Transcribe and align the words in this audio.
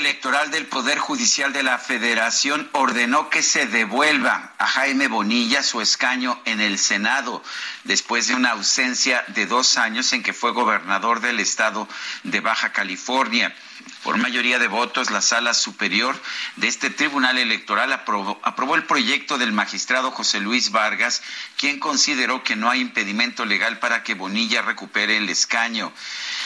Electoral 0.00 0.50
del 0.50 0.64
Poder 0.64 0.98
Judicial 0.98 1.52
de 1.52 1.62
la 1.62 1.76
Federación 1.76 2.70
ordenó 2.72 3.28
que 3.28 3.42
se 3.42 3.66
devuelva 3.66 4.54
a 4.56 4.66
Jaime 4.66 5.08
Bonilla 5.08 5.62
su 5.62 5.82
escaño 5.82 6.40
en 6.46 6.62
el 6.62 6.78
Senado 6.78 7.42
después 7.84 8.26
de 8.26 8.34
una 8.34 8.52
ausencia 8.52 9.22
de 9.28 9.44
dos 9.44 9.76
años 9.76 10.14
en 10.14 10.22
que 10.22 10.32
fue 10.32 10.52
gobernador 10.52 11.20
del 11.20 11.38
estado 11.38 11.86
de 12.22 12.40
Baja 12.40 12.72
California. 12.72 13.54
Por 14.02 14.16
mayoría 14.16 14.58
de 14.58 14.66
votos, 14.66 15.10
la 15.10 15.20
sala 15.20 15.52
superior 15.52 16.18
de 16.56 16.68
este 16.68 16.88
tribunal 16.88 17.36
electoral 17.36 17.92
aprobó, 17.92 18.74
el 18.74 18.84
proyecto 18.84 19.36
del 19.36 19.52
magistrado 19.52 20.10
José 20.10 20.40
Luis 20.40 20.70
Vargas, 20.70 21.22
quien 21.58 21.78
consideró 21.78 22.42
que 22.42 22.56
no 22.56 22.70
hay 22.70 22.80
impedimento 22.80 23.44
legal 23.44 23.78
para 23.78 24.02
que 24.02 24.14
Bonilla 24.14 24.62
recupere 24.62 25.18
el 25.18 25.28
escaño. 25.28 25.92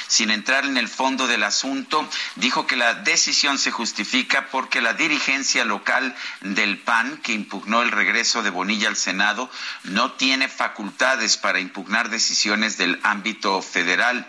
Sin 0.09 0.31
entrar 0.31 0.65
en 0.65 0.77
el 0.77 0.89
fondo 0.89 1.29
del 1.29 1.45
asunto, 1.45 2.09
dijo 2.37 2.67
que 2.67 2.77
la 2.77 2.95
decisión 2.95 3.57
se 3.59 3.71
justifica 3.71 4.49
porque 4.51 4.81
la 4.81 4.95
dirigencia 4.95 5.65
local 5.65 6.15
del 6.41 6.79
PAN, 6.79 7.19
que 7.19 7.33
impugnó 7.33 7.83
el 7.83 7.93
regreso 7.93 8.43
de 8.43 8.51
Bonilla 8.51 8.89
al 8.89 8.97
Senado, 8.97 9.49
no 9.85 10.13
tiene 10.13 10.49
facultades 10.49 11.37
para 11.37 11.61
impugnar 11.61 12.11
decisiones 12.11 12.79
del 12.79 12.99
ámbito 13.05 13.63
federal. 13.63 14.27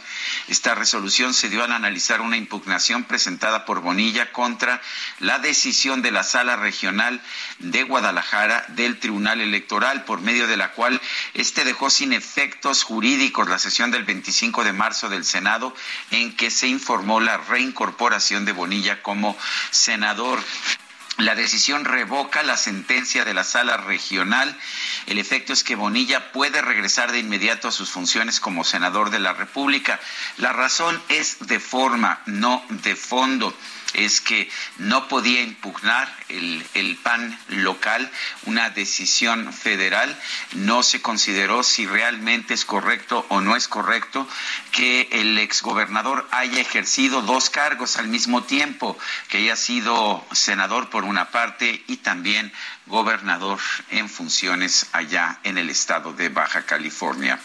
Esta 0.47 0.75
resolución 0.75 1.33
se 1.33 1.49
dio 1.49 1.63
al 1.63 1.71
analizar 1.71 2.21
una 2.21 2.37
impugnación 2.37 3.03
presentada 3.15 3.63
por 3.63 3.79
Bonilla 3.79 4.33
contra 4.33 4.81
la 5.19 5.39
decisión 5.39 6.01
de 6.01 6.11
la 6.11 6.25
Sala 6.25 6.57
Regional 6.57 7.21
de 7.59 7.83
Guadalajara 7.83 8.65
del 8.67 8.99
Tribunal 8.99 9.39
Electoral, 9.39 10.03
por 10.03 10.19
medio 10.19 10.47
de 10.47 10.57
la 10.57 10.73
cual 10.73 10.99
este 11.33 11.63
dejó 11.63 11.89
sin 11.89 12.11
efectos 12.11 12.83
jurídicos 12.83 13.47
la 13.47 13.57
sesión 13.57 13.89
del 13.89 14.03
25 14.03 14.65
de 14.65 14.73
marzo 14.73 15.07
del 15.07 15.23
Senado 15.23 15.73
en 16.11 16.35
que 16.35 16.51
se 16.51 16.67
informó 16.67 17.21
la 17.21 17.37
reincorporación 17.37 18.43
de 18.43 18.51
Bonilla 18.51 19.01
como 19.01 19.37
senador. 19.71 20.43
La 21.17 21.33
decisión 21.33 21.85
revoca 21.85 22.43
la 22.43 22.57
sentencia 22.57 23.23
de 23.23 23.33
la 23.33 23.45
sala 23.45 23.77
regional. 23.77 24.57
El 25.05 25.17
efecto 25.17 25.53
es 25.53 25.63
que 25.63 25.75
Bonilla 25.75 26.33
puede 26.33 26.61
regresar 26.61 27.13
de 27.13 27.19
inmediato 27.19 27.69
a 27.69 27.71
sus 27.71 27.89
funciones 27.89 28.41
como 28.41 28.65
senador 28.65 29.11
de 29.11 29.19
la 29.19 29.31
República. 29.31 29.99
La 30.37 30.51
razón 30.51 31.01
es 31.07 31.37
de 31.47 31.61
forma, 31.61 32.21
no 32.25 32.65
de 32.69 32.97
fondo 32.97 33.55
es 33.95 34.21
que 34.21 34.49
no 34.77 35.07
podía 35.07 35.41
impugnar 35.41 36.13
el, 36.29 36.65
el, 36.73 36.95
PAN 36.97 37.37
local 37.49 38.09
una 38.45 38.69
decisión 38.69 39.53
federal. 39.53 40.17
No 40.53 40.83
se 40.83 41.01
consideró 41.01 41.63
si 41.63 41.85
realmente 41.85 42.53
es 42.53 42.65
correcto 42.65 43.25
o 43.29 43.41
no 43.41 43.55
es 43.55 43.67
correcto 43.67 44.27
que 44.71 45.07
el 45.11 45.37
exgobernador 45.37 46.27
haya 46.31 46.59
ejercido 46.59 47.21
dos 47.21 47.49
cargos 47.49 47.97
al 47.97 48.07
mismo 48.07 48.43
tiempo, 48.43 48.97
que 49.29 49.37
haya 49.37 49.55
sido 49.55 50.25
senador 50.31 50.89
por 50.89 51.03
una 51.03 51.31
parte 51.31 51.83
y 51.87 51.97
también 51.97 52.51
gobernador 52.87 53.59
en 53.89 54.09
funciones 54.09 54.87
allá 54.91 55.39
en 55.43 55.57
el 55.57 55.69
estado 55.69 56.13
de 56.13 56.29
Baja 56.29 56.65
California. 56.65 57.39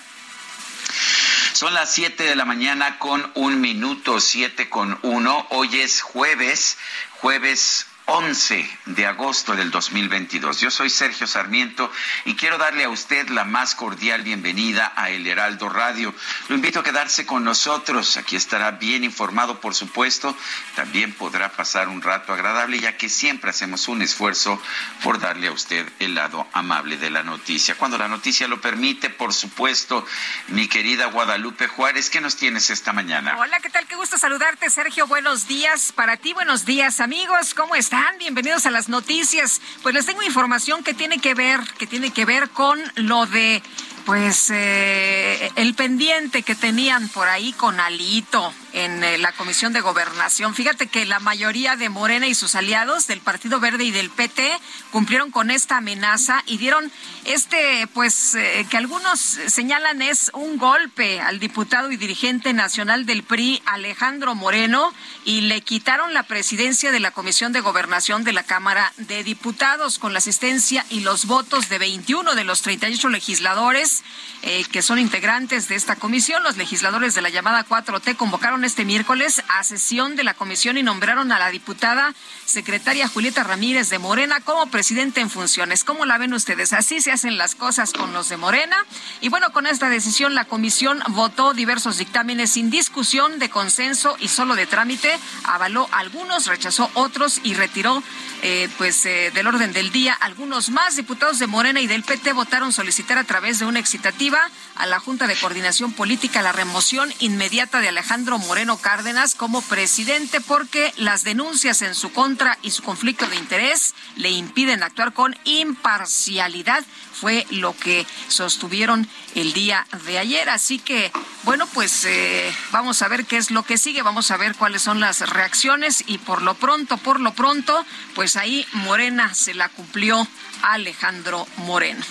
Son 1.52 1.74
las 1.74 1.92
7 1.92 2.22
de 2.22 2.36
la 2.36 2.44
mañana 2.44 2.98
con 2.98 3.30
un 3.34 3.60
minuto, 3.60 4.20
7 4.20 4.68
con 4.68 4.98
uno. 5.02 5.46
Hoy 5.50 5.80
es 5.80 6.00
jueves, 6.00 6.78
jueves 7.20 7.86
11 8.12 8.68
de 8.86 9.06
agosto 9.06 9.54
del 9.54 9.70
2022. 9.70 10.58
Yo 10.58 10.72
soy 10.72 10.90
Sergio 10.90 11.28
Sarmiento 11.28 11.92
y 12.24 12.34
quiero 12.34 12.58
darle 12.58 12.82
a 12.82 12.88
usted 12.88 13.28
la 13.28 13.44
más 13.44 13.76
cordial 13.76 14.22
bienvenida 14.22 14.92
a 14.96 15.10
El 15.10 15.28
Heraldo 15.28 15.68
Radio. 15.68 16.12
Lo 16.48 16.56
invito 16.56 16.80
a 16.80 16.82
quedarse 16.82 17.24
con 17.24 17.44
nosotros. 17.44 18.16
Aquí 18.16 18.34
estará 18.34 18.72
bien 18.72 19.04
informado, 19.04 19.60
por 19.60 19.76
supuesto. 19.76 20.36
También 20.74 21.12
podrá 21.12 21.52
pasar 21.52 21.86
un 21.86 22.02
rato 22.02 22.32
agradable, 22.32 22.80
ya 22.80 22.96
que 22.96 23.08
siempre 23.08 23.50
hacemos 23.50 23.86
un 23.86 24.02
esfuerzo 24.02 24.60
por 25.04 25.20
darle 25.20 25.46
a 25.46 25.52
usted 25.52 25.88
el 26.00 26.16
lado 26.16 26.48
amable 26.52 26.96
de 26.96 27.10
la 27.10 27.22
noticia. 27.22 27.76
Cuando 27.76 27.96
la 27.96 28.08
noticia 28.08 28.48
lo 28.48 28.60
permite, 28.60 29.10
por 29.10 29.32
supuesto, 29.32 30.04
mi 30.48 30.66
querida 30.66 31.06
Guadalupe 31.06 31.68
Juárez, 31.68 32.10
¿qué 32.10 32.20
nos 32.20 32.34
tienes 32.34 32.70
esta 32.70 32.92
mañana? 32.92 33.36
Hola, 33.38 33.60
¿qué 33.60 33.70
tal? 33.70 33.86
Qué 33.86 33.94
gusto 33.94 34.18
saludarte, 34.18 34.68
Sergio. 34.68 35.06
Buenos 35.06 35.46
días 35.46 35.92
para 35.92 36.16
ti, 36.16 36.32
buenos 36.32 36.64
días, 36.64 36.98
amigos. 36.98 37.54
¿Cómo 37.54 37.76
Bienvenidos 38.18 38.64
a 38.64 38.70
las 38.70 38.88
noticias. 38.88 39.60
Pues 39.82 39.94
les 39.94 40.06
tengo 40.06 40.22
información 40.22 40.82
que 40.82 40.94
tiene 40.94 41.18
que 41.18 41.34
ver, 41.34 41.60
que 41.78 41.86
tiene 41.86 42.10
que 42.10 42.24
ver 42.24 42.48
con 42.50 42.78
lo 42.94 43.26
de 43.26 43.62
pues 44.10 44.50
eh, 44.50 45.52
el 45.54 45.74
pendiente 45.74 46.42
que 46.42 46.56
tenían 46.56 47.08
por 47.10 47.28
ahí 47.28 47.52
con 47.52 47.78
Alito 47.78 48.52
en 48.72 49.04
eh, 49.04 49.18
la 49.18 49.30
Comisión 49.30 49.72
de 49.72 49.80
Gobernación. 49.80 50.52
Fíjate 50.52 50.88
que 50.88 51.06
la 51.06 51.20
mayoría 51.20 51.76
de 51.76 51.88
Morena 51.88 52.26
y 52.26 52.34
sus 52.34 52.56
aliados 52.56 53.06
del 53.06 53.20
Partido 53.20 53.60
Verde 53.60 53.84
y 53.84 53.92
del 53.92 54.10
PT 54.10 54.50
cumplieron 54.90 55.30
con 55.30 55.52
esta 55.52 55.76
amenaza 55.76 56.42
y 56.46 56.58
dieron 56.58 56.90
este, 57.24 57.86
pues, 57.94 58.34
eh, 58.34 58.66
que 58.68 58.76
algunos 58.76 59.20
señalan 59.20 60.02
es 60.02 60.32
un 60.34 60.58
golpe 60.58 61.20
al 61.20 61.38
diputado 61.38 61.92
y 61.92 61.96
dirigente 61.96 62.52
nacional 62.52 63.06
del 63.06 63.22
PRI, 63.22 63.62
Alejandro 63.64 64.34
Moreno, 64.34 64.92
y 65.24 65.42
le 65.42 65.60
quitaron 65.60 66.14
la 66.14 66.24
presidencia 66.24 66.90
de 66.90 66.98
la 66.98 67.12
Comisión 67.12 67.52
de 67.52 67.60
Gobernación 67.60 68.24
de 68.24 68.32
la 68.32 68.42
Cámara 68.42 68.92
de 68.96 69.22
Diputados 69.22 70.00
con 70.00 70.12
la 70.12 70.18
asistencia 70.18 70.84
y 70.90 71.00
los 71.00 71.26
votos 71.26 71.68
de 71.68 71.78
21 71.78 72.34
de 72.34 72.42
los 72.44 72.62
38 72.62 73.08
legisladores 73.08 73.99
eh, 74.42 74.64
que 74.72 74.80
son 74.80 74.98
integrantes 74.98 75.68
de 75.68 75.74
esta 75.74 75.96
comisión. 75.96 76.42
Los 76.42 76.56
legisladores 76.56 77.14
de 77.14 77.20
la 77.20 77.28
llamada 77.28 77.66
4T 77.66 78.16
convocaron 78.16 78.64
este 78.64 78.84
miércoles 78.84 79.42
a 79.48 79.62
sesión 79.64 80.16
de 80.16 80.24
la 80.24 80.34
comisión 80.34 80.78
y 80.78 80.82
nombraron 80.82 81.30
a 81.32 81.38
la 81.38 81.50
diputada 81.50 82.14
secretaria 82.46 83.08
Julieta 83.08 83.44
Ramírez 83.44 83.90
de 83.90 83.98
Morena 83.98 84.40
como 84.40 84.66
presidente 84.66 85.20
en 85.20 85.28
funciones. 85.28 85.84
¿Cómo 85.84 86.06
la 86.06 86.18
ven 86.18 86.32
ustedes? 86.32 86.72
Así 86.72 87.00
se 87.00 87.12
hacen 87.12 87.36
las 87.36 87.54
cosas 87.54 87.92
con 87.92 88.12
los 88.12 88.28
de 88.28 88.36
Morena. 88.36 88.76
Y 89.20 89.28
bueno, 89.28 89.52
con 89.52 89.66
esta 89.66 89.90
decisión 89.90 90.34
la 90.34 90.46
comisión 90.46 91.02
votó 91.08 91.52
diversos 91.52 91.98
dictámenes 91.98 92.52
sin 92.52 92.70
discusión 92.70 93.38
de 93.38 93.50
consenso 93.50 94.16
y 94.20 94.28
solo 94.28 94.54
de 94.54 94.66
trámite. 94.66 95.18
Avaló 95.44 95.88
algunos, 95.92 96.46
rechazó 96.46 96.90
otros 96.94 97.40
y 97.42 97.54
retiró 97.54 98.02
eh, 98.42 98.68
pues 98.78 99.04
eh, 99.04 99.30
del 99.34 99.46
orden 99.46 99.72
del 99.72 99.92
día 99.92 100.14
algunos 100.14 100.70
más. 100.70 100.96
Diputados 100.96 101.38
de 101.38 101.46
Morena 101.46 101.80
y 101.80 101.86
del 101.86 102.04
PT 102.04 102.32
votaron 102.32 102.72
solicitar 102.72 103.18
a 103.18 103.24
través 103.24 103.58
de 103.58 103.66
una 103.66 103.79
excitativa 103.80 104.38
a 104.76 104.86
la 104.86 105.00
Junta 105.00 105.26
de 105.26 105.36
Coordinación 105.36 105.92
Política 105.92 106.42
la 106.42 106.52
remoción 106.52 107.12
inmediata 107.18 107.80
de 107.80 107.88
Alejandro 107.88 108.38
Moreno 108.38 108.76
Cárdenas 108.78 109.34
como 109.34 109.62
presidente 109.62 110.40
porque 110.40 110.92
las 110.96 111.24
denuncias 111.24 111.82
en 111.82 111.94
su 111.94 112.12
contra 112.12 112.58
y 112.62 112.70
su 112.70 112.82
conflicto 112.82 113.26
de 113.26 113.36
interés 113.36 113.94
le 114.16 114.30
impiden 114.30 114.82
actuar 114.82 115.12
con 115.12 115.36
imparcialidad 115.44 116.84
fue 117.12 117.46
lo 117.50 117.76
que 117.76 118.06
sostuvieron 118.28 119.06
el 119.34 119.52
día 119.52 119.86
de 120.06 120.18
ayer. 120.18 120.48
Así 120.48 120.78
que, 120.78 121.12
bueno, 121.42 121.66
pues 121.66 122.04
eh, 122.06 122.54
vamos 122.72 123.02
a 123.02 123.08
ver 123.08 123.26
qué 123.26 123.36
es 123.36 123.50
lo 123.50 123.62
que 123.62 123.76
sigue, 123.76 124.02
vamos 124.02 124.30
a 124.30 124.38
ver 124.38 124.54
cuáles 124.54 124.82
son 124.82 125.00
las 125.00 125.20
reacciones 125.28 126.04
y 126.06 126.18
por 126.18 126.40
lo 126.42 126.54
pronto, 126.54 126.96
por 126.96 127.20
lo 127.20 127.34
pronto, 127.34 127.84
pues 128.14 128.36
ahí 128.36 128.66
Morena 128.72 129.34
se 129.34 129.52
la 129.52 129.68
cumplió 129.68 130.26
Alejandro 130.62 131.46
Moreno. 131.58 132.04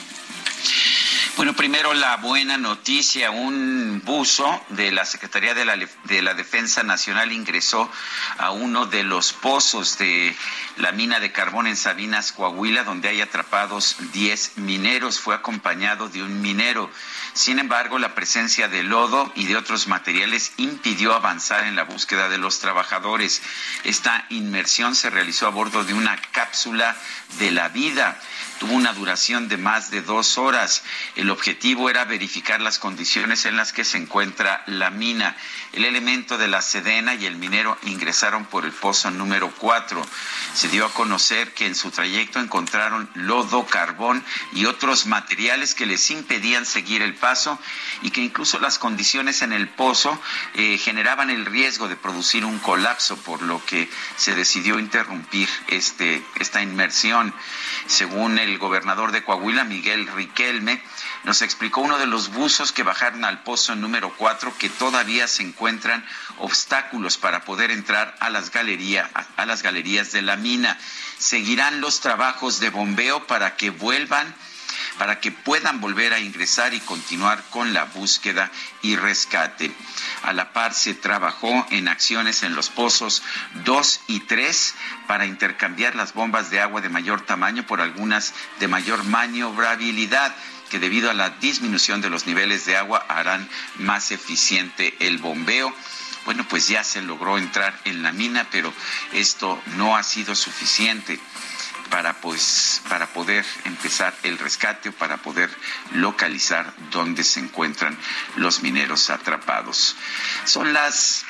Bueno, 1.36 1.54
primero 1.54 1.94
la 1.94 2.18
buena 2.18 2.58
noticia. 2.58 3.32
Un 3.32 4.02
buzo 4.06 4.64
de 4.70 4.92
la 4.92 5.06
Secretaría 5.06 5.54
de 5.54 5.66
la, 5.66 5.76
de 5.76 6.22
la, 6.22 6.34
Defensa 6.34 6.84
Nacional 6.84 7.32
ingresó 7.32 7.90
a 8.38 8.52
uno 8.52 8.86
de 8.86 9.04
los 9.04 9.34
pozos 9.34 9.98
de 9.98 10.36
la 10.78 10.92
mina 10.92 11.20
de 11.20 11.32
carbón 11.32 11.68
en 11.68 11.76
Sabinas, 11.76 12.32
Coahuila, 12.32 12.84
donde 12.84 13.10
hay 13.10 13.22
atrapados 13.22 13.98
10 14.14 14.58
mineros. 14.58 15.20
Fue 15.20 15.36
acompañado 15.36 16.10
de 16.10 16.24
un 16.24 16.42
minero. 16.42 16.90
Sin 17.34 17.60
embargo, 17.60 18.00
la 18.00 18.16
presencia 18.16 18.68
de 18.68 18.84
lodo 18.84 19.32
y 19.36 19.46
de 19.46 19.56
otros 19.56 19.88
materiales 19.88 20.54
impidió 20.58 21.14
avanzar 21.14 21.66
en 21.66 21.76
la 21.76 21.84
búsqueda 21.84 22.30
de 22.30 22.38
los 22.38 22.60
trabajadores. 22.60 23.42
Esta 23.84 24.26
inmersión 24.30 24.96
se 24.96 25.10
realizó 25.10 25.48
a 25.48 25.52
bordo 25.52 25.84
de 25.84 25.94
una 25.94 26.18
cápsula 26.32 26.96
de 27.38 27.52
la 27.52 27.70
vida 27.70 28.20
tuvo 28.60 28.74
una 28.74 28.94
duración 28.94 29.48
de 29.48 29.58
más 29.58 29.90
de 29.90 30.02
dos 30.02 30.38
horas. 30.38 30.84
El 31.16 31.32
objetivo 31.32 31.90
era 31.90 32.06
verificar 32.06 32.62
las 32.62 32.78
condiciones 32.78 33.46
en 33.46 33.58
las 33.58 33.74
que 33.74 33.86
se 33.86 33.98
encuentra 33.98 34.64
la 34.68 34.90
mina. 34.90 35.36
El 35.72 35.86
elemento 35.86 36.38
de 36.38 36.48
la 36.48 36.62
Sedena 36.62 37.16
y 37.16 37.26
el 37.26 37.38
minero 37.38 37.78
ingresaron 37.84 38.46
por 38.46 38.66
el 38.66 38.72
pozo 38.72 39.10
número 39.12 39.52
cuatro. 39.58 40.06
Se 40.54 40.68
dio 40.68 40.86
a 40.86 40.94
conocer 40.94 41.54
que 41.54 41.66
en 41.66 41.76
su 41.76 41.90
trayecto 41.90 42.40
encontraron 42.40 43.10
lodo, 43.14 43.66
carbón 43.66 44.24
y 44.54 44.66
otros 44.66 45.06
materiales 45.06 45.74
que 45.74 45.86
les 45.86 46.12
impedían 46.12 46.66
seguir 46.66 47.02
el 47.02 47.16
paso 47.16 47.58
y 48.02 48.12
que 48.12 48.22
incluso 48.22 48.60
las 48.60 48.78
condiciones 48.78 49.42
en 49.42 49.54
el 49.54 49.70
pozo 49.70 50.20
eh, 50.56 50.78
generaban 50.78 51.30
el 51.30 51.46
riesgo 51.46 51.88
de 51.88 51.96
producir 51.96 52.44
un 52.44 52.60
colapso, 52.60 53.16
por 53.18 53.42
lo 53.42 53.64
que 53.66 53.90
se 54.18 54.36
decidió 54.36 54.80
interrumpir 54.80 55.48
este, 55.68 56.24
esta 56.40 56.62
inmersión. 56.62 57.34
Según 57.88 58.38
el 58.38 58.49
el 58.50 58.58
gobernador 58.58 59.12
de 59.12 59.24
Coahuila, 59.24 59.64
Miguel 59.64 60.08
Riquelme, 60.08 60.82
nos 61.24 61.42
explicó 61.42 61.82
uno 61.82 61.98
de 61.98 62.08
los 62.08 62.30
buzos 62.30 62.72
que 62.72 62.84
bajaron 62.84 63.26
al 63.26 63.44
pozo 63.44 63.76
número 63.76 64.14
4 64.18 64.54
que 64.58 64.70
todavía 64.70 65.28
se 65.28 65.44
encuentran 65.44 66.06
obstáculos 66.38 67.18
para 67.18 67.42
poder 67.46 67.72
entrar 67.72 68.16
a 68.20 68.30
las, 68.30 68.52
a 68.56 69.46
las 69.46 69.64
galerías 69.64 70.12
de 70.12 70.22
la 70.22 70.36
mina. 70.36 70.78
Seguirán 71.18 71.82
los 71.82 72.00
trabajos 72.00 72.60
de 72.60 72.70
bombeo 72.70 73.28
para 73.28 73.56
que 73.56 73.70
vuelvan 73.70 74.34
para 75.00 75.22
que 75.22 75.32
puedan 75.32 75.80
volver 75.80 76.14
a 76.14 76.20
ingresar 76.20 76.74
y 76.74 76.82
continuar 76.82 77.42
con 77.52 77.74
la 77.74 77.86
búsqueda 77.86 78.52
y 78.82 78.98
rescate. 78.98 79.72
A 80.24 80.34
la 80.34 80.52
par 80.52 80.74
se 80.74 80.94
trabajó 80.94 81.66
en 81.72 81.88
acciones 81.88 82.44
en 82.44 82.54
los 82.54 82.70
pozos 82.70 83.24
2 83.64 84.02
y 84.08 84.20
3 84.20 84.76
para 85.08 85.26
intercambiar 85.26 85.96
las 85.96 86.14
bombas 86.14 86.52
de 86.52 86.60
agua 86.60 86.82
de 86.82 86.90
mayor 86.90 87.22
tamaño 87.22 87.66
por 87.66 87.80
algunas 87.80 88.34
de 88.60 88.68
mayor 88.68 89.06
maniobrabilidad 89.06 90.36
que 90.70 90.80
debido 90.80 91.10
a 91.10 91.14
la 91.14 91.30
disminución 91.30 92.02
de 92.02 92.10
los 92.10 92.28
niveles 92.28 92.66
de 92.66 92.76
agua 92.76 93.06
harán 93.08 93.48
más 93.78 94.12
eficiente 94.12 94.98
el 95.00 95.18
bombeo. 95.20 95.74
Bueno, 96.26 96.46
pues 96.50 96.68
ya 96.68 96.84
se 96.84 97.02
logró 97.02 97.38
entrar 97.38 97.80
en 97.86 98.04
la 98.04 98.12
mina, 98.12 98.46
pero 98.52 98.74
esto 99.14 99.64
no 99.78 99.96
ha 99.96 100.04
sido 100.04 100.36
suficiente 100.36 101.22
para 101.90 102.14
pues 102.14 102.82
para 102.90 103.08
poder 103.08 103.46
empezar 103.66 104.14
el 104.24 104.38
rescate 104.38 104.90
o 104.90 104.94
para 104.94 105.18
poder 105.18 105.50
localizar 105.94 106.74
dónde 106.92 107.24
se 107.24 107.40
encuentran 107.40 107.98
los 108.36 108.62
mineros 108.62 109.10
atrapados. 109.10 109.96
Son 110.46 110.74
las 110.74 111.26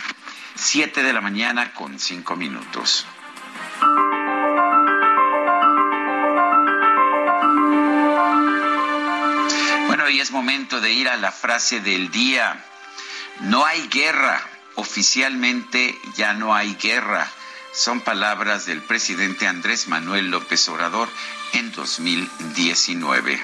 7 0.56 1.04
de 1.04 1.14
la 1.14 1.22
mañana 1.22 1.74
con 1.74 2.00
5 2.00 2.36
minutos. 2.36 3.06
Bueno, 9.88 10.10
y 10.10 10.20
es 10.20 10.32
momento 10.32 10.82
de 10.82 10.94
ir 10.94 11.10
a 11.10 11.18
la 11.18 11.32
frase 11.32 11.80
del 11.80 12.12
día. 12.12 12.66
No 13.42 13.66
hay 13.66 13.88
guerra. 13.88 14.42
Oficialmente 14.76 16.00
ya 16.16 16.34
no 16.34 16.56
hay 16.56 16.76
guerra 16.76 17.30
son 17.72 18.02
palabras 18.02 18.66
del 18.66 18.82
presidente 18.82 19.48
Andrés 19.48 19.88
Manuel 19.88 20.30
López 20.32 20.68
Obrador 20.70 21.10
en 21.54 21.72
2019. 21.72 23.44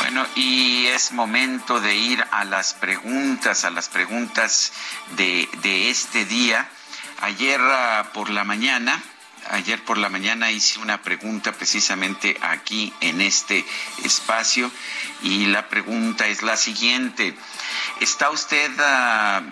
Bueno, 0.00 0.26
y 0.34 0.86
es 0.86 1.12
momento 1.12 1.80
de 1.80 1.94
ir 1.94 2.24
a 2.30 2.44
las 2.44 2.74
preguntas, 2.74 3.64
a 3.64 3.70
las 3.70 3.88
preguntas 3.88 4.72
de, 5.16 5.48
de 5.62 5.90
este 5.90 6.24
día. 6.24 6.68
Ayer 7.20 7.60
ah, 7.62 8.10
por 8.12 8.30
la 8.30 8.44
mañana 8.44 9.02
ayer 9.52 9.84
por 9.84 9.98
la 9.98 10.08
mañana 10.08 10.50
hice 10.50 10.80
una 10.80 11.02
pregunta 11.02 11.52
precisamente 11.52 12.36
aquí 12.40 12.92
en 13.00 13.20
este 13.20 13.64
espacio 14.02 14.70
y 15.22 15.46
la 15.46 15.68
pregunta 15.68 16.26
es 16.26 16.42
la 16.42 16.56
siguiente. 16.56 17.34
¿Está 18.00 18.30
usted 18.30 18.70
ah, 18.78 19.42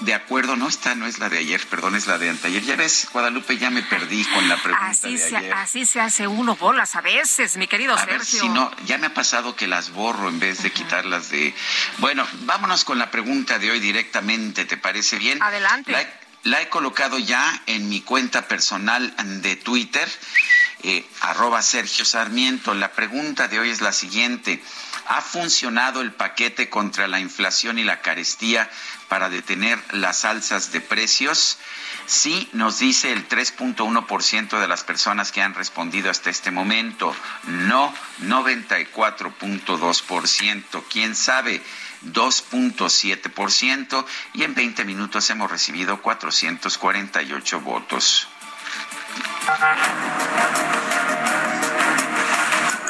de, 0.00 0.14
acuerdo? 0.14 0.56
No, 0.56 0.68
esta 0.68 0.94
no 0.94 1.06
es 1.06 1.18
la 1.18 1.28
de 1.28 1.38
ayer, 1.38 1.60
perdón, 1.66 1.96
es 1.96 2.06
la 2.06 2.18
de 2.18 2.30
anteayer. 2.30 2.62
Ya 2.62 2.76
ves, 2.76 3.08
Guadalupe, 3.12 3.58
ya 3.58 3.70
me 3.70 3.82
perdí 3.82 4.24
con 4.24 4.48
la 4.48 4.56
pregunta 4.56 4.86
así 4.86 5.16
de 5.16 5.24
ayer. 5.24 5.40
Se, 5.40 5.52
así 5.52 5.86
se 5.86 6.00
hace 6.00 6.26
uno 6.26 6.56
bolas 6.56 6.94
a 6.96 7.00
veces, 7.00 7.56
mi 7.56 7.66
querido 7.66 7.96
a 7.96 8.06
Ver 8.06 8.24
si 8.24 8.48
no, 8.48 8.70
ya 8.86 8.98
me 8.98 9.08
ha 9.08 9.14
pasado 9.14 9.56
que 9.56 9.66
las 9.66 9.90
borro 9.90 10.28
en 10.28 10.38
vez 10.38 10.62
de 10.62 10.70
quitarlas 10.70 11.30
de... 11.30 11.54
Bueno, 11.98 12.26
vámonos 12.42 12.84
con 12.84 12.98
la 12.98 13.10
pregunta 13.10 13.58
de 13.58 13.70
hoy 13.70 13.80
directamente, 13.80 14.64
¿te 14.64 14.76
parece 14.76 15.18
bien? 15.18 15.42
Adelante. 15.42 15.92
La 15.92 16.21
he 16.44 16.68
colocado 16.68 17.18
ya 17.18 17.62
en 17.66 17.88
mi 17.88 18.00
cuenta 18.00 18.48
personal 18.48 19.14
de 19.42 19.56
Twitter, 19.56 20.08
eh, 20.82 21.06
arroba 21.20 21.62
Sergio 21.62 22.04
Sarmiento. 22.04 22.74
La 22.74 22.90
pregunta 22.92 23.46
de 23.46 23.60
hoy 23.60 23.70
es 23.70 23.80
la 23.80 23.92
siguiente. 23.92 24.60
¿Ha 25.06 25.20
funcionado 25.20 26.00
el 26.00 26.10
paquete 26.12 26.68
contra 26.68 27.06
la 27.06 27.20
inflación 27.20 27.78
y 27.78 27.84
la 27.84 28.00
carestía 28.00 28.68
para 29.08 29.28
detener 29.28 29.78
las 29.92 30.24
alzas 30.24 30.72
de 30.72 30.80
precios? 30.80 31.58
Sí, 32.06 32.48
nos 32.52 32.80
dice 32.80 33.12
el 33.12 33.28
3.1% 33.28 34.58
de 34.58 34.66
las 34.66 34.82
personas 34.82 35.30
que 35.30 35.42
han 35.42 35.54
respondido 35.54 36.10
hasta 36.10 36.30
este 36.30 36.50
momento. 36.50 37.14
No, 37.44 37.94
94.2%. 38.22 40.82
¿Quién 40.90 41.14
sabe? 41.14 41.62
2.7% 42.06 44.04
y 44.34 44.44
en 44.44 44.54
20 44.54 44.84
minutos 44.84 45.28
hemos 45.30 45.50
recibido 45.50 46.00
448 46.02 47.60
votos. 47.60 48.28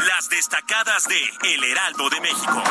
Las 0.07 0.29
destacadas 0.29 1.09
de 1.09 1.55
El 1.55 1.65
Heraldo 1.65 2.11
de 2.11 2.21
México. 2.21 2.63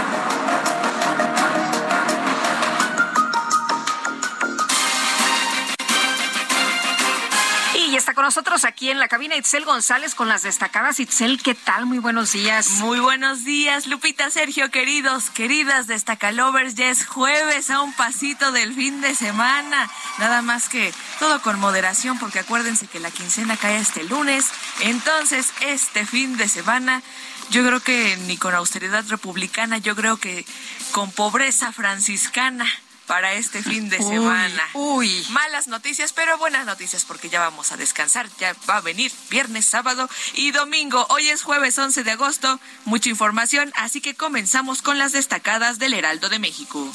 Está 8.02 8.16
con 8.16 8.26
nosotros 8.26 8.66
aquí 8.66 8.90
en 8.90 8.98
la 8.98 9.08
cabina 9.08 9.36
Itzel 9.36 9.64
González 9.64 10.16
con 10.16 10.28
las 10.28 10.42
destacadas. 10.42 11.00
Itzel, 11.00 11.40
¿qué 11.40 11.54
tal? 11.54 11.86
Muy 11.86 12.00
buenos 12.00 12.32
días. 12.32 12.68
Muy 12.80 13.00
buenos 13.00 13.44
días, 13.44 13.86
Lupita, 13.86 14.32
Sergio, 14.32 14.72
queridos, 14.72 15.30
queridas 15.30 15.86
destacalovers. 15.86 16.74
Ya 16.74 16.90
es 16.90 17.06
jueves 17.06 17.70
a 17.70 17.80
un 17.82 17.94
pasito 17.94 18.52
del 18.52 18.74
fin 18.74 19.02
de 19.02 19.14
semana. 19.14 19.88
Nada 20.18 20.42
más 20.42 20.68
que 20.68 20.92
todo 21.20 21.44
con 21.44 21.60
moderación, 21.60 22.18
porque 22.18 22.40
acuérdense 22.40 22.88
que 22.88 23.00
la 23.00 23.12
quincena 23.12 23.56
cae 23.56 23.78
este 23.78 24.04
lunes. 24.04 24.50
Entonces, 24.80 25.54
este 25.62 26.04
fin 26.08 26.38
de 26.38 26.48
semana 26.48 27.04
yo 27.52 27.64
creo 27.64 27.82
que 27.82 28.18
ni 28.26 28.36
con 28.36 28.56
austeridad 28.56 29.06
republicana, 29.10 29.78
yo 29.78 29.96
creo 29.96 30.18
que 30.18 30.44
con 30.92 31.12
pobreza 31.12 31.72
franciscana 31.72 32.66
para 33.08 33.34
este 33.34 33.62
fin 33.62 33.90
de 33.90 33.98
semana. 33.98 34.70
Uy. 34.74 35.26
Malas 35.30 35.68
noticias, 35.68 36.14
pero 36.14 36.38
buenas 36.38 36.66
noticias 36.66 37.06
porque 37.06 37.30
ya 37.30 37.40
vamos 37.40 37.72
a 37.72 37.78
descansar. 37.78 38.30
Ya 38.40 38.56
va 38.70 38.78
a 38.78 38.82
venir 38.82 39.12
viernes, 39.30 39.66
sábado 39.66 40.10
y 40.34 40.52
domingo. 40.52 41.06
Hoy 41.10 41.30
es 41.30 41.42
jueves 41.42 41.78
11 41.78 42.04
de 42.04 42.12
agosto. 42.12 42.60
Mucha 42.86 43.10
información, 43.10 43.72
así 43.76 44.02
que 44.02 44.16
comenzamos 44.16 44.82
con 44.82 44.98
las 44.98 45.12
destacadas 45.12 45.80
del 45.80 45.94
Heraldo 45.94 46.30
de 46.30 46.40
México. 46.40 46.92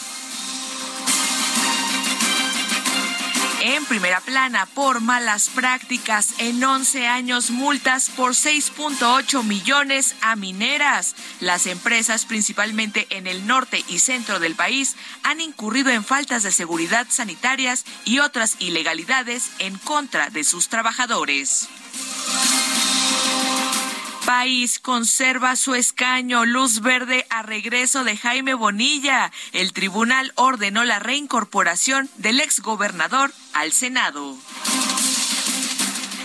En 3.68 3.84
primera 3.84 4.20
plana, 4.20 4.64
por 4.64 5.00
malas 5.00 5.48
prácticas, 5.48 6.34
en 6.38 6.62
11 6.62 7.08
años 7.08 7.50
multas 7.50 8.10
por 8.10 8.34
6.8 8.34 9.42
millones 9.42 10.14
a 10.20 10.36
mineras. 10.36 11.16
Las 11.40 11.66
empresas, 11.66 12.26
principalmente 12.26 13.08
en 13.10 13.26
el 13.26 13.44
norte 13.48 13.84
y 13.88 13.98
centro 13.98 14.38
del 14.38 14.54
país, 14.54 14.94
han 15.24 15.40
incurrido 15.40 15.90
en 15.90 16.04
faltas 16.04 16.44
de 16.44 16.52
seguridad 16.52 17.08
sanitarias 17.10 17.84
y 18.04 18.20
otras 18.20 18.54
ilegalidades 18.60 19.50
en 19.58 19.76
contra 19.78 20.30
de 20.30 20.44
sus 20.44 20.68
trabajadores. 20.68 21.68
País 24.26 24.80
conserva 24.80 25.54
su 25.54 25.76
escaño, 25.76 26.44
luz 26.44 26.80
verde 26.80 27.24
a 27.30 27.44
regreso 27.44 28.02
de 28.02 28.16
Jaime 28.16 28.54
Bonilla. 28.54 29.30
El 29.52 29.72
tribunal 29.72 30.32
ordenó 30.34 30.82
la 30.82 30.98
reincorporación 30.98 32.10
del 32.16 32.40
exgobernador 32.40 33.32
al 33.52 33.70
Senado. 33.70 34.36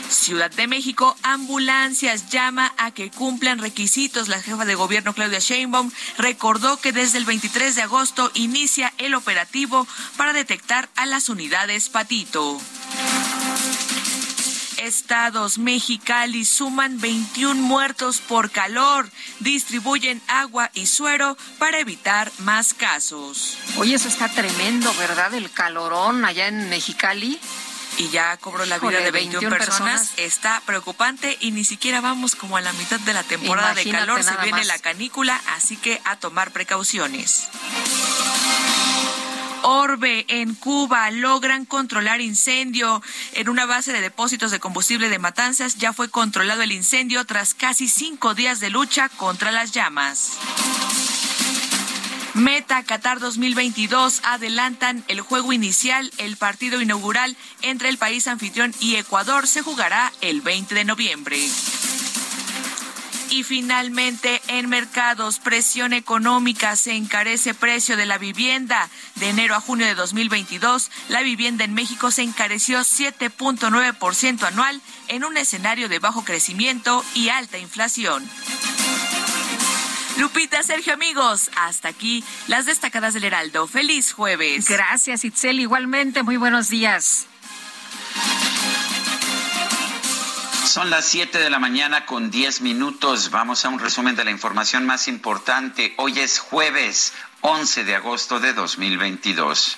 Ciudad 0.10 0.50
de 0.50 0.66
México, 0.66 1.16
ambulancias 1.22 2.32
llama 2.32 2.74
a 2.80 2.90
que 2.90 3.12
cumplan 3.12 3.60
requisitos. 3.60 4.30
La 4.30 4.42
jefa 4.42 4.66
de 4.66 4.74
gobierno 4.74 5.14
Claudia 5.14 5.38
Sheinbaum 5.38 5.92
recordó 6.18 6.82
que 6.82 6.92
desde 6.92 7.20
el 7.20 7.26
23 7.26 7.76
de 7.76 7.84
agosto 7.84 8.32
inicia 8.34 8.92
el 8.98 9.14
operativo 9.14 9.88
para 10.18 10.34
detectar 10.34 10.90
a 10.96 11.06
las 11.06 11.30
unidades 11.30 11.90
Patito 11.90 12.60
estados 14.82 15.58
Mexicali 15.58 16.46
suman 16.46 17.00
21 17.00 17.62
muertos 17.62 18.20
por 18.20 18.52
calor. 18.52 19.10
Distribuyen 19.40 20.22
agua 20.28 20.70
y 20.74 20.88
suero 20.88 21.38
para 21.60 21.80
evitar 21.80 22.32
más 22.40 22.74
casos. 22.74 23.58
Oye, 23.78 23.96
eso 23.96 24.08
está 24.08 24.30
tremendo, 24.30 24.94
¿verdad? 24.96 25.34
El 25.34 25.52
calorón 25.52 26.26
allá 26.26 26.48
en 26.48 26.70
Mexicali 26.70 27.40
y 27.98 28.10
ya 28.10 28.38
cobró 28.38 28.66
la 28.66 28.80
vida 28.80 29.00
de 29.00 29.12
21, 29.12 29.50
personas. 29.50 30.14
Está 30.18 30.62
preocupante 30.66 31.38
y 31.40 31.52
ni 31.52 31.64
siquiera 31.64 32.02
vamos 32.02 32.36
como 32.36 32.58
a 32.58 32.62
la 32.62 32.74
mitad 32.74 33.00
de 33.00 33.14
la 33.14 33.24
temporada 33.24 33.74
de 33.74 33.90
calor. 33.90 34.24
Se 34.24 34.36
viene 34.44 34.64
la 34.66 34.80
canícula, 34.80 35.40
así 35.56 35.78
que 35.78 36.02
a 36.06 36.16
tomar 36.18 36.52
precauciones. 36.52 37.48
Orbe 39.64 40.26
en 40.28 40.56
Cuba 40.56 41.12
logran 41.12 41.66
controlar 41.66 42.22
incendio. 42.22 43.02
En 43.34 43.50
una 43.50 43.66
base 43.66 43.94
de 43.94 44.02
depósitos 44.02 44.52
de 44.52 44.60
combustible 44.60 45.10
de 45.10 45.20
Matanzas 45.20 45.78
ya 45.78 45.94
fue 45.94 46.10
controlado 46.10 46.62
el 46.62 46.72
incendio 46.72 47.26
tras 47.26 47.54
casi 47.54 47.88
cinco 47.88 48.34
días 48.34 48.60
de 48.60 48.70
lucha 48.70 49.10
contra 49.10 49.52
las 49.52 49.72
llamas. 49.72 50.38
Meta 52.34 52.84
Qatar 52.84 53.20
2022 53.20 54.22
adelantan 54.24 55.04
el 55.08 55.22
juego 55.22 55.54
inicial. 55.54 56.12
El 56.18 56.38
partido 56.38 56.82
inaugural 56.82 57.36
entre 57.62 57.90
el 57.90 57.98
país 57.98 58.28
anfitrión 58.28 58.74
y 58.80 58.96
Ecuador 58.96 59.48
se 59.48 59.62
jugará 59.62 60.14
el 60.22 60.42
20 60.42 60.74
de 60.74 60.86
noviembre. 60.86 61.38
Y 63.32 63.44
finalmente, 63.44 64.42
en 64.50 64.68
mercados, 64.68 65.40
presión 65.40 65.94
económica, 65.94 66.76
se 66.76 66.96
encarece 66.96 67.54
precio 67.54 67.96
de 67.96 68.06
la 68.06 68.18
vivienda. 68.18 68.90
De 69.16 69.30
enero 69.30 69.56
a 69.56 69.62
junio 69.62 69.86
de 69.86 69.96
2022, 69.96 70.92
la 71.08 71.22
vivienda 71.22 71.64
en 71.64 71.74
México 71.74 72.12
se 72.12 72.24
encareció 72.24 72.82
7.9% 72.82 74.44
anual 74.44 74.82
en 75.08 75.24
un 75.24 75.38
escenario 75.38 75.88
de 75.88 76.00
bajo 76.00 76.26
crecimiento 76.26 77.06
y 77.16 77.30
alta 77.30 77.58
inflación. 77.58 78.30
Lupita, 80.18 80.62
Sergio, 80.62 80.94
amigos, 80.94 81.52
hasta 81.56 81.88
aquí 81.88 82.26
las 82.48 82.66
destacadas 82.66 83.14
del 83.14 83.24
Heraldo. 83.24 83.66
Feliz 83.66 84.12
jueves. 84.12 84.68
Gracias, 84.68 85.24
Itzel. 85.24 85.62
Igualmente, 85.62 86.22
muy 86.22 86.36
buenos 86.36 86.68
días. 86.68 87.28
Son 90.72 90.90
las 90.90 91.06
7 91.08 91.38
de 91.38 91.50
la 91.50 91.60
mañana 91.60 92.06
con 92.06 92.32
10 92.32 92.62
minutos. 92.62 93.30
Vamos 93.30 93.66
a 93.66 93.68
un 93.68 93.78
resumen 93.78 94.16
de 94.16 94.24
la 94.24 94.32
información 94.32 94.86
más 94.86 95.10
importante. 95.10 95.94
Hoy 95.98 96.18
es 96.18 96.40
jueves 96.40 97.12
11 97.42 97.84
de 97.84 97.96
agosto 97.96 98.40
de 98.40 98.54
2022. 98.54 99.78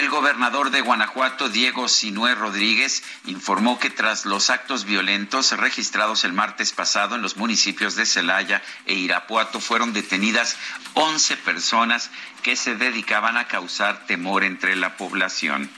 El 0.00 0.08
gobernador 0.08 0.70
de 0.70 0.80
Guanajuato, 0.80 1.50
Diego 1.50 1.86
Sinué 1.86 2.34
Rodríguez, 2.34 3.02
informó 3.26 3.78
que 3.78 3.90
tras 3.90 4.24
los 4.24 4.48
actos 4.48 4.86
violentos 4.86 5.52
registrados 5.52 6.24
el 6.24 6.32
martes 6.32 6.72
pasado 6.72 7.14
en 7.14 7.20
los 7.20 7.36
municipios 7.36 7.94
de 7.94 8.06
Celaya 8.06 8.62
e 8.86 8.94
Irapuato 8.94 9.60
fueron 9.60 9.92
detenidas 9.92 10.56
11 10.94 11.36
personas 11.36 12.10
que 12.42 12.56
se 12.56 12.74
dedicaban 12.74 13.36
a 13.36 13.48
causar 13.48 14.06
temor 14.06 14.44
entre 14.44 14.76
la 14.76 14.96
población. 14.96 15.68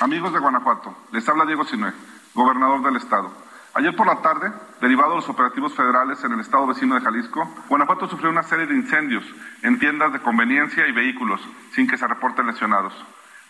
Amigos 0.00 0.32
de 0.32 0.40
Guanajuato, 0.40 0.92
les 1.12 1.28
habla 1.28 1.46
Diego 1.46 1.64
Sinué, 1.64 1.92
gobernador 2.34 2.82
del 2.82 2.96
estado. 2.96 3.30
Ayer 3.74 3.94
por 3.94 4.08
la 4.08 4.20
tarde, 4.22 4.52
derivado 4.80 5.10
de 5.10 5.16
los 5.16 5.28
operativos 5.28 5.72
federales 5.72 6.22
en 6.24 6.32
el 6.32 6.40
estado 6.40 6.66
vecino 6.66 6.96
de 6.96 7.00
Jalisco, 7.00 7.48
Guanajuato 7.68 8.08
sufrió 8.08 8.28
una 8.30 8.42
serie 8.42 8.66
de 8.66 8.74
incendios 8.74 9.24
en 9.62 9.78
tiendas 9.78 10.12
de 10.12 10.20
conveniencia 10.20 10.88
y 10.88 10.92
vehículos, 10.92 11.40
sin 11.72 11.86
que 11.86 11.96
se 11.96 12.08
reporten 12.08 12.46
lesionados. 12.48 12.92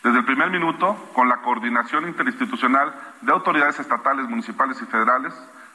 Desde 0.02 0.18
el 0.18 0.24
primer 0.26 0.50
minuto, 0.50 1.10
con 1.14 1.30
la 1.30 1.38
coordinación 1.38 2.06
interinstitucional 2.06 2.94
de 3.22 3.32
autoridades 3.32 3.80
estatales, 3.80 4.28
municipales 4.28 4.80
y 4.82 4.86
federales, 4.86 5.32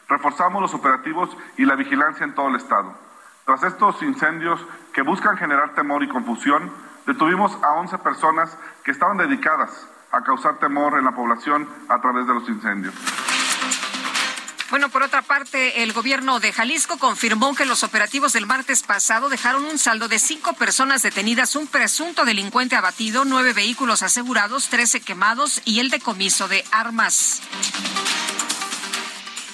reforzamos 0.07 0.61
los 0.61 0.75
operativos 0.75 1.35
y 1.57 1.65
la 1.65 1.75
vigilancia 1.75 2.25
en 2.25 2.35
todo 2.35 2.49
el 2.49 2.55
estado. 2.57 2.95
Tras 3.43 3.63
estos 3.63 4.03
incendios 4.03 4.63
que 4.93 5.01
buscan 5.01 5.35
generar 5.35 5.73
temor 5.73 6.03
y 6.03 6.07
confusión, 6.07 6.71
detuvimos 7.07 7.57
a 7.63 7.71
11 7.73 7.97
personas 7.97 8.55
que 8.83 8.91
estaban 8.91 9.17
dedicadas 9.17 9.89
a 10.11 10.21
causar 10.21 10.59
temor 10.59 10.97
en 10.97 11.05
la 11.05 11.11
población 11.11 11.67
a 11.87 12.01
través 12.01 12.27
de 12.27 12.33
los 12.33 12.47
incendios. 12.49 12.93
Bueno, 14.69 14.89
por 14.89 15.01
otra 15.01 15.23
parte, 15.23 15.81
el 15.81 15.93
gobierno 15.93 16.39
de 16.39 16.53
Jalisco 16.53 16.99
confirmó 16.99 17.55
que 17.55 17.65
los 17.65 17.83
operativos 17.83 18.33
del 18.33 18.45
martes 18.45 18.83
pasado 18.83 19.27
dejaron 19.27 19.65
un 19.65 19.79
saldo 19.79 20.07
de 20.07 20.19
cinco 20.19 20.53
personas 20.53 21.01
detenidas, 21.01 21.55
un 21.55 21.65
presunto 21.65 22.23
delincuente 22.23 22.75
abatido, 22.75 23.25
nueve 23.25 23.53
vehículos 23.53 24.03
asegurados, 24.03 24.69
trece 24.69 25.01
quemados 25.01 25.63
y 25.65 25.79
el 25.79 25.89
decomiso 25.89 26.47
de 26.47 26.63
armas. 26.71 27.41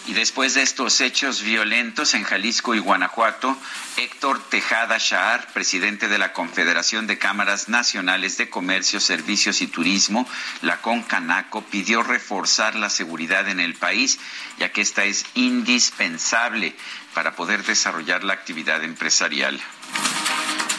Y 0.08 0.14
después 0.14 0.54
de 0.54 0.62
estos 0.62 1.02
hechos 1.02 1.42
violentos 1.42 2.14
en 2.14 2.24
Jalisco 2.24 2.76
y 2.76 2.80
Guanajuato, 2.80 3.58
Héctor 3.98 4.40
Tejada 4.50 4.98
Shahar, 5.00 5.52
presidente 5.52 6.08
de 6.08 6.20
la 6.20 6.32
Confederación 6.32 7.08
de 7.08 7.18
Cámaras 7.18 7.70
Nacionales 7.70 8.38
de 8.38 8.48
Comercio, 8.48 9.00
Servicios 9.00 9.62
y 9.62 9.68
Turismo, 9.68 10.28
la 10.62 10.80
CONCANACO, 10.82 11.64
pidió 11.64 12.04
reforzar 12.04 12.76
la 12.76 12.92
seguridad 12.92 13.50
en 13.50 13.60
el 13.60 13.74
país, 13.74 14.20
ya 14.60 14.72
que 14.72 14.82
esta 14.82 15.06
es 15.06 15.26
indispensable 15.34 16.76
para 17.16 17.36
poder 17.36 17.64
desarrollar 17.64 18.24
la 18.24 18.34
actividad 18.34 18.84
empresarial. 18.84 19.60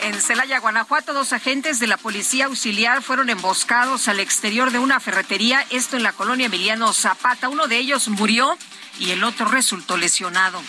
En 0.03 0.21
Celaya, 0.21 0.61
Guanajuato, 0.61 1.15
dos 1.15 1.33
agentes 1.33 1.81
de 1.81 1.89
la 1.89 1.97
Policía 1.97 2.45
Auxiliar 2.45 3.03
fueron 3.03 3.29
emboscados 3.29 4.07
al 4.07 4.21
exterior 4.21 4.71
de 4.71 4.79
una 4.79 5.01
ferretería, 5.01 5.67
esto 5.71 5.97
en 5.97 6.05
la 6.05 6.13
colonia 6.13 6.47
Emiliano 6.47 6.93
Zapata. 6.93 7.49
Uno 7.49 7.67
de 7.67 7.79
ellos 7.79 8.07
murió 8.09 8.57
y 8.99 9.11
el 9.11 9.25
otro 9.25 9.47
resultó 9.47 9.97
lesionado. 9.97 10.63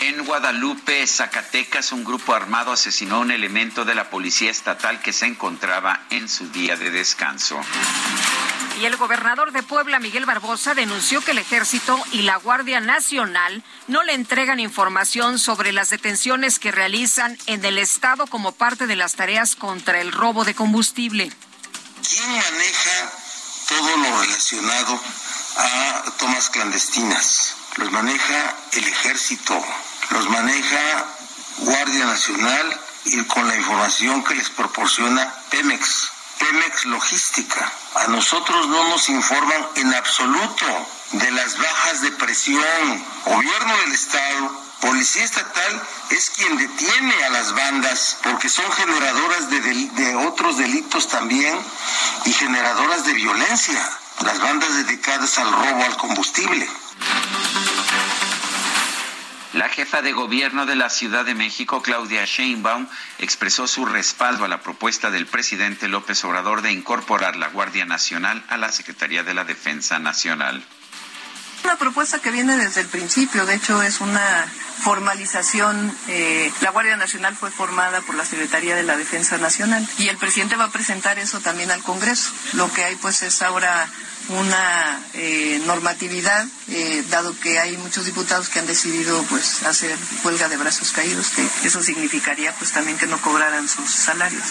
En 0.00 0.24
Guadalupe, 0.24 1.06
Zacatecas, 1.06 1.92
un 1.92 2.02
grupo 2.02 2.34
armado 2.34 2.72
asesinó 2.72 3.16
a 3.16 3.20
un 3.20 3.30
elemento 3.30 3.84
de 3.84 3.94
la 3.94 4.10
policía 4.10 4.50
estatal 4.50 5.00
que 5.00 5.12
se 5.12 5.26
encontraba 5.26 6.00
en 6.10 6.28
su 6.28 6.48
día 6.48 6.76
de 6.76 6.90
descanso. 6.90 7.60
Y 8.80 8.84
el 8.84 8.96
gobernador 8.96 9.52
de 9.52 9.62
Puebla, 9.62 10.00
Miguel 10.00 10.26
Barbosa, 10.26 10.74
denunció 10.74 11.20
que 11.20 11.30
el 11.30 11.38
ejército 11.38 12.02
y 12.10 12.22
la 12.22 12.36
Guardia 12.36 12.80
Nacional 12.80 13.62
no 13.86 14.02
le 14.02 14.14
entregan 14.14 14.58
información 14.58 15.38
sobre 15.38 15.72
las 15.72 15.90
detenciones 15.90 16.58
que 16.58 16.72
realizan 16.72 17.38
en 17.46 17.64
el 17.64 17.78
estado 17.78 18.26
como 18.26 18.50
parte 18.50 18.88
de 18.88 18.96
las 18.96 19.14
tareas 19.14 19.54
contra 19.54 20.00
el 20.00 20.10
robo 20.10 20.44
de 20.44 20.54
combustible. 20.54 21.30
¿Quién 22.08 22.28
maneja 22.28 23.12
todo 23.68 23.96
lo 23.98 24.20
relacionado 24.20 25.00
a 25.56 26.02
tomas 26.18 26.50
clandestinas. 26.50 27.54
Los 27.76 27.90
maneja 27.90 28.54
el 28.72 28.84
ejército, 28.84 29.60
los 30.10 30.28
maneja 30.28 31.06
Guardia 31.58 32.06
Nacional 32.06 32.80
y 33.04 33.22
con 33.24 33.46
la 33.48 33.56
información 33.56 34.22
que 34.24 34.34
les 34.34 34.50
proporciona 34.50 35.32
Pemex. 35.50 36.10
Pemex 36.38 36.86
Logística. 36.86 37.72
A 37.94 38.06
nosotros 38.08 38.68
no 38.68 38.88
nos 38.88 39.08
informan 39.08 39.66
en 39.76 39.94
absoluto 39.94 40.66
de 41.12 41.30
las 41.30 41.56
bajas 41.58 42.00
de 42.02 42.10
presión. 42.12 43.04
Gobierno 43.24 43.76
del 43.78 43.92
Estado, 43.92 44.62
Policía 44.80 45.24
Estatal 45.24 45.82
es 46.10 46.30
quien 46.30 46.56
detiene 46.56 47.24
a 47.24 47.30
las 47.30 47.54
bandas 47.54 48.16
porque 48.22 48.48
son 48.48 48.70
generadoras 48.72 49.48
de, 49.50 49.60
de 49.60 50.16
otros 50.16 50.58
delitos 50.58 51.08
también 51.08 51.56
y 52.24 52.32
generadoras 52.32 53.04
de 53.04 53.12
violencia 53.14 53.98
las 54.24 54.38
bandas 54.40 54.74
dedicadas 54.76 55.38
al 55.38 55.50
robo 55.50 55.84
al 55.84 55.96
combustible. 55.96 56.66
La 59.54 59.68
jefa 59.68 60.00
de 60.00 60.12
gobierno 60.12 60.64
de 60.64 60.76
la 60.76 60.88
Ciudad 60.88 61.26
de 61.26 61.34
México, 61.34 61.82
Claudia 61.82 62.24
Sheinbaum, 62.24 62.88
expresó 63.18 63.66
su 63.66 63.84
respaldo 63.84 64.44
a 64.44 64.48
la 64.48 64.62
propuesta 64.62 65.10
del 65.10 65.26
presidente 65.26 65.88
López 65.88 66.24
Obrador 66.24 66.62
de 66.62 66.72
incorporar 66.72 67.36
la 67.36 67.48
Guardia 67.48 67.84
Nacional 67.84 68.42
a 68.48 68.56
la 68.56 68.72
Secretaría 68.72 69.22
de 69.24 69.34
la 69.34 69.44
Defensa 69.44 69.98
Nacional. 69.98 70.64
Una 71.64 71.76
propuesta 71.76 72.18
que 72.18 72.30
viene 72.30 72.56
desde 72.56 72.80
el 72.80 72.88
principio, 72.88 73.46
de 73.46 73.54
hecho 73.54 73.82
es 73.82 74.00
una 74.00 74.46
formalización. 74.82 75.94
Eh, 76.08 76.50
la 76.60 76.70
Guardia 76.70 76.96
Nacional 76.96 77.36
fue 77.36 77.50
formada 77.50 78.00
por 78.00 78.16
la 78.16 78.24
Secretaría 78.24 78.74
de 78.74 78.82
la 78.82 78.96
Defensa 78.96 79.38
Nacional 79.38 79.86
y 79.98 80.08
el 80.08 80.16
presidente 80.16 80.56
va 80.56 80.64
a 80.64 80.70
presentar 80.70 81.18
eso 81.18 81.40
también 81.40 81.70
al 81.70 81.82
Congreso. 81.82 82.32
Lo 82.54 82.72
que 82.72 82.84
hay 82.84 82.96
pues 82.96 83.22
es 83.22 83.42
ahora 83.42 83.88
una 84.28 85.00
eh, 85.14 85.60
normatividad, 85.66 86.46
eh, 86.68 87.04
dado 87.10 87.38
que 87.40 87.58
hay 87.58 87.76
muchos 87.78 88.06
diputados 88.06 88.48
que 88.48 88.58
han 88.58 88.66
decidido 88.66 89.22
pues 89.24 89.62
hacer 89.64 89.96
huelga 90.24 90.48
de 90.48 90.56
brazos 90.56 90.92
caídos, 90.92 91.28
que 91.30 91.68
eso 91.68 91.82
significaría 91.82 92.54
pues 92.54 92.72
también 92.72 92.98
que 92.98 93.06
no 93.06 93.20
cobraran 93.20 93.68
sus 93.68 93.90
salarios. 93.90 94.42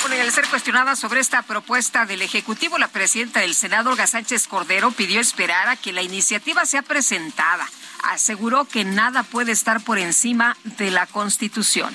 Bueno, 0.00 0.16
y 0.16 0.20
al 0.20 0.32
ser 0.32 0.46
cuestionada 0.48 0.94
sobre 0.94 1.20
esta 1.20 1.42
propuesta 1.42 2.06
del 2.06 2.22
Ejecutivo, 2.22 2.78
la 2.78 2.88
presidenta 2.88 3.40
del 3.40 3.54
Senado, 3.54 3.90
Olga 3.90 4.06
Sánchez 4.06 4.46
Cordero, 4.46 4.92
pidió 4.92 5.20
esperar 5.20 5.68
a 5.68 5.76
que 5.76 5.92
la 5.92 6.02
iniciativa 6.02 6.64
sea 6.64 6.82
presentada. 6.82 7.68
Aseguró 8.04 8.66
que 8.66 8.84
nada 8.84 9.24
puede 9.24 9.52
estar 9.52 9.80
por 9.80 9.98
encima 9.98 10.56
de 10.78 10.90
la 10.92 11.06
Constitución 11.06 11.92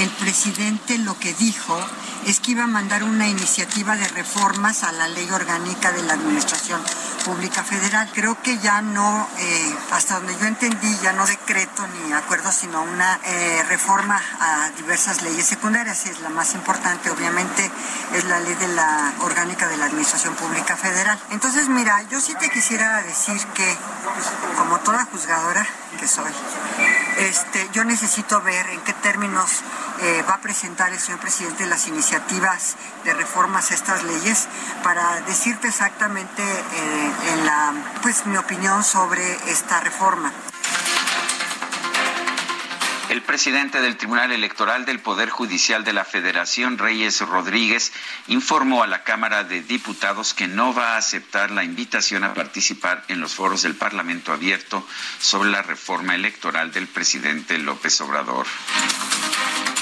el 0.00 0.08
presidente 0.08 0.96
lo 0.98 1.18
que 1.18 1.34
dijo 1.34 1.78
es 2.26 2.40
que 2.40 2.52
iba 2.52 2.64
a 2.64 2.66
mandar 2.66 3.02
una 3.02 3.26
iniciativa 3.26 3.96
de 3.96 4.06
reformas 4.08 4.82
a 4.84 4.92
la 4.92 5.08
ley 5.08 5.28
orgánica 5.30 5.90
de 5.92 6.02
la 6.02 6.14
Administración 6.14 6.80
Pública 7.24 7.62
Federal. 7.64 8.10
Creo 8.14 8.40
que 8.42 8.58
ya 8.58 8.82
no, 8.82 9.28
eh, 9.38 9.74
hasta 9.92 10.14
donde 10.14 10.36
yo 10.38 10.46
entendí, 10.46 10.96
ya 11.02 11.12
no 11.12 11.26
decreto 11.26 11.86
ni 11.88 12.12
acuerdo, 12.12 12.52
sino 12.52 12.82
una 12.82 13.18
eh, 13.24 13.62
reforma 13.68 14.20
a 14.40 14.70
diversas 14.76 15.22
leyes 15.22 15.46
secundarias. 15.46 16.06
Es 16.06 16.20
la 16.20 16.28
más 16.28 16.54
importante, 16.54 17.10
obviamente, 17.10 17.70
es 18.14 18.24
la 18.24 18.40
ley 18.40 18.54
de 18.54 18.68
la 18.68 19.12
orgánica 19.20 19.68
de 19.68 19.76
la 19.76 19.86
Administración 19.86 20.34
Pública 20.34 20.76
Federal. 20.76 21.18
Entonces, 21.30 21.68
mira, 21.68 22.02
yo 22.10 22.20
sí 22.20 22.34
te 22.38 22.50
quisiera 22.50 23.02
decir 23.02 23.38
que, 23.54 23.76
como 24.56 24.78
toda 24.80 25.06
juzgadora 25.06 25.66
que 25.98 26.06
soy, 26.06 26.32
este, 27.18 27.68
yo 27.72 27.84
necesito 27.84 28.40
ver 28.42 28.66
en 28.70 28.80
qué 28.82 28.92
términos 28.94 29.62
eh, 30.02 30.24
va 30.28 30.34
a 30.34 30.40
presentar 30.40 30.92
el 30.92 30.98
señor 30.98 31.20
presidente 31.20 31.66
las 31.66 31.86
iniciativas 31.86 32.09
de 33.04 33.14
reformas 33.14 33.70
a 33.70 33.74
estas 33.74 34.02
leyes 34.02 34.48
para 34.82 35.20
decirte 35.20 35.68
exactamente 35.68 36.42
eh, 36.42 37.12
en 37.32 37.46
la, 37.46 37.72
pues 38.02 38.26
mi 38.26 38.36
opinión 38.36 38.82
sobre 38.82 39.22
esta 39.48 39.78
reforma. 39.80 40.32
El 43.10 43.22
presidente 43.22 43.80
del 43.80 43.96
Tribunal 43.96 44.32
Electoral 44.32 44.86
del 44.86 44.98
Poder 45.00 45.30
Judicial 45.30 45.84
de 45.84 45.92
la 45.92 46.04
Federación, 46.04 46.78
Reyes 46.78 47.20
Rodríguez, 47.20 47.92
informó 48.26 48.82
a 48.82 48.88
la 48.88 49.04
Cámara 49.04 49.44
de 49.44 49.62
Diputados 49.62 50.34
que 50.34 50.48
no 50.48 50.74
va 50.74 50.94
a 50.94 50.96
aceptar 50.96 51.52
la 51.52 51.62
invitación 51.62 52.24
a 52.24 52.34
participar 52.34 53.04
en 53.06 53.20
los 53.20 53.34
foros 53.34 53.62
del 53.62 53.76
Parlamento 53.76 54.32
abierto 54.32 54.84
sobre 55.20 55.50
la 55.50 55.62
reforma 55.62 56.16
electoral 56.16 56.72
del 56.72 56.88
presidente 56.88 57.58
López 57.58 58.00
Obrador. 58.00 58.46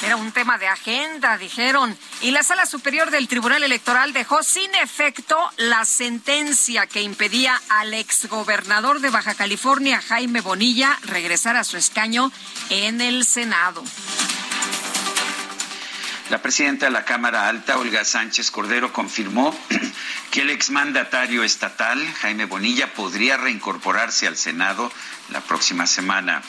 Era 0.03 0.15
un 0.15 0.31
tema 0.31 0.59
de 0.59 0.69
agenda, 0.69 1.37
dijeron. 1.39 1.97
Y 2.23 2.31
la 2.31 2.45
Sala 2.45 2.67
Superior 2.67 3.11
del 3.11 3.27
Tribunal 3.27 3.65
Electoral 3.65 4.13
dejó 4.13 4.45
sin 4.45 4.73
efecto 4.77 5.37
la 5.57 5.85
sentencia 5.85 6.87
que 6.87 7.03
impedía 7.03 7.61
al 7.69 7.93
exgobernador 7.95 9.01
de 9.01 9.11
Baja 9.11 9.35
California, 9.35 10.01
Jaime 10.01 10.41
Bonilla, 10.41 10.97
regresar 11.03 11.57
a 11.57 11.65
su 11.65 11.77
escaño 11.77 12.31
en 12.71 13.01
el 13.01 13.25
Senado. 13.25 13.83
La 16.31 16.43
presidenta 16.43 16.87
de 16.87 16.93
la 16.93 17.05
Cámara 17.05 17.49
Alta, 17.49 17.79
Olga 17.79 18.05
Sánchez 18.05 18.51
Cordero, 18.53 18.93
confirmó 18.93 19.59
que 20.31 20.43
el 20.43 20.51
exmandatario 20.51 21.43
estatal, 21.43 22.07
Jaime 22.21 22.45
Bonilla, 22.45 22.93
podría 22.93 23.37
reincorporarse 23.37 24.29
al 24.29 24.37
Senado 24.37 24.93
la 25.31 25.41
próxima 25.41 25.87
semana. 25.87 26.43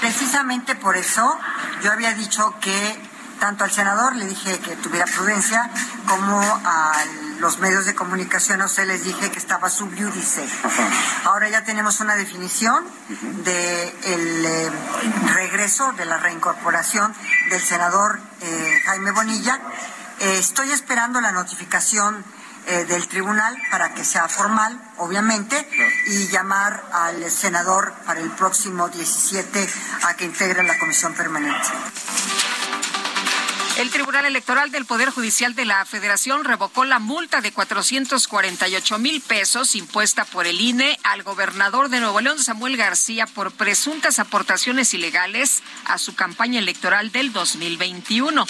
Precisamente 0.00 0.74
por 0.74 0.96
eso 0.96 1.38
yo 1.82 1.92
había 1.92 2.12
dicho 2.14 2.54
que 2.60 3.00
tanto 3.38 3.64
al 3.64 3.70
senador 3.70 4.16
le 4.16 4.26
dije 4.26 4.58
que 4.60 4.76
tuviera 4.76 5.06
prudencia, 5.06 5.70
como 6.06 6.40
a 6.40 6.94
los 7.38 7.58
medios 7.58 7.84
de 7.84 7.94
comunicación 7.94 8.62
a 8.62 8.66
usted 8.66 8.86
les 8.86 9.04
dije 9.04 9.30
que 9.30 9.38
estaba 9.38 9.68
subiúdice. 9.68 10.46
Ahora 11.24 11.48
ya 11.48 11.64
tenemos 11.64 12.00
una 12.00 12.16
definición 12.16 12.84
del 13.44 14.46
eh, 14.46 14.70
regreso, 15.34 15.92
de 15.92 16.06
la 16.06 16.16
reincorporación 16.16 17.14
del 17.50 17.60
senador 17.60 18.20
eh, 18.40 18.80
Jaime 18.86 19.10
Bonilla. 19.10 19.60
Eh, 20.20 20.38
estoy 20.38 20.72
esperando 20.72 21.20
la 21.20 21.32
notificación 21.32 22.24
eh, 22.66 22.84
del 22.84 23.06
tribunal 23.08 23.56
para 23.70 23.94
que 23.94 24.04
sea 24.04 24.28
formal, 24.28 24.80
obviamente, 24.98 25.68
y 26.06 26.28
llamar 26.28 26.84
al 26.92 27.30
senador 27.30 27.94
para 28.04 28.20
el 28.20 28.30
próximo 28.30 28.88
17 28.88 29.68
a 30.02 30.14
que 30.16 30.24
integre 30.24 30.62
la 30.64 30.78
comisión 30.78 31.14
permanente. 31.14 31.68
El 33.78 33.90
Tribunal 33.90 34.24
Electoral 34.24 34.70
del 34.70 34.86
Poder 34.86 35.10
Judicial 35.10 35.54
de 35.54 35.66
la 35.66 35.84
Federación 35.84 36.44
revocó 36.44 36.86
la 36.86 36.98
multa 36.98 37.42
de 37.42 37.52
448 37.52 38.98
mil 38.98 39.20
pesos 39.20 39.74
impuesta 39.74 40.24
por 40.24 40.46
el 40.46 40.58
INE 40.62 40.98
al 41.02 41.22
gobernador 41.22 41.90
de 41.90 42.00
Nuevo 42.00 42.22
León, 42.22 42.38
Samuel 42.38 42.78
García, 42.78 43.26
por 43.26 43.52
presuntas 43.52 44.18
aportaciones 44.18 44.94
ilegales 44.94 45.62
a 45.84 45.98
su 45.98 46.14
campaña 46.14 46.58
electoral 46.58 47.12
del 47.12 47.34
2021. 47.34 48.46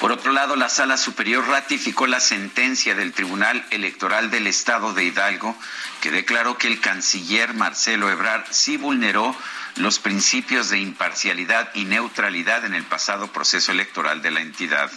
Por 0.00 0.12
otro 0.12 0.32
lado, 0.32 0.56
la 0.56 0.68
Sala 0.68 0.98
Superior 0.98 1.46
ratificó 1.48 2.06
la 2.06 2.20
sentencia 2.20 2.94
del 2.94 3.12
Tribunal 3.12 3.64
Electoral 3.70 4.30
del 4.30 4.46
Estado 4.46 4.92
de 4.92 5.04
Hidalgo, 5.04 5.56
que 6.02 6.10
declaró 6.10 6.58
que 6.58 6.68
el 6.68 6.80
canciller 6.80 7.54
Marcelo 7.54 8.10
Ebrard 8.10 8.44
sí 8.50 8.76
vulneró 8.76 9.34
los 9.76 9.98
principios 9.98 10.68
de 10.68 10.80
imparcialidad 10.80 11.70
y 11.74 11.84
neutralidad 11.84 12.66
en 12.66 12.74
el 12.74 12.84
pasado 12.84 13.28
proceso 13.28 13.72
electoral 13.72 14.20
de 14.20 14.30
la 14.30 14.40
entidad. 14.40 14.90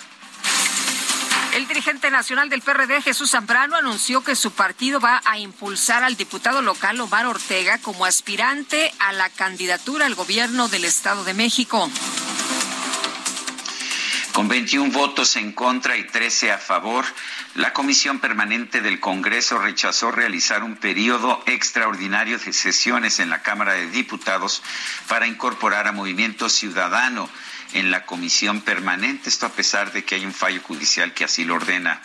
El 1.53 1.67
dirigente 1.67 2.11
nacional 2.11 2.49
del 2.49 2.61
PRD, 2.61 3.01
Jesús 3.01 3.31
Zambrano, 3.31 3.75
anunció 3.75 4.23
que 4.23 4.35
su 4.35 4.51
partido 4.51 4.99
va 4.99 5.21
a 5.25 5.39
impulsar 5.39 6.03
al 6.03 6.15
diputado 6.15 6.61
local 6.61 6.99
Omar 6.99 7.25
Ortega 7.25 7.79
como 7.79 8.05
aspirante 8.05 8.93
a 8.99 9.13
la 9.13 9.29
candidatura 9.29 10.05
al 10.05 10.15
gobierno 10.15 10.67
del 10.67 10.85
Estado 10.85 11.23
de 11.23 11.33
México. 11.33 11.89
Con 14.39 14.47
21 14.47 14.91
votos 14.91 15.35
en 15.35 15.51
contra 15.51 15.97
y 15.97 16.05
13 16.05 16.53
a 16.53 16.57
favor, 16.57 17.03
la 17.55 17.73
Comisión 17.73 18.19
Permanente 18.19 18.79
del 18.79 19.01
Congreso 19.01 19.59
rechazó 19.59 20.11
realizar 20.11 20.63
un 20.63 20.77
periodo 20.77 21.43
extraordinario 21.45 22.39
de 22.39 22.53
sesiones 22.53 23.19
en 23.19 23.29
la 23.29 23.41
Cámara 23.41 23.73
de 23.73 23.89
Diputados 23.91 24.63
para 25.09 25.27
incorporar 25.27 25.87
a 25.87 25.91
Movimiento 25.91 26.47
Ciudadano 26.47 27.29
en 27.73 27.91
la 27.91 28.05
Comisión 28.05 28.61
Permanente, 28.61 29.27
esto 29.27 29.45
a 29.45 29.49
pesar 29.49 29.91
de 29.91 30.05
que 30.05 30.15
hay 30.15 30.25
un 30.25 30.33
fallo 30.33 30.61
judicial 30.61 31.13
que 31.13 31.25
así 31.25 31.43
lo 31.43 31.55
ordena. 31.55 32.01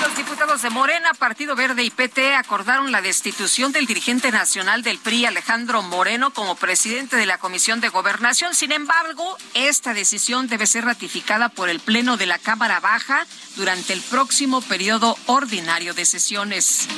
Los 0.00 0.16
diputados 0.16 0.62
de 0.62 0.70
Morena, 0.70 1.12
Partido 1.14 1.56
Verde 1.56 1.82
y 1.82 1.90
PT 1.90 2.34
acordaron 2.36 2.92
la 2.92 3.02
destitución 3.02 3.72
del 3.72 3.86
dirigente 3.86 4.30
nacional 4.30 4.82
del 4.82 4.98
PRI, 4.98 5.26
Alejandro 5.26 5.82
Moreno, 5.82 6.32
como 6.32 6.54
presidente 6.54 7.16
de 7.16 7.26
la 7.26 7.38
Comisión 7.38 7.80
de 7.80 7.88
Gobernación. 7.88 8.54
Sin 8.54 8.70
embargo, 8.70 9.36
esta 9.54 9.94
decisión 9.94 10.46
debe 10.46 10.66
ser 10.66 10.84
ratificada 10.84 11.48
por 11.48 11.68
el 11.68 11.80
Pleno 11.80 12.16
de 12.16 12.26
la 12.26 12.38
Cámara 12.38 12.78
Baja 12.78 13.26
durante 13.56 13.92
el 13.92 14.00
próximo 14.02 14.60
periodo 14.60 15.16
ordinario 15.26 15.94
de 15.94 16.04
sesiones. 16.04 16.88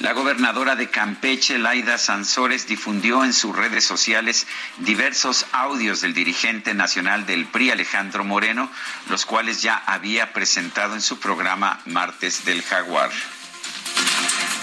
La 0.00 0.12
gobernadora 0.12 0.76
de 0.76 0.90
Campeche, 0.90 1.58
Laida 1.58 1.98
Sansores, 1.98 2.68
difundió 2.68 3.24
en 3.24 3.32
sus 3.32 3.56
redes 3.56 3.84
sociales 3.84 4.46
diversos 4.78 5.44
audios 5.50 6.00
del 6.02 6.14
dirigente 6.14 6.72
nacional 6.72 7.26
del 7.26 7.46
PRI, 7.46 7.72
Alejandro 7.72 8.22
Moreno, 8.22 8.70
los 9.08 9.26
cuales 9.26 9.60
ya 9.60 9.76
había 9.86 10.32
presentado 10.32 10.94
en 10.94 11.00
su 11.00 11.18
programa 11.18 11.80
Martes 11.86 12.44
del 12.44 12.62
Jaguar. 12.62 13.10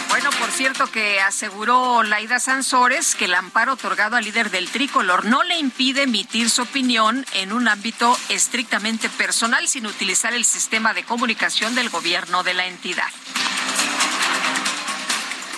Bueno, 0.07 0.29
por 0.39 0.49
cierto 0.51 0.89
que 0.89 1.19
aseguró 1.19 2.01
Laida 2.03 2.39
Sansores 2.39 3.15
que 3.15 3.25
el 3.25 3.33
amparo 3.33 3.73
otorgado 3.73 4.15
al 4.15 4.23
líder 4.23 4.49
del 4.51 4.69
tricolor 4.69 5.25
no 5.25 5.43
le 5.43 5.57
impide 5.57 6.03
emitir 6.03 6.49
su 6.49 6.61
opinión 6.61 7.25
en 7.33 7.51
un 7.51 7.67
ámbito 7.67 8.17
estrictamente 8.29 9.09
personal 9.09 9.67
sin 9.67 9.85
utilizar 9.85 10.33
el 10.33 10.45
sistema 10.45 10.93
de 10.93 11.03
comunicación 11.03 11.75
del 11.75 11.89
gobierno 11.89 12.43
de 12.43 12.53
la 12.53 12.67
entidad. 12.67 13.11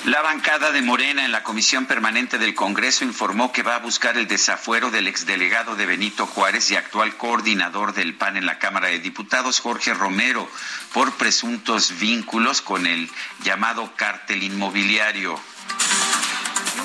La 0.07 0.21
bancada 0.21 0.71
de 0.71 0.81
Morena 0.81 1.25
en 1.25 1.33
la 1.33 1.43
Comisión 1.43 1.85
Permanente 1.85 2.37
del 2.37 2.55
Congreso 2.55 3.03
informó 3.03 3.51
que 3.51 3.61
va 3.61 3.75
a 3.75 3.79
buscar 3.79 4.17
el 4.17 4.25
desafuero 4.25 4.89
del 4.89 5.05
exdelegado 5.05 5.75
de 5.75 5.85
Benito 5.85 6.25
Juárez 6.25 6.71
y 6.71 6.77
actual 6.77 7.17
coordinador 7.17 7.93
del 7.93 8.13
PAN 8.13 8.37
en 8.37 8.45
la 8.45 8.57
Cámara 8.57 8.87
de 8.87 8.99
Diputados, 8.99 9.59
Jorge 9.59 9.93
Romero, 9.93 10.49
por 10.93 11.17
presuntos 11.17 11.99
vínculos 11.99 12.61
con 12.61 12.87
el 12.87 13.11
llamado 13.43 13.91
cártel 13.97 14.43
inmobiliario 14.43 15.37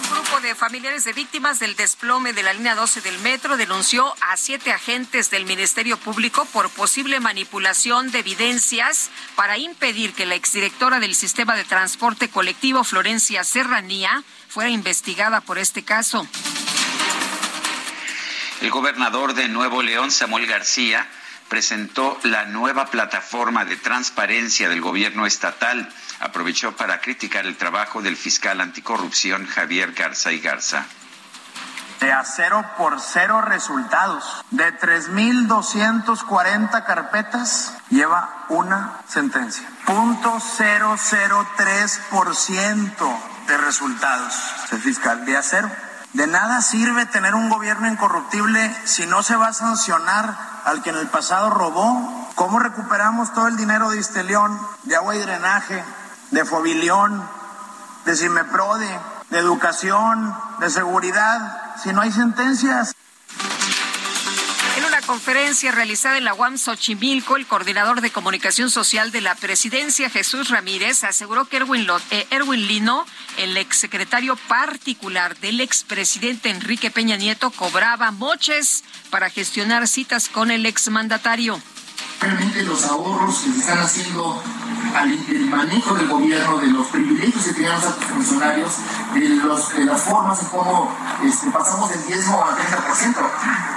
grupo 0.00 0.40
de 0.40 0.54
familiares 0.54 1.04
de 1.04 1.12
víctimas 1.12 1.58
del 1.58 1.76
desplome 1.76 2.32
de 2.32 2.42
la 2.42 2.52
línea 2.52 2.74
12 2.74 3.00
del 3.00 3.18
metro 3.18 3.56
denunció 3.56 4.14
a 4.20 4.36
siete 4.36 4.72
agentes 4.72 5.30
del 5.30 5.44
Ministerio 5.44 5.96
Público 5.96 6.46
por 6.46 6.70
posible 6.70 7.20
manipulación 7.20 8.10
de 8.10 8.20
evidencias 8.20 9.10
para 9.36 9.58
impedir 9.58 10.14
que 10.14 10.26
la 10.26 10.34
exdirectora 10.34 11.00
del 11.00 11.14
sistema 11.14 11.56
de 11.56 11.64
transporte 11.64 12.28
colectivo, 12.28 12.84
Florencia 12.84 13.44
Serranía, 13.44 14.22
fuera 14.48 14.70
investigada 14.70 15.40
por 15.40 15.58
este 15.58 15.82
caso. 15.82 16.26
El 18.60 18.70
gobernador 18.70 19.34
de 19.34 19.48
Nuevo 19.48 19.82
León, 19.82 20.10
Samuel 20.10 20.46
García, 20.46 21.08
presentó 21.52 22.18
la 22.22 22.46
nueva 22.46 22.86
plataforma 22.86 23.66
de 23.66 23.76
transparencia 23.76 24.70
del 24.70 24.80
gobierno 24.80 25.26
estatal 25.26 25.86
aprovechó 26.20 26.74
para 26.74 27.02
criticar 27.02 27.44
el 27.44 27.58
trabajo 27.58 28.00
del 28.00 28.16
fiscal 28.16 28.62
anticorrupción 28.62 29.46
Javier 29.46 29.92
Garza 29.92 30.32
y 30.32 30.40
Garza. 30.40 30.86
De 32.00 32.10
a 32.10 32.24
cero 32.24 32.64
por 32.78 33.02
cero 33.02 33.42
resultados, 33.42 34.24
de 34.50 34.72
3.240 34.78 36.86
carpetas, 36.86 37.74
lleva 37.90 38.46
una 38.48 39.02
sentencia. 39.06 39.68
Punto 39.84 40.38
003% 40.38 43.18
de 43.46 43.58
resultados. 43.58 44.34
El 44.70 44.80
fiscal 44.80 45.26
de 45.26 45.36
acero. 45.36 45.70
De 46.12 46.26
nada 46.26 46.60
sirve 46.60 47.06
tener 47.06 47.34
un 47.34 47.48
gobierno 47.48 47.88
incorruptible 47.88 48.74
si 48.84 49.06
no 49.06 49.22
se 49.22 49.36
va 49.36 49.48
a 49.48 49.52
sancionar 49.54 50.36
al 50.64 50.82
que 50.82 50.90
en 50.90 50.96
el 50.96 51.08
pasado 51.08 51.48
robó. 51.50 52.30
¿Cómo 52.34 52.58
recuperamos 52.58 53.32
todo 53.32 53.48
el 53.48 53.56
dinero 53.56 53.90
de 53.90 53.98
Istelión, 53.98 54.58
de 54.84 54.96
agua 54.96 55.16
y 55.16 55.20
drenaje, 55.20 55.82
de 56.30 56.44
Fobilión, 56.44 57.22
de 58.04 58.16
Cimeprode, 58.16 58.88
de 59.30 59.38
educación, 59.38 60.36
de 60.60 60.70
seguridad, 60.70 61.76
si 61.82 61.92
no 61.92 62.02
hay 62.02 62.12
sentencias. 62.12 62.94
Conferencia 65.06 65.72
realizada 65.72 66.16
en 66.16 66.24
la 66.24 66.32
UAM 66.32 66.56
Xochimilco, 66.56 67.36
el 67.36 67.46
coordinador 67.46 68.00
de 68.02 68.12
comunicación 68.12 68.70
social 68.70 69.10
de 69.10 69.20
la 69.20 69.34
presidencia, 69.34 70.08
Jesús 70.08 70.48
Ramírez, 70.48 71.02
aseguró 71.02 71.44
que 71.46 71.56
Erwin, 71.56 71.86
eh, 72.10 72.26
Erwin 72.30 72.68
Lino, 72.68 73.04
el 73.36 73.56
exsecretario 73.56 74.36
particular 74.36 75.36
del 75.38 75.60
expresidente 75.60 76.50
Enrique 76.50 76.92
Peña 76.92 77.16
Nieto, 77.16 77.50
cobraba 77.50 78.12
moches 78.12 78.84
para 79.10 79.28
gestionar 79.28 79.88
citas 79.88 80.28
con 80.28 80.52
el 80.52 80.66
exmandatario. 80.66 81.60
Realmente 82.20 82.62
los 82.62 82.84
ahorros 82.84 83.40
que 83.40 83.50
se 83.50 83.58
están 83.58 83.78
haciendo 83.80 84.40
al 84.94 85.48
manejo 85.48 85.94
del 85.94 86.08
gobierno, 86.08 86.58
de 86.58 86.66
los 86.68 86.86
privilegios 86.88 87.44
que 87.44 87.52
tenían 87.52 87.80
los 87.80 87.94
funcionarios, 87.94 88.76
de, 89.14 89.28
los, 89.28 89.74
de 89.74 89.84
las 89.84 90.00
formas 90.02 90.42
en 90.42 90.48
cómo 90.48 90.94
este, 91.22 91.50
pasamos 91.50 91.90
del 91.90 92.06
diezmo 92.06 92.44
al 92.44 92.56
30%. 92.56 93.16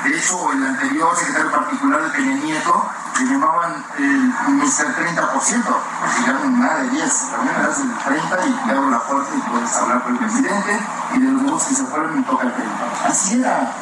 De 0.03 0.17
hecho, 0.17 0.51
el 0.51 0.65
anterior 0.65 1.15
secretario 1.15 1.51
particular 1.51 2.03
de 2.03 2.09
Peña 2.09 2.35
Nieto 2.35 2.89
le 3.19 3.25
llamaban 3.25 3.85
el 3.97 4.33
Mr. 4.55 4.95
30%, 4.95 5.63
porque 5.99 6.21
ya 6.25 6.33
nada 6.49 6.83
de 6.83 6.89
10, 6.89 7.31
también 7.31 7.55
me 7.57 7.67
das 7.67 7.79
el 7.79 7.93
30 7.93 8.47
y 8.47 8.51
te 8.51 8.71
abro 8.71 8.89
la 8.89 8.99
puerta 8.99 9.31
y 9.35 9.49
puedes 9.49 9.75
hablar 9.75 10.03
con 10.03 10.13
el 10.13 10.19
presidente 10.19 10.79
y 11.15 11.19
de 11.19 11.31
los 11.31 11.41
nuevos 11.41 11.63
que 11.63 11.75
se 11.75 11.83
fueron 11.85 12.15
me 12.15 12.23
toca 12.23 12.43
el 12.43 12.53
30. 12.53 13.07
Así 13.07 13.39
era 13.39 13.73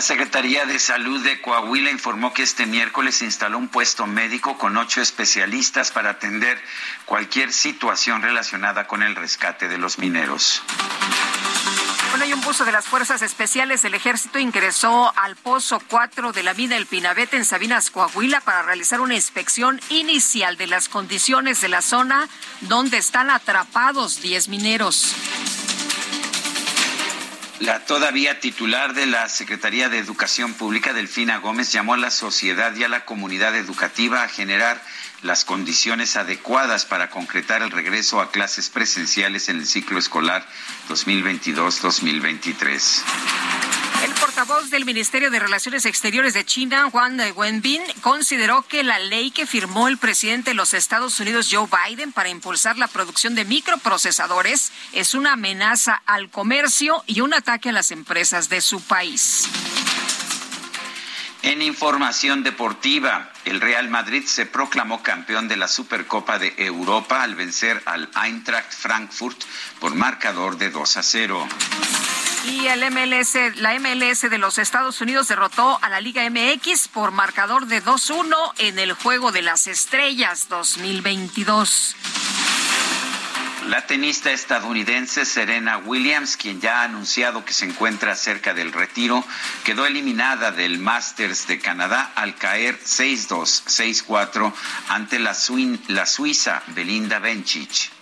la 0.00 0.06
Secretaría 0.06 0.64
de 0.64 0.78
Salud 0.78 1.22
de 1.22 1.42
Coahuila 1.42 1.90
informó 1.90 2.32
que 2.32 2.42
este 2.42 2.64
miércoles 2.64 3.16
se 3.16 3.26
instaló 3.26 3.58
un 3.58 3.68
puesto 3.68 4.06
médico 4.06 4.56
con 4.56 4.78
ocho 4.78 5.02
especialistas 5.02 5.92
para 5.92 6.08
atender 6.08 6.58
cualquier 7.04 7.52
situación 7.52 8.22
relacionada 8.22 8.86
con 8.86 9.02
el 9.02 9.14
rescate 9.14 9.68
de 9.68 9.76
los 9.76 9.98
mineros. 9.98 10.62
Bueno, 12.08 12.24
hay 12.24 12.32
un 12.32 12.40
buzo 12.40 12.64
de 12.64 12.72
las 12.72 12.86
Fuerzas 12.86 13.20
Especiales 13.20 13.82
del 13.82 13.92
Ejército 13.92 14.38
ingresó 14.38 15.12
al 15.16 15.36
pozo 15.36 15.82
4 15.86 16.32
de 16.32 16.44
la 16.44 16.54
mina 16.54 16.78
El 16.78 16.86
Pinabete 16.86 17.36
en 17.36 17.44
Sabinas, 17.44 17.90
Coahuila, 17.90 18.40
para 18.40 18.62
realizar 18.62 19.02
una 19.02 19.16
inspección 19.16 19.82
inicial 19.90 20.56
de 20.56 20.66
las 20.66 20.88
condiciones 20.88 21.60
de 21.60 21.68
la 21.68 21.82
zona 21.82 22.26
donde 22.62 22.96
están 22.96 23.28
atrapados 23.28 24.22
10 24.22 24.48
mineros. 24.48 25.14
La 27.60 27.80
todavía 27.80 28.40
titular 28.40 28.94
de 28.94 29.04
la 29.04 29.28
Secretaría 29.28 29.90
de 29.90 29.98
Educación 29.98 30.54
Pública, 30.54 30.94
Delfina 30.94 31.36
Gómez, 31.36 31.70
llamó 31.70 31.92
a 31.92 31.98
la 31.98 32.10
sociedad 32.10 32.74
y 32.74 32.84
a 32.84 32.88
la 32.88 33.04
comunidad 33.04 33.54
educativa 33.54 34.22
a 34.22 34.28
generar 34.28 34.80
las 35.22 35.44
condiciones 35.44 36.16
adecuadas 36.16 36.86
para 36.86 37.10
concretar 37.10 37.62
el 37.62 37.70
regreso 37.70 38.20
a 38.20 38.30
clases 38.30 38.70
presenciales 38.70 39.48
en 39.48 39.58
el 39.58 39.66
ciclo 39.66 39.98
escolar 39.98 40.46
2022-2023. 40.88 43.02
El 44.04 44.12
portavoz 44.14 44.70
del 44.70 44.86
Ministerio 44.86 45.30
de 45.30 45.38
Relaciones 45.38 45.84
Exteriores 45.84 46.32
de 46.32 46.46
China, 46.46 46.88
Juan 46.90 47.20
Wenbin, 47.36 47.82
consideró 48.00 48.62
que 48.62 48.82
la 48.82 48.98
ley 48.98 49.30
que 49.30 49.46
firmó 49.46 49.88
el 49.88 49.98
presidente 49.98 50.52
de 50.52 50.54
los 50.54 50.72
Estados 50.72 51.20
Unidos, 51.20 51.48
Joe 51.50 51.68
Biden, 51.68 52.12
para 52.12 52.30
impulsar 52.30 52.78
la 52.78 52.88
producción 52.88 53.34
de 53.34 53.44
microprocesadores 53.44 54.72
es 54.92 55.12
una 55.12 55.34
amenaza 55.34 56.00
al 56.06 56.30
comercio 56.30 57.04
y 57.06 57.20
un 57.20 57.34
ataque 57.34 57.68
a 57.68 57.72
las 57.72 57.90
empresas 57.90 58.48
de 58.48 58.62
su 58.62 58.80
país. 58.80 59.46
En 61.42 61.62
información 61.62 62.42
deportiva, 62.42 63.30
el 63.46 63.60
Real 63.60 63.88
Madrid 63.88 64.24
se 64.26 64.44
proclamó 64.44 65.02
campeón 65.02 65.48
de 65.48 65.56
la 65.56 65.68
Supercopa 65.68 66.38
de 66.38 66.54
Europa 66.58 67.22
al 67.22 67.34
vencer 67.34 67.82
al 67.86 68.10
Eintracht 68.22 68.72
Frankfurt 68.72 69.42
por 69.78 69.94
marcador 69.94 70.58
de 70.58 70.70
2 70.70 70.96
a 70.98 71.02
0. 71.02 71.48
Y 72.46 72.66
el 72.66 72.90
MLS, 72.90 73.36
la 73.56 73.78
MLS 73.78 74.28
de 74.28 74.38
los 74.38 74.58
Estados 74.58 75.00
Unidos 75.00 75.28
derrotó 75.28 75.78
a 75.82 75.88
la 75.88 76.00
Liga 76.00 76.28
MX 76.28 76.88
por 76.88 77.10
marcador 77.10 77.66
de 77.66 77.82
2-1 77.82 78.34
en 78.58 78.78
el 78.78 78.92
Juego 78.92 79.32
de 79.32 79.42
las 79.42 79.66
Estrellas 79.66 80.48
2022. 80.48 81.96
La 83.70 83.86
tenista 83.86 84.32
estadounidense 84.32 85.24
Serena 85.24 85.78
Williams, 85.78 86.36
quien 86.36 86.60
ya 86.60 86.80
ha 86.80 86.84
anunciado 86.86 87.44
que 87.44 87.52
se 87.52 87.66
encuentra 87.66 88.16
cerca 88.16 88.52
del 88.52 88.72
retiro, 88.72 89.24
quedó 89.62 89.86
eliminada 89.86 90.50
del 90.50 90.80
Masters 90.80 91.46
de 91.46 91.60
Canadá 91.60 92.10
al 92.16 92.34
caer 92.34 92.80
6-2, 92.80 94.08
6-4 94.08 94.52
ante 94.88 95.20
la, 95.20 95.36
la 95.86 96.06
Suiza 96.06 96.64
Belinda 96.74 97.20
Bencic. 97.20 97.92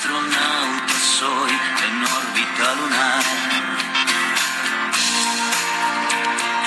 Astronauta 0.00 0.98
soy 1.18 1.52
en 1.86 1.96
órbita 2.04 2.74
lunar. 2.74 3.24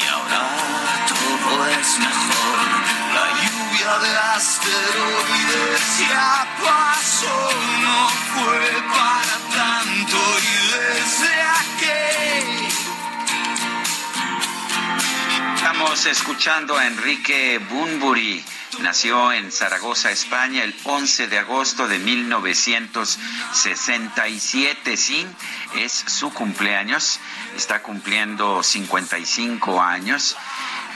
Y 0.01 0.07
ahora 0.07 0.43
todo 1.07 1.67
es 1.67 1.89
mejor. 1.97 2.59
La 3.15 3.27
lluvia 3.41 3.91
de 4.03 4.17
asteroides 4.35 5.99
ya 6.09 6.47
pasó, 6.63 7.39
no 7.81 8.09
fue 8.33 8.65
para 8.97 9.35
tanto 9.57 10.17
y 10.39 10.57
desde 10.73 11.33
Estamos 15.55 16.05
escuchando 16.05 16.77
a 16.77 16.85
Enrique 16.85 17.59
Bunbury. 17.69 18.43
Nació 18.79 19.31
en 19.31 19.51
Zaragoza, 19.51 20.09
España, 20.11 20.63
el 20.63 20.75
11 20.83 21.27
de 21.27 21.37
agosto 21.37 21.87
de 21.87 21.99
1967. 21.99 24.97
Sí, 24.97 25.27
es 25.75 25.91
su 25.91 26.33
cumpleaños. 26.33 27.19
Está 27.55 27.83
cumpliendo 27.83 28.63
55 28.63 29.79
años. 29.81 30.35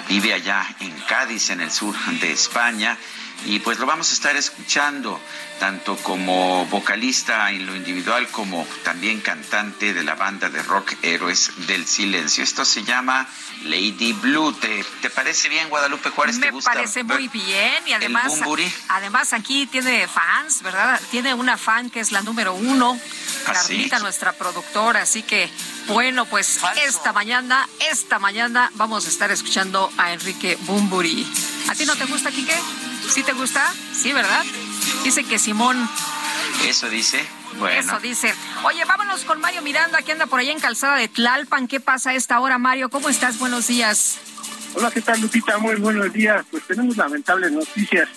Vive 0.09 0.33
allá 0.33 0.65
en 0.79 0.99
Cádiz, 1.01 1.51
en 1.51 1.61
el 1.61 1.69
sur 1.71 1.95
de 2.19 2.31
España. 2.31 2.97
Y 3.45 3.59
pues 3.59 3.79
lo 3.79 3.85
vamos 3.85 4.09
a 4.11 4.13
estar 4.13 4.35
escuchando 4.35 5.19
tanto 5.59 5.95
como 5.97 6.65
vocalista 6.67 7.49
en 7.51 7.65
lo 7.65 7.75
individual 7.75 8.27
como 8.29 8.67
también 8.83 9.21
cantante 9.21 9.93
de 9.93 10.03
la 10.03 10.15
banda 10.15 10.49
de 10.49 10.61
rock 10.63 10.93
Héroes 11.01 11.51
del 11.67 11.87
Silencio. 11.87 12.43
Esto 12.43 12.63
se 12.65 12.83
llama 12.83 13.27
Lady 13.63 14.13
Blue. 14.13 14.53
¿Te, 14.53 15.09
parece 15.09 15.49
bien, 15.49 15.69
Guadalupe 15.69 16.09
Juárez? 16.09 16.37
Me 16.37 16.51
parece 16.61 17.03
muy 17.03 17.27
bien 17.27 17.87
y 17.87 17.93
además, 17.93 18.39
además 18.89 19.33
aquí 19.33 19.65
tiene 19.65 20.07
fans, 20.07 20.61
¿verdad? 20.61 20.99
Tiene 21.09 21.33
una 21.33 21.57
fan 21.57 21.89
que 21.89 21.99
es 21.99 22.11
la 22.11 22.21
número 22.21 22.53
uno, 22.53 22.99
¿Ah, 23.47 23.53
Carlita, 23.53 23.99
nuestra 23.99 24.33
productora, 24.33 25.01
así 25.01 25.23
que 25.23 25.49
bueno, 25.87 26.25
pues 26.25 26.59
esta 26.85 27.13
mañana, 27.13 27.67
esta 27.89 28.19
mañana 28.19 28.71
vamos 28.75 29.05
a 29.05 29.09
estar 29.09 29.31
escuchando 29.31 29.91
a 29.97 30.11
Enrique 30.11 30.57
Bumburi. 30.61 31.25
¿A 31.69 31.75
ti 31.75 31.85
no 31.85 31.95
te 31.95 32.05
gusta, 32.05 32.29
Quique? 32.29 32.55
¿Sí 33.09 33.23
te 33.23 33.33
gusta? 33.33 33.73
Sí, 33.93 34.13
¿verdad? 34.13 34.43
Dice 35.03 35.23
que 35.23 35.39
Simón. 35.39 35.77
Eso 36.65 36.89
dice. 36.89 37.25
Bueno. 37.57 37.79
Eso 37.79 37.99
dice. 37.99 38.33
Oye, 38.63 38.83
vámonos 38.85 39.23
con 39.23 39.39
Mario 39.39 39.61
Miranda, 39.61 40.01
que 40.01 40.11
anda 40.11 40.25
por 40.27 40.39
ahí 40.39 40.49
en 40.49 40.59
Calzada 40.59 40.97
de 40.97 41.07
Tlalpan. 41.07 41.67
¿Qué 41.67 41.79
pasa 41.79 42.11
a 42.11 42.13
esta 42.13 42.39
hora, 42.39 42.57
Mario? 42.57 42.89
¿Cómo 42.89 43.09
estás? 43.09 43.39
Buenos 43.39 43.67
días. 43.67 44.19
Hola, 44.75 44.91
¿qué 44.91 45.01
tal, 45.01 45.21
Lupita? 45.21 45.57
Muy 45.57 45.75
buenos 45.75 46.11
días. 46.13 46.45
Pues 46.51 46.63
tenemos 46.63 46.97
lamentables 46.97 47.51
noticias, 47.51 48.09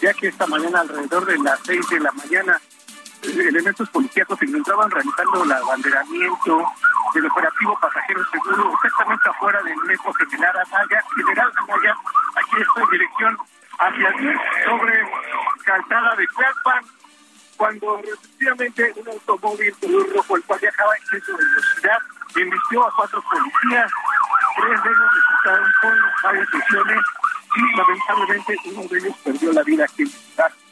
ya 0.00 0.14
que 0.14 0.28
esta 0.28 0.46
mañana, 0.46 0.80
alrededor 0.80 1.26
de 1.26 1.38
las 1.38 1.60
seis 1.64 1.86
de 1.90 2.00
la 2.00 2.12
mañana, 2.12 2.60
elementos 3.22 3.88
policíacos 3.90 4.38
se 4.38 4.44
encontraban 4.44 4.90
realizando 4.90 5.44
el 5.44 5.52
abanderamiento 5.52 6.64
del 7.14 7.26
operativo 7.26 7.78
pasajero 7.80 8.20
seguro 8.30 8.72
exactamente 8.74 9.28
afuera 9.28 9.62
del 9.62 9.76
metro 9.86 10.12
General 10.14 10.56
Anaya, 10.56 11.02
General 11.16 11.52
Anaya, 11.56 11.96
aquí 12.36 12.62
estoy 12.62 12.82
en 12.82 12.90
dirección 12.90 13.38
hacia 13.78 14.08
el 14.08 14.38
sobre 14.64 14.94
calzada 15.64 16.16
de 16.16 16.26
Tlalpan, 16.26 16.84
cuando 17.56 17.98
efectivamente 17.98 18.92
un 18.96 19.08
automóvil 19.08 19.74
color 19.80 20.14
rojo, 20.14 20.36
el 20.36 20.42
cual 20.44 20.60
viajaba 20.60 20.96
en 20.96 21.02
exceso 21.02 21.36
de 21.36 21.44
velocidad, 21.44 21.98
emitió 22.36 22.86
a 22.86 22.94
cuatro 22.94 23.22
policías, 23.22 23.90
tres 24.56 24.82
de 24.82 24.90
ellos 24.90 25.10
resultaron 25.14 25.72
con 25.80 25.98
varias 26.22 26.48
lesiones 26.52 27.00
y 27.56 27.76
lamentablemente 27.76 28.56
uno 28.66 28.88
de 28.88 28.98
ellos 28.98 29.16
perdió 29.24 29.52
la 29.52 29.62
vida 29.62 29.84
aquí 29.84 30.02
en 30.02 30.08
el 30.08 30.66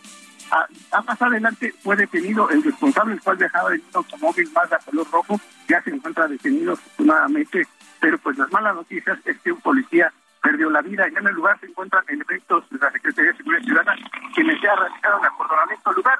a, 0.92 1.02
más 1.02 1.20
adelante 1.20 1.74
fue 1.82 1.96
detenido 1.96 2.48
el 2.50 2.62
responsable, 2.62 3.14
el 3.14 3.20
cual 3.22 3.36
viajaba 3.36 3.74
en 3.74 3.80
un 3.80 3.90
automóvil 3.94 4.50
más 4.52 4.70
de 4.70 4.76
color 4.84 5.10
rojo, 5.10 5.40
ya 5.68 5.82
se 5.82 5.90
encuentra 5.90 6.28
detenido 6.28 6.74
afortunadamente, 6.74 7.66
pero 7.98 8.18
pues 8.18 8.38
las 8.38 8.52
malas 8.52 8.74
noticias 8.74 9.18
es 9.24 9.38
que 9.40 9.52
un 9.52 9.60
policía 9.60 10.12
perdió 10.44 10.68
la 10.68 10.82
vida. 10.82 11.08
Ya 11.08 11.18
en 11.18 11.26
el 11.26 11.34
lugar 11.34 11.58
se 11.58 11.66
encuentran 11.66 12.04
elementos 12.06 12.68
de 12.70 12.78
la 12.78 12.90
Secretaría 12.92 13.32
de 13.32 13.36
Seguridad 13.38 13.62
Ciudadana 13.64 14.10
quienes 14.34 14.60
ya 14.60 14.74
realizaron 14.76 15.20
el 15.20 15.26
acordonamiento 15.26 15.90
del 15.90 15.96
lugar. 15.96 16.18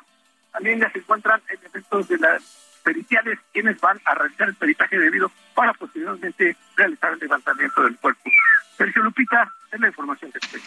También 0.52 0.80
ya 0.80 0.90
se 0.90 0.98
encuentran 0.98 1.42
elementos 1.48 2.08
de 2.08 2.18
las 2.18 2.42
periciales 2.82 3.38
quienes 3.52 3.80
van 3.80 4.00
a 4.04 4.14
realizar 4.14 4.48
el 4.48 4.54
peritaje 4.54 4.98
debido 4.98 5.30
para 5.54 5.72
posteriormente 5.74 6.56
realizar 6.76 7.12
el 7.12 7.18
levantamiento 7.18 7.82
del 7.82 7.96
cuerpo. 7.96 8.30
Sergio 8.76 9.02
Lupita, 9.02 9.52
es 9.70 9.80
la 9.80 9.88
información 9.88 10.32
que 10.32 10.40
tengo. 10.40 10.64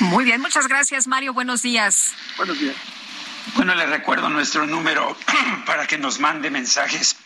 Muy 0.00 0.24
bien, 0.24 0.40
muchas 0.40 0.68
gracias 0.68 1.08
Mario, 1.08 1.32
buenos 1.32 1.62
días. 1.62 2.14
Buenos 2.36 2.58
días. 2.58 2.76
Bueno, 3.54 3.74
le 3.74 3.86
recuerdo 3.86 4.28
nuestro 4.28 4.66
número 4.66 5.16
para 5.66 5.86
que 5.86 5.98
nos 5.98 6.20
mande 6.20 6.50
mensajes. 6.50 7.16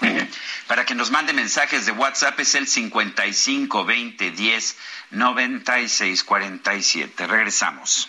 Para 0.68 0.84
que 0.84 0.94
nos 0.94 1.10
mande 1.10 1.32
mensajes 1.32 1.86
de 1.86 1.92
WhatsApp 1.92 2.38
es 2.40 2.54
el 2.54 2.66
55 2.66 3.84
20 3.84 4.30
10 4.30 4.76
96 5.10 6.24
47. 6.24 7.26
Regresamos. 7.26 8.08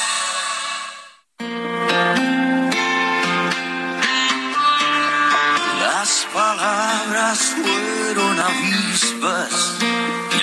Palabras 6.33 7.39
fueron 7.39 8.39
avispas, 8.39 9.77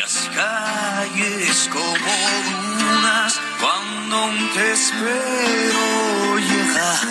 las 0.00 0.30
calles 0.34 1.70
como 1.72 2.12
dunas 2.78 3.40
cuando 3.60 4.18
te 4.54 4.72
espero 4.72 6.38
llegar. 6.38 7.08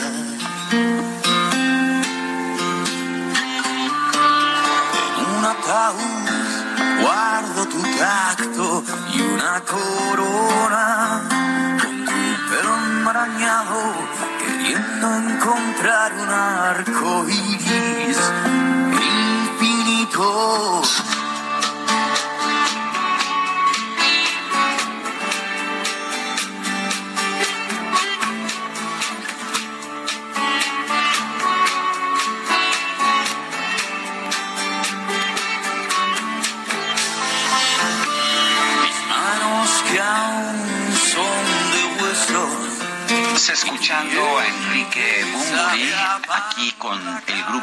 En 5.18 5.26
un 5.38 5.46
ataúd 5.46 6.28
guardo 7.02 7.66
tu 7.68 7.82
tacto 7.98 8.84
y 9.14 9.22
una 9.22 9.62
corona 9.62 11.22
con 11.82 12.06
tu 12.06 12.50
pelo 12.50 12.78
enmarañado 12.78 13.78
queriendo 14.40 15.16
encontrar 15.16 16.14
un 16.14 16.30
arco 16.30 17.26
iris 17.30 17.97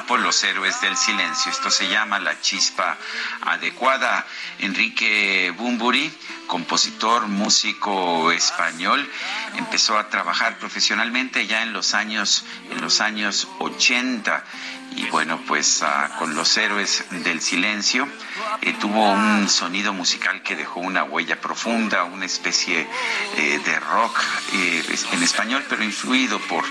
grupo 0.04 0.18
Los 0.18 0.44
Héroes 0.44 0.82
del 0.82 0.96
Silencio. 0.98 1.50
Esto 1.50 1.70
se 1.70 1.88
llama 1.88 2.18
La 2.18 2.38
Chispa 2.38 2.98
Adecuada. 3.40 4.26
Enrique 4.58 5.50
Bumburi, 5.56 6.12
compositor, 6.46 7.26
músico 7.26 8.30
español, 8.30 9.08
empezó 9.56 9.98
a 9.98 10.10
trabajar 10.10 10.58
profesionalmente 10.58 11.46
ya 11.46 11.62
en 11.62 11.72
los 11.72 11.94
años, 11.94 12.44
en 12.70 12.82
los 12.82 13.00
años 13.00 13.48
80 13.60 14.44
y 14.96 15.06
bueno, 15.10 15.40
pues 15.46 15.82
ah, 15.82 16.10
con 16.18 16.34
los 16.34 16.56
héroes 16.56 17.04
del 17.10 17.40
silencio 17.40 18.08
eh, 18.62 18.74
tuvo 18.80 19.10
un 19.10 19.48
sonido 19.48 19.92
musical 19.92 20.42
que 20.42 20.56
dejó 20.56 20.80
una 20.80 21.04
huella 21.04 21.40
profunda, 21.40 22.04
una 22.04 22.26
especie 22.26 22.86
eh, 23.36 23.60
de 23.64 23.80
rock 23.80 24.20
eh, 24.52 24.82
en 25.12 25.22
español, 25.22 25.64
pero 25.68 25.82
influido 25.82 26.38
por 26.40 26.64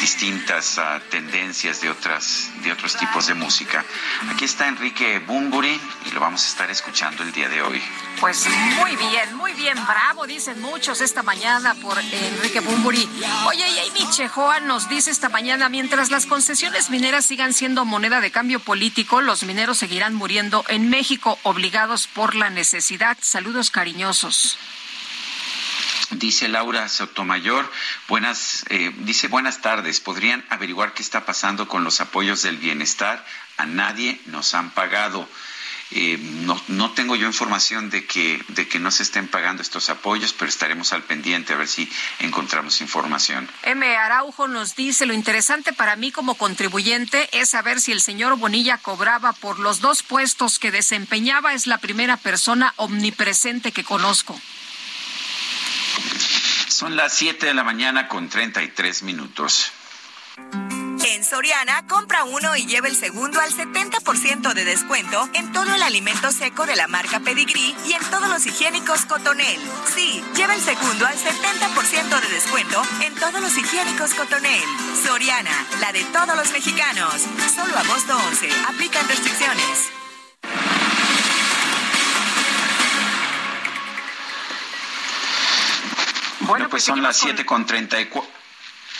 distintas 0.00 0.78
ah, 0.78 1.00
tendencias 1.10 1.80
de 1.80 1.90
otras 1.90 2.50
de 2.62 2.72
otros 2.72 2.96
tipos 2.96 3.26
de 3.26 3.34
música. 3.34 3.84
Aquí 4.30 4.44
está 4.44 4.68
Enrique 4.68 5.18
Bumburi 5.20 5.80
y 6.06 6.10
lo 6.10 6.20
vamos 6.20 6.44
a 6.44 6.48
estar 6.48 6.70
escuchando 6.70 7.22
el 7.22 7.32
día 7.32 7.48
de 7.48 7.62
hoy. 7.62 7.82
Pues 8.20 8.46
muy 8.78 8.96
bien, 8.96 9.34
muy 9.36 9.52
bien, 9.54 9.78
bravo, 9.86 10.26
dicen 10.26 10.60
muchos 10.60 11.00
esta 11.00 11.22
mañana 11.22 11.74
por 11.76 11.98
Enrique 11.98 12.60
Bumburi. 12.60 13.08
Oye, 13.46 13.66
y 13.66 13.88
Amy 13.88 14.10
Chejoa 14.10 14.60
nos 14.60 14.88
dice 14.88 15.10
esta 15.10 15.28
mañana, 15.28 15.68
mientras 15.68 16.10
las 16.10 16.26
concesiones 16.26 16.90
mineras 16.90 17.24
sigan 17.24 17.54
siendo 17.54 17.59
moneda 17.68 18.20
de 18.20 18.30
cambio 18.30 18.60
político, 18.60 19.20
los 19.20 19.42
mineros 19.42 19.78
seguirán 19.78 20.14
muriendo 20.14 20.64
en 20.68 20.88
México 20.88 21.38
obligados 21.42 22.06
por 22.06 22.34
la 22.34 22.48
necesidad. 22.48 23.18
Saludos 23.20 23.70
cariñosos. 23.70 24.56
Dice 26.10 26.48
Laura 26.48 26.88
Sotomayor, 26.88 27.70
buenas, 28.08 28.64
eh, 28.70 28.92
dice 29.00 29.28
buenas 29.28 29.60
tardes. 29.60 30.00
¿Podrían 30.00 30.44
averiguar 30.48 30.94
qué 30.94 31.02
está 31.02 31.26
pasando 31.26 31.68
con 31.68 31.84
los 31.84 32.00
apoyos 32.00 32.42
del 32.42 32.56
bienestar? 32.56 33.24
A 33.58 33.66
nadie 33.66 34.20
nos 34.26 34.54
han 34.54 34.70
pagado. 34.70 35.28
Eh, 35.92 36.18
no, 36.18 36.60
no, 36.68 36.92
tengo 36.92 37.16
yo 37.16 37.26
información 37.26 37.90
de 37.90 38.06
que, 38.06 38.40
de 38.48 38.68
que 38.68 38.78
no 38.78 38.92
se 38.92 39.02
estén 39.02 39.26
pagando 39.26 39.60
estos 39.60 39.90
apoyos, 39.90 40.32
pero 40.32 40.48
estaremos 40.48 40.92
al 40.92 41.02
pendiente 41.02 41.52
a 41.52 41.56
ver 41.56 41.66
si 41.66 41.90
encontramos 42.20 42.80
información. 42.80 43.50
M. 43.64 43.96
Araujo 43.96 44.46
nos 44.46 44.76
dice, 44.76 45.04
lo 45.06 45.14
interesante 45.14 45.72
para 45.72 45.96
mí 45.96 46.12
como 46.12 46.36
contribuyente 46.36 47.28
es 47.32 47.50
saber 47.50 47.80
si 47.80 47.90
el 47.90 48.00
señor 48.00 48.36
Bonilla 48.36 48.78
cobraba 48.78 49.32
por 49.32 49.58
los 49.58 49.80
dos 49.80 50.04
puestos 50.04 50.58
que 50.60 50.70
desempeñaba. 50.70 51.54
Es 51.54 51.66
la 51.66 51.78
primera 51.78 52.16
persona 52.16 52.72
omnipresente 52.76 53.72
que 53.72 53.82
conozco. 53.82 54.40
Son 56.68 56.96
las 56.96 57.14
7 57.14 57.46
de 57.46 57.54
la 57.54 57.64
mañana 57.64 58.06
con 58.06 58.28
33 58.28 59.02
minutos. 59.02 59.72
En 61.02 61.24
Soriana, 61.24 61.86
compra 61.86 62.24
uno 62.24 62.56
y 62.56 62.66
lleva 62.66 62.86
el 62.86 62.94
segundo 62.94 63.40
al 63.40 63.50
70% 63.50 64.52
de 64.52 64.64
descuento 64.64 65.28
en 65.32 65.50
todo 65.52 65.74
el 65.74 65.82
alimento 65.82 66.30
seco 66.30 66.66
de 66.66 66.76
la 66.76 66.88
marca 66.88 67.20
Pedigree 67.20 67.74
y 67.86 67.92
en 67.92 68.02
todos 68.10 68.28
los 68.28 68.44
higiénicos 68.46 69.06
Cotonel. 69.06 69.60
Sí, 69.94 70.22
lleva 70.36 70.54
el 70.54 70.60
segundo 70.60 71.06
al 71.06 71.14
70% 71.16 72.20
de 72.20 72.28
descuento 72.28 72.82
en 73.02 73.14
todos 73.14 73.40
los 73.40 73.56
higiénicos 73.56 74.12
Cotonel. 74.14 74.62
Soriana, 75.02 75.66
la 75.80 75.92
de 75.92 76.04
todos 76.04 76.36
los 76.36 76.52
mexicanos. 76.52 77.14
Solo 77.54 77.78
agosto 77.78 78.16
11. 78.16 78.48
Aplican 78.68 79.08
restricciones. 79.08 79.90
Bueno, 86.40 86.68
pues, 86.68 86.82
son 86.82 87.00
las 87.02 87.16
7 87.16 87.46
con 87.46 87.64
34. 87.64 88.39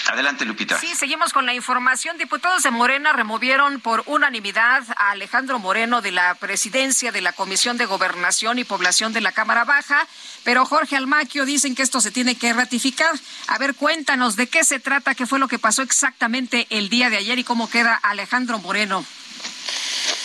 Adelante, 0.09 0.45
Lupita. 0.45 0.79
Sí, 0.79 0.95
seguimos 0.95 1.33
con 1.33 1.47
la 1.47 1.55
información. 1.55 2.19
Diputados 2.19 2.63
de 2.63 2.71
Morena 2.71 3.13
removieron 3.13 3.81
por 3.81 4.03
unanimidad 4.07 4.83
a 4.97 5.11
Alejandro 5.11 5.59
Moreno 5.59 6.01
de 6.01 6.11
la 6.11 6.35
presidencia 6.35 7.13
de 7.13 7.21
la 7.21 7.33
Comisión 7.33 7.77
de 7.77 7.87
Gobernación 7.87 8.59
y 8.59 8.65
Población 8.65 9.13
de 9.13 9.21
la 9.21 9.33
Cámara 9.33 9.65
Baja, 9.65 10.07
pero 10.45 10.65
Jorge 10.65 10.97
Almaquio 10.97 11.45
dicen 11.45 11.75
que 11.75 11.83
esto 11.83 12.01
se 12.01 12.11
tiene 12.11 12.35
que 12.35 12.53
ratificar. 12.53 13.15
A 13.47 13.59
ver, 13.59 13.75
cuéntanos 13.75 14.37
de 14.37 14.49
qué 14.49 14.65
se 14.65 14.81
trata, 14.81 15.15
qué 15.15 15.27
fue 15.27 15.39
lo 15.39 15.49
que 15.49 15.59
pasó 15.59 15.83
exactamente 15.83 16.67
el 16.71 16.89
día 16.89 17.11
de 17.11 17.19
ayer 17.19 17.39
y 17.39 17.45
cómo 17.45 17.71
queda 17.71 17.95
Alejandro 17.95 18.59
Moreno. 18.59 19.05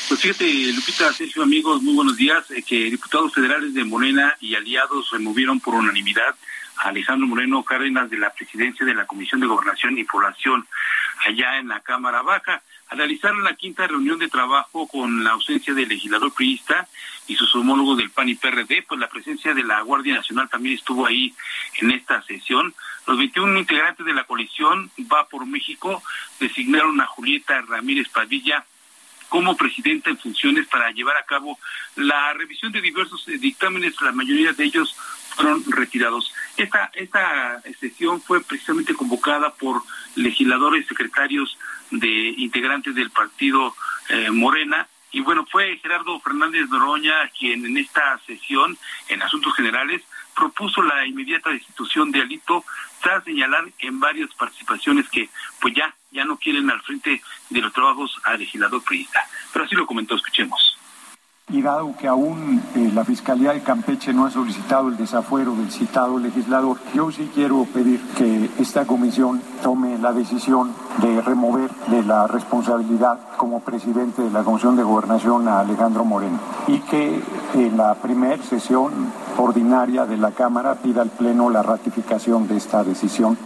Pues 0.08 0.20
fíjate, 0.22 0.46
Lupita, 0.72 1.12
Sergio, 1.14 1.42
amigos, 1.42 1.82
muy 1.82 1.96
buenos 1.96 2.16
días. 2.16 2.50
Eh, 2.52 2.62
que 2.62 2.92
diputados 2.92 3.34
federales 3.34 3.74
de 3.74 3.84
Morena 3.84 4.38
y 4.40 4.56
aliados 4.56 5.10
removieron 5.12 5.60
por 5.60 5.74
unanimidad 5.74 6.36
Alejandro 6.78 7.28
Moreno 7.28 7.64
Cárdenas 7.64 8.10
de 8.10 8.18
la 8.18 8.32
presidencia 8.32 8.86
de 8.86 8.94
la 8.94 9.06
Comisión 9.06 9.42
de 9.42 9.48
Gobernación 9.48 9.98
y 9.98 10.04
Población 10.04 10.68
allá 11.26 11.58
en 11.58 11.68
la 11.68 11.80
Cámara 11.82 12.22
Baja. 12.22 12.62
Al 12.90 12.98
realizar 13.00 13.36
la 13.36 13.56
quinta 13.56 13.88
reunión 13.88 14.20
de 14.20 14.28
trabajo 14.28 14.88
con 14.88 15.24
la 15.24 15.32
ausencia 15.32 15.74
del 15.74 15.90
legislador 15.90 16.34
priista 16.34 16.88
y 17.28 17.36
sus 17.36 17.54
homólogos 17.56 17.98
del 17.98 18.12
PAN 18.12 18.30
y 18.30 18.36
PRD, 18.36 18.84
pues 18.88 19.00
la 19.00 19.10
presencia 19.10 19.54
de 19.54 19.64
la 19.64 19.82
Guardia 19.82 20.16
Nacional 20.16 20.50
también 20.50 20.76
estuvo 20.76 21.06
ahí 21.06 21.34
en 21.80 21.92
esta 21.92 22.22
sesión. 22.24 22.74
Los 23.08 23.18
21 23.18 23.58
integrantes 23.58 24.06
de 24.06 24.14
la 24.14 24.26
coalición 24.26 24.92
Va 25.12 25.28
por 25.28 25.46
México 25.46 26.04
designaron 26.40 27.02
a 27.02 27.08
Julieta 27.08 27.62
Ramírez 27.62 28.10
Padilla 28.10 28.66
como 29.30 29.58
presidenta 29.58 30.10
en 30.10 30.18
funciones 30.18 30.68
para 30.68 30.92
llevar 30.92 31.18
a 31.18 31.26
cabo 31.26 31.58
la 31.96 32.34
revisión 32.34 32.72
de 32.72 32.82
diversos 32.82 33.26
dictámenes, 33.26 34.00
la 34.02 34.12
mayoría 34.12 34.54
de 34.54 34.64
ellos 34.64 34.96
fueron 35.36 35.64
retirados. 35.68 36.34
Esta, 36.58 36.92
esta 36.94 37.62
sesión 37.80 38.22
fue 38.22 38.42
precisamente 38.42 38.94
convocada 38.94 39.54
por 39.54 39.82
legisladores, 40.16 40.88
secretarios 40.88 41.58
de 41.92 42.34
integrantes 42.38 42.96
del 42.96 43.12
partido 43.12 43.76
eh, 44.10 44.32
Morena, 44.32 44.88
y 45.12 45.22
bueno, 45.22 45.46
fue 45.50 45.78
Gerardo 45.78 46.20
Fernández 46.20 46.68
Noroña 46.70 47.30
quien 47.40 47.66
en 47.66 47.78
esta 47.78 48.20
sesión, 48.26 48.78
en 49.08 49.22
asuntos 49.22 49.56
generales, 49.56 50.02
propuso 50.36 50.82
la 50.82 51.06
inmediata 51.06 51.52
destitución 51.52 52.12
de 52.12 52.20
Alito 52.22 52.66
tras 53.02 53.24
señalar 53.24 53.64
en 53.80 54.00
varias 54.02 54.34
participaciones 54.34 55.08
que 55.08 55.30
pues 55.62 55.74
ya, 55.74 55.96
ya 56.12 56.26
no 56.26 56.38
quieren 56.38 56.70
al 56.70 56.82
frente 56.82 57.22
de 57.50 57.62
los 57.62 57.72
trabajos 57.72 58.20
al 58.26 58.40
legislador 58.40 58.84
priista. 58.84 59.22
Pero 59.54 59.64
así 59.64 59.76
lo 59.76 59.88
comentó, 59.88 60.16
escuchemos 60.16 60.76
y 61.50 61.62
dado 61.62 61.96
que 61.96 62.08
aún 62.08 62.60
eh, 62.76 62.90
la 62.94 63.06
Fiscalía 63.06 63.54
de 63.54 63.62
Campeche 63.62 64.12
no 64.14 64.26
ha 64.26 64.32
solicitado 64.32 64.88
el 64.88 64.98
desafuero 64.98 65.56
del 65.56 65.72
citado 65.72 66.18
legislador, 66.18 66.80
yo 66.96 67.12
sí 67.12 67.30
quiero 67.36 67.66
pedir 67.66 68.02
que 68.18 68.50
esta 68.58 68.86
comisión 68.86 69.44
tome 69.62 70.00
la 70.00 70.12
decisión 70.12 70.74
de 70.98 71.22
remover 71.22 71.70
de 71.88 72.02
la 72.02 72.26
responsabilidad 72.26 73.20
como 73.38 73.64
presidente 73.64 74.24
de 74.24 74.32
la 74.32 74.44
Comisión 74.44 74.76
de 74.76 74.82
Gobernación 74.82 75.48
a 75.48 75.60
Alejandro 75.60 76.04
Moreno 76.04 76.40
y 76.68 76.80
que 76.80 77.22
en 77.54 77.78
la 77.78 77.94
primera 77.94 78.42
sesión 78.42 79.14
ordinaria 79.38 80.08
de 80.08 80.18
la 80.18 80.32
Cámara 80.32 80.76
pida 80.82 81.04
al 81.04 81.12
Pleno 81.12 81.52
la 81.52 81.62
ratificación 81.62 82.48
de 82.48 82.58
esta 82.58 82.84
decisión. 82.84 83.38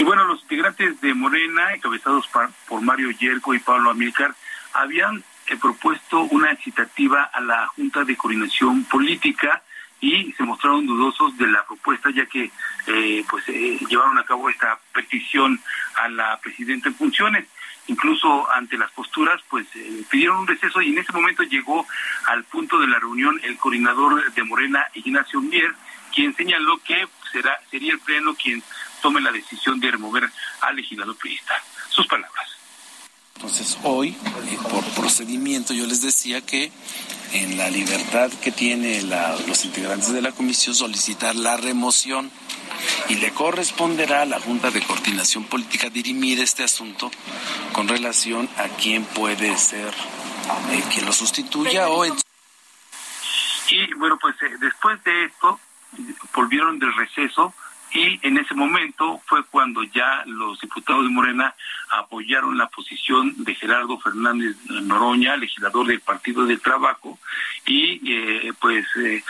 Y 0.00 0.02
bueno, 0.02 0.24
los 0.24 0.42
integrantes 0.42 1.00
de 1.00 1.14
Morena, 1.14 1.72
encabezados 1.74 2.28
por 2.68 2.80
Mario 2.80 3.12
Yerko 3.12 3.54
y 3.54 3.60
Pablo 3.60 3.90
Amílcar, 3.90 4.34
habían 4.72 5.22
he 5.46 5.56
propuesto 5.56 6.20
una 6.22 6.54
citativa 6.56 7.24
a 7.24 7.40
la 7.40 7.66
Junta 7.68 8.04
de 8.04 8.16
Coordinación 8.16 8.84
Política 8.84 9.62
y 10.00 10.32
se 10.32 10.42
mostraron 10.42 10.86
dudosos 10.86 11.36
de 11.38 11.46
la 11.46 11.64
propuesta 11.64 12.10
ya 12.10 12.26
que 12.26 12.50
eh, 12.86 13.24
pues 13.28 13.48
eh, 13.48 13.78
llevaron 13.88 14.18
a 14.18 14.24
cabo 14.24 14.50
esta 14.50 14.78
petición 14.92 15.60
a 15.96 16.08
la 16.08 16.38
presidenta 16.40 16.88
en 16.88 16.94
funciones. 16.94 17.46
Incluso 17.86 18.50
ante 18.52 18.78
las 18.78 18.90
posturas 18.92 19.40
pues 19.48 19.66
eh, 19.74 20.04
pidieron 20.10 20.38
un 20.38 20.46
receso 20.46 20.80
y 20.80 20.90
en 20.90 20.98
ese 20.98 21.12
momento 21.12 21.42
llegó 21.42 21.86
al 22.26 22.44
punto 22.44 22.78
de 22.78 22.86
la 22.86 22.98
reunión 22.98 23.38
el 23.42 23.56
coordinador 23.56 24.32
de 24.32 24.42
Morena 24.42 24.86
Ignacio 24.94 25.40
Mier 25.40 25.74
quien 26.14 26.34
señaló 26.36 26.78
que 26.78 27.06
será 27.32 27.58
sería 27.70 27.92
el 27.92 27.98
pleno 27.98 28.34
quien 28.34 28.62
tome 29.02 29.20
la 29.20 29.32
decisión 29.32 29.80
de 29.80 29.90
remover 29.90 30.30
al 30.60 30.76
legislador 30.76 31.16
priista. 31.16 31.54
Sus 31.88 32.06
palabras 32.06 32.63
entonces 33.36 33.78
hoy, 33.82 34.10
eh, 34.10 34.58
por 34.70 34.84
procedimiento, 34.94 35.74
yo 35.74 35.86
les 35.86 36.02
decía 36.02 36.40
que 36.40 36.70
en 37.32 37.58
la 37.58 37.68
libertad 37.68 38.30
que 38.42 38.52
tienen 38.52 39.10
los 39.48 39.64
integrantes 39.64 40.12
de 40.12 40.22
la 40.22 40.30
comisión 40.30 40.74
solicitar 40.74 41.34
la 41.34 41.56
remoción 41.56 42.30
y 43.08 43.16
le 43.16 43.32
corresponderá 43.32 44.22
a 44.22 44.24
la 44.24 44.40
Junta 44.40 44.70
de 44.70 44.80
Coordinación 44.82 45.44
Política 45.44 45.90
dirimir 45.90 46.40
este 46.40 46.62
asunto 46.62 47.10
con 47.72 47.88
relación 47.88 48.48
a 48.56 48.68
quién 48.76 49.04
puede 49.04 49.56
ser 49.58 49.92
eh, 50.70 50.82
quien 50.92 51.04
lo 51.06 51.12
sustituya 51.12 51.88
o... 51.88 52.04
En... 52.04 52.14
Y 53.70 53.94
bueno, 53.94 54.16
pues 54.20 54.36
eh, 54.42 54.56
después 54.60 55.02
de 55.04 55.24
esto 55.24 55.58
volvieron 56.34 56.78
del 56.78 56.94
receso 56.94 57.52
y 57.94 58.18
en 58.22 58.36
ese 58.38 58.54
momento 58.54 59.22
fue 59.24 59.44
cuando 59.44 59.84
ya 59.84 60.24
los 60.26 60.60
diputados 60.60 61.04
de 61.04 61.10
Morena 61.10 61.54
apoyaron 61.90 62.58
la 62.58 62.66
posición 62.66 63.32
de 63.44 63.54
Gerardo 63.54 64.00
Fernández 64.00 64.56
Noroña, 64.68 65.36
legislador 65.36 65.86
del 65.86 66.00
Partido 66.00 66.44
del 66.44 66.60
Trabajo, 66.60 67.20
y 67.64 68.00
eh, 68.12 68.52
pues 68.60 68.84
eh, 68.96 69.22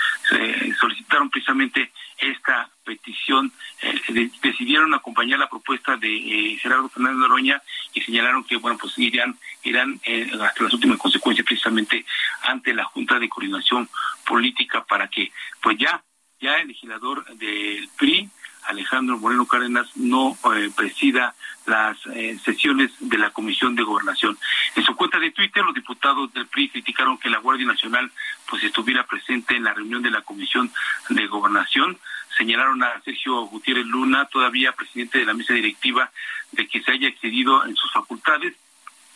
solicitaron 0.81 1.29
precisamente 1.29 1.93
esta 2.17 2.71
petición, 2.85 3.53
eh, 3.83 4.31
decidieron 4.43 4.95
acompañar 4.95 5.39
la 5.39 5.51
propuesta 5.51 5.99
de 5.99 6.57
Gerardo 6.59 6.89
Fernández 6.89 7.19
Noroña 7.19 7.63
y 7.93 8.01
señalaron 8.01 8.45
que 8.45 8.57
bueno 8.57 8.79
pues 8.79 8.99
irían 8.99 9.37
irán 9.63 10.01
hasta 10.41 10.65
las 10.65 10.73
últimas 10.73 10.97
consecuencias 10.97 11.45
precisamente 11.45 12.07
ante 12.43 12.73
la 12.73 12.85
Junta 12.85 13.19
de 13.19 13.29
Coordinación 13.29 13.91
Política 14.27 14.85
para 14.85 15.09
que 15.09 15.31
pues 15.63 15.77
ya 15.77 16.03
ya 16.41 16.57
el 16.57 16.69
legislador 16.69 17.27
del 17.37 17.89
PRI 17.99 18.31
Alejandro 18.67 19.19
Moreno 19.19 19.47
Cárdenas 19.47 19.89
no 19.97 20.37
eh, 20.55 20.71
presida 20.75 21.35
las 21.67 21.97
eh, 22.15 22.39
sesiones 22.45 22.91
de 23.01 23.19
la 23.19 23.31
Comisión 23.31 23.75
de 23.75 23.83
Gobernación. 23.83 24.37
En 24.75 24.85
su 24.85 24.95
cuenta 24.97 25.19
de 25.19 25.31
Twitter, 25.31 25.65
los 25.65 25.75
diputados 25.75 26.33
del 26.35 26.47
PRI 26.47 26.69
criticaron 26.69 27.19
que 27.19 27.31
la 27.31 27.39
Guardia 27.39 27.67
Nacional 27.67 28.11
pues 28.49 28.63
estuviera 28.63 29.05
presente 29.07 29.57
en 29.57 29.65
la 29.65 29.73
reunión 29.73 30.03
de 30.03 30.11
la 30.11 30.23
Comisión 30.23 30.71
de 31.09 31.27
Gobernación. 31.27 31.99
señalaron 32.37 32.83
a 32.83 33.01
Sergio 33.03 33.43
Gutiérrez 33.47 33.87
Luna, 33.87 34.27
todavía 34.27 34.73
presidente 34.73 35.19
de 35.19 35.27
la 35.27 35.35
mesa 35.35 35.55
directiva, 35.55 36.11
de 36.53 36.67
que 36.69 36.83
se 36.83 36.93
haya 36.93 37.09
excedido 37.09 37.65
en 37.65 37.77
sus 37.77 37.91
facultades. 37.93 38.55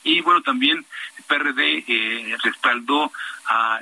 Y 0.04 0.20
bueno, 0.20 0.40
también 0.42 0.86
el 1.18 1.24
PRD 1.24 1.84
eh, 1.86 2.36
respaldó 2.42 3.12
a, 3.46 3.80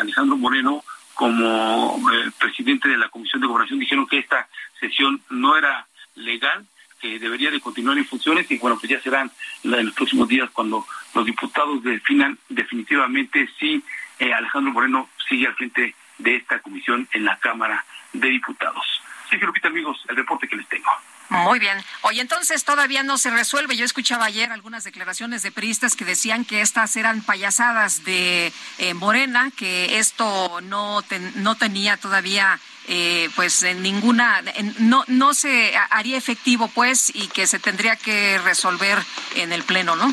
Alejandro 0.00 0.36
Moreno 0.36 0.84
como 1.22 2.10
eh, 2.10 2.32
presidente 2.36 2.88
de 2.88 2.98
la 2.98 3.08
Comisión 3.08 3.40
de 3.40 3.46
Gobernación. 3.46 3.78
Dijeron 3.78 4.08
que 4.08 4.18
esta 4.18 4.48
sesión 4.80 5.22
no 5.30 5.56
era 5.56 5.86
legal, 6.16 6.66
que 7.00 7.20
debería 7.20 7.48
de 7.52 7.60
continuar 7.60 7.96
en 7.96 8.04
funciones 8.04 8.50
y 8.50 8.58
bueno, 8.58 8.76
pues 8.76 8.90
ya 8.90 9.00
serán 9.00 9.30
en 9.62 9.86
los 9.86 9.94
próximos 9.94 10.26
días 10.26 10.50
cuando 10.50 10.84
los 11.14 11.24
diputados 11.24 11.80
definan 11.84 12.36
definitivamente 12.48 13.48
si 13.56 13.84
eh, 14.18 14.34
Alejandro 14.34 14.72
Moreno 14.72 15.10
sigue 15.28 15.46
al 15.46 15.54
frente 15.54 15.94
de 16.18 16.34
esta 16.34 16.58
comisión 16.58 17.08
en 17.12 17.24
la 17.24 17.38
Cámara 17.38 17.84
de 18.12 18.28
Diputados. 18.28 18.84
Sí, 19.30 19.36
Lupita, 19.36 19.68
amigos, 19.68 20.04
el 20.08 20.16
reporte 20.16 20.48
que 20.48 20.56
les 20.56 20.66
tengo. 20.66 20.90
Muy 21.28 21.58
bien. 21.58 21.78
Oye, 22.02 22.20
entonces 22.20 22.64
todavía 22.64 23.02
no 23.02 23.16
se 23.16 23.30
resuelve. 23.30 23.76
Yo 23.76 23.84
escuchaba 23.84 24.26
ayer 24.26 24.52
algunas 24.52 24.84
declaraciones 24.84 25.42
de 25.42 25.50
periodistas 25.50 25.96
que 25.96 26.04
decían 26.04 26.44
que 26.44 26.60
estas 26.60 26.94
eran 26.96 27.22
payasadas 27.22 28.04
de 28.04 28.52
eh, 28.78 28.94
Morena, 28.94 29.50
que 29.56 29.98
esto 29.98 30.60
no, 30.60 31.02
no 31.36 31.54
tenía 31.56 31.96
todavía 31.96 32.60
eh, 32.88 33.30
pues 33.36 33.62
en 33.62 33.80
ninguna 33.80 34.42
no 34.80 35.04
no 35.06 35.34
se 35.34 35.72
haría 35.90 36.16
efectivo 36.18 36.66
pues 36.74 37.14
y 37.14 37.28
que 37.28 37.46
se 37.46 37.60
tendría 37.60 37.94
que 37.94 38.38
resolver 38.38 38.98
en 39.36 39.52
el 39.52 39.62
pleno 39.62 39.94
no 39.94 40.12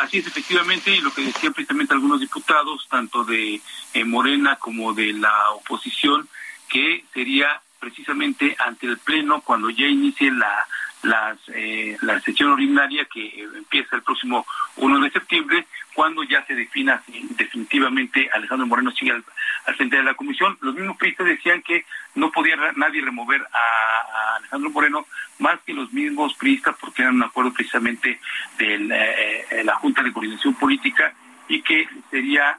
así 0.00 0.18
es 0.18 0.26
efectivamente 0.26 0.90
y 0.90 1.02
lo 1.02 1.12
que 1.12 1.20
decían 1.20 1.52
precisamente 1.52 1.92
algunos 1.92 2.20
diputados 2.20 2.88
tanto 2.88 3.24
de 3.24 3.60
eh, 3.92 4.04
Morena 4.04 4.56
como 4.56 4.94
de 4.94 5.12
la 5.12 5.50
oposición 5.50 6.26
que 6.70 7.04
sería 7.12 7.60
precisamente 7.82 8.54
ante 8.64 8.86
el 8.86 8.96
pleno 8.98 9.40
cuando 9.40 9.68
ya 9.68 9.86
inicie 9.86 10.30
la 10.30 10.66
las, 11.02 11.36
eh, 11.48 11.96
la 12.02 12.20
sesión 12.20 12.52
ordinaria 12.52 13.04
que 13.12 13.42
empieza 13.56 13.96
el 13.96 14.02
próximo 14.02 14.46
1 14.76 15.00
de 15.00 15.10
septiembre, 15.10 15.66
cuando 15.94 16.22
ya 16.22 16.44
se 16.46 16.54
defina 16.54 17.02
definitivamente 17.30 18.30
Alejandro 18.32 18.68
Moreno 18.68 18.92
sigue 18.92 19.10
al, 19.10 19.24
frente 19.74 19.96
de 19.96 20.04
la 20.04 20.14
comisión. 20.14 20.56
Los 20.60 20.74
mismos 20.74 20.96
periodistas 20.96 21.26
decían 21.26 21.62
que 21.62 21.84
no 22.14 22.30
podía 22.30 22.56
nadie 22.76 23.02
remover 23.02 23.42
a, 23.42 24.36
Alejandro 24.36 24.70
Moreno 24.70 25.06
más 25.40 25.60
que 25.66 25.74
los 25.74 25.92
mismos 25.92 26.34
periodistas 26.34 26.76
porque 26.80 27.02
eran 27.02 27.16
un 27.16 27.24
acuerdo 27.24 27.52
precisamente 27.52 28.20
de 28.58 28.74
eh, 28.74 29.46
eh, 29.50 29.64
la, 29.64 29.74
Junta 29.76 30.02
de 30.02 30.12
Coordinación 30.12 30.54
Política 30.54 31.12
y 31.48 31.60
que 31.62 31.88
sería 32.10 32.58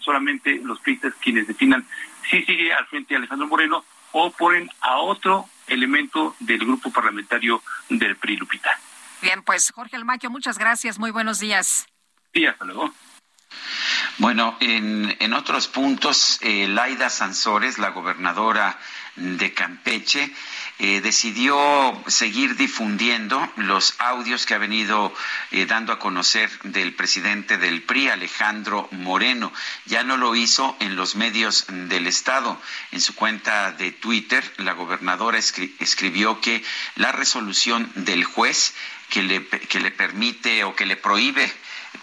solamente 0.00 0.60
los 0.62 0.80
periodistas 0.80 1.14
quienes 1.22 1.46
definan 1.46 1.86
si 2.28 2.42
sigue 2.42 2.74
al 2.74 2.84
frente 2.86 3.14
Alejandro 3.14 3.46
Moreno 3.46 3.84
o 4.14 4.30
ponen 4.30 4.70
a 4.80 4.98
otro 4.98 5.48
elemento 5.66 6.36
del 6.38 6.60
grupo 6.60 6.90
parlamentario 6.90 7.62
del 7.88 8.16
PRI, 8.16 8.36
Lupita. 8.36 8.70
Bien, 9.20 9.42
pues 9.42 9.72
Jorge 9.74 9.96
Almaquio, 9.96 10.30
muchas 10.30 10.56
gracias, 10.56 10.98
muy 10.98 11.10
buenos 11.10 11.40
días. 11.40 11.86
Sí, 12.32 12.46
hasta 12.46 12.64
luego. 12.64 12.92
Bueno, 14.18 14.56
en, 14.60 15.16
en 15.18 15.34
otros 15.34 15.66
puntos, 15.66 16.38
eh, 16.42 16.68
Laida 16.68 17.10
Sansores, 17.10 17.78
la 17.78 17.90
gobernadora 17.90 18.78
de 19.16 19.52
Campeche, 19.54 20.30
eh, 20.78 21.00
decidió 21.00 21.56
seguir 22.06 22.56
difundiendo 22.56 23.48
los 23.56 23.94
audios 23.98 24.44
que 24.44 24.54
ha 24.54 24.58
venido 24.58 25.14
eh, 25.50 25.66
dando 25.66 25.92
a 25.92 25.98
conocer 25.98 26.50
del 26.64 26.94
presidente 26.94 27.56
del 27.56 27.82
PRI, 27.82 28.08
Alejandro 28.08 28.88
Moreno. 28.90 29.52
Ya 29.86 30.02
no 30.02 30.16
lo 30.16 30.34
hizo 30.34 30.76
en 30.80 30.96
los 30.96 31.14
medios 31.14 31.66
del 31.68 32.06
Estado. 32.06 32.60
En 32.90 33.00
su 33.00 33.14
cuenta 33.14 33.72
de 33.72 33.92
Twitter, 33.92 34.44
la 34.58 34.72
gobernadora 34.72 35.38
escribió 35.38 36.40
que 36.40 36.64
la 36.96 37.12
resolución 37.12 37.90
del 37.94 38.24
juez 38.24 38.74
que 39.14 39.22
le, 39.22 39.46
que 39.46 39.78
le 39.78 39.92
permite 39.92 40.64
o 40.64 40.74
que 40.74 40.84
le 40.84 40.96
prohíbe 40.96 41.48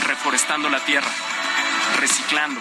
Reforestando 0.06 0.68
la 0.70 0.84
tierra, 0.84 1.10
reciclando 1.98 2.60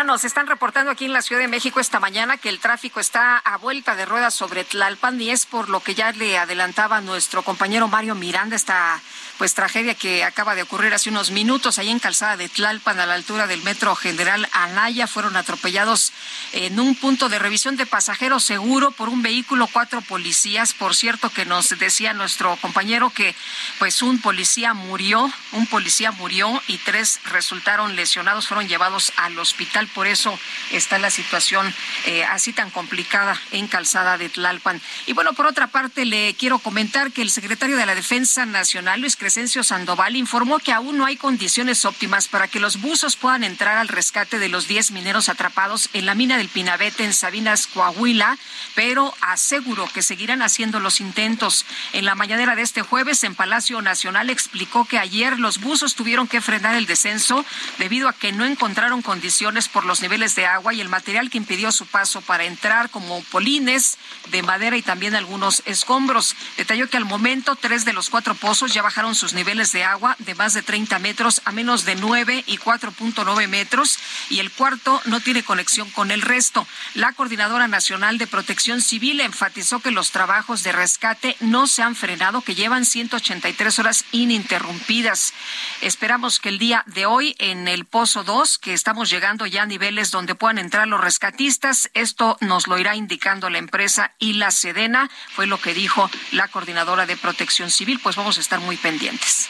Bueno, 0.00 0.14
nos 0.14 0.24
están 0.24 0.46
reportando 0.46 0.90
aquí 0.90 1.04
en 1.04 1.12
la 1.12 1.20
Ciudad 1.20 1.42
de 1.42 1.46
México 1.46 1.78
esta 1.78 2.00
mañana 2.00 2.38
que 2.38 2.48
el 2.48 2.58
tráfico 2.58 3.00
está 3.00 3.36
a 3.36 3.58
vuelta 3.58 3.96
de 3.96 4.06
ruedas 4.06 4.32
sobre 4.32 4.64
Tlalpan 4.64 5.20
y 5.20 5.28
es 5.28 5.44
por 5.44 5.68
lo 5.68 5.80
que 5.80 5.94
ya 5.94 6.10
le 6.12 6.38
adelantaba 6.38 7.02
nuestro 7.02 7.42
compañero 7.42 7.86
Mario 7.86 8.14
Miranda 8.14 8.56
esta 8.56 8.98
pues 9.36 9.54
tragedia 9.54 9.94
que 9.94 10.22
acaba 10.22 10.54
de 10.54 10.62
ocurrir 10.62 10.92
hace 10.92 11.08
unos 11.08 11.30
minutos 11.30 11.78
ahí 11.78 11.88
en 11.88 11.98
Calzada 11.98 12.36
de 12.36 12.50
Tlalpan 12.50 13.00
a 13.00 13.06
la 13.06 13.14
altura 13.14 13.46
del 13.46 13.62
Metro 13.62 13.94
General 13.94 14.46
Anaya. 14.52 15.06
Fueron 15.06 15.34
atropellados 15.34 16.12
en 16.52 16.78
un 16.78 16.94
punto 16.94 17.30
de 17.30 17.38
revisión 17.38 17.76
de 17.76 17.86
pasajeros 17.86 18.44
seguro 18.44 18.90
por 18.90 19.08
un 19.08 19.22
vehículo 19.22 19.66
cuatro 19.66 20.00
policías, 20.02 20.74
por 20.74 20.94
cierto 20.94 21.30
que 21.30 21.46
nos 21.46 21.70
decía 21.78 22.12
nuestro 22.12 22.56
compañero 22.56 23.10
que 23.10 23.34
pues 23.78 24.00
un 24.02 24.18
policía 24.20 24.74
murió, 24.74 25.30
un 25.52 25.66
policía 25.66 26.10
murió 26.10 26.62
y 26.66 26.78
tres 26.78 27.20
resultaron 27.24 27.96
lesionados, 27.96 28.46
fueron 28.46 28.68
llevados 28.68 29.10
al 29.16 29.38
hospital, 29.38 29.88
por 29.94 30.06
eso 30.06 30.38
está 30.70 30.98
la 30.98 31.10
situación 31.10 31.72
eh, 32.06 32.24
así 32.24 32.52
tan 32.52 32.70
complicada 32.70 33.40
en 33.52 33.68
Calzada 33.68 34.18
de 34.18 34.28
Tlalpan. 34.28 34.80
Y 35.06 35.12
bueno, 35.12 35.32
por 35.32 35.46
otra 35.46 35.66
parte 35.66 36.04
le 36.04 36.34
quiero 36.34 36.58
comentar 36.58 37.12
que 37.12 37.22
el 37.22 37.30
secretario 37.30 37.76
de 37.76 37.86
la 37.86 37.94
Defensa 37.94 38.46
Nacional, 38.46 39.00
Luis 39.00 39.16
Crescencio 39.16 39.62
Sandoval 39.62 40.16
informó 40.16 40.58
que 40.58 40.72
aún 40.72 40.98
no 40.98 41.06
hay 41.06 41.16
condiciones 41.16 41.84
óptimas 41.84 42.28
para 42.28 42.48
que 42.48 42.60
los 42.60 42.80
buzos 42.80 43.16
puedan 43.16 43.44
entrar 43.44 43.78
al 43.78 43.88
rescate 43.88 44.38
de 44.38 44.48
los 44.48 44.68
10 44.68 44.92
mineros 44.92 45.28
atrapados 45.28 45.90
en 45.92 46.06
la 46.06 46.14
mina 46.14 46.36
del 46.36 46.48
Pinabete 46.48 47.04
en 47.04 47.12
Sabinas, 47.12 47.66
Coahuila, 47.66 48.36
pero 48.74 49.14
aseguró 49.20 49.86
que 49.88 50.02
seguirán 50.02 50.42
haciendo 50.42 50.80
los 50.80 51.00
intentos. 51.00 51.66
En 51.92 52.04
la 52.04 52.14
mañanera 52.14 52.56
de 52.56 52.62
este 52.62 52.82
jueves 52.82 53.24
en 53.24 53.34
Palacio 53.34 53.80
Nacional 53.82 54.30
explicó 54.30 54.84
que 54.84 54.98
ayer 54.98 55.38
los 55.38 55.60
buzos 55.60 55.94
tuvieron 55.94 56.28
que 56.28 56.40
frenar 56.40 56.74
el 56.74 56.86
descenso 56.86 57.44
debido 57.78 58.08
a 58.08 58.12
que 58.12 58.32
no 58.32 58.44
encontraron 58.44 59.02
condiciones 59.02 59.68
por 59.72 59.84
los 59.84 60.02
niveles 60.02 60.34
de 60.34 60.46
agua 60.46 60.74
y 60.74 60.80
el 60.80 60.88
material 60.88 61.30
que 61.30 61.38
impidió 61.38 61.72
su 61.72 61.86
paso 61.86 62.20
para 62.20 62.44
entrar, 62.44 62.90
como 62.90 63.22
polines 63.24 63.98
de 64.30 64.42
madera 64.42 64.76
y 64.76 64.82
también 64.82 65.14
algunos 65.14 65.62
escombros. 65.66 66.36
Detalló 66.56 66.88
que 66.88 66.96
al 66.96 67.04
momento 67.04 67.56
tres 67.56 67.84
de 67.84 67.92
los 67.92 68.10
cuatro 68.10 68.34
pozos 68.34 68.74
ya 68.74 68.82
bajaron 68.82 69.14
sus 69.14 69.32
niveles 69.32 69.72
de 69.72 69.84
agua 69.84 70.16
de 70.18 70.34
más 70.34 70.54
de 70.54 70.62
30 70.62 70.98
metros 70.98 71.42
a 71.44 71.52
menos 71.52 71.84
de 71.84 71.94
9 71.96 72.44
y 72.46 72.58
4.9 72.58 73.48
metros 73.48 73.98
y 74.28 74.40
el 74.40 74.50
cuarto 74.50 75.00
no 75.04 75.20
tiene 75.20 75.42
conexión 75.42 75.90
con 75.90 76.10
el 76.10 76.22
resto. 76.22 76.66
La 76.94 77.12
Coordinadora 77.12 77.68
Nacional 77.68 78.18
de 78.18 78.26
Protección 78.26 78.80
Civil 78.80 79.20
enfatizó 79.20 79.80
que 79.80 79.90
los 79.90 80.10
trabajos 80.10 80.62
de 80.62 80.72
rescate 80.72 81.36
no 81.40 81.66
se 81.66 81.82
han 81.82 81.96
frenado, 81.96 82.42
que 82.42 82.54
llevan 82.54 82.84
183 82.84 83.78
horas 83.78 84.04
ininterrumpidas. 84.12 85.32
Esperamos 85.80 86.40
que 86.40 86.48
el 86.48 86.58
día 86.58 86.82
de 86.86 87.06
hoy 87.06 87.34
en 87.38 87.68
el 87.68 87.84
Pozo 87.84 88.24
2, 88.24 88.58
que 88.58 88.74
estamos 88.74 89.10
llegando 89.10 89.46
ya 89.46 89.59
a 89.60 89.66
niveles 89.66 90.10
donde 90.10 90.34
puedan 90.34 90.58
entrar 90.58 90.88
los 90.88 91.00
rescatistas, 91.00 91.90
esto 91.94 92.36
nos 92.40 92.66
lo 92.66 92.78
irá 92.78 92.96
indicando 92.96 93.50
la 93.50 93.58
empresa 93.58 94.12
y 94.18 94.34
la 94.34 94.50
Sedena, 94.50 95.10
fue 95.28 95.46
lo 95.46 95.60
que 95.60 95.74
dijo 95.74 96.10
la 96.32 96.48
Coordinadora 96.48 97.06
de 97.06 97.16
Protección 97.16 97.70
Civil, 97.70 98.00
pues 98.02 98.16
vamos 98.16 98.38
a 98.38 98.40
estar 98.40 98.60
muy 98.60 98.76
pendientes. 98.76 99.48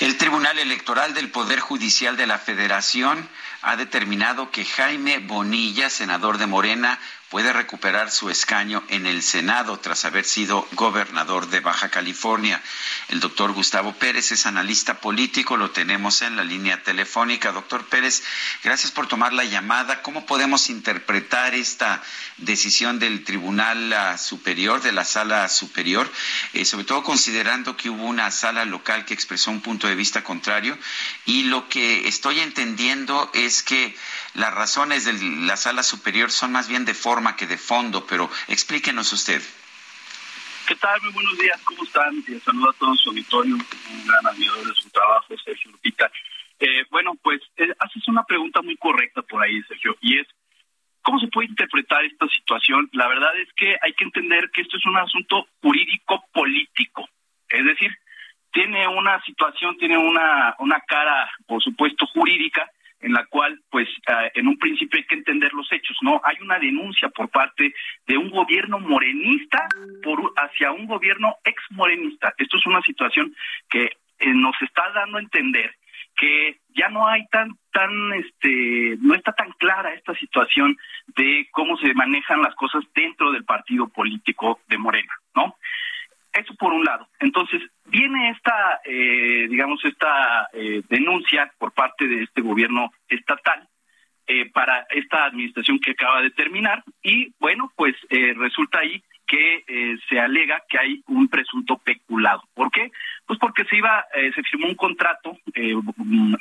El 0.00 0.18
Tribunal 0.18 0.58
Electoral 0.58 1.14
del 1.14 1.30
Poder 1.30 1.60
Judicial 1.60 2.18
de 2.18 2.26
la 2.26 2.38
Federación 2.38 3.28
ha 3.62 3.76
determinado 3.76 4.50
que 4.50 4.64
Jaime 4.64 5.18
Bonilla, 5.18 5.88
senador 5.88 6.36
de 6.36 6.46
Morena, 6.46 6.98
puede 7.30 7.52
recuperar 7.52 8.10
su 8.10 8.30
escaño 8.30 8.84
en 8.88 9.04
el 9.04 9.22
Senado 9.22 9.78
tras 9.80 10.04
haber 10.04 10.24
sido 10.24 10.66
gobernador 10.72 11.48
de 11.48 11.60
Baja 11.60 11.88
California. 11.88 12.62
El 13.08 13.18
doctor 13.18 13.52
Gustavo 13.52 13.92
Pérez 13.94 14.30
es 14.30 14.46
analista 14.46 15.00
político, 15.00 15.56
lo 15.56 15.72
tenemos 15.72 16.22
en 16.22 16.36
la 16.36 16.44
línea 16.44 16.82
telefónica. 16.84 17.50
Doctor 17.50 17.84
Pérez, 17.86 18.22
gracias 18.62 18.92
por 18.92 19.08
tomar 19.08 19.32
la 19.32 19.44
llamada. 19.44 20.02
¿Cómo 20.02 20.24
podemos 20.24 20.70
interpretar 20.70 21.54
esta 21.54 22.00
decisión 22.36 23.00
del 23.00 23.24
Tribunal 23.24 24.16
Superior, 24.18 24.80
de 24.80 24.92
la 24.92 25.04
Sala 25.04 25.48
Superior, 25.48 26.10
eh, 26.52 26.64
sobre 26.64 26.84
todo 26.84 27.02
considerando 27.02 27.76
que 27.76 27.90
hubo 27.90 28.04
una 28.04 28.30
sala 28.30 28.64
local 28.64 29.04
que 29.04 29.14
expresó 29.14 29.50
un 29.50 29.62
punto 29.62 29.88
de 29.88 29.96
vista 29.96 30.22
contrario? 30.22 30.78
Y 31.24 31.44
lo 31.44 31.68
que 31.68 32.06
estoy 32.06 32.38
entendiendo 32.38 33.30
es 33.34 33.64
que 33.64 33.96
las 34.34 34.52
razones 34.52 35.04
de 35.06 35.14
la 35.14 35.56
Sala 35.56 35.82
Superior 35.82 36.30
son 36.30 36.52
más 36.52 36.68
bien 36.68 36.84
de 36.84 36.94
forma 36.94 37.25
que 37.34 37.46
de 37.46 37.56
fondo, 37.56 38.06
pero 38.06 38.30
explíquenos 38.46 39.12
usted. 39.12 39.42
¿Qué 40.66 40.74
tal? 40.76 41.00
Muy 41.02 41.12
buenos 41.12 41.38
días, 41.38 41.60
¿cómo 41.62 41.84
están? 41.84 42.18
Eh, 42.28 42.40
saludo 42.44 42.70
a 42.70 42.72
todo 42.74 42.94
su 42.96 43.10
auditorio, 43.10 43.54
un 43.54 44.06
gran 44.06 44.26
admirador 44.26 44.66
de 44.66 44.74
su 44.74 44.90
trabajo, 44.90 45.34
Sergio 45.44 45.70
Lupita. 45.70 46.10
Eh, 46.58 46.84
bueno, 46.90 47.14
pues 47.22 47.40
eh, 47.56 47.72
haces 47.78 48.06
una 48.08 48.24
pregunta 48.24 48.62
muy 48.62 48.76
correcta 48.76 49.22
por 49.22 49.42
ahí, 49.42 49.62
Sergio, 49.62 49.96
y 50.00 50.18
es, 50.18 50.26
¿cómo 51.02 51.20
se 51.20 51.28
puede 51.28 51.48
interpretar 51.48 52.04
esta 52.04 52.26
situación? 52.28 52.88
La 52.92 53.08
verdad 53.08 53.38
es 53.38 53.48
que 53.54 53.76
hay 53.80 53.92
que 53.94 54.04
entender 54.04 54.50
que 54.50 54.62
esto 54.62 54.76
es 54.76 54.86
un 54.86 54.96
asunto 54.96 55.46
jurídico-político, 55.62 57.08
es 57.48 57.64
decir, 57.64 57.96
tiene 58.52 58.88
una 58.88 59.22
situación, 59.22 59.76
tiene 59.76 59.98
una, 59.98 60.56
una 60.58 60.80
cara, 60.80 61.30
por 61.46 61.62
supuesto, 61.62 62.06
jurídica, 62.06 62.70
en 63.00 63.12
la 63.12 63.24
cual, 63.26 63.60
pues, 63.70 63.88
ah, 64.08 64.28
en 64.34 64.48
un 64.48 64.58
principio 64.58 64.98
hay 64.98 65.06
que 65.06 65.16
entender 65.16 65.52
los 65.52 65.70
hechos, 65.72 65.96
¿no? 66.00 66.20
Hay 66.24 66.36
una 66.40 66.58
denuncia 66.58 67.08
por 67.10 67.28
parte 67.28 67.74
de 68.06 68.16
un 68.16 68.30
gobierno 68.30 68.78
morenista 68.78 69.68
por 70.02 70.32
hacia 70.36 70.72
un 70.72 70.86
gobierno 70.86 71.36
ex 71.44 71.62
morenista. 71.70 72.34
Esto 72.38 72.56
es 72.56 72.66
una 72.66 72.80
situación 72.82 73.34
que 73.68 73.84
eh, 74.18 74.34
nos 74.34 74.54
está 74.62 74.90
dando 74.94 75.18
a 75.18 75.22
entender 75.22 75.74
que 76.16 76.58
ya 76.74 76.88
no 76.88 77.06
hay 77.06 77.26
tan 77.26 77.50
tan 77.72 77.90
este 78.14 78.96
no 79.00 79.14
está 79.14 79.32
tan 79.32 79.52
clara 79.52 79.92
esta 79.92 80.14
situación 80.14 80.76
de 81.08 81.46
cómo 81.50 81.76
se 81.76 81.92
manejan 81.92 82.40
las 82.40 82.54
cosas 82.54 82.82
dentro 82.94 83.32
del 83.32 83.44
partido 83.44 83.88
político 83.88 84.60
de 84.68 84.78
Morena, 84.78 85.12
¿no? 85.34 85.56
Eso 86.36 86.54
por 86.54 86.72
un 86.72 86.84
lado. 86.84 87.08
Entonces, 87.20 87.62
viene 87.86 88.30
esta, 88.30 88.80
eh, 88.84 89.46
digamos, 89.48 89.82
esta 89.84 90.48
eh, 90.52 90.82
denuncia 90.88 91.50
por 91.58 91.72
parte 91.72 92.06
de 92.06 92.24
este 92.24 92.42
gobierno 92.42 92.90
estatal 93.08 93.66
eh, 94.26 94.50
para 94.50 94.86
esta 94.90 95.24
administración 95.24 95.78
que 95.78 95.92
acaba 95.92 96.20
de 96.20 96.30
terminar 96.30 96.84
y, 97.02 97.32
bueno, 97.40 97.72
pues 97.74 97.94
resulta 98.10 98.80
ahí 98.80 99.02
que 99.26 99.64
se 100.08 100.20
alega 100.20 100.62
que 100.68 100.78
hay 100.78 101.02
un 101.08 101.26
presunto 101.28 101.78
peculado. 101.78 102.42
¿Por 102.54 102.70
qué? 102.70 102.90
Pues 103.26 103.38
porque 103.40 103.64
se 103.64 103.76
iba, 103.76 104.04
se 104.12 104.42
firmó 104.42 104.68
un 104.68 104.76
contrato, 104.76 105.36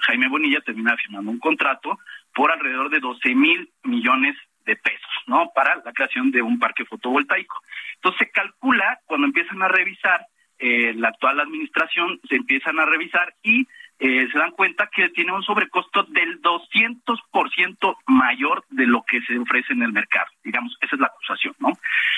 Jaime 0.02 0.28
Bonilla 0.28 0.62
termina 0.62 0.96
firmando 0.98 1.32
un 1.32 1.40
contrato 1.40 1.98
por 2.34 2.52
alrededor 2.52 2.90
de 2.90 3.00
12 3.00 3.34
mil 3.34 3.70
millones 3.84 4.36
de 4.66 4.76
pesos, 4.76 5.12
¿no? 5.28 5.52
Para 5.54 5.76
la 5.84 5.94
creación 5.94 6.32
de 6.32 6.42
un 6.42 6.60
parque 6.60 6.86
fotovoltaico. 6.86 7.62
Entonces 7.96 8.20
se 8.20 8.32
calcula 8.32 9.00
cuando 9.06 9.28
empiezan 9.28 9.62
a 9.62 9.68
revisar 9.68 10.26
eh, 10.58 10.94
la 10.96 11.10
actual 11.10 11.40
administración, 11.40 12.20
se 12.30 12.36
empiezan 12.36 12.80
a 12.80 12.86
revisar 12.86 13.34
y 13.44 13.68
eh, 14.00 14.28
se 14.32 14.38
dan 14.38 14.52
cuenta 14.52 14.90
que 14.94 15.10
tiene 15.10 15.32
un 15.32 15.44
sobrecosto 15.44 16.04
del 16.04 16.42
200% 16.42 17.98
mayor 18.08 18.66
de 18.70 18.88
lo 18.88 19.04
que 19.04 19.22
se 19.22 19.38
ofrece 19.38 19.74
en 19.74 19.84
el 19.84 19.94
mercado. 19.94 20.28
Digamos, 20.44 20.78
esa 20.82 20.96
es 20.96 21.02
la 21.02 21.08
acusación, 21.08 21.56
¿no? 21.60 21.70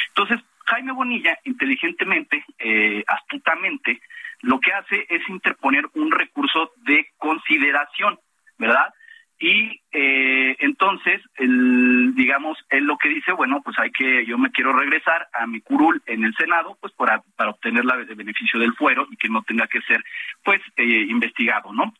Entonces, 0.09 0.39
Jaime 0.65 0.91
Bonilla, 0.91 1.37
inteligentemente, 1.45 2.43
eh, 2.59 3.03
astutamente, 3.07 4.01
lo 4.41 4.59
que 4.59 4.73
hace 4.73 5.05
es 5.09 5.27
interponer 5.29 5.85
un 5.93 6.11
recurso 6.11 6.71
de 6.77 7.11
consideración, 7.17 8.19
¿verdad? 8.57 8.93
Y 9.39 9.81
eh, 9.91 10.55
entonces 10.59 11.21
el, 11.35 12.15
digamos 12.15 12.57
él 12.69 12.85
lo 12.85 12.97
que 12.97 13.09
dice 13.09 13.31
bueno 13.33 13.61
pues 13.63 13.77
hay 13.77 13.91
que 13.91 14.25
yo 14.25 14.37
me 14.37 14.49
quiero 14.49 14.73
regresar 14.73 15.27
a 15.33 15.45
mi 15.45 15.61
curul 15.61 16.01
en 16.07 16.23
el 16.23 16.33
senado 16.35 16.75
pues 16.81 16.91
para, 16.93 17.21
para 17.35 17.51
obtener 17.51 17.85
la, 17.85 17.95
el 17.95 18.15
beneficio 18.15 18.59
del 18.59 18.73
fuero 18.73 19.07
y 19.11 19.17
que 19.17 19.29
no 19.29 19.43
tenga 19.43 19.67
que 19.67 19.81
ser 19.81 20.03
pues 20.43 20.59
eh, 20.75 21.05
investigado 21.07 21.71
no 21.71 21.93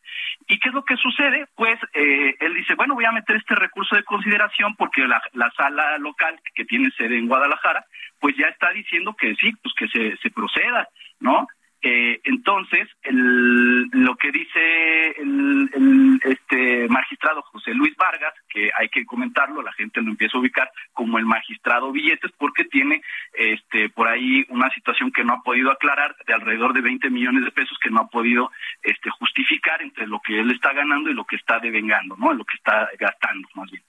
y 0.48 0.58
qué 0.58 0.68
es 0.68 0.74
lo 0.74 0.84
que 0.84 0.96
sucede 0.96 1.46
pues 1.54 1.78
eh, 1.94 2.34
él 2.40 2.54
dice 2.54 2.74
bueno 2.74 2.94
voy 2.94 3.04
a 3.04 3.12
meter 3.12 3.36
este 3.36 3.54
recurso 3.54 3.94
de 3.94 4.02
consideración 4.02 4.74
porque 4.76 5.06
la, 5.06 5.22
la 5.34 5.50
sala 5.52 5.96
local 5.98 6.40
que 6.54 6.64
tiene 6.64 6.90
sede 6.96 7.18
en 7.18 7.28
Guadalajara 7.28 7.84
pues 8.18 8.34
ya 8.36 8.46
está 8.48 8.72
diciendo 8.72 9.14
que 9.14 9.36
sí 9.36 9.52
pues 9.62 9.74
que 9.74 9.86
se, 9.88 10.16
se 10.16 10.30
proceda 10.30 10.88
no 11.20 11.46
eh, 11.80 12.20
entonces, 12.24 12.88
lo 13.04 14.16
que 14.16 14.32
dice 14.32 15.10
el, 15.18 16.18
este 16.24 16.88
magistrado 16.88 17.42
José 17.42 17.72
Luis 17.72 17.94
Vargas, 17.96 18.34
que 18.48 18.70
hay 18.76 18.88
que 18.88 19.06
comentarlo, 19.06 19.62
la 19.62 19.72
gente 19.72 20.02
lo 20.02 20.10
empieza 20.10 20.36
a 20.36 20.40
ubicar 20.40 20.72
como 20.92 21.18
el 21.18 21.24
magistrado 21.24 21.92
billetes 21.92 22.32
porque 22.36 22.64
tiene 22.64 23.00
este 23.32 23.90
por 23.90 24.08
ahí 24.08 24.44
una 24.48 24.68
situación 24.70 25.12
que 25.12 25.22
no 25.22 25.34
ha 25.34 25.42
podido 25.42 25.70
aclarar 25.70 26.16
de 26.26 26.34
alrededor 26.34 26.72
de 26.72 26.80
20 26.80 27.10
millones 27.10 27.44
de 27.44 27.52
pesos 27.52 27.78
que 27.80 27.90
no 27.90 28.00
ha 28.00 28.08
podido 28.08 28.50
este 28.82 29.10
justificar 29.10 29.80
entre 29.80 30.08
lo 30.08 30.20
que 30.20 30.40
él 30.40 30.50
está 30.50 30.72
ganando 30.72 31.10
y 31.10 31.14
lo 31.14 31.24
que 31.24 31.36
está 31.36 31.60
devengando, 31.60 32.16
¿no? 32.16 32.32
Lo 32.32 32.44
que 32.44 32.56
está 32.56 32.88
gastando 32.98 33.48
más 33.54 33.70
bien. 33.70 33.84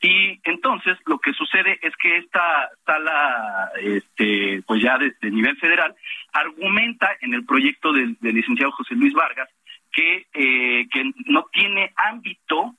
Y 0.00 0.40
entonces 0.42 0.98
lo 1.06 1.20
que 1.20 1.32
sucede 1.34 1.78
es 1.82 1.94
que 1.96 2.16
esta 2.16 2.68
sala 2.84 3.70
este 3.80 4.62
pues 4.66 4.82
ya 4.82 4.98
de, 4.98 5.14
de 5.20 5.30
nivel 5.30 5.56
federal 5.58 5.94
argumenta 6.32 7.10
en 7.20 7.34
el 7.34 7.44
proyecto 7.44 7.92
del, 7.92 8.16
licenciado 8.20 8.72
José 8.72 8.94
Luis 8.94 9.14
Vargas 9.14 9.48
que, 9.92 10.26
eh, 10.32 10.88
que 10.90 11.12
no 11.26 11.46
tiene 11.52 11.92
ámbito 11.96 12.74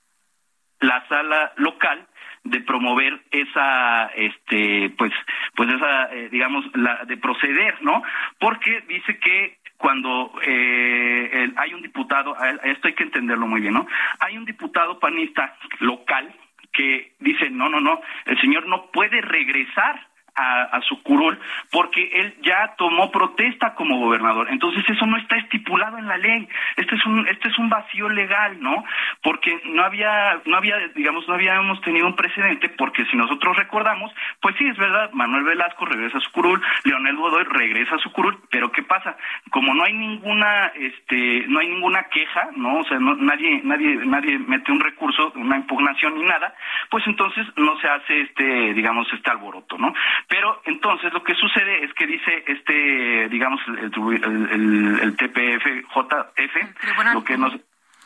la 0.80 1.06
sala 1.08 1.54
local 1.58 2.08
de 2.44 2.62
promover 2.62 3.22
esa 3.32 4.08
este 4.16 4.94
pues 4.98 5.12
pues 5.56 5.70
esa 5.74 6.06
eh, 6.14 6.30
digamos 6.30 6.66
la 6.74 7.04
de 7.06 7.18
proceder 7.18 7.82
no 7.82 8.02
porque 8.40 8.82
dice 8.88 9.20
que 9.20 9.58
cuando 9.78 10.32
eh, 10.46 11.52
hay 11.58 11.74
un 11.74 11.82
diputado 11.82 12.36
esto 12.64 12.88
hay 12.88 12.94
que 12.94 13.04
entenderlo 13.04 13.46
muy 13.46 13.62
bien 13.62 13.74
no 13.74 13.86
hay 14.20 14.38
un 14.38 14.46
diputado 14.46 15.00
panista 15.00 15.58
local 15.80 16.34
que 16.72 17.14
dice 17.20 17.50
no 17.50 17.68
no 17.68 17.82
no 17.82 18.00
el 18.26 18.40
señor 18.40 18.68
no 18.68 18.90
puede 18.92 19.20
regresar 19.22 20.09
a, 20.40 20.82
su 20.88 21.02
curul 21.04 21.38
porque 21.72 22.10
él 22.14 22.36
ya 22.42 22.74
tomó 22.78 23.12
protesta 23.12 23.76
como 23.76 24.00
gobernador. 24.00 24.48
Entonces 24.50 24.84
eso 24.90 25.06
no 25.06 25.18
está 25.18 25.38
estipulado 25.38 25.98
en 25.98 26.08
la 26.08 26.18
ley. 26.18 26.48
Este 26.78 26.96
es 26.96 27.06
un 27.06 27.28
este 27.28 27.50
es 27.50 27.60
un 27.60 27.70
vacío 27.70 28.10
legal, 28.10 28.58
¿no? 28.62 28.84
Porque 29.22 29.60
no 29.66 29.84
había 29.84 30.40
no 30.46 30.58
había 30.58 30.78
digamos 30.96 31.28
no 31.28 31.34
habíamos 31.34 31.82
tenido 31.82 32.08
un 32.08 32.16
precedente 32.16 32.70
porque 32.70 33.06
si 33.06 33.18
nosotros 33.18 33.58
recordamos, 33.58 34.12
pues 34.42 34.56
sí 34.58 34.66
es 34.66 34.78
verdad, 34.78 35.12
Manuel 35.14 35.44
Velasco 35.44 35.86
regresa 35.86 36.18
a 36.18 36.22
su 36.22 36.32
curul, 36.32 36.62
Leonel 36.84 37.18
Godoy 37.18 37.44
regresa 37.44 37.96
a 37.96 38.00
su 38.00 38.12
curul, 38.12 38.38
pero 38.50 38.72
¿qué 38.72 38.84
pasa? 38.84 39.18
Como 39.52 39.74
no 39.74 39.84
hay 39.84 39.94
ninguna 39.94 40.72
este 40.76 41.46
no 41.48 41.60
hay 41.60 41.68
ninguna 41.68 42.04
queja, 42.10 42.50
¿no? 42.56 42.80
O 42.80 42.84
sea, 42.86 43.00
nadie 43.00 43.62
nadie 43.64 43.96
nadie 44.06 44.40
mete 44.40 44.72
un 44.72 44.80
recurso, 44.80 45.34
una 45.36 45.58
impugnación 45.58 46.16
ni 46.16 46.24
nada, 46.24 46.54
pues 46.90 47.06
entonces 47.08 47.46
no 47.58 47.78
se 47.80 47.88
hace 47.88 48.22
este 48.22 48.74
digamos 48.74 49.08
este 49.14 49.30
alboroto, 49.30 49.78
¿no? 49.78 49.94
Pero 50.30 50.62
entonces 50.66 51.12
lo 51.12 51.24
que 51.24 51.34
sucede 51.34 51.84
es 51.84 51.94
que 51.96 52.06
dice 52.06 52.44
este, 52.46 53.30
digamos, 53.30 53.60
el, 53.68 55.00
el, 55.02 55.18
TPF, 55.18 55.66
JF, 55.92 57.14
lo 57.16 57.24
que 57.24 57.36
nos, 57.36 57.54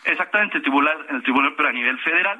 exactamente 0.05 0.57
el 0.57 0.63
tribunal, 0.63 1.05
el 1.09 1.21
tribunal 1.21 1.53
pero 1.57 1.67
a 1.67 1.73
nivel 1.73 1.99
federal, 1.99 2.39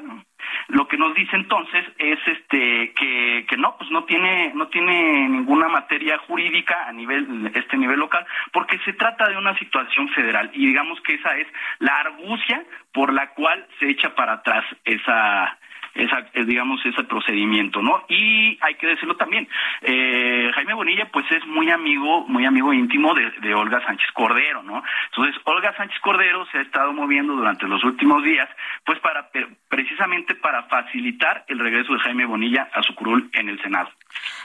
lo 0.70 0.88
que 0.88 0.98
nos 0.98 1.14
dice 1.14 1.36
entonces 1.36 1.86
es 1.98 2.18
este 2.26 2.94
que, 2.94 3.46
que 3.48 3.58
no, 3.58 3.76
pues 3.78 3.92
no 3.92 4.06
tiene, 4.06 4.54
no 4.56 4.68
tiene 4.70 5.28
ninguna 5.28 5.68
materia 5.68 6.18
jurídica 6.20 6.88
a 6.88 6.94
nivel, 6.94 7.52
este 7.54 7.76
nivel 7.78 8.00
local, 8.00 8.26
porque 8.54 8.80
se 8.86 8.94
trata 8.94 9.28
de 9.30 9.38
una 9.38 9.58
situación 9.60 10.08
federal. 10.10 10.50
Y 10.54 10.66
digamos 10.68 11.02
que 11.02 11.16
esa 11.16 11.36
es 11.38 11.48
la 11.80 11.98
argucia 11.98 12.64
por 12.94 13.12
la 13.12 13.32
cual 13.32 13.68
se 13.80 13.90
echa 13.90 14.16
para 14.16 14.34
atrás 14.34 14.64
esa 14.86 15.58
esa, 15.96 16.28
eh, 16.34 16.46
digamos, 16.46 16.84
ese 16.86 17.04
procedimiento, 17.04 17.82
¿no? 17.82 18.04
Y 18.10 18.58
hay 18.62 18.76
que 18.76 18.88
decirlo 18.88 19.16
también, 19.16 19.48
eh, 19.82 20.52
Jaime 20.54 20.74
Bonilla, 20.74 21.10
pues 21.12 21.26
es 21.32 21.46
muy 21.46 21.70
amigo, 21.70 22.26
muy 22.28 22.46
amigo 22.46 22.74
íntimo 22.74 23.14
de, 23.14 23.32
de, 23.42 23.54
Olga 23.54 23.84
Sánchez 23.86 24.12
Cordero, 24.14 24.64
¿no? 24.64 24.84
Entonces, 25.12 25.40
Olga 25.46 25.76
Sánchez 25.76 26.00
Cordero 26.02 26.46
se 26.48 26.60
ha 26.60 26.62
estado 26.62 26.94
moviendo 26.94 27.34
durante 27.36 27.68
los 27.68 27.84
últimos 27.84 28.24
días, 28.24 28.50
pues 28.86 29.00
para, 29.00 29.30
precisamente 29.70 30.36
para 30.36 30.64
facilitar 30.64 31.46
el 31.48 31.60
regreso 31.60 31.94
de 31.94 32.00
Jaime 32.00 32.26
Bonilla 32.26 32.70
a 32.74 32.82
su 32.84 32.96
curul 32.96 33.30
en 33.34 33.50
el 33.50 33.62
Senado. 33.62 33.90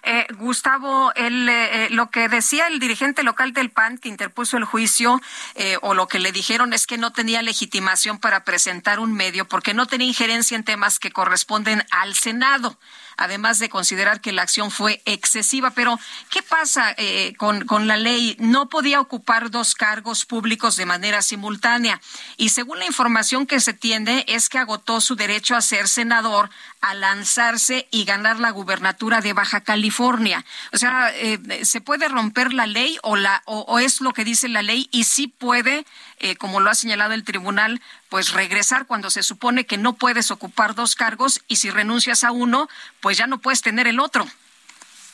Eh, 0.03 0.27
Gustavo, 0.35 1.13
el, 1.15 1.49
eh, 1.49 1.89
lo 1.91 2.11
que 2.11 2.29
decía 2.29 2.67
el 2.69 2.79
dirigente 2.79 3.23
local 3.23 3.53
del 3.53 3.71
PAN 3.71 3.99
que 3.99 4.09
interpuso 4.09 4.57
el 4.57 4.65
juicio, 4.65 5.21
eh, 5.55 5.77
o 5.83 5.95
lo 5.95 6.09
que 6.09 6.19
le 6.19 6.33
dijeron 6.33 6.73
es 6.73 6.87
que 6.87 6.99
no 6.99 7.13
tenía 7.13 7.43
legitimación 7.43 8.19
para 8.19 8.45
presentar 8.45 9.01
un 9.01 9.13
medio 9.13 9.47
porque 9.47 9.75
no 9.75 9.87
tenía 9.87 10.09
injerencia 10.09 10.57
en 10.57 10.65
temas 10.65 10.99
que 10.99 11.11
corresponden 11.11 11.85
al 11.91 12.15
Senado 12.15 12.79
además 13.19 13.59
de 13.59 13.69
considerar 13.69 14.21
que 14.23 14.33
la 14.33 14.43
acción 14.43 14.71
fue 14.71 15.03
excesiva. 15.05 15.71
Pero, 15.73 15.99
¿qué 16.31 16.43
pasa 16.43 16.95
eh, 16.97 17.35
con, 17.37 17.67
con 17.67 17.87
la 17.87 17.97
ley? 17.97 18.37
No 18.39 18.71
podía 18.71 19.01
ocupar 19.01 19.51
dos 19.51 19.75
cargos 19.75 20.25
públicos 20.25 20.77
de 20.77 20.87
manera 20.87 21.21
simultánea. 21.21 22.01
Y 22.37 22.51
según 22.51 22.79
la 22.79 22.87
información 22.87 23.47
que 23.47 23.61
se 23.61 23.75
tiene, 23.75 24.25
es 24.29 24.49
que 24.49 24.59
agotó 24.59 25.01
su 25.01 25.17
derecho 25.17 25.57
a 25.57 25.61
ser 25.61 25.89
senador 25.89 26.49
a 26.81 26.95
lanzarse 26.95 27.89
y 27.91 28.05
ganar 28.05 28.39
la 28.39 28.51
gubernatura 28.51 29.21
de 29.21 29.33
Baja 29.33 29.63
California. 29.63 30.45
O 30.73 30.77
sea, 30.77 31.11
eh, 31.15 31.39
¿se 31.65 31.81
puede 31.81 32.09
romper 32.09 32.53
la 32.53 32.67
ley 32.67 32.99
o, 33.03 33.17
la, 33.17 33.43
o, 33.47 33.79
es 33.79 34.01
lo 34.01 34.13
que 34.13 34.25
dice 34.25 34.49
la 34.49 34.63
ley 34.63 34.89
y 34.93 35.05
sí 35.05 35.29
puede, 35.29 35.85
eh, 36.19 36.37
como 36.37 36.61
lo 36.61 36.71
ha 36.71 36.75
señalado 36.75 37.15
el 37.15 37.25
tribunal, 37.25 37.81
pues 38.09 38.33
regresar 38.33 38.87
cuando 38.87 39.11
se 39.11 39.23
supone 39.23 39.67
que 39.67 39.79
no 39.79 39.95
puedes 39.95 40.31
ocupar 40.31 40.75
dos 40.75 40.95
cargos 40.95 41.45
y 41.49 41.57
si 41.57 41.71
renuncias 41.71 42.25
a 42.25 42.33
uno, 42.33 42.69
pues 43.01 43.19
ya 43.19 43.27
no 43.27 43.39
puedes 43.39 43.63
tener 43.63 43.87
el 43.87 44.01
otro? 44.01 44.27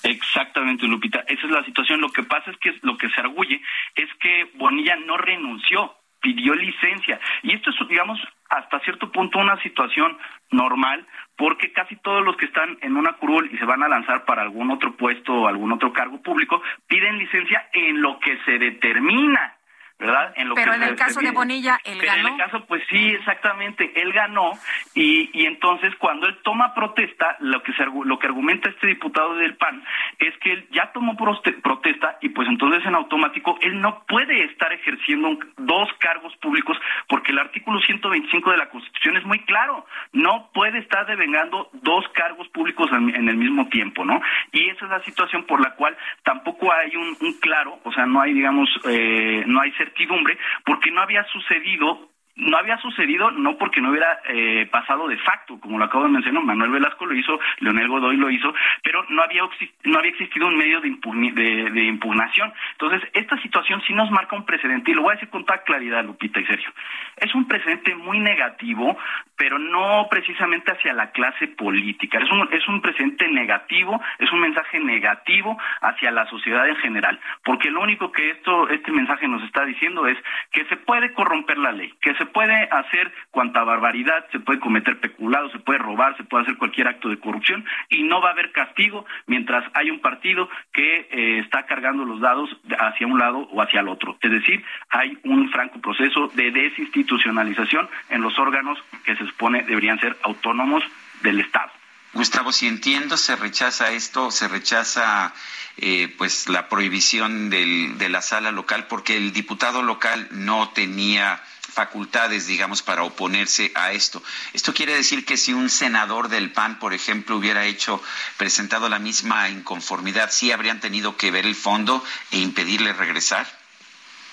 Exactamente, 0.04 0.86
Lupita. 0.86 1.24
Esa 1.26 1.46
es 1.46 1.50
la 1.50 1.64
situación. 1.64 2.00
Lo 2.02 2.12
que 2.12 2.22
pasa 2.22 2.50
es 2.50 2.58
que 2.58 2.78
lo 2.82 2.98
que 2.98 3.08
se 3.08 3.20
arguye 3.20 3.62
es 3.94 4.08
que 4.20 4.50
Bonilla 4.54 4.96
no 4.96 5.16
renunció, 5.16 5.96
pidió 6.24 6.54
licencia. 6.54 7.20
Y 7.42 7.54
esto 7.54 7.68
es, 7.68 7.76
digamos, 7.86 8.18
hasta 8.48 8.80
cierto 8.80 9.12
punto 9.12 9.38
una 9.38 9.60
situación 9.62 10.16
normal 10.50 11.06
porque 11.36 11.70
casi 11.72 11.96
todos 11.96 12.24
los 12.24 12.36
que 12.36 12.46
están 12.46 12.78
en 12.80 12.96
una 12.96 13.12
curul 13.14 13.50
y 13.52 13.58
se 13.58 13.66
van 13.66 13.82
a 13.82 13.88
lanzar 13.88 14.24
para 14.24 14.40
algún 14.40 14.70
otro 14.70 14.96
puesto 14.96 15.34
o 15.34 15.48
algún 15.48 15.72
otro 15.72 15.92
cargo 15.92 16.22
público 16.22 16.62
piden 16.86 17.18
licencia 17.18 17.68
en 17.74 18.00
lo 18.00 18.18
que 18.20 18.38
se 18.46 18.58
determina 18.58 19.54
¿verdad? 19.98 20.32
En 20.36 20.48
lo 20.48 20.54
Pero 20.54 20.74
en 20.74 20.82
el 20.82 20.96
caso 20.96 21.20
de 21.20 21.30
Bonilla, 21.30 21.78
él 21.84 22.00
ganó. 22.00 22.28
En 22.28 22.34
el 22.34 22.38
caso, 22.38 22.64
pues 22.66 22.82
sí, 22.90 23.10
exactamente, 23.10 23.92
él 24.00 24.12
ganó 24.12 24.52
y, 24.94 25.30
y 25.32 25.46
entonces 25.46 25.94
cuando 25.98 26.26
él 26.26 26.36
toma 26.42 26.74
protesta, 26.74 27.36
lo 27.40 27.62
que, 27.62 27.72
se, 27.74 27.84
lo 27.84 28.18
que 28.18 28.26
argumenta 28.26 28.68
este 28.68 28.88
diputado 28.88 29.36
del 29.36 29.56
PAN 29.56 29.84
es 30.18 30.36
que 30.38 30.52
él 30.52 30.68
ya 30.72 30.90
tomó 30.92 31.16
protesta 31.16 32.18
y 32.20 32.30
pues 32.30 32.48
entonces 32.48 32.84
en 32.84 32.94
automático 32.94 33.56
él 33.62 33.80
no 33.80 34.04
puede 34.06 34.44
estar 34.44 34.72
ejerciendo 34.72 35.38
dos 35.56 35.88
cargos 35.98 36.34
públicos 36.36 36.76
porque 37.08 37.32
el 37.32 37.38
artículo 37.38 37.80
125 37.80 38.50
de 38.50 38.56
la 38.56 38.68
Constitución 38.70 39.16
es 39.16 39.24
muy 39.24 39.40
claro, 39.40 39.86
no 40.12 40.50
puede 40.52 40.78
estar 40.78 41.06
devengando 41.06 41.70
dos 41.72 42.04
cargos 42.14 42.48
públicos 42.48 42.90
en, 42.92 43.14
en 43.14 43.28
el 43.28 43.36
mismo 43.36 43.68
tiempo, 43.68 44.04
¿no? 44.04 44.20
Y 44.52 44.68
esa 44.70 44.84
es 44.86 44.90
la 44.90 45.02
situación 45.04 45.44
por 45.44 45.60
la 45.60 45.74
cual 45.74 45.96
tampoco 46.22 46.72
hay 46.72 46.94
un, 46.96 47.16
un 47.20 47.40
claro, 47.40 47.78
o 47.84 47.92
sea, 47.92 48.06
no 48.06 48.20
hay, 48.20 48.32
digamos, 48.32 48.68
eh, 48.88 49.44
no 49.46 49.60
hay 49.60 49.72
certidumbre 49.84 50.38
porque 50.64 50.90
no 50.90 51.02
había 51.02 51.24
sucedido 51.24 52.13
no 52.36 52.56
había 52.56 52.78
sucedido 52.78 53.30
no 53.30 53.56
porque 53.56 53.80
no 53.80 53.90
hubiera 53.90 54.20
eh, 54.28 54.66
pasado 54.70 55.06
de 55.08 55.16
facto, 55.18 55.58
como 55.60 55.78
lo 55.78 55.84
acabo 55.84 56.04
de 56.04 56.10
mencionar, 56.10 56.42
Manuel 56.42 56.70
Velasco 56.70 57.06
lo 57.06 57.14
hizo, 57.14 57.38
Leonel 57.60 57.88
Godoy 57.88 58.16
lo 58.16 58.30
hizo, 58.30 58.52
pero 58.82 59.04
no 59.08 59.22
había 59.22 59.42
no 59.84 59.98
había 59.98 60.10
existido 60.10 60.46
un 60.46 60.56
medio 60.56 60.80
de, 60.80 61.70
de, 61.70 61.84
impugnación. 61.84 62.52
Entonces, 62.72 63.08
esta 63.12 63.40
situación 63.42 63.82
sí 63.86 63.92
nos 63.92 64.10
marca 64.10 64.36
un 64.36 64.44
precedente, 64.44 64.90
y 64.90 64.94
lo 64.94 65.02
voy 65.02 65.12
a 65.12 65.14
decir 65.14 65.28
con 65.28 65.44
toda 65.44 65.62
claridad, 65.62 66.04
Lupita 66.04 66.40
y 66.40 66.46
Sergio. 66.46 66.70
Es 67.16 67.34
un 67.34 67.46
precedente 67.46 67.94
muy 67.94 68.18
negativo, 68.18 68.96
pero 69.36 69.58
no 69.58 70.06
precisamente 70.10 70.72
hacia 70.72 70.92
la 70.92 71.10
clase 71.10 71.48
política. 71.48 72.18
Es 72.18 72.30
un, 72.30 72.48
es 72.52 72.66
un 72.68 72.80
precedente 72.80 73.28
negativo, 73.28 74.00
es 74.18 74.30
un 74.32 74.40
mensaje 74.40 74.80
negativo 74.80 75.58
hacia 75.80 76.10
la 76.10 76.26
sociedad 76.26 76.68
en 76.68 76.76
general, 76.76 77.20
porque 77.44 77.70
lo 77.70 77.82
único 77.82 78.10
que 78.10 78.30
esto, 78.30 78.68
este 78.70 78.90
mensaje 78.92 79.28
nos 79.28 79.42
está 79.44 79.64
diciendo 79.64 80.06
es 80.06 80.18
que 80.50 80.64
se 80.66 80.76
puede 80.76 81.12
corromper 81.12 81.58
la 81.58 81.72
ley, 81.72 81.92
que 82.00 82.14
se 82.14 82.23
se 82.24 82.30
puede 82.30 82.68
hacer 82.70 83.12
cuanta 83.30 83.62
barbaridad, 83.64 84.26
se 84.32 84.40
puede 84.40 84.60
cometer 84.60 84.98
peculado, 84.98 85.50
se 85.50 85.58
puede 85.58 85.78
robar, 85.78 86.16
se 86.16 86.24
puede 86.24 86.44
hacer 86.44 86.56
cualquier 86.56 86.88
acto 86.88 87.08
de 87.08 87.18
corrupción 87.18 87.64
y 87.90 88.02
no 88.02 88.20
va 88.20 88.30
a 88.30 88.32
haber 88.32 88.52
castigo 88.52 89.04
mientras 89.26 89.64
hay 89.74 89.90
un 89.90 90.00
partido 90.00 90.48
que 90.72 91.08
eh, 91.10 91.40
está 91.40 91.66
cargando 91.66 92.04
los 92.04 92.20
dados 92.20 92.48
hacia 92.78 93.06
un 93.06 93.18
lado 93.18 93.38
o 93.50 93.60
hacia 93.60 93.80
el 93.80 93.88
otro. 93.88 94.16
Es 94.20 94.30
decir, 94.30 94.64
hay 94.90 95.18
un 95.24 95.50
franco 95.50 95.80
proceso 95.80 96.28
de 96.34 96.50
desinstitucionalización 96.50 97.88
en 98.08 98.22
los 98.22 98.38
órganos 98.38 98.78
que 99.04 99.16
se 99.16 99.26
supone 99.26 99.62
deberían 99.62 99.98
ser 100.00 100.16
autónomos 100.22 100.82
del 101.22 101.40
Estado. 101.40 101.70
Gustavo, 102.14 102.52
si 102.52 102.68
entiendo, 102.68 103.16
se 103.16 103.34
rechaza 103.34 103.90
esto, 103.90 104.30
se 104.30 104.46
rechaza 104.46 105.34
eh, 105.76 106.14
pues 106.16 106.48
la 106.48 106.68
prohibición 106.68 107.50
del, 107.50 107.98
de 107.98 108.08
la 108.08 108.22
sala 108.22 108.52
local 108.52 108.86
porque 108.86 109.16
el 109.16 109.32
diputado 109.32 109.82
local 109.82 110.28
no 110.30 110.68
tenía 110.68 111.42
facultades, 111.74 112.46
digamos, 112.46 112.82
para 112.82 113.02
oponerse 113.02 113.72
a 113.74 113.92
esto. 113.92 114.22
¿Esto 114.52 114.72
quiere 114.72 114.94
decir 114.94 115.26
que 115.26 115.36
si 115.36 115.52
un 115.52 115.68
senador 115.68 116.28
del 116.28 116.52
PAN, 116.52 116.78
por 116.78 116.94
ejemplo, 116.94 117.36
hubiera 117.36 117.66
hecho, 117.66 118.02
presentado 118.38 118.88
la 118.88 118.98
misma 118.98 119.50
inconformidad, 119.50 120.30
sí 120.30 120.52
habrían 120.52 120.80
tenido 120.80 121.16
que 121.16 121.30
ver 121.30 121.44
el 121.44 121.54
fondo 121.54 122.02
e 122.30 122.38
impedirle 122.38 122.92
regresar? 122.92 123.46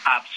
absolutamente 0.04 0.31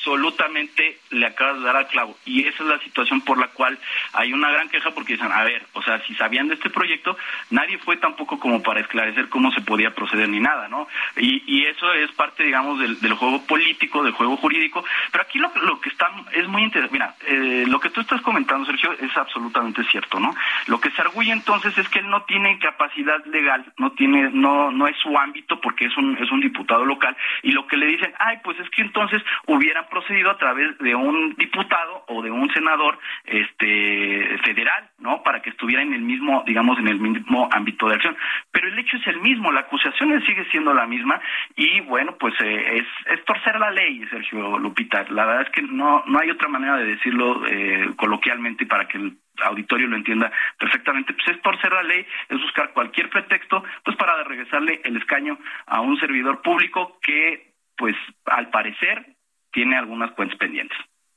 le 1.11 1.27
acabas 1.27 1.59
de 1.59 1.65
dar 1.65 1.77
al 1.77 1.87
clavo. 1.89 2.17
Y 2.25 2.47
esa 2.47 2.63
es 2.63 2.69
la 2.69 2.79
situación 2.81 3.21
por 3.23 3.39
la 3.39 3.49
cual 3.49 3.79
hay 4.13 4.33
una 4.33 4.51
gran 4.51 4.69
queja 4.69 4.91
porque 4.93 5.15
dicen, 5.15 5.33
a 5.33 5.45
ver, 5.45 5.67
o 5.73 5.83
sea, 5.83 6.01
si 6.07 6.15
sabían 6.15 6.49
de 6.49 6.55
este 6.55 6.71
proyecto, 6.71 7.17
nadie 7.51 7.79
fue 7.79 7.97
tampoco 7.97 8.39
como 8.39 8.63
para 8.63 8.81
esclarecer 8.81 9.29
cómo 9.29 9.53
se 9.53 9.61
podía 9.63 9.95
proceder 9.95 10.29
ni 10.29 10.41
nada, 10.41 10.69
¿no? 10.69 10.87
Y, 11.17 11.43
y 11.47 11.67
eso 11.67 11.93
es 11.93 12.11
parte, 12.13 12.45
digamos, 12.45 12.79
del, 12.79 13.01
del, 13.01 13.15
juego 13.15 13.45
político, 13.47 14.03
del 14.03 14.13
juego 14.13 14.37
jurídico. 14.37 14.85
Pero 15.13 15.23
aquí 15.23 15.39
lo, 15.39 15.51
lo 15.63 15.81
que 15.81 15.89
está 15.89 16.11
es 16.33 16.47
muy 16.49 16.63
interesante. 16.63 16.93
Mira, 16.93 17.15
eh, 17.27 17.65
lo 17.67 17.81
que 17.81 17.91
tú 17.91 18.01
estás 18.01 18.21
comentando, 18.23 18.67
Sergio, 18.67 18.93
es 18.93 19.17
absolutamente 19.17 19.85
cierto, 19.85 20.19
¿no? 20.21 20.35
Lo 20.67 20.81
que 20.81 20.91
se 20.91 21.01
arguye 21.01 21.33
entonces 21.33 21.77
es 21.79 21.89
que 21.89 22.01
él 22.01 22.09
no 22.09 22.23
tiene 22.25 22.59
capacidad 22.59 23.25
legal, 23.27 23.65
no 23.79 23.93
tiene, 23.93 24.31
no, 24.33 24.71
no 24.71 24.87
es 24.87 24.97
su 24.99 25.17
ámbito 25.17 25.61
porque 25.61 25.87
es 25.87 25.97
un, 25.97 26.17
es 26.19 26.31
un 26.31 26.41
diputado 26.41 26.85
local. 26.85 27.17
Y 27.43 27.53
lo 27.53 27.67
que 27.67 27.77
le 27.77 27.87
dicen, 27.87 28.13
ay, 28.19 28.39
pues 28.43 28.59
es 28.61 28.69
que 28.71 28.83
entonces 28.83 29.23
hubieran 29.47 29.87
procedido 29.95 30.31
a 30.31 30.39
través 30.39 30.77
de 30.79 30.95
un 30.95 31.35
diputado 31.37 32.05
o 32.09 32.21
de 32.21 32.31
un 32.31 32.53
senador 32.53 32.99
este 33.25 34.39
federal, 34.45 34.91
¿no? 34.99 35.23
Para 35.23 35.41
que 35.41 35.51
estuviera 35.51 35.83
en 35.83 35.95
el 35.95 36.03
mismo, 36.03 36.43
digamos, 36.47 36.79
en 36.81 36.89
el 36.89 36.99
mismo 36.99 37.49
ámbito 37.53 37.89
de 37.89 37.95
acción. 37.95 38.17
Pero 38.51 38.67
el 38.67 38.79
hecho 38.79 38.97
es 38.97 39.07
el 39.07 39.21
mismo, 39.21 39.53
la 39.53 39.61
acusación 39.61 40.21
sigue 40.27 40.45
siendo 40.51 40.75
la 40.75 40.87
misma 40.87 41.21
y 41.55 41.81
bueno, 41.83 42.17
pues 42.19 42.35
eh, 42.41 42.79
es, 42.79 42.87
es 43.13 43.25
torcer 43.25 43.59
la 43.59 43.71
ley, 43.71 44.05
Sergio 44.11 44.59
Lupita. 44.59 45.05
La 45.11 45.27
verdad 45.27 45.43
es 45.43 45.51
que 45.51 45.63
no, 45.63 46.03
no 46.07 46.19
hay 46.19 46.31
otra 46.31 46.49
manera 46.49 46.77
de 46.77 46.87
decirlo 46.87 47.47
eh, 47.47 47.91
coloquialmente 47.97 48.67
para 48.67 48.89
que 48.89 48.99
el 48.99 49.17
auditorio 49.43 49.89
lo 49.89 49.97
entienda 49.97 50.31
perfectamente, 50.59 51.13
pues 51.13 51.37
es 51.37 51.43
torcer 51.43 51.73
la 51.73 51.83
ley, 51.83 52.07
es 52.29 52.41
buscar 52.41 52.73
cualquier 52.73 53.11
pretexto, 53.11 53.63
pues 53.85 53.97
para 53.97 54.23
regresarle 54.25 54.81
el 54.85 54.97
escaño 54.97 55.39
a 55.67 55.81
un 55.81 55.99
servidor 55.99 56.43
público 56.43 56.99
que, 57.03 57.53
pues 57.77 57.97
al 58.27 58.51
parecer, 58.51 59.14
tiene 59.55 59.79
algunas 59.79 60.13
cuentas 60.13 60.37
pendientes. 60.39 60.77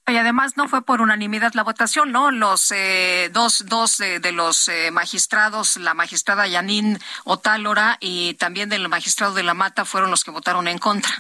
Y 0.10 0.16
además 0.16 0.56
no 0.56 0.70
fue 0.70 0.86
por 0.86 1.02
unanimidad 1.02 1.54
la 1.54 1.64
votación, 1.64 2.14
¿no? 2.14 2.32
Los 2.32 2.72
eh, 2.72 3.30
dos, 3.34 3.66
dos 3.68 4.00
eh, 4.00 4.22
de 4.22 4.32
los 4.32 4.70
eh, 4.70 4.90
magistrados, 4.90 5.76
la 5.76 5.94
magistrada 5.94 6.48
Yanín 6.48 6.98
Otálora 7.26 7.98
y 8.00 8.36
también 8.36 8.70
del 8.70 8.88
magistrado 8.88 9.34
de 9.34 9.44
la 9.44 9.54
Mata 9.54 9.84
fueron 9.84 10.10
los 10.10 10.24
que 10.24 10.32
votaron 10.32 10.70
en 10.70 10.78
contra. 10.78 11.12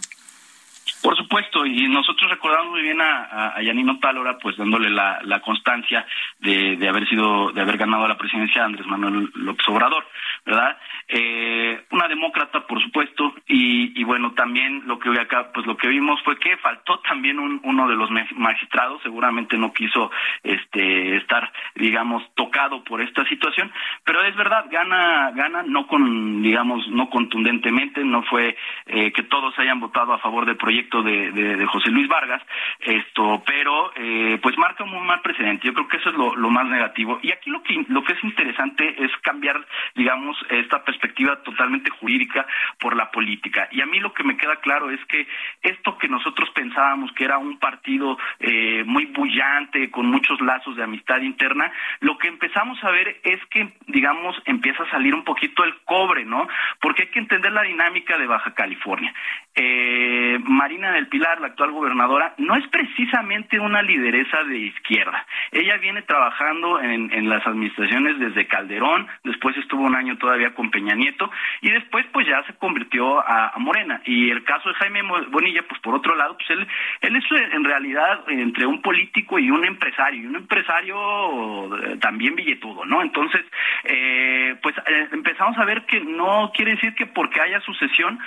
Por 1.01 1.15
supuesto, 1.17 1.65
y 1.65 1.87
nosotros 1.89 2.29
recordamos 2.31 2.71
muy 2.71 2.81
bien 2.81 3.01
a, 3.01 3.55
a, 3.55 3.61
Yanino 3.61 3.99
Tálora, 3.99 4.37
pues 4.37 4.57
dándole 4.57 4.89
la, 4.89 5.19
la 5.23 5.41
constancia 5.41 6.05
de, 6.39 6.75
de, 6.77 6.89
haber 6.89 7.07
sido, 7.07 7.51
de 7.51 7.61
haber 7.61 7.77
ganado 7.77 8.07
la 8.07 8.17
presidencia 8.17 8.61
de 8.61 8.65
Andrés 8.65 8.87
Manuel 8.87 9.29
López 9.35 9.67
Obrador, 9.67 10.07
¿verdad? 10.45 10.77
Eh, 11.09 11.85
una 11.91 12.09
demócrata, 12.09 12.67
por 12.67 12.83
supuesto, 12.83 13.33
y, 13.47 13.97
y, 13.97 14.03
bueno, 14.03 14.33
también 14.33 14.83
lo 14.87 14.99
que 14.99 15.09
acá, 15.17 15.51
pues 15.53 15.65
lo 15.65 15.77
que 15.77 15.87
vimos 15.87 16.21
fue 16.23 16.37
que 16.37 16.57
faltó 16.57 16.99
también 16.99 17.39
un, 17.39 17.61
uno 17.63 17.87
de 17.87 17.95
los 17.95 18.09
magistrados, 18.35 19.01
seguramente 19.03 19.57
no 19.57 19.71
quiso 19.71 20.11
este 20.43 21.15
estar, 21.15 21.49
digamos, 21.75 22.23
tocado 22.35 22.83
por 22.83 23.01
esta 23.01 23.23
situación, 23.29 23.71
pero 24.03 24.21
es 24.25 24.35
verdad, 24.35 24.65
gana, 24.69 25.31
gana, 25.31 25.63
no 25.63 25.87
con, 25.87 26.41
digamos, 26.41 26.85
no 26.89 27.09
contundentemente, 27.09 28.03
no 28.03 28.23
fue 28.23 28.57
eh, 28.87 29.13
que 29.13 29.23
todos 29.23 29.57
hayan 29.59 29.79
votado 29.79 30.11
a 30.11 30.19
favor 30.19 30.45
del 30.45 30.57
proyecto 30.57 31.03
de, 31.03 31.65
José 31.67 31.89
Luis 31.89 32.09
Vargas, 32.09 32.41
esto, 32.81 33.43
pero 33.45 33.91
eh, 33.95 34.39
pues 34.41 34.57
marca 34.57 34.83
un 34.83 35.05
mal 35.05 35.21
precedente. 35.21 35.67
Yo 35.67 35.73
creo 35.73 35.87
que 35.87 35.97
eso 35.97 36.09
es 36.09 36.15
lo, 36.15 36.35
lo, 36.35 36.49
más 36.49 36.65
negativo. 36.67 37.19
Y 37.21 37.31
aquí 37.31 37.49
lo 37.49 37.61
que 37.63 37.85
lo 37.87 38.03
que 38.03 38.13
es 38.13 38.23
interesante 38.23 38.95
es 39.03 39.11
cambiar, 39.21 39.65
digamos, 39.95 40.37
esta 40.49 40.83
perspectiva 40.83 40.96
totalmente 41.43 41.89
jurídica 41.89 42.45
por 42.79 42.95
la 42.95 43.11
política. 43.11 43.67
Y 43.71 43.81
a 43.81 43.85
mí 43.85 43.99
lo 43.99 44.13
que 44.13 44.23
me 44.23 44.37
queda 44.37 44.57
claro 44.57 44.89
es 44.89 45.03
que 45.05 45.27
esto 45.61 45.97
que 45.97 46.07
nosotros 46.07 46.49
pensábamos 46.51 47.11
que 47.13 47.25
era 47.25 47.37
un 47.37 47.57
partido 47.59 48.17
eh, 48.39 48.83
muy 48.85 49.05
bullante, 49.05 49.89
con 49.91 50.07
muchos 50.07 50.39
lazos 50.41 50.75
de 50.75 50.83
amistad 50.83 51.21
interna, 51.21 51.71
lo 52.01 52.17
que 52.17 52.27
empezamos 52.27 52.81
a 52.83 52.91
ver 52.91 53.19
es 53.23 53.39
que, 53.47 53.73
digamos, 53.87 54.35
empieza 54.45 54.83
a 54.83 54.91
salir 54.91 55.15
un 55.15 55.23
poquito 55.23 55.63
el 55.63 55.75
cobre, 55.85 56.25
¿no? 56.25 56.47
Porque 56.81 57.03
hay 57.03 57.09
que 57.09 57.19
entender 57.19 57.51
la 57.51 57.63
dinámica 57.63 58.17
de 58.17 58.27
Baja 58.27 58.53
California. 58.53 59.13
Eh, 59.55 60.39
Marina 60.43 60.91
del 60.91 61.07
Pilar, 61.07 61.41
la 61.41 61.47
actual 61.47 61.71
gobernadora, 61.71 62.33
no 62.37 62.55
es 62.55 62.67
precisamente 62.67 63.59
una 63.59 63.81
lideresa 63.81 64.43
de 64.43 64.57
izquierda. 64.57 65.25
Ella 65.51 65.77
viene 65.77 66.01
trabajando 66.03 66.79
en, 66.81 67.11
en 67.11 67.29
las 67.29 67.45
administraciones 67.45 68.19
desde 68.19 68.47
Calderón, 68.47 69.07
después 69.23 69.57
estuvo 69.57 69.83
un 69.83 69.95
año 69.95 70.17
todavía 70.17 70.53
con 70.53 70.69
Peña 70.71 70.86
Nieto 70.95 71.29
y 71.61 71.71
después 71.71 72.05
pues 72.11 72.27
ya 72.27 72.43
se 72.43 72.53
convirtió 72.55 73.19
a, 73.19 73.53
Morena. 73.57 74.01
Y 74.05 74.29
el 74.29 74.43
caso 74.43 74.69
de 74.69 74.75
Jaime 74.75 75.01
Bonilla, 75.29 75.63
pues 75.67 75.81
por 75.81 75.95
otro 75.95 76.15
lado, 76.15 76.37
pues 76.37 76.49
él, 76.51 76.67
él 77.01 77.15
es 77.15 77.23
en 77.31 77.63
realidad 77.63 78.23
entre 78.27 78.65
un 78.65 78.81
político 78.81 79.39
y 79.39 79.49
un 79.49 79.65
empresario, 79.65 80.21
y 80.21 80.25
un 80.25 80.35
empresario 80.35 81.77
eh, 81.77 81.97
también 81.97 82.35
billetudo, 82.35 82.85
¿no? 82.85 83.01
Entonces, 83.01 83.43
eh, 83.83 84.55
pues 84.61 84.75
eh, 84.77 85.07
empezamos 85.11 85.57
a 85.57 85.65
ver 85.65 85.85
que 85.85 85.99
no 86.01 86.51
quiere 86.53 86.71
decir 86.71 86.93
que 86.95 87.05
porque 87.07 87.41
haya 87.41 87.59
sucesión 87.61 88.19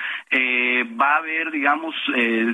va 1.00 1.14
a 1.14 1.16
haber, 1.18 1.50
digamos, 1.50 1.94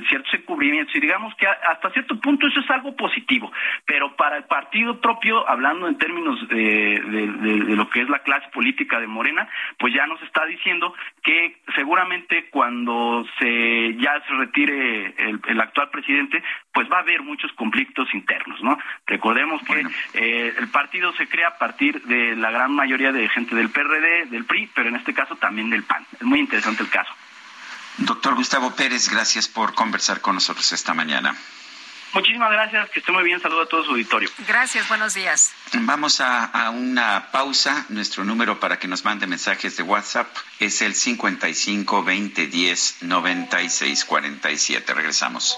ciertos 0.07 0.33
encubrimientos 0.33 0.95
y 0.95 0.99
digamos 0.99 1.33
que 1.35 1.47
hasta 1.47 1.91
cierto 1.91 2.19
punto 2.19 2.47
eso 2.47 2.59
es 2.59 2.69
algo 2.69 2.95
positivo, 2.95 3.51
pero 3.85 4.15
para 4.15 4.37
el 4.37 4.43
partido 4.45 4.99
propio, 4.99 5.47
hablando 5.47 5.87
en 5.87 5.97
términos 5.97 6.47
de, 6.47 6.99
de 6.99 7.75
lo 7.75 7.89
que 7.89 8.01
es 8.01 8.09
la 8.09 8.19
clase 8.19 8.47
política 8.49 8.99
de 8.99 9.07
Morena, 9.07 9.47
pues 9.77 9.93
ya 9.97 10.05
nos 10.05 10.21
está 10.21 10.45
diciendo 10.45 10.93
que 11.23 11.57
seguramente 11.75 12.49
cuando 12.51 13.25
se 13.39 13.95
ya 13.95 14.21
se 14.27 14.33
retire 14.35 15.15
el, 15.17 15.59
actual 15.59 15.89
presidente, 15.89 16.43
pues 16.71 16.87
va 16.91 16.97
a 16.97 17.01
haber 17.01 17.23
muchos 17.23 17.51
conflictos 17.53 18.07
internos, 18.13 18.61
¿no? 18.61 18.77
Recordemos 19.07 19.59
que 19.63 19.87
eh, 20.13 20.53
el 20.55 20.67
partido 20.67 21.11
se 21.13 21.27
crea 21.27 21.47
a 21.47 21.57
partir 21.57 22.03
de 22.03 22.35
la 22.35 22.51
gran 22.51 22.73
mayoría 22.73 23.11
de 23.11 23.27
gente 23.29 23.55
del 23.55 23.69
PRD, 23.69 24.27
del 24.27 24.45
PRI, 24.45 24.69
pero 24.75 24.89
en 24.89 24.97
este 24.97 25.15
caso 25.15 25.35
también 25.37 25.71
del 25.71 25.83
PAN. 25.83 26.05
Es 26.13 26.21
muy 26.21 26.39
interesante 26.39 26.83
el 26.83 26.89
caso. 26.89 27.11
Doctor 27.97 28.35
Gustavo 28.35 28.75
Pérez, 28.75 29.09
gracias 29.09 29.47
por 29.47 29.73
conversar 29.73 30.21
con 30.21 30.35
nosotros 30.35 30.71
esta 30.71 30.93
mañana. 30.93 31.35
Muchísimas 32.13 32.51
gracias, 32.51 32.89
que 32.89 32.99
esté 32.99 33.11
muy 33.11 33.23
bien. 33.23 33.39
Saludo 33.39 33.63
a 33.63 33.65
todo 33.67 33.83
su 33.83 33.91
auditorio. 33.91 34.29
Gracias, 34.47 34.87
buenos 34.87 35.13
días. 35.13 35.53
Vamos 35.73 36.21
a, 36.21 36.69
una 36.69 37.29
pausa. 37.31 37.85
Nuestro 37.89 38.23
número 38.23 38.59
para 38.59 38.79
que 38.79 38.87
nos 38.87 39.03
mande 39.03 39.27
mensajes 39.27 39.77
de 39.77 39.83
WhatsApp 39.83 40.27
es 40.59 40.81
el 40.81 40.95
55 40.95 42.03
20 42.03 42.47
10 42.47 42.97
96 43.03 44.05
47. 44.05 44.93
Regresamos. 44.93 45.57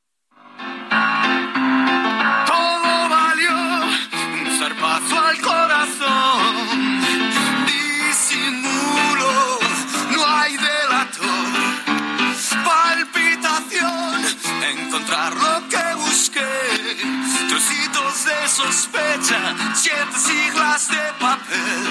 De 18.39 18.47
sospecha, 18.47 19.55
siete 19.75 20.17
siglas 20.17 20.87
de 20.87 21.13
papel. 21.19 21.83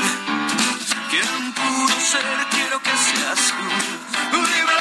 ¿Quién 1.11 1.53
pudo 1.53 2.01
ser? 2.01 2.47
Quiero 2.51 2.80
que 2.82 2.91
seas 2.91 3.55
tú. 3.57 4.80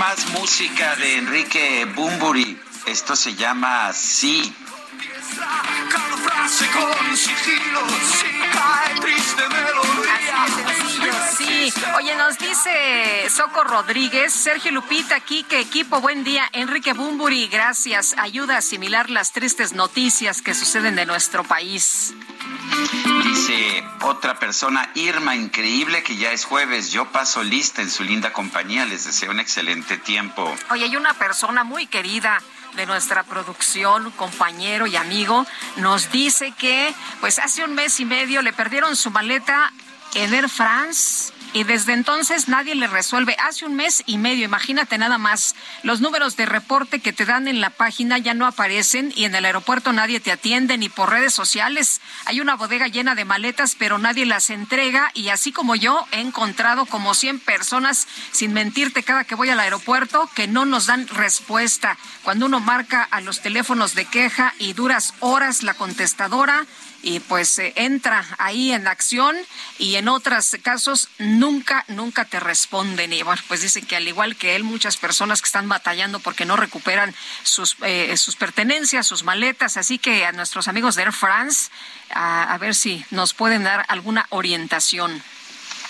Más 0.00 0.26
música 0.30 0.96
de 0.96 1.16
Enrique 1.18 1.84
Bumburi. 1.94 2.58
Esto 2.86 3.14
se 3.14 3.34
llama 3.34 3.92
Sí. 3.92 4.50
Sí. 11.36 11.72
Oye, 11.96 12.16
nos 12.16 12.38
dice 12.38 13.28
Soco 13.30 13.64
Rodríguez, 13.64 14.32
Sergio 14.32 14.72
Lupita, 14.72 15.16
aquí, 15.16 15.44
que 15.44 15.60
equipo, 15.60 16.00
buen 16.00 16.24
día. 16.24 16.48
Enrique 16.52 16.92
Bumburi, 16.92 17.48
gracias. 17.48 18.14
Ayuda 18.18 18.56
a 18.56 18.58
asimilar 18.58 19.10
las 19.10 19.32
tristes 19.32 19.72
noticias 19.72 20.42
que 20.42 20.54
suceden 20.54 20.96
de 20.96 21.06
nuestro 21.06 21.44
país. 21.44 22.14
Dice 23.24 23.84
otra 24.02 24.38
persona, 24.38 24.90
Irma, 24.94 25.36
increíble 25.36 26.02
que 26.02 26.16
ya 26.16 26.32
es 26.32 26.44
jueves. 26.44 26.90
Yo 26.90 27.06
paso 27.06 27.42
lista 27.42 27.82
en 27.82 27.90
su 27.90 28.02
linda 28.04 28.32
compañía. 28.32 28.84
Les 28.84 29.04
deseo 29.04 29.30
un 29.30 29.40
excelente 29.40 29.96
tiempo. 29.98 30.54
Oye, 30.70 30.84
hay 30.84 30.96
una 30.96 31.14
persona 31.14 31.64
muy 31.64 31.86
querida 31.86 32.42
de 32.74 32.86
nuestra 32.86 33.22
producción, 33.24 34.10
compañero 34.12 34.86
y 34.86 34.96
amigo, 34.96 35.46
nos 35.76 36.10
dice 36.10 36.52
que 36.52 36.94
pues 37.20 37.38
hace 37.38 37.64
un 37.64 37.74
mes 37.74 38.00
y 38.00 38.04
medio 38.04 38.42
le 38.42 38.52
perdieron 38.52 38.96
su 38.96 39.10
maleta 39.10 39.72
en 40.14 40.34
Air 40.34 40.48
France 40.48 41.32
y 41.52 41.64
desde 41.64 41.92
entonces 41.92 42.48
nadie 42.48 42.74
le 42.74 42.86
resuelve. 42.86 43.36
Hace 43.38 43.66
un 43.66 43.74
mes 43.74 44.02
y 44.06 44.18
medio, 44.18 44.44
imagínate 44.44 44.98
nada 44.98 45.18
más, 45.18 45.54
los 45.82 46.00
números 46.00 46.36
de 46.36 46.46
reporte 46.46 47.00
que 47.00 47.12
te 47.12 47.24
dan 47.24 47.48
en 47.48 47.60
la 47.60 47.70
página 47.70 48.18
ya 48.18 48.34
no 48.34 48.46
aparecen 48.46 49.12
y 49.16 49.24
en 49.24 49.34
el 49.34 49.44
aeropuerto 49.44 49.92
nadie 49.92 50.20
te 50.20 50.32
atiende 50.32 50.78
ni 50.78 50.88
por 50.88 51.10
redes 51.10 51.34
sociales. 51.34 52.00
Hay 52.24 52.40
una 52.40 52.56
bodega 52.56 52.88
llena 52.88 53.14
de 53.14 53.24
maletas, 53.24 53.76
pero 53.78 53.98
nadie 53.98 54.26
las 54.26 54.50
entrega 54.50 55.10
y 55.14 55.28
así 55.28 55.52
como 55.52 55.74
yo 55.74 56.06
he 56.12 56.20
encontrado 56.20 56.86
como 56.86 57.14
100 57.14 57.40
personas, 57.40 58.06
sin 58.32 58.52
mentirte, 58.52 59.02
cada 59.02 59.24
que 59.24 59.34
voy 59.34 59.50
al 59.50 59.60
aeropuerto, 59.60 60.30
que 60.34 60.46
no 60.46 60.64
nos 60.64 60.86
dan 60.86 61.08
respuesta. 61.08 61.98
Cuando 62.22 62.46
uno 62.46 62.60
marca 62.60 63.02
a 63.02 63.20
los 63.20 63.40
teléfonos 63.40 63.94
de 63.94 64.04
queja 64.04 64.54
y 64.58 64.72
duras 64.72 65.14
horas 65.20 65.62
la 65.62 65.74
contestadora, 65.74 66.66
y 67.02 67.20
pues 67.20 67.58
eh, 67.58 67.72
entra 67.76 68.24
ahí 68.38 68.72
en 68.72 68.86
acción 68.86 69.36
y 69.78 69.96
en 69.96 70.08
otros 70.08 70.56
casos 70.62 71.08
nunca, 71.18 71.84
nunca 71.88 72.24
te 72.24 72.40
responden. 72.40 73.12
Y 73.12 73.22
bueno, 73.22 73.42
pues 73.48 73.62
dice 73.62 73.82
que 73.82 73.96
al 73.96 74.06
igual 74.06 74.36
que 74.36 74.56
él, 74.56 74.64
muchas 74.64 74.96
personas 74.96 75.40
que 75.40 75.46
están 75.46 75.68
batallando 75.68 76.20
porque 76.20 76.44
no 76.44 76.56
recuperan 76.56 77.14
sus, 77.42 77.76
eh, 77.82 78.16
sus 78.16 78.36
pertenencias, 78.36 79.06
sus 79.06 79.24
maletas. 79.24 79.76
Así 79.76 79.98
que 79.98 80.24
a 80.24 80.32
nuestros 80.32 80.68
amigos 80.68 80.94
de 80.94 81.02
Air 81.02 81.12
France, 81.12 81.70
a, 82.10 82.52
a 82.52 82.58
ver 82.58 82.74
si 82.74 83.04
nos 83.10 83.34
pueden 83.34 83.64
dar 83.64 83.84
alguna 83.88 84.26
orientación. 84.30 85.22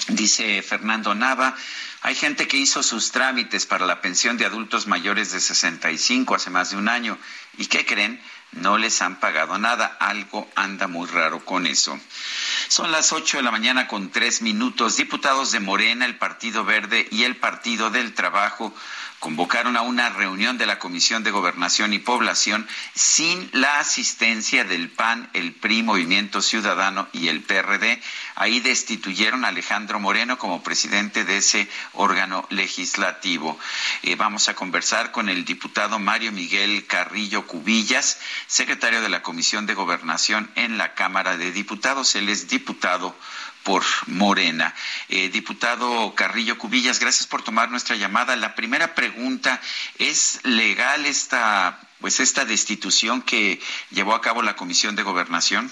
Dice 0.09 0.63
Fernando 0.63 1.15
Nava. 1.15 1.57
Hay 2.03 2.15
gente 2.15 2.49
que 2.49 2.57
hizo 2.57 2.83
sus 2.83 3.13
trámites 3.13 3.67
para 3.67 3.85
la 3.85 4.01
pensión 4.01 4.39
de 4.39 4.47
adultos 4.47 4.87
mayores 4.87 5.33
de 5.33 5.41
65 5.41 6.35
hace 6.35 6.49
más 6.49 6.71
de 6.71 6.79
un 6.79 6.89
año. 6.89 7.19
¿Y 7.59 7.67
qué 7.67 7.85
creen? 7.85 8.23
No 8.53 8.79
les 8.79 9.01
han 9.03 9.21
pagado 9.21 9.59
nada. 9.59 9.97
Algo 10.01 10.49
anda 10.55 10.87
muy 10.87 11.09
raro 11.09 11.45
con 11.45 11.67
eso. 11.67 11.99
Son 12.69 12.93
las 12.93 13.13
ocho 13.13 13.37
de 13.37 13.43
la 13.43 13.51
mañana 13.51 13.89
con 13.89 14.11
tres 14.11 14.43
minutos. 14.43 14.97
Diputados 14.97 15.53
de 15.53 15.61
Morena, 15.61 16.07
el 16.07 16.17
Partido 16.17 16.65
Verde 16.65 17.09
y 17.11 17.25
el 17.25 17.37
Partido 17.37 17.91
del 17.91 18.15
Trabajo 18.15 18.75
convocaron 19.21 19.77
a 19.77 19.83
una 19.83 20.09
reunión 20.09 20.57
de 20.57 20.67
la 20.67 20.79
Comisión 20.79 21.23
de 21.23 21.31
Gobernación 21.31 21.93
y 21.93 21.99
Población 21.99 22.67
sin 22.95 23.51
la 23.53 23.79
asistencia 23.79 24.65
del 24.65 24.89
PAN, 24.89 25.29
el 25.35 25.53
PRI, 25.53 25.83
Movimiento 25.83 26.41
Ciudadano 26.41 27.07
y 27.13 27.29
el 27.29 27.43
PRD. 27.43 28.01
Ahí 28.35 28.61
destituyeron 28.61 29.45
a 29.45 29.49
Alejandro 29.49 30.01
Moreno 30.01 30.39
como 30.39 30.63
presidente 30.63 31.25
de 31.25 31.37
ese 31.37 31.69
órgano 31.93 32.47
legislativo. 32.49 33.59
Eh, 34.03 34.17
vamos 34.17 34.49
a 34.49 34.55
conversar 34.55 35.13
con 35.13 35.29
el 35.29 35.45
diputado 35.45 35.99
Mario 35.99 36.33
Miguel 36.33 36.87
Carrillo 36.87 37.47
Cubillas, 37.47 38.19
secretario 38.47 39.03
de 39.03 39.11
la 39.11 39.23
Comisión 39.23 39.67
de 39.67 39.75
Gobernación 39.75 40.51
en 40.55 40.79
la 40.79 40.95
Cámara 40.95 41.37
de 41.37 41.53
Diputados. 41.53 42.15
Él 42.15 42.31
es 42.31 42.49
diputado 42.49 43.15
por 43.71 43.85
Morena. 44.09 44.75
Eh, 45.09 45.29
diputado 45.29 46.13
Carrillo 46.17 46.59
Cubillas, 46.59 46.99
gracias 46.99 47.29
por 47.29 47.43
tomar 47.43 47.71
nuestra 47.71 47.95
llamada. 47.95 48.35
La 48.35 48.57
primera 48.57 48.97
pregunta, 48.97 49.61
¿es 49.97 50.41
legal 50.43 51.07
esta, 51.07 51.79
pues 52.01 52.19
esta 52.19 52.45
destitución 52.45 53.23
que 53.23 53.61
llevó 53.91 54.17
a 54.17 54.21
cabo 54.21 54.43
la 54.43 54.57
Comisión 54.57 54.97
de 54.97 55.05
Gobernación? 55.05 55.71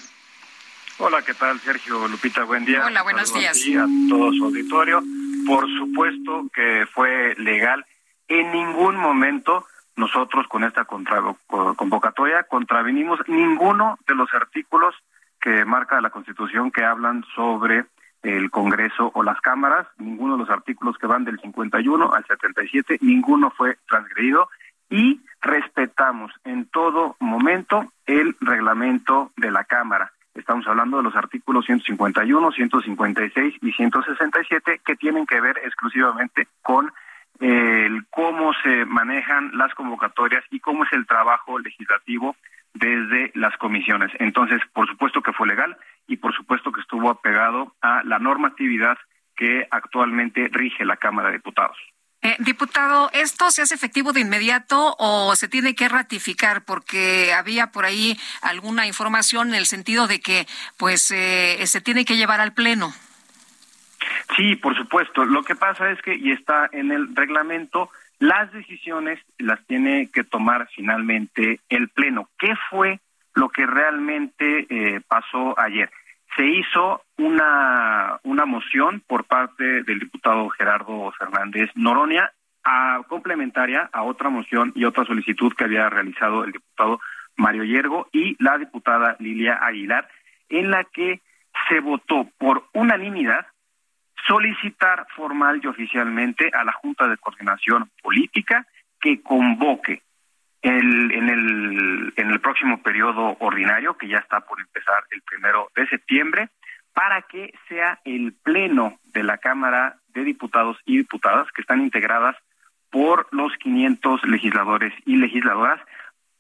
Hola, 0.99 1.23
¿qué 1.23 1.35
tal, 1.35 1.59
Sergio 1.59 2.07
Lupita? 2.07 2.45
Buen 2.45 2.65
día. 2.65 2.87
Hola, 2.87 3.03
buenos 3.03 3.35
días. 3.35 3.59
A 3.77 3.87
todo 4.09 4.33
su 4.33 4.45
auditorio. 4.45 5.03
Por 5.45 5.67
supuesto 5.67 6.47
que 6.55 6.87
fue 6.95 7.35
legal. 7.37 7.85
En 8.29 8.53
ningún 8.53 8.95
momento 8.95 9.67
nosotros 9.97 10.47
con 10.47 10.63
esta 10.63 10.85
convocatoria 10.85 12.45
contravenimos 12.45 13.19
ninguno 13.27 13.99
de 14.07 14.15
los 14.15 14.33
artículos 14.35 14.95
que 15.41 15.65
marca 15.65 16.01
la 16.01 16.11
Constitución 16.11 16.71
que 16.71 16.85
hablan 16.85 17.25
sobre 17.35 17.85
el 18.23 18.51
Congreso 18.51 19.11
o 19.15 19.23
las 19.23 19.41
cámaras, 19.41 19.87
ninguno 19.99 20.35
de 20.35 20.41
los 20.41 20.51
artículos 20.51 20.99
que 20.99 21.07
van 21.07 21.25
del 21.25 21.39
51 21.41 22.13
al 22.13 22.25
77, 22.27 22.99
ninguno 23.01 23.51
fue 23.51 23.79
transgredido 23.89 24.49
y 24.91 25.21
respetamos 25.41 26.33
en 26.45 26.67
todo 26.67 27.17
momento 27.21 27.93
el 28.07 28.37
reglamento 28.41 29.33
de 29.37 29.51
la 29.51 29.65
Cámara. 29.65 30.13
Estamos 30.35 30.67
hablando 30.67 30.99
de 30.99 31.03
los 31.03 31.17
artículos 31.17 31.67
151, 31.67 32.53
156 32.53 33.55
y 33.61 33.73
167 33.73 34.81
que 34.85 34.97
tienen 34.97 35.27
que 35.27 35.41
ver 35.41 35.59
exclusivamente 35.65 36.49
con 36.63 36.93
el 37.41 38.07
cómo 38.11 38.53
se 38.63 38.85
manejan 38.85 39.51
las 39.57 39.75
convocatorias 39.75 40.45
y 40.51 40.61
cómo 40.61 40.85
es 40.85 40.93
el 40.93 41.07
trabajo 41.07 41.59
legislativo 41.59 42.37
desde 42.75 43.33
las 43.35 43.57
comisiones. 43.57 44.11
Entonces, 44.19 44.61
por 44.73 44.87
supuesto 44.89 45.23
que 45.23 45.33
fue 45.33 45.49
legal 45.49 45.77
y 46.07 46.17
por 46.17 46.35
supuesto 46.35 46.73
que 46.73 46.81
estuvo 46.81 47.11
apegado 47.11 47.75
a 47.81 48.03
la 48.05 48.19
normatividad 48.19 48.97
que 49.37 49.67
actualmente 49.71 50.49
rige 50.53 50.85
la 50.85 50.97
Cámara 50.97 51.29
de 51.29 51.35
Diputados. 51.35 51.77
Eh, 52.21 52.35
diputado, 52.41 53.11
¿esto 53.13 53.49
se 53.53 53.63
hace 53.63 53.77
efectivo 53.77 54.13
de 54.13 54.21
inmediato 54.21 54.97
o 54.99 55.37
se 55.37 55.47
tiene 55.47 55.77
que 55.77 55.89
ratificar? 55.89 56.65
Porque 56.65 57.33
había 57.33 57.71
por 57.71 57.85
ahí 57.85 58.19
alguna 58.43 58.89
información 58.89 59.51
en 59.51 59.55
el 59.55 59.67
sentido 59.67 60.09
de 60.09 60.21
que, 60.21 60.47
pues, 60.77 61.13
eh, 61.13 61.65
se 61.67 61.81
tiene 61.81 62.05
que 62.05 62.17
llevar 62.17 62.41
al 62.41 62.55
Pleno. 62.55 62.93
Sí, 64.37 64.57
por 64.57 64.77
supuesto. 64.77 65.25
Lo 65.25 65.45
que 65.45 65.55
pasa 65.55 65.91
es 65.91 66.03
que, 66.03 66.17
y 66.17 66.33
está 66.33 66.69
en 66.73 66.91
el 66.91 67.15
reglamento, 67.15 67.91
las 68.19 68.53
decisiones 68.53 69.21
las 69.39 69.65
tiene 69.67 70.11
que 70.13 70.25
tomar 70.25 70.69
finalmente 70.75 71.61
el 71.69 71.89
Pleno. 71.89 72.29
¿Qué 72.39 72.55
fue 72.71 73.01
lo 73.35 73.49
que 73.49 73.67
realmente 73.67 74.67
eh, 74.69 75.01
pasó 75.07 75.59
ayer? 75.59 75.91
Se 76.37 76.45
hizo 76.45 77.03
una, 77.17 78.19
una 78.25 78.45
moción 78.45 79.03
por 79.07 79.25
parte 79.25 79.83
del 79.83 80.01
diputado 80.01 80.49
Gerardo 80.51 81.13
Fernández 81.19 81.71
Noronia, 81.75 82.33
a, 82.65 83.03
complementaria 83.09 83.89
a 83.93 84.03
otra 84.03 84.29
moción 84.29 84.73
y 84.75 84.85
otra 84.85 85.05
solicitud 85.05 85.53
que 85.55 85.65
había 85.65 85.89
realizado 85.89 86.45
el 86.45 86.53
diputado 86.53 87.01
Mario 87.37 87.65
Yergo 87.65 88.09
y 88.13 88.37
la 88.43 88.59
diputada 88.59 89.17
Lilia 89.21 89.55
Aguilar, 89.55 90.09
en 90.49 90.71
la 90.71 90.85
que 90.85 91.21
se 91.69 91.81
votó 91.81 92.29
por 92.37 92.65
unanimidad 92.75 93.47
solicitar 94.29 95.07
formal 95.17 95.61
y 95.63 95.67
oficialmente 95.67 96.51
a 96.53 96.63
la 96.63 96.73
Junta 96.73 97.09
de 97.09 97.17
Coordinación 97.17 97.91
Política 98.03 98.67
que 99.01 99.23
convoque 99.23 100.03
el, 100.61 101.11
en, 101.13 101.29
el, 101.29 102.13
en 102.17 102.31
el 102.31 102.41
próximo 102.41 102.83
periodo 102.83 103.37
ordinario, 103.41 103.97
que 103.97 104.09
ya 104.09 104.19
está 104.19 104.41
por 104.41 104.61
empezar 104.61 105.05
el 105.11 105.23
primero 105.23 105.71
de 105.75 105.87
septiembre, 105.89 106.51
para 106.93 107.23
que 107.23 107.55
sea 107.69 108.01
el 108.05 108.35
pleno 108.35 108.99
de 109.05 109.23
la 109.23 109.39
Cámara 109.39 109.97
de 110.09 110.25
Diputados 110.25 110.77
y 110.85 110.99
Diputadas, 110.99 111.47
que 111.53 111.63
están 111.63 111.81
integradas 111.81 112.37
por 112.91 113.29
los 113.31 113.53
500 113.59 114.25
legisladores 114.25 114.93
y 115.07 115.17
legisladoras, 115.17 115.81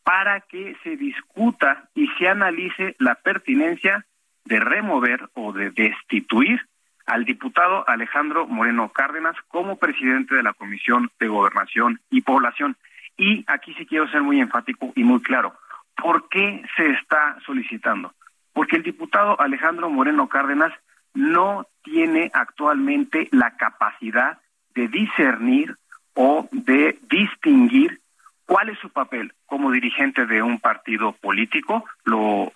para 0.02 0.40
que 0.40 0.76
se 0.82 0.96
discuta 0.96 1.88
y 1.94 2.08
se 2.18 2.28
analice 2.28 2.96
la 2.98 3.14
pertinencia 3.14 4.04
de 4.44 4.58
remover 4.58 5.28
o 5.34 5.52
de 5.52 5.70
destituir 5.70 6.67
al 7.08 7.24
diputado 7.24 7.88
Alejandro 7.88 8.46
Moreno 8.46 8.90
Cárdenas 8.90 9.34
como 9.48 9.76
presidente 9.76 10.34
de 10.34 10.42
la 10.42 10.52
Comisión 10.52 11.10
de 11.18 11.26
Gobernación 11.26 12.00
y 12.10 12.20
Población. 12.20 12.76
Y 13.16 13.44
aquí 13.48 13.74
sí 13.74 13.86
quiero 13.86 14.08
ser 14.10 14.22
muy 14.22 14.40
enfático 14.40 14.92
y 14.94 15.04
muy 15.04 15.22
claro. 15.22 15.54
¿Por 15.96 16.28
qué 16.28 16.62
se 16.76 16.90
está 16.90 17.38
solicitando? 17.46 18.12
Porque 18.52 18.76
el 18.76 18.82
diputado 18.82 19.40
Alejandro 19.40 19.88
Moreno 19.88 20.28
Cárdenas 20.28 20.72
no 21.14 21.66
tiene 21.82 22.30
actualmente 22.34 23.28
la 23.32 23.56
capacidad 23.56 24.38
de 24.74 24.88
discernir 24.88 25.76
o 26.12 26.46
de 26.52 26.98
distinguir 27.08 28.02
cuál 28.44 28.68
es 28.68 28.78
su 28.80 28.90
papel 28.90 29.32
como 29.46 29.70
dirigente 29.70 30.26
de 30.26 30.42
un 30.42 30.60
partido 30.60 31.12
político, 31.12 31.86
lo, 32.04 32.52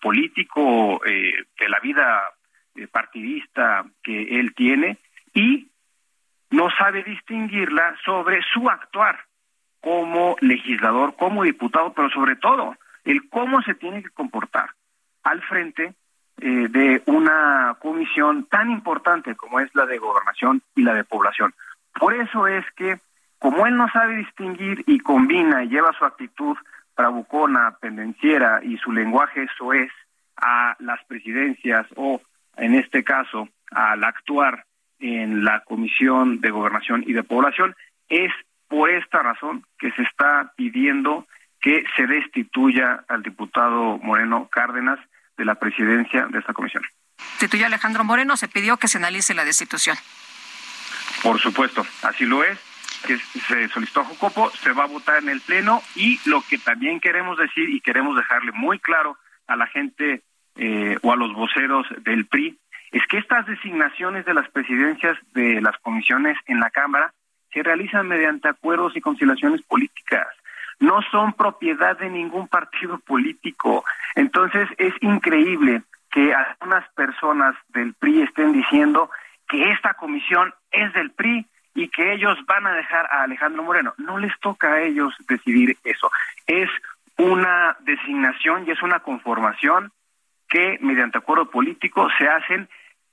político 0.00 1.00
eh, 1.06 1.32
de 1.58 1.68
la 1.70 1.80
vida 1.80 2.22
partidista 2.90 3.84
que 4.02 4.40
él 4.40 4.54
tiene 4.54 4.98
y 5.32 5.68
no 6.50 6.70
sabe 6.70 7.02
distinguirla 7.02 7.96
sobre 8.04 8.40
su 8.52 8.68
actuar 8.68 9.18
como 9.80 10.36
legislador, 10.40 11.14
como 11.16 11.42
diputado, 11.42 11.92
pero 11.92 12.08
sobre 12.10 12.36
todo 12.36 12.76
el 13.04 13.28
cómo 13.28 13.60
se 13.62 13.74
tiene 13.74 14.02
que 14.02 14.10
comportar 14.10 14.70
al 15.22 15.42
frente 15.42 15.94
eh, 16.40 16.68
de 16.68 17.02
una 17.06 17.76
comisión 17.80 18.46
tan 18.46 18.70
importante 18.70 19.34
como 19.34 19.60
es 19.60 19.74
la 19.74 19.86
de 19.86 19.98
gobernación 19.98 20.62
y 20.74 20.82
la 20.82 20.94
de 20.94 21.04
población. 21.04 21.54
Por 21.98 22.14
eso 22.14 22.46
es 22.46 22.64
que, 22.76 22.98
como 23.38 23.66
él 23.66 23.76
no 23.76 23.88
sabe 23.90 24.16
distinguir 24.16 24.82
y 24.86 25.00
combina 25.00 25.64
y 25.64 25.68
lleva 25.68 25.92
su 25.92 26.04
actitud 26.04 26.56
bravucona, 26.96 27.76
pendenciera 27.80 28.60
y 28.62 28.76
su 28.78 28.92
lenguaje 28.92 29.46
es 29.74 29.90
a 30.36 30.76
las 30.78 31.02
presidencias 31.04 31.86
o, 31.96 32.20
en 32.56 32.74
este 32.74 33.04
caso, 33.04 33.48
al 33.70 34.04
actuar 34.04 34.64
en 34.98 35.44
la 35.44 35.60
Comisión 35.64 36.40
de 36.40 36.50
Gobernación 36.50 37.04
y 37.06 37.12
de 37.12 37.22
Población, 37.22 37.74
es 38.08 38.32
por 38.68 38.90
esta 38.90 39.22
razón 39.22 39.64
que 39.78 39.90
se 39.92 40.02
está 40.02 40.52
pidiendo 40.56 41.26
que 41.60 41.84
se 41.96 42.06
destituya 42.06 43.04
al 43.08 43.22
diputado 43.22 43.98
Moreno 43.98 44.48
Cárdenas 44.50 44.98
de 45.36 45.44
la 45.44 45.54
presidencia 45.54 46.26
de 46.26 46.38
esta 46.38 46.52
comisión. 46.52 46.82
Destituyó 47.40 47.66
Alejandro 47.66 48.04
Moreno, 48.04 48.36
se 48.36 48.48
pidió 48.48 48.76
que 48.76 48.88
se 48.88 48.98
analice 48.98 49.34
la 49.34 49.44
destitución. 49.44 49.96
Por 51.22 51.40
supuesto, 51.40 51.86
así 52.02 52.26
lo 52.26 52.44
es, 52.44 52.58
que 53.06 53.16
se 53.16 53.68
solicitó 53.68 54.00
a 54.00 54.04
Jocopo, 54.04 54.50
se 54.50 54.72
va 54.72 54.84
a 54.84 54.88
votar 54.88 55.22
en 55.22 55.30
el 55.30 55.40
Pleno 55.40 55.82
y 55.94 56.20
lo 56.28 56.42
que 56.42 56.58
también 56.58 57.00
queremos 57.00 57.38
decir 57.38 57.70
y 57.70 57.80
queremos 57.80 58.16
dejarle 58.16 58.52
muy 58.52 58.78
claro 58.78 59.16
a 59.46 59.56
la 59.56 59.66
gente 59.66 60.22
eh, 60.56 60.98
o 61.02 61.12
a 61.12 61.16
los 61.16 61.32
voceros 61.32 61.86
del 62.04 62.26
PRI 62.26 62.58
es 62.92 63.02
que 63.08 63.18
estas 63.18 63.44
designaciones 63.46 64.24
de 64.24 64.34
las 64.34 64.48
presidencias 64.50 65.18
de 65.32 65.60
las 65.60 65.76
comisiones 65.78 66.36
en 66.46 66.60
la 66.60 66.70
Cámara 66.70 67.12
se 67.52 67.62
realizan 67.62 68.06
mediante 68.06 68.48
acuerdos 68.48 68.96
y 68.96 69.00
conciliaciones 69.00 69.62
políticas. 69.62 70.28
No 70.78 71.02
son 71.10 71.32
propiedad 71.32 71.98
de 71.98 72.08
ningún 72.08 72.46
partido 72.46 72.98
político. 72.98 73.84
Entonces 74.14 74.68
es 74.78 74.94
increíble 75.00 75.82
que 76.10 76.32
algunas 76.32 76.88
personas 76.92 77.56
del 77.68 77.94
PRI 77.94 78.22
estén 78.22 78.52
diciendo 78.52 79.10
que 79.48 79.70
esta 79.70 79.94
comisión 79.94 80.54
es 80.70 80.92
del 80.92 81.10
PRI 81.10 81.46
y 81.74 81.88
que 81.88 82.12
ellos 82.12 82.38
van 82.46 82.66
a 82.66 82.74
dejar 82.74 83.06
a 83.10 83.22
Alejandro 83.22 83.64
Moreno. 83.64 83.94
No 83.98 84.18
les 84.18 84.32
toca 84.38 84.74
a 84.74 84.82
ellos 84.82 85.12
decidir 85.28 85.76
eso. 85.82 86.10
Es 86.46 86.70
una 87.18 87.76
designación 87.80 88.66
y 88.66 88.70
es 88.70 88.82
una 88.82 89.00
conformación 89.00 89.90
que 90.54 90.78
mediante 90.80 91.18
acuerdo 91.18 91.50
político 91.50 92.08
se 92.16 92.28
hacen 92.28 92.68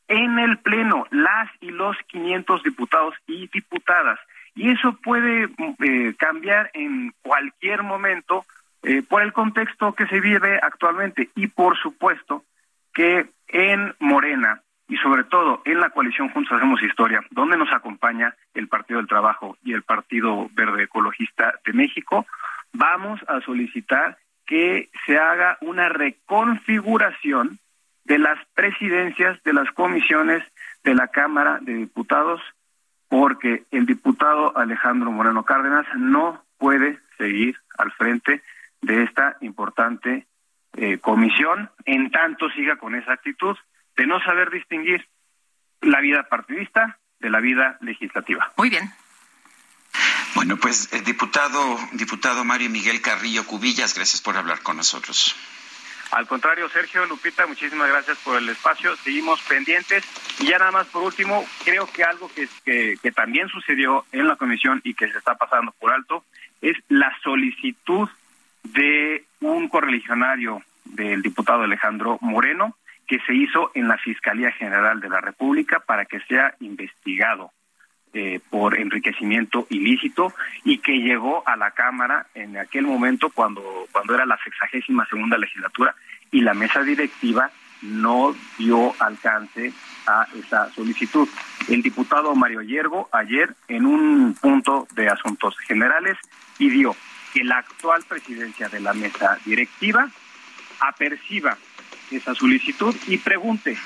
en 0.07 0.37
el 0.37 0.59
Pleno, 0.59 1.07
las 1.09 1.49
y 1.59 1.71
los 1.71 1.97
500 2.05 2.61
diputados 2.61 3.15
y 3.25 3.47
diputadas. 3.47 4.19
Y 4.53 4.69
eso 4.69 4.93
puede 5.03 5.49
eh, 5.79 6.13
cambiar 6.19 6.69
en 6.75 7.11
cualquier 7.23 7.81
momento 7.81 8.45
eh, 8.83 9.01
por 9.01 9.23
el 9.23 9.33
contexto 9.33 9.93
que 9.93 10.05
se 10.05 10.19
vive 10.19 10.59
actualmente. 10.61 11.29
Y 11.33 11.47
por 11.47 11.75
supuesto 11.79 12.43
que 12.93 13.25
en 13.47 13.95
Morena 13.97 14.61
y 14.87 14.97
sobre 14.97 15.23
todo 15.23 15.63
en 15.65 15.79
la 15.79 15.89
coalición 15.89 16.29
Juntos 16.29 16.55
Hacemos 16.55 16.83
Historia, 16.83 17.25
donde 17.31 17.57
nos 17.57 17.73
acompaña 17.73 18.35
el 18.53 18.67
Partido 18.67 18.99
del 18.99 19.09
Trabajo 19.09 19.57
y 19.63 19.73
el 19.73 19.81
Partido 19.81 20.47
Verde 20.53 20.83
Ecologista 20.83 21.55
de 21.65 21.73
México, 21.73 22.27
vamos 22.71 23.19
a 23.27 23.41
solicitar 23.41 24.19
que 24.51 24.89
se 25.05 25.17
haga 25.17 25.57
una 25.61 25.87
reconfiguración 25.87 27.59
de 28.03 28.19
las 28.19 28.37
presidencias 28.53 29.41
de 29.43 29.53
las 29.53 29.71
comisiones 29.71 30.43
de 30.83 30.93
la 30.93 31.07
Cámara 31.07 31.59
de 31.61 31.73
Diputados, 31.73 32.41
porque 33.07 33.63
el 33.71 33.85
diputado 33.85 34.57
Alejandro 34.57 35.09
Moreno 35.09 35.45
Cárdenas 35.45 35.85
no 35.95 36.43
puede 36.57 36.99
seguir 37.17 37.55
al 37.77 37.93
frente 37.93 38.43
de 38.81 39.03
esta 39.03 39.37
importante 39.39 40.27
eh, 40.75 40.97
comisión, 40.97 41.69
en 41.85 42.11
tanto 42.11 42.49
siga 42.49 42.75
con 42.75 42.93
esa 42.95 43.13
actitud 43.13 43.55
de 43.95 44.05
no 44.05 44.19
saber 44.19 44.49
distinguir 44.49 45.07
la 45.79 46.01
vida 46.01 46.23
partidista 46.23 46.99
de 47.21 47.29
la 47.29 47.39
vida 47.39 47.77
legislativa. 47.79 48.51
Muy 48.57 48.69
bien. 48.69 48.83
Bueno, 50.35 50.57
pues 50.57 50.91
el 50.93 51.03
diputado, 51.03 51.77
diputado 51.93 52.43
Mario 52.45 52.69
Miguel 52.69 53.01
Carrillo 53.01 53.45
Cubillas, 53.45 53.95
gracias 53.95 54.21
por 54.21 54.37
hablar 54.37 54.61
con 54.61 54.77
nosotros. 54.77 55.35
Al 56.11 56.27
contrario, 56.27 56.67
Sergio 56.69 57.05
Lupita, 57.05 57.47
muchísimas 57.47 57.87
gracias 57.87 58.17
por 58.17 58.37
el 58.37 58.49
espacio. 58.49 58.95
Seguimos 58.97 59.41
pendientes. 59.43 60.03
Y 60.39 60.47
ya 60.47 60.57
nada 60.57 60.71
más 60.71 60.87
por 60.87 61.03
último, 61.03 61.45
creo 61.63 61.87
que 61.87 62.03
algo 62.03 62.29
que, 62.33 62.97
que 63.01 63.11
también 63.11 63.47
sucedió 63.47 64.05
en 64.11 64.27
la 64.27 64.35
comisión 64.35 64.81
y 64.83 64.93
que 64.93 65.09
se 65.09 65.17
está 65.17 65.35
pasando 65.35 65.73
por 65.79 65.93
alto 65.93 66.25
es 66.61 66.77
la 66.89 67.17
solicitud 67.23 68.09
de 68.63 69.25
un 69.39 69.69
correligionario 69.69 70.61
del 70.83 71.21
diputado 71.21 71.63
Alejandro 71.63 72.17
Moreno 72.21 72.75
que 73.07 73.19
se 73.25 73.33
hizo 73.33 73.71
en 73.73 73.87
la 73.87 73.97
Fiscalía 73.97 74.51
General 74.51 74.99
de 74.99 75.09
la 75.09 75.21
República 75.21 75.79
para 75.79 76.05
que 76.05 76.19
sea 76.21 76.55
investigado 76.59 77.51
eh, 78.13 78.41
por 78.49 78.77
enriquecimiento 78.77 79.67
ilícito 79.69 80.33
y 80.65 80.79
que 80.79 80.97
llegó 80.97 81.47
a 81.47 81.55
la 81.55 81.71
Cámara 81.71 82.27
en 82.33 82.57
aquel 82.57 82.85
momento 82.85 83.29
cuando, 83.29 83.63
cuando 83.91 84.15
era 84.15 84.25
la 84.25 84.37
sexagésima 84.43 85.05
segunda 85.05 85.37
legislatura 85.37 85.95
y 86.29 86.41
la 86.41 86.53
mesa 86.53 86.83
directiva 86.83 87.51
no 87.81 88.35
dio 88.57 88.93
alcance 88.99 89.73
a 90.07 90.27
esa 90.37 90.69
solicitud. 90.73 91.27
El 91.67 91.81
diputado 91.81 92.35
Mario 92.35 92.61
Yergo 92.61 93.09
ayer 93.11 93.55
en 93.67 93.85
un 93.85 94.35
punto 94.39 94.87
de 94.93 95.09
asuntos 95.09 95.57
generales 95.59 96.17
pidió 96.57 96.95
que 97.33 97.43
la 97.43 97.59
actual 97.59 98.03
presidencia 98.07 98.67
de 98.69 98.81
la 98.81 98.93
mesa 98.93 99.37
directiva 99.45 100.09
aperciba 100.79 101.57
esa 102.11 102.35
solicitud 102.35 102.95
y 103.07 103.17
pregunte 103.17 103.77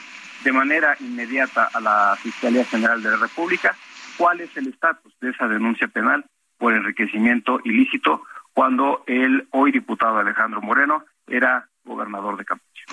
de 0.44 0.52
manera 0.52 0.96
inmediata 1.00 1.70
a 1.74 1.80
la 1.80 2.18
Fiscalía 2.22 2.66
General 2.66 3.02
de 3.02 3.12
la 3.12 3.18
República 3.18 3.76
cuál 4.18 4.42
es 4.42 4.56
el 4.58 4.68
estatus 4.68 5.14
de 5.20 5.30
esa 5.32 5.48
denuncia 5.48 5.88
penal 5.88 6.26
por 6.58 6.74
enriquecimiento 6.74 7.60
ilícito 7.64 8.24
cuando 8.54 9.04
el 9.08 9.48
hoy 9.52 9.72
diputado 9.72 10.18
Alejandro 10.18 10.62
Moreno 10.62 11.04
era 11.28 11.68
gobernador 11.84 12.38
de 12.38 12.46
Campeche. 12.46 12.86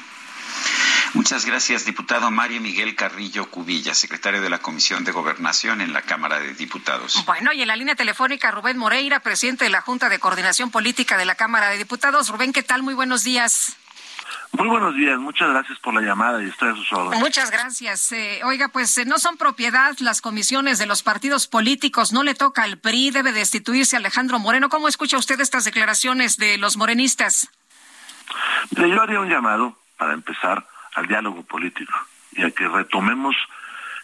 Muchas 1.15 1.45
gracias, 1.45 1.85
diputado 1.85 2.31
Mario 2.31 2.63
Miguel 2.63 2.97
Carrillo 2.97 3.51
Cubilla, 3.51 3.93
secretario 3.93 4.41
de 4.41 4.49
la 4.49 4.61
Comisión 4.61 5.05
de 5.05 5.13
Gobernación 5.13 5.83
en 5.83 5.93
la 5.93 6.01
Cámara 6.01 6.41
de 6.41 6.55
Diputados. 6.55 7.23
Bueno, 7.27 7.53
y 7.53 7.61
en 7.61 7.69
la 7.69 7.77
línea 7.77 7.95
telefónica 7.95 8.51
Rubén 8.51 8.79
Moreira, 8.79 9.21
presidente 9.21 9.65
de 9.65 9.71
la 9.71 9.83
Junta 9.83 10.09
de 10.09 10.19
Coordinación 10.19 10.71
Política 10.71 11.19
de 11.19 11.27
la 11.27 11.35
Cámara 11.35 11.69
de 11.69 11.77
Diputados. 11.77 12.31
Rubén, 12.31 12.55
¿qué 12.55 12.63
tal? 12.63 12.83
Muy 12.83 12.95
buenos 12.95 13.25
días. 13.25 13.77
Muy 14.53 14.69
buenos 14.69 14.95
días, 14.95 15.19
muchas 15.19 15.49
gracias 15.49 15.79
por 15.79 15.95
la 15.95 16.03
llamada 16.03 16.43
y 16.43 16.47
estoy 16.47 16.71
a 16.71 16.75
sus 16.75 16.93
órdenes. 16.93 17.21
Muchas 17.21 17.51
gracias. 17.51 18.13
Eh, 18.13 18.43
oiga, 18.45 18.69
pues 18.69 18.97
eh, 18.99 19.07
no 19.07 19.19
son 19.19 19.39
propiedad 19.39 19.97
las 20.01 20.21
comisiones 20.21 20.79
de 20.79 20.85
los 20.85 21.03
partidos 21.03 21.47
políticos, 21.47 22.13
no 22.13 22.23
le 22.23 22.35
toca 22.35 22.63
al 22.63 22.77
PRI, 22.77 23.11
debe 23.11 23.33
destituirse 23.33 23.97
Alejandro 23.97 24.39
Moreno. 24.39 24.69
¿Cómo 24.69 24.89
escucha 24.89 25.17
usted 25.17 25.41
estas 25.41 25.65
declaraciones 25.65 26.37
de 26.37 26.59
los 26.59 26.77
morenistas? 26.77 27.51
yo 28.73 29.03
haría 29.03 29.21
un 29.21 29.31
llamado, 29.31 29.79
para 29.97 30.13
empezar, 30.13 30.67
al 30.95 31.07
diálogo 31.07 31.43
político 31.45 31.95
y 32.33 32.43
a 32.43 32.51
que 32.51 32.69
retomemos 32.69 33.35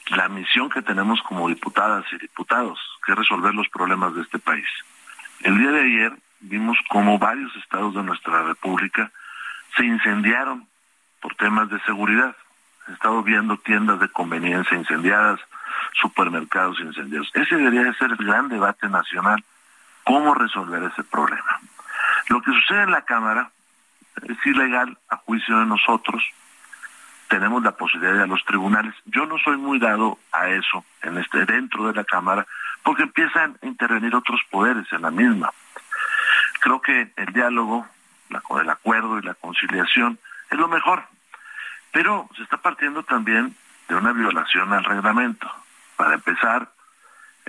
la 0.07 0.29
misión 0.29 0.71
que 0.71 0.81
tenemos 0.81 1.21
como 1.23 1.49
diputadas 1.49 2.05
y 2.13 2.19
diputados, 2.19 2.79
que 3.05 3.13
es 3.13 3.19
resolver 3.19 3.55
los 3.55 3.69
problemas 3.69 4.15
de 4.15 4.23
este 4.23 4.39
país. 4.39 4.67
El 5.41 5.59
día 5.59 5.71
de 5.71 5.81
ayer 5.81 6.13
vimos 6.41 6.79
cómo 6.89 7.19
varios 7.19 7.55
estados 7.57 7.95
de 7.95 8.03
nuestra 8.03 8.43
República 8.45 9.13
se 9.79 9.87
incendiaron 9.87 10.69
por 11.23 11.35
temas 11.37 11.71
de 11.71 11.81
seguridad. 11.81 12.37
He 12.89 12.93
estado 12.93 13.23
viendo 13.23 13.57
tiendas 13.59 14.01
de 14.01 14.09
conveniencia 14.09 14.77
incendiadas, 14.77 15.41
supermercados 16.01 16.81
incendiados. 16.81 17.31
Ese 17.33 17.57
debería 17.57 17.93
ser 17.95 18.11
el 18.11 18.27
gran 18.27 18.49
debate 18.49 18.89
nacional, 18.89 19.43
cómo 20.05 20.35
resolver 20.35 20.83
ese 20.83 21.05
problema. 21.05 21.61
Lo 22.29 22.43
que 22.43 22.53
sucede 22.53 22.83
en 22.83 22.91
la 22.91 23.03
Cámara 23.03 23.51
es 24.23 24.47
ilegal 24.47 24.99
a 25.09 25.17
juicio 25.17 25.59
de 25.59 25.67
nosotros. 25.67 26.23
Tenemos 27.29 27.63
la 27.63 27.73
posibilidad 27.73 28.15
de 28.15 28.23
a 28.23 28.27
los 28.27 28.45
tribunales. 28.45 28.95
Yo 29.05 29.27
no 29.27 29.39
soy 29.39 29.57
muy 29.59 29.79
dado 29.79 30.19
a 30.33 30.49
eso 30.49 30.85
en 31.03 31.19
este 31.19 31.45
dentro 31.45 31.87
de 31.87 31.95
la 31.95 32.05
Cámara 32.05 32.47
porque 32.83 33.03
empiezan 33.03 33.59
a 33.63 33.67
intervenir 33.67 34.15
otros 34.15 34.41
poderes 34.51 34.91
en 34.93 35.03
la 35.03 35.11
misma. 35.11 35.51
Creo 36.61 36.81
que 36.81 37.13
el 37.17 37.33
diálogo 37.33 37.87
la, 38.31 38.43
el 38.61 38.71
acuerdo 38.71 39.19
y 39.19 39.23
la 39.23 39.35
conciliación, 39.35 40.19
es 40.51 40.59
lo 40.59 40.69
mejor. 40.69 41.05
Pero 41.93 42.29
se 42.37 42.43
está 42.43 42.59
partiendo 42.59 43.03
también 43.03 43.57
de 43.89 43.95
una 43.95 44.13
violación 44.13 44.73
al 44.73 44.85
reglamento. 44.85 45.51
Para 45.97 46.15
empezar, 46.15 46.71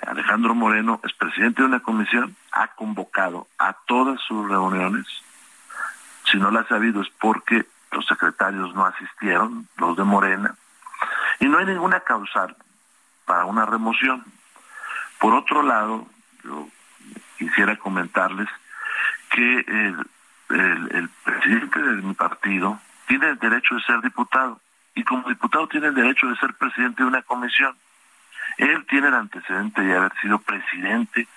Alejandro 0.06 0.56
Moreno 0.56 1.00
es 1.04 1.14
presidente 1.14 1.62
de 1.62 1.68
una 1.68 1.82
comisión, 1.82 2.36
ha 2.52 2.68
convocado 2.68 3.48
a 3.58 3.74
todas 3.74 4.20
sus 4.22 4.48
reuniones. 4.48 5.06
Si 6.26 6.38
no 6.38 6.52
la 6.52 6.62
ha 6.62 6.68
sabido 6.68 7.02
es 7.02 7.10
porque 7.20 7.66
los 7.92 8.06
secretarios 8.06 8.74
no 8.76 8.86
asistieron, 8.86 9.68
los 9.78 9.98
de 9.98 10.04
Morena, 10.04 10.56
y 11.40 11.48
no 11.48 11.58
hay 11.58 11.66
ninguna 11.66 12.00
causal 12.02 12.56
para 13.26 13.46
una 13.46 13.66
remoción. 13.66 14.24
Por 15.20 15.34
otro 15.34 15.64
lado, 15.64 16.08
yo 16.44 16.68
quisiera 17.38 17.78
comentarles 17.78 18.48
que 19.30 19.94
el, 20.50 21.10
presidente 21.24 21.82
de 21.82 22.02
mi 22.02 22.14
partido 22.14 22.80
tiene 23.08 23.30
el 23.30 23.40
derecho 23.40 23.76
de 23.76 23.82
ser 23.84 24.02
diputado 24.02 24.60
y 24.96 25.04
como 25.04 25.30
diputado 25.30 25.68
tiene 25.68 25.88
el 25.88 25.96
derecho 25.96 26.28
de 26.28 26.36
ser 26.38 26.54
presidente 26.56 27.04
de 27.04 27.10
una 27.10 27.22
comisión. 27.22 27.76
Él 28.58 28.86
tiene 28.88 29.08
el 29.08 29.14
antecedente 29.14 29.82
de 29.82 29.96
haber 29.96 30.12
sido 30.22 30.40
presidente 30.40 31.28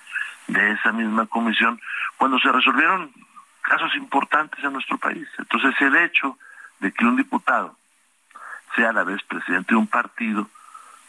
de 0.47 0.71
esa 0.71 0.91
misma 0.91 1.25
comisión 1.27 1.79
cuando 2.17 2.37
se 2.39 2.51
resolvieron 2.51 3.11
casos 3.61 3.95
importantes 3.95 4.63
en 4.63 4.73
nuestro 4.73 4.97
país. 4.97 5.27
Entonces 5.37 5.73
el 5.81 5.95
hecho 5.95 6.37
de 6.79 6.91
que 6.91 7.05
un 7.05 7.15
diputado 7.15 7.77
sea 8.75 8.89
a 8.89 8.93
la 8.93 9.03
vez 9.03 9.23
presidente 9.23 9.73
de 9.73 9.77
un 9.77 9.87
partido, 9.87 10.49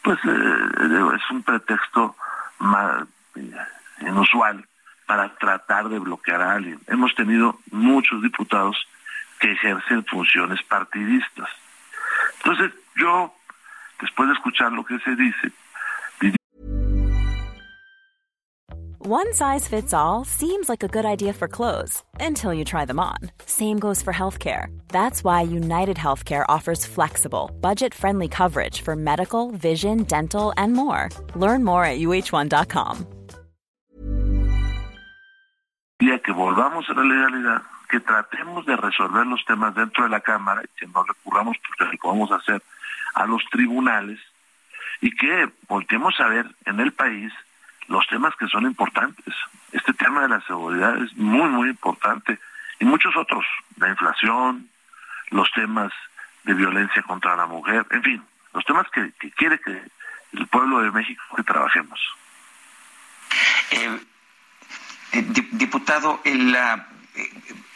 pues 0.03 0.17
eh, 0.23 1.15
es 1.15 1.31
un 1.31 1.43
pretexto 1.43 2.15
más 2.59 3.03
eh, 3.35 3.57
inusual 4.01 4.65
para 5.05 5.29
tratar 5.35 5.89
de 5.89 5.99
bloquear 5.99 6.41
a 6.41 6.53
alguien. 6.53 6.79
Hemos 6.87 7.13
tenido 7.15 7.59
muchos 7.71 8.21
diputados 8.21 8.77
que 9.39 9.51
ejercen 9.51 10.05
funciones 10.05 10.61
partidistas. 10.63 11.49
Entonces 12.37 12.71
yo, 12.95 13.33
después 14.01 14.29
de 14.29 14.35
escuchar 14.35 14.71
lo 14.71 14.85
que 14.85 14.99
se 14.99 15.15
dice, 15.15 15.51
One 19.07 19.33
size 19.33 19.67
fits 19.67 19.93
all 19.93 20.25
seems 20.25 20.67
like 20.67 20.81
a 20.81 20.87
good 20.87 21.05
idea 21.05 21.31
for 21.31 21.47
clothes 21.47 22.01
until 22.19 22.51
you 22.51 22.65
try 22.65 22.85
them 22.85 22.99
on. 22.99 23.17
Same 23.45 23.77
goes 23.77 24.01
for 24.01 24.11
healthcare. 24.11 24.75
That's 24.87 25.23
why 25.23 25.43
United 25.43 25.95
Healthcare 25.95 26.43
offers 26.49 26.87
flexible, 26.87 27.51
budget 27.61 27.93
friendly 27.93 28.27
coverage 28.27 28.81
for 28.81 28.95
medical, 28.95 29.51
vision, 29.51 30.05
dental, 30.05 30.53
and 30.57 30.73
more. 30.73 31.09
Learn 31.35 31.63
more 31.63 31.85
at 31.85 31.99
uh1.com. 31.99 33.05
Que 36.05 36.31
volvamos 36.31 36.87
a 36.89 36.93
la 36.93 37.03
legalidad, 37.03 37.63
que 37.89 37.99
tratemos 37.99 38.63
de 38.65 38.75
resolver 38.75 39.25
los 39.25 39.43
temas 39.43 39.73
dentro 39.73 40.03
de 40.03 40.09
la 40.09 40.21
Cámara 40.21 40.61
y 40.63 40.79
que 40.79 40.87
no 40.87 41.03
recurramos, 41.03 41.57
porque 41.57 41.91
lo 41.91 41.99
podemos 41.99 42.31
hacer, 42.31 42.61
a 43.15 43.25
los 43.25 43.43
tribunales 43.49 44.19
y 45.01 45.09
que 45.11 45.49
volteemos 45.67 46.19
a 46.19 46.27
ver 46.27 46.45
en 46.65 46.79
el 46.79 46.93
país 46.93 47.33
los 47.87 48.05
temas 48.07 48.35
que 48.35 48.47
son 48.47 48.65
importantes. 48.65 49.33
Este 49.71 49.93
tema 49.93 50.21
de 50.21 50.29
la 50.29 50.41
seguridad 50.41 50.95
es 50.97 51.15
muy, 51.17 51.49
muy 51.49 51.69
importante 51.69 52.39
y 52.79 52.85
muchos 52.85 53.15
otros, 53.17 53.43
la 53.77 53.89
inflación, 53.89 54.69
los 55.31 55.51
temas 55.53 55.91
de 56.43 56.53
violencia 56.53 57.01
contra 57.01 57.35
la 57.35 57.47
mujer, 57.47 57.85
en 57.89 58.03
fin, 58.03 58.23
los 58.53 58.63
temas 58.63 58.87
que, 58.91 59.11
quiere 59.31 59.59
que 59.59 59.81
el 60.33 60.47
pueblo 60.47 60.81
de 60.81 60.91
México 60.91 61.23
que 61.35 61.43
trabajemos. 61.43 61.99
Eh, 63.71 63.99
diputado, 65.21 66.21
la, 66.25 66.87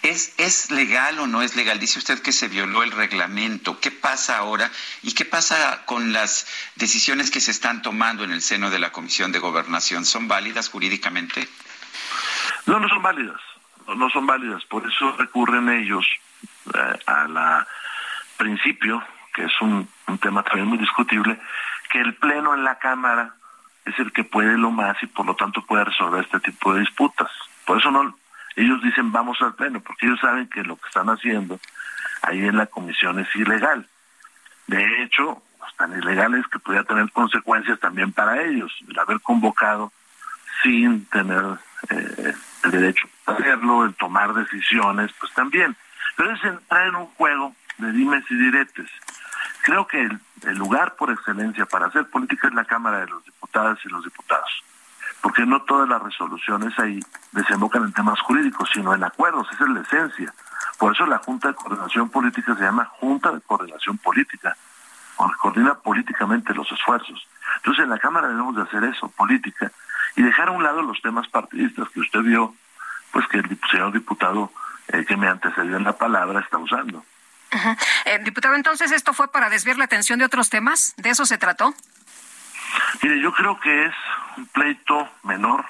¿Es, 0.02 0.34
¿Es 0.38 0.72
legal 0.72 1.20
o 1.20 1.28
no 1.28 1.42
es 1.42 1.56
legal? 1.56 1.80
Dice 1.80 2.00
usted 2.00 2.22
que 2.22 2.32
se 2.32 2.48
violó 2.48 2.84
el 2.84 2.92
reglamento. 2.92 3.80
¿Qué 3.80 3.92
pasa 3.92 4.38
ahora? 4.38 4.72
¿Y 5.04 5.14
qué 5.14 5.26
pasa 5.26 5.84
con 5.86 6.14
las 6.14 6.48
decisiones 6.76 7.32
que 7.32 7.42
se 7.42 7.52
están 7.52 7.82
tomando 7.82 8.24
en 8.24 8.32
el 8.32 8.42
seno 8.42 8.70
de 8.70 8.80
la 8.80 8.92
Comisión 8.92 9.34
de 9.34 9.40
Gobernación? 9.40 10.06
¿Son 10.06 10.28
válidas 10.28 10.70
jurídicamente? 10.70 11.50
No, 12.66 12.80
no 12.80 12.88
son 12.88 13.02
válidas. 13.02 13.42
No, 13.88 14.10
son 14.10 14.26
válidas. 14.26 14.64
Por 14.66 14.88
eso 14.88 15.12
recurren 15.18 15.68
ellos 15.68 16.06
eh, 16.74 17.00
al 17.06 17.68
principio, 18.38 19.04
que 19.34 19.44
es 19.46 19.62
un, 19.62 19.88
un 20.08 20.18
tema 20.20 20.44
también 20.44 20.68
muy 20.68 20.78
discutible, 20.78 21.38
que 21.90 22.00
el 22.00 22.14
Pleno 22.16 22.54
en 22.54 22.64
la 22.64 22.80
Cámara 22.80 23.36
es 23.90 24.00
el 24.00 24.12
que 24.12 24.24
puede 24.24 24.58
lo 24.58 24.72
más 24.72 25.02
y 25.02 25.08
por 25.08 25.26
lo 25.26 25.36
tanto 25.36 25.66
puede 25.66 25.86
resolver 25.86 26.24
este 26.24 26.40
tipo 26.40 26.74
de 26.74 26.82
disputas. 26.82 27.30
Por 27.66 27.78
eso 27.78 27.92
no, 27.92 28.16
ellos 28.56 28.82
dicen 28.82 29.12
vamos 29.12 29.38
al 29.42 29.56
pleno, 29.56 29.80
porque 29.82 30.06
ellos 30.06 30.20
saben 30.20 30.48
que 30.48 30.64
lo 30.64 30.78
que 30.78 30.88
están 30.88 31.10
haciendo 31.10 31.60
ahí 32.22 32.40
en 32.46 32.58
la 32.58 32.66
comisión 32.68 33.20
es 33.20 33.36
ilegal. 33.36 33.88
De 34.68 35.04
hecho, 35.04 35.42
tan 35.80 35.98
ilegal 35.98 36.36
es 36.36 36.46
que 36.48 36.60
podría 36.60 36.84
tener 36.84 37.10
consecuencias 37.12 37.80
también 37.80 38.12
para 38.12 38.44
ellos, 38.44 38.72
el 38.88 39.00
haber 39.00 39.22
convocado 39.22 39.94
sin 40.62 41.06
tener 41.06 41.58
eh, 41.90 42.34
el 42.66 42.72
derecho 42.72 43.08
a 43.26 43.32
hacerlo, 43.32 43.86
el 43.86 43.96
tomar 43.96 44.34
decisiones, 44.34 45.10
pues 45.18 45.32
también. 45.34 45.76
Pero 46.18 46.34
es 46.34 46.44
entrar 46.44 46.88
en 46.88 46.96
un 46.96 47.06
juego 47.16 47.56
de 47.78 47.94
dimes 47.94 48.26
y 48.30 48.36
diretes. 48.36 48.90
Creo 49.70 49.86
que 49.86 50.02
el, 50.02 50.58
lugar 50.58 50.96
por 50.96 51.12
excelencia 51.12 51.64
para 51.68 51.86
hacer 51.86 52.10
política 52.10 52.48
es 52.48 52.56
la 52.56 52.66
Cámara 52.66 53.02
de 53.02 53.08
los 53.08 53.24
Diputados 53.24 53.78
y 53.86 53.90
los 53.90 54.04
Diputados 54.04 54.64
porque 55.22 55.46
no 55.46 55.62
todas 55.62 55.88
las 55.88 56.02
resoluciones 56.02 56.74
ahí 56.80 57.00
desembocan 57.34 57.84
en 57.84 57.94
temas 57.94 58.20
jurídicos, 58.22 58.68
sino 58.74 58.96
en 58.96 59.04
acuerdos, 59.04 59.48
esa 59.52 59.66
es 59.66 59.70
la 59.70 59.82
esencia. 59.82 60.34
Por 60.80 60.96
eso 60.96 61.06
la 61.06 61.20
Junta 61.20 61.50
de 61.50 61.54
Coordinación 61.54 62.10
Política 62.10 62.56
se 62.56 62.64
llama 62.64 62.86
Junta 62.86 63.32
de 63.32 63.42
Coordinación 63.42 64.00
Política, 64.00 64.58
porque 65.18 65.36
coordina 65.38 65.76
políticamente 65.76 66.54
los 66.56 66.72
esfuerzos. 66.72 67.28
Entonces 67.58 67.84
en 67.84 67.92
la 67.92 68.00
Cámara 68.00 68.30
debemos 68.30 68.56
de 68.56 68.64
hacer 68.64 68.84
eso, 68.86 69.10
política, 69.10 69.72
y 70.16 70.24
dejar 70.24 70.48
a 70.48 70.52
un 70.52 70.64
lado 70.64 70.82
los 70.82 71.00
temas 71.02 71.28
partidistas 71.28 71.90
que 71.90 72.00
usted 72.00 72.22
vio, 72.22 72.56
pues 73.12 73.28
que 73.28 73.38
el 73.38 73.60
señor 73.70 73.92
diputado 73.92 74.52
eh, 74.88 75.06
que 75.06 75.16
me 75.16 75.28
antecedió 75.28 75.78
en 75.78 75.84
la 75.84 75.96
palabra 75.98 76.40
está 76.40 76.58
usando. 76.58 77.04
Eh, 78.06 78.20
diputado, 78.24 78.56
entonces 78.56 78.92
esto 78.92 79.14
fue 79.14 79.32
para 79.32 79.50
desviar 79.50 79.78
la 79.78 79.86
atención 79.86 80.20
de 80.20 80.26
otros 80.26 80.50
temas, 80.50 80.94
¿de 80.98 81.10
eso 81.10 81.26
se 81.26 81.38
trató? 81.38 81.74
Mire, 83.02 83.20
yo 83.20 83.32
creo 83.34 83.60
que 83.60 83.86
es 83.86 83.94
un 84.38 84.46
pleito 84.48 85.10
menor 85.24 85.66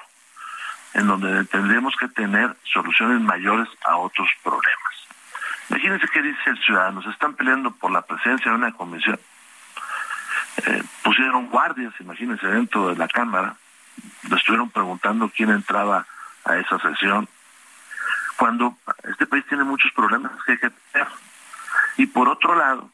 en 0.94 1.06
donde 1.06 1.44
tendríamos 1.44 1.94
que 1.96 2.08
tener 2.08 2.56
soluciones 2.64 3.20
mayores 3.20 3.68
a 3.84 3.96
otros 3.96 4.28
problemas. 4.42 4.76
Imagínense 5.70 6.08
qué 6.12 6.20
dice 6.20 6.50
el 6.50 6.58
ciudadano, 6.64 7.02
se 7.02 7.10
están 7.10 7.34
peleando 7.34 7.70
por 7.70 7.92
la 7.92 8.02
presencia 8.02 8.50
de 8.50 8.56
una 8.56 8.72
comisión. 8.72 9.18
Eh, 10.66 10.82
pusieron 11.02 11.48
guardias, 11.48 11.94
imagínense, 12.00 12.46
dentro 12.46 12.88
de 12.88 12.96
la 12.96 13.08
Cámara, 13.08 13.54
le 14.28 14.36
estuvieron 14.36 14.70
preguntando 14.70 15.30
quién 15.34 15.50
entraba 15.50 16.06
a 16.44 16.56
esa 16.56 16.78
sesión, 16.80 17.28
cuando 18.36 18.76
este 19.04 19.26
país 19.26 19.44
tiene 19.46 19.64
muchos 19.64 19.92
problemas 19.92 20.32
que 20.44 20.52
hay 20.52 20.58
que 20.58 20.70
tener. 20.92 21.08
Y 21.96 22.06
por 22.06 22.28
otro 22.28 22.54
lado, 22.54 22.90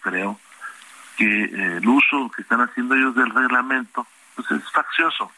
creo 0.00 0.38
que 1.16 1.24
eh, 1.24 1.76
el 1.78 1.88
uso 1.88 2.30
que 2.34 2.42
están 2.42 2.60
haciendo 2.60 2.94
ellos 2.94 3.14
del 3.14 3.30
reglamento 3.30 4.06
pues 4.34 4.50
es 4.50 4.70
faccioso. 4.72 5.30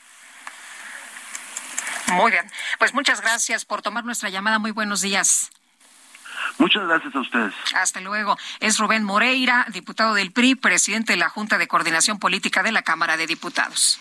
Muy 2.08 2.30
bien, 2.30 2.50
pues 2.78 2.94
muchas 2.94 3.20
gracias 3.20 3.64
por 3.64 3.82
tomar 3.82 4.04
nuestra 4.04 4.28
llamada. 4.28 4.58
Muy 4.58 4.70
buenos 4.70 5.00
días. 5.02 5.50
Muchas 6.58 6.86
gracias 6.86 7.14
a 7.14 7.20
ustedes. 7.20 7.54
Hasta 7.74 8.00
luego. 8.00 8.36
Es 8.60 8.78
Rubén 8.78 9.04
Moreira, 9.04 9.66
diputado 9.70 10.14
del 10.14 10.32
PRI, 10.32 10.54
presidente 10.54 11.12
de 11.12 11.18
la 11.18 11.28
Junta 11.28 11.58
de 11.58 11.68
Coordinación 11.68 12.18
Política 12.18 12.62
de 12.62 12.72
la 12.72 12.82
Cámara 12.82 13.16
de 13.16 13.26
Diputados. 13.26 13.98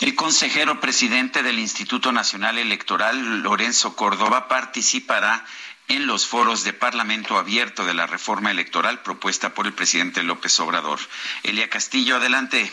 El 0.00 0.14
consejero 0.14 0.80
presidente 0.80 1.42
del 1.42 1.58
Instituto 1.58 2.12
Nacional 2.12 2.58
Electoral, 2.58 3.42
Lorenzo 3.42 3.96
Córdoba, 3.96 4.48
participará 4.48 5.44
en 5.88 6.06
los 6.06 6.26
foros 6.26 6.64
de 6.64 6.72
Parlamento 6.72 7.38
Abierto 7.38 7.84
de 7.84 7.94
la 7.94 8.06
reforma 8.06 8.50
electoral 8.50 9.00
propuesta 9.00 9.54
por 9.54 9.66
el 9.66 9.72
presidente 9.72 10.22
López 10.22 10.58
Obrador. 10.60 10.98
Elia 11.42 11.68
Castillo, 11.68 12.16
adelante. 12.16 12.70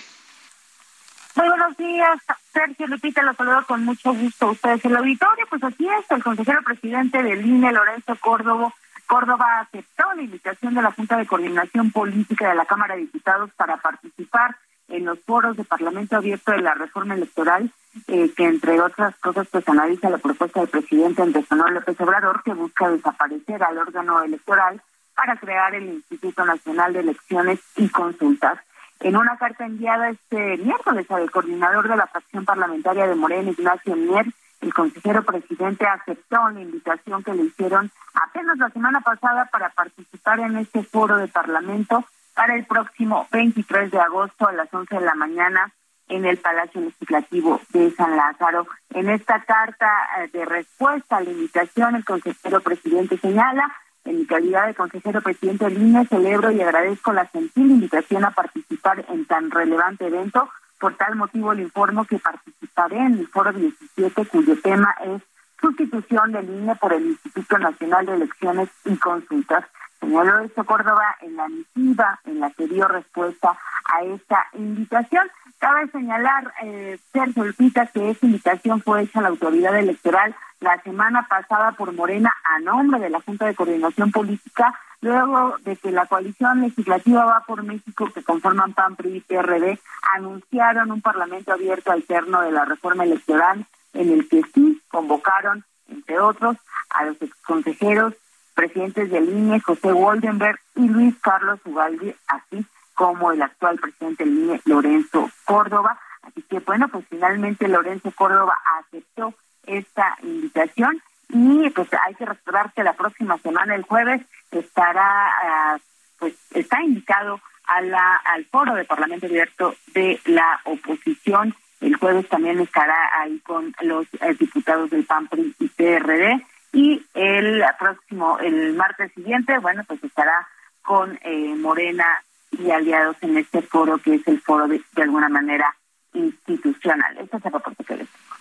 Muy 1.35 1.47
buenos 1.47 1.75
días, 1.77 2.19
Sergio 2.53 2.87
Lupita, 2.87 3.23
lo 3.23 3.33
saludo 3.33 3.65
con 3.65 3.83
mucho 3.83 4.13
gusto 4.13 4.47
a 4.47 4.51
ustedes. 4.51 4.85
El 4.85 4.95
auditorio, 4.95 5.45
pues 5.49 5.63
así 5.63 5.87
es, 5.87 6.11
el 6.11 6.23
consejero 6.23 6.61
presidente 6.61 7.23
del 7.23 7.43
INE, 7.43 7.71
Lorenzo 7.71 8.15
Córdoba, 8.17 8.71
Córdoba 9.07 9.59
aceptó 9.59 10.13
la 10.15 10.21
invitación 10.21 10.73
de 10.73 10.81
la 10.81 10.91
Junta 10.91 11.17
de 11.17 11.25
Coordinación 11.25 11.91
Política 11.91 12.49
de 12.49 12.55
la 12.55 12.65
Cámara 12.65 12.95
de 12.95 13.01
Diputados 13.01 13.51
para 13.55 13.77
participar 13.77 14.55
en 14.93 15.05
los 15.05 15.19
foros 15.21 15.57
de 15.57 15.63
Parlamento 15.63 16.15
Abierto 16.15 16.51
de 16.51 16.61
la 16.61 16.75
Reforma 16.75 17.15
Electoral, 17.15 17.71
eh, 18.07 18.31
que 18.35 18.45
entre 18.45 18.79
otras 18.79 19.15
cosas 19.17 19.47
pues 19.51 19.67
analiza 19.67 20.09
la 20.09 20.19
propuesta 20.19 20.59
del 20.59 20.69
presidente 20.69 21.23
Andrés 21.23 21.45
Manuel 21.49 21.73
López 21.75 21.99
Obrador, 21.99 22.43
que 22.43 22.53
busca 22.53 22.89
desaparecer 22.89 23.63
al 23.63 23.79
órgano 23.79 24.21
electoral 24.21 24.81
para 25.15 25.35
crear 25.37 25.73
el 25.73 25.85
Instituto 25.85 26.45
Nacional 26.45 26.93
de 26.93 26.99
Elecciones 26.99 27.59
y 27.75 27.89
Consultas. 27.89 28.59
En 28.99 29.17
una 29.17 29.35
carta 29.37 29.65
enviada 29.65 30.09
este 30.09 30.57
miércoles 30.57 31.09
al 31.09 31.29
coordinador 31.31 31.87
de 31.89 31.97
la 31.97 32.07
fracción 32.07 32.45
parlamentaria 32.45 33.07
de 33.07 33.15
Morena, 33.15 33.49
Ignacio 33.49 33.95
Mier, 33.95 34.27
el 34.61 34.73
consejero 34.73 35.23
presidente 35.23 35.87
aceptó 35.87 36.49
la 36.51 36.61
invitación 36.61 37.23
que 37.23 37.33
le 37.33 37.43
hicieron 37.43 37.91
apenas 38.13 38.57
la 38.59 38.69
semana 38.69 39.01
pasada 39.01 39.49
para 39.51 39.69
participar 39.69 40.39
en 40.39 40.57
este 40.57 40.83
foro 40.83 41.17
de 41.17 41.27
Parlamento 41.27 42.05
para 42.33 42.55
el 42.55 42.65
próximo 42.65 43.27
23 43.31 43.91
de 43.91 43.99
agosto 43.99 44.47
a 44.47 44.53
las 44.53 44.73
11 44.73 44.95
de 44.95 45.05
la 45.05 45.15
mañana 45.15 45.71
en 46.09 46.25
el 46.25 46.37
Palacio 46.37 46.81
Legislativo 46.81 47.61
de 47.69 47.91
San 47.91 48.15
Lázaro. 48.15 48.67
En 48.89 49.09
esta 49.09 49.43
carta 49.43 49.87
eh, 50.17 50.29
de 50.31 50.45
respuesta 50.45 51.17
a 51.17 51.21
la 51.21 51.31
invitación, 51.31 51.95
el 51.95 52.05
consejero 52.05 52.61
presidente 52.61 53.17
señala, 53.17 53.73
en 54.05 54.17
mi 54.17 54.25
calidad 54.25 54.67
de 54.67 54.75
consejero 54.75 55.21
presidente 55.21 55.65
del 55.65 55.81
INE, 55.81 56.05
celebro 56.07 56.51
y 56.51 56.61
agradezco 56.61 57.13
la 57.13 57.25
gentil 57.27 57.71
invitación 57.71 58.25
a 58.25 58.31
participar 58.31 59.05
en 59.09 59.25
tan 59.25 59.49
relevante 59.49 60.07
evento. 60.07 60.49
Por 60.79 60.95
tal 60.97 61.15
motivo, 61.15 61.53
le 61.53 61.63
informo 61.63 62.03
que 62.03 62.19
participaré 62.19 62.97
en 62.97 63.19
el 63.19 63.27
Foro 63.27 63.53
17, 63.53 64.25
cuyo 64.25 64.59
tema 64.61 64.93
es 65.05 65.21
sustitución 65.61 66.33
del 66.33 66.49
INE 66.49 66.75
por 66.75 66.91
el 66.91 67.05
Instituto 67.05 67.57
Nacional 67.57 68.05
de 68.05 68.15
Elecciones 68.15 68.69
y 68.83 68.97
Consultas. 68.97 69.63
Señaló 70.03 70.39
esto 70.39 70.65
Córdoba 70.65 71.15
en 71.21 71.35
la 71.35 71.47
misiva 71.47 72.19
en 72.25 72.39
la 72.39 72.49
que 72.51 72.67
dio 72.67 72.87
respuesta 72.87 73.57
a 73.85 74.03
esta 74.03 74.47
invitación. 74.53 75.29
Cabe 75.59 75.89
señalar, 75.91 76.53
eh, 76.61 76.99
Sergio 77.13 77.45
Lupita, 77.45 77.85
que 77.87 78.09
esta 78.09 78.25
invitación 78.25 78.81
fue 78.81 79.03
hecha 79.03 79.19
a 79.19 79.21
la 79.23 79.29
autoridad 79.29 79.77
electoral 79.77 80.35
la 80.59 80.81
semana 80.81 81.25
pasada 81.29 81.71
por 81.73 81.93
Morena 81.93 82.33
a 82.43 82.59
nombre 82.59 82.99
de 82.99 83.09
la 83.09 83.21
Junta 83.21 83.45
de 83.45 83.55
Coordinación 83.55 84.11
Política, 84.11 84.77
luego 85.01 85.57
de 85.59 85.75
que 85.77 85.91
la 85.91 86.05
coalición 86.05 86.61
legislativa 86.61 87.25
Va 87.25 87.43
por 87.45 87.63
México, 87.63 88.09
que 88.13 88.23
conforman 88.23 88.73
PAN, 88.73 88.95
PRI 88.95 89.17
y 89.17 89.21
PRD, 89.21 89.79
anunciaron 90.13 90.91
un 90.91 91.01
parlamento 91.01 91.53
abierto 91.53 91.91
alterno 91.91 92.41
de 92.41 92.51
la 92.51 92.65
reforma 92.65 93.03
electoral 93.03 93.65
en 93.93 94.09
el 94.11 94.27
que 94.27 94.41
sí 94.53 94.81
convocaron, 94.89 95.63
entre 95.89 96.19
otros, 96.19 96.57
a 96.89 97.05
los 97.05 97.21
exconsejeros 97.21 98.13
presidentes 98.53 99.09
del 99.09 99.29
INE, 99.29 99.59
José 99.59 99.91
Woldenberg 99.91 100.59
y 100.75 100.87
Luis 100.87 101.15
Carlos 101.21 101.59
Ugalde, 101.65 102.15
así 102.27 102.65
como 102.93 103.31
el 103.31 103.41
actual 103.41 103.77
presidente 103.79 104.23
del 104.23 104.37
INE, 104.37 104.61
Lorenzo 104.65 105.29
Córdoba. 105.45 105.99
Así 106.21 106.41
que 106.43 106.59
bueno, 106.59 106.87
pues 106.87 107.05
finalmente 107.09 107.67
Lorenzo 107.67 108.11
Córdoba 108.11 108.57
aceptó 108.79 109.33
esta 109.65 110.17
invitación 110.21 111.01
y 111.29 111.69
pues 111.71 111.87
hay 112.05 112.13
que 112.15 112.25
recordar 112.25 112.71
que 112.73 112.83
la 112.83 112.93
próxima 112.93 113.37
semana, 113.39 113.75
el 113.75 113.83
jueves, 113.83 114.21
estará, 114.51 115.31
ah, 115.43 115.77
pues 116.19 116.35
está 116.51 116.81
invitado 116.81 117.39
a 117.65 117.81
la, 117.81 118.17
al 118.17 118.45
foro 118.45 118.75
de 118.75 118.85
Parlamento 118.85 119.25
Abierto 119.25 119.75
de 119.93 120.19
la 120.25 120.59
oposición. 120.65 121.55
El 121.81 121.95
jueves 121.95 122.29
también 122.29 122.59
estará 122.59 122.95
ahí 123.19 123.39
con 123.39 123.73
los 123.81 124.05
eh, 124.21 124.33
diputados 124.39 124.89
del 124.91 125.05
PAN, 125.05 125.27
PRI 125.27 125.55
y 125.59 125.67
PRD. 125.67 126.45
Y 126.73 127.05
el 127.13 127.63
próximo, 127.79 128.39
el 128.39 128.73
martes 128.73 129.11
siguiente, 129.13 129.57
bueno, 129.59 129.83
pues 129.87 130.03
estará 130.03 130.47
con 130.81 131.19
eh, 131.23 131.55
Morena 131.55 132.05
y 132.51 132.71
aliados 132.71 133.15
en 133.21 133.37
este 133.37 133.61
foro 133.61 133.97
que 133.99 134.15
es 134.15 134.27
el 134.27 134.41
foro 134.41 134.67
de, 134.67 134.81
alguna 134.97 135.29
manera 135.29 135.75
institucional. 136.13 137.17
Este 137.19 137.37
es 137.37 137.45
el 137.45 137.53
reporte 137.53 137.83
que 137.83 137.95
les 137.97 138.07
tengo. 138.07 138.35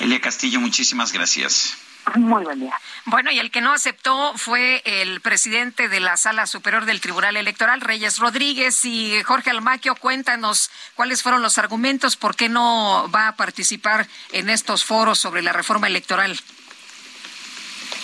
Elia 0.00 0.20
Castillo, 0.20 0.60
muchísimas 0.60 1.12
gracias. 1.12 1.76
Muy 2.16 2.44
buen 2.44 2.60
día. 2.60 2.78
Bueno, 3.06 3.30
y 3.30 3.38
el 3.38 3.50
que 3.50 3.62
no 3.62 3.72
aceptó 3.72 4.36
fue 4.36 4.82
el 4.84 5.22
presidente 5.22 5.88
de 5.88 6.00
la 6.00 6.18
Sala 6.18 6.46
Superior 6.46 6.84
del 6.84 7.00
Tribunal 7.00 7.36
Electoral, 7.36 7.80
Reyes 7.80 8.18
Rodríguez. 8.18 8.84
Y 8.84 9.22
Jorge 9.22 9.50
Almaquio, 9.50 9.94
cuéntanos 9.94 10.70
cuáles 10.96 11.22
fueron 11.22 11.40
los 11.40 11.56
argumentos, 11.56 12.16
por 12.16 12.36
qué 12.36 12.50
no 12.50 13.10
va 13.14 13.28
a 13.28 13.36
participar 13.36 14.06
en 14.32 14.50
estos 14.50 14.84
foros 14.84 15.18
sobre 15.18 15.40
la 15.40 15.54
reforma 15.54 15.86
electoral. 15.86 16.38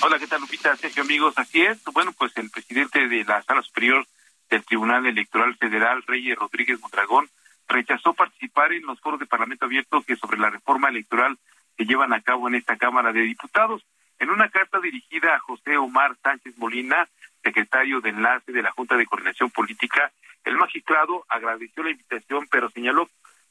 Hola, 0.03 0.19
¿qué 0.19 0.27
tal, 0.27 0.41
Lupita? 0.41 0.75
Sergio, 0.77 1.03
amigos. 1.03 1.35
Así 1.37 1.61
es. 1.61 1.85
Bueno, 1.93 2.13
pues 2.13 2.35
el 2.39 2.49
presidente 2.49 3.07
de 3.07 3.23
la 3.23 3.43
Sala 3.43 3.61
Superior 3.61 4.07
del 4.49 4.65
Tribunal 4.65 5.05
Electoral 5.05 5.55
Federal, 5.57 6.03
Reyes 6.07 6.39
Rodríguez 6.39 6.81
Mondragón, 6.81 7.29
rechazó 7.69 8.15
participar 8.15 8.73
en 8.73 8.87
los 8.87 8.99
foros 9.01 9.21
de 9.21 9.27
Parlamento 9.27 9.67
Abierto 9.67 10.01
que 10.01 10.17
sobre 10.17 10.39
la 10.39 10.49
reforma 10.49 10.89
electoral 10.89 11.37
se 11.77 11.85
llevan 11.85 12.15
a 12.15 12.23
cabo 12.23 12.49
en 12.49 12.55
esta 12.55 12.79
Cámara 12.79 13.13
de 13.13 13.21
Diputados. 13.21 13.85
En 14.19 14.31
una 14.31 14.49
carta 14.49 14.81
dirigida 14.81 15.35
a 15.35 15.39
José 15.39 15.77
Omar 15.77 16.17
Sánchez 16.23 16.57
Molina, 16.57 17.07
secretario 17.43 18.01
de 18.01 18.09
Enlace 18.09 18.53
de 18.53 18.63
la 18.63 18.71
Junta 18.71 18.97
de 18.97 19.05
Coordinación 19.05 19.51
Política, 19.51 20.11
el 20.45 20.57
magistrado 20.57 21.27
agradeció 21.29 21.83
la 21.83 21.91
invitación, 21.91 22.49
pero 22.51 22.71
señaló, 22.71 23.11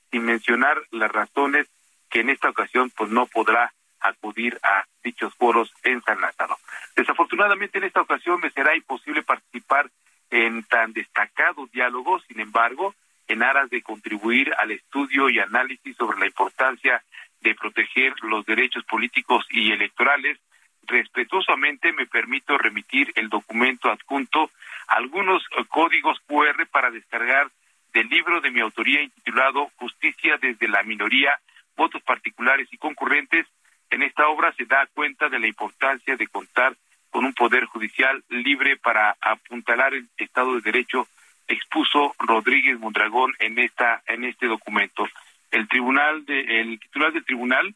sin 0.09 0.25
mencionar 0.25 0.81
las 0.89 1.11
razones, 1.11 1.67
que 2.09 2.21
en 2.21 2.31
esta 2.31 2.49
ocasión 2.49 2.91
pues 2.97 3.11
no 3.11 3.27
podrá 3.27 3.71
acudir 4.01 4.59
a 4.63 4.85
dichos 5.03 5.33
foros 5.35 5.73
en 5.83 6.01
San 6.01 6.19
Lázaro. 6.21 6.57
Desafortunadamente 6.95 7.77
en 7.77 7.85
esta 7.85 8.01
ocasión 8.01 8.39
me 8.41 8.51
será 8.51 8.75
imposible 8.75 9.23
participar 9.23 9.89
en 10.29 10.63
tan 10.63 10.93
destacado 10.93 11.67
diálogo, 11.67 12.19
sin 12.21 12.39
embargo, 12.39 12.93
en 13.27 13.43
aras 13.43 13.69
de 13.69 13.81
contribuir 13.81 14.53
al 14.57 14.71
estudio 14.71 15.29
y 15.29 15.39
análisis 15.39 15.95
sobre 15.95 16.19
la 16.19 16.25
importancia 16.25 17.03
de 17.41 17.55
proteger 17.55 18.13
los 18.23 18.45
derechos 18.45 18.83
políticos 18.85 19.45
y 19.49 19.71
electorales, 19.71 20.37
respetuosamente 20.83 21.93
me 21.93 22.07
permito 22.07 22.57
remitir 22.57 23.11
el 23.15 23.29
documento 23.29 23.89
adjunto 23.91 24.51
algunos 24.87 25.43
códigos 25.69 26.19
QR 26.27 26.65
para 26.71 26.89
descargar 26.89 27.49
del 27.93 28.07
libro 28.09 28.41
de 28.41 28.51
mi 28.51 28.59
autoría 28.59 29.01
intitulado 29.01 29.71
Justicia 29.75 30.37
desde 30.41 30.67
la 30.67 30.83
minoría, 30.83 31.39
votos 31.75 32.01
particulares 32.03 32.67
y 32.71 32.77
concurrentes, 32.77 33.45
en 33.89 34.03
esta 34.03 34.27
obra 34.27 34.53
se 34.53 34.65
da 34.65 34.87
cuenta 34.93 35.29
de 35.29 35.39
la 35.39 35.47
importancia 35.47 36.15
de 36.15 36.27
contar 36.27 36.75
con 37.09 37.25
un 37.25 37.33
poder 37.33 37.65
judicial 37.65 38.23
libre 38.29 38.77
para 38.77 39.15
apuntalar 39.19 39.93
el 39.93 40.07
Estado 40.17 40.55
de 40.55 40.61
Derecho, 40.61 41.07
expuso 41.47 42.15
Rodríguez 42.19 42.79
Mondragón 42.79 43.33
en 43.39 43.57
esta 43.57 44.03
en 44.07 44.23
este 44.23 44.45
documento. 44.45 45.07
El 45.49 45.67
tribunal 45.67 46.25
de, 46.25 46.61
el 46.61 46.79
titular 46.79 47.11
del 47.11 47.25
tribunal 47.25 47.73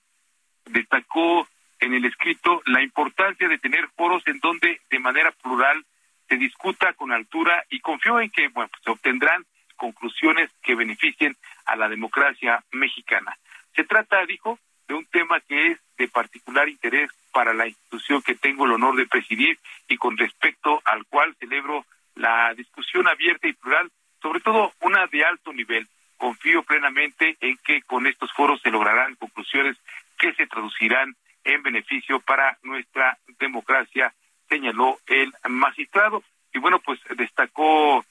destacó 0.65 1.48
en 1.80 1.94
el 1.94 2.06
escrito 2.06 2.61
la 2.65 2.84
importancia 2.84 3.48
de 3.49 3.57
tener 3.57 3.88
foros 3.98 4.22
en 4.27 4.40
donde 4.40 4.80
de 4.90 4.99
manera 4.99 5.31
plural 5.31 5.84
se 6.30 6.38
discuta 6.38 6.94
con 6.94 7.11
altura 7.11 7.65
y 7.69 7.80
confió 7.80 8.19
en 8.19 8.30
que 8.30 8.48
bueno, 8.49 8.69
se 8.84 8.91
obtendrán 8.91 9.45
conclusiones 9.76 10.52
que 10.61 10.76
beneficien 10.76 11.35
a 11.65 11.76
la 11.76 11.90
democracia 11.90 12.64
mexicana. 12.72 13.38
Se 13.76 13.84
trata, 13.84 14.26
dijo, 14.26 14.60
de 14.88 14.94
un 14.94 15.06
tema 15.07 15.41
que 15.41 15.72
es 15.72 15.80
de 15.98 16.07
particular 16.07 16.70
interés 16.70 17.10
para 17.32 17.53
la 17.53 17.68
institución 17.68 18.22
que 18.22 18.36
tengo 18.36 18.65
el 18.65 18.74
honor 18.74 18.95
de 18.95 19.07
presidir 19.07 19.60
y 19.88 19.98
con 19.98 20.18
respecto 20.18 20.82
al 20.86 21.06
cual 21.06 21.36
celebro 21.40 21.86
la 22.15 22.53
discusión 22.53 23.07
abierta 23.07 23.48
y 23.48 23.53
plural, 23.53 23.91
sobre 24.22 24.40
todo 24.40 24.74
una 24.82 25.07
de 25.07 25.26
alto 25.26 25.52
nivel. 25.53 25.88
Confío 26.18 26.64
plenamente 26.64 27.38
en 27.41 27.57
que 27.57 27.82
con 27.82 28.07
estos 28.07 28.32
foros 28.34 28.61
se 28.61 28.72
lograrán 28.72 29.15
conclusiones 29.15 29.78
que 30.18 30.34
se 30.34 30.48
traducirán 30.48 31.15
en 31.44 31.61
beneficio 31.64 32.20
para 32.22 32.57
nuestra 32.64 33.18
democracia, 33.40 34.14
señaló 34.48 34.99
el 35.07 35.34
magistrado. 35.49 36.24
Y 36.53 36.60
bueno, 36.60 36.80
pues 36.80 36.99
destacó 37.18 38.06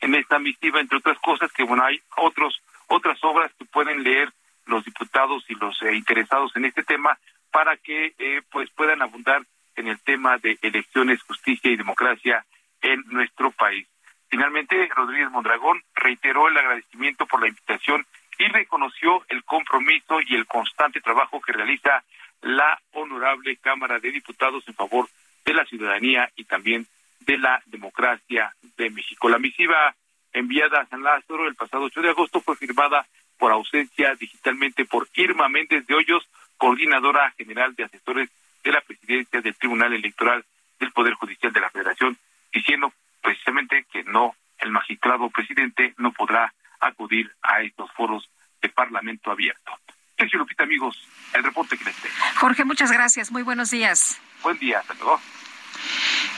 en 0.00 0.14
esta 0.14 0.38
misiva, 0.38 0.80
entre 0.80 0.98
otras 0.98 1.18
cosas, 1.20 1.52
que 1.52 1.62
bueno, 1.62 1.84
hay 1.84 2.00
otros 2.16 2.60
otras 2.88 3.18
obras 3.24 3.52
que 3.58 3.64
pueden 3.64 4.02
leer 4.02 4.32
los 4.66 4.84
diputados 4.84 5.44
y 5.48 5.54
los 5.54 5.80
eh, 5.82 5.94
interesados 5.94 6.54
en 6.56 6.64
este 6.64 6.82
tema 6.82 7.18
para 7.50 7.76
que 7.76 8.14
eh, 8.18 8.42
pues 8.50 8.70
puedan 8.70 9.02
abundar 9.02 9.42
en 9.76 9.88
el 9.88 10.00
tema 10.00 10.38
de 10.38 10.58
elecciones, 10.62 11.22
justicia 11.22 11.70
y 11.70 11.76
democracia 11.76 12.44
en 12.82 13.02
nuestro 13.08 13.50
país. 13.50 13.86
Finalmente, 14.28 14.88
Rodríguez 14.94 15.30
Mondragón 15.30 15.82
reiteró 15.94 16.48
el 16.48 16.56
agradecimiento 16.56 17.26
por 17.26 17.40
la 17.40 17.48
invitación 17.48 18.06
y 18.38 18.44
reconoció 18.48 19.24
el 19.28 19.44
compromiso 19.44 20.20
y 20.26 20.34
el 20.34 20.46
constante 20.46 21.00
trabajo 21.00 21.40
que 21.40 21.52
realiza 21.52 22.04
la 22.42 22.78
honorable 22.92 23.56
Cámara 23.56 23.98
de 23.98 24.12
Diputados 24.12 24.64
en 24.66 24.74
favor 24.74 25.08
de 25.44 25.54
la 25.54 25.64
ciudadanía 25.64 26.30
y 26.36 26.44
también 26.44 26.86
de 27.20 27.38
la 27.38 27.62
democracia 27.66 28.54
de 28.76 28.90
México. 28.90 29.28
La 29.28 29.38
misiva 29.38 29.94
enviada 30.32 30.80
a 30.80 30.86
San 30.86 31.02
Lázaro 31.02 31.48
el 31.48 31.54
pasado 31.54 31.84
8 31.84 32.02
de 32.02 32.10
agosto 32.10 32.40
fue 32.40 32.56
firmada 32.56 33.06
por 33.38 33.52
ausencia 33.52 34.14
digitalmente 34.14 34.84
por 34.84 35.08
Irma 35.14 35.48
Méndez 35.48 35.86
de 35.86 35.94
Hoyos, 35.94 36.28
coordinadora 36.56 37.30
general 37.32 37.74
de 37.74 37.84
asesores 37.84 38.30
de 38.64 38.72
la 38.72 38.80
presidencia 38.80 39.40
del 39.40 39.54
Tribunal 39.54 39.92
Electoral 39.92 40.44
del 40.80 40.92
Poder 40.92 41.14
Judicial 41.14 41.52
de 41.52 41.60
la 41.60 41.70
Federación, 41.70 42.16
diciendo 42.52 42.92
precisamente 43.22 43.86
que 43.92 44.04
no, 44.04 44.34
el 44.58 44.70
magistrado 44.70 45.28
presidente 45.30 45.94
no 45.98 46.12
podrá 46.12 46.52
acudir 46.80 47.30
a 47.42 47.62
estos 47.62 47.90
foros 47.92 48.28
de 48.60 48.68
Parlamento 48.68 49.30
abierto. 49.30 49.72
Sergio 50.16 50.38
Lupita, 50.38 50.64
amigos, 50.64 50.96
el 51.34 51.44
reporte 51.44 51.76
que 51.76 51.84
les 51.84 51.96
tengo. 51.96 52.14
Jorge, 52.36 52.64
muchas 52.64 52.90
gracias. 52.90 53.30
Muy 53.30 53.42
buenos 53.42 53.70
días. 53.70 54.20
Buen 54.42 54.58
día, 54.58 54.78
hasta 54.78 54.94
luego. 54.94 55.20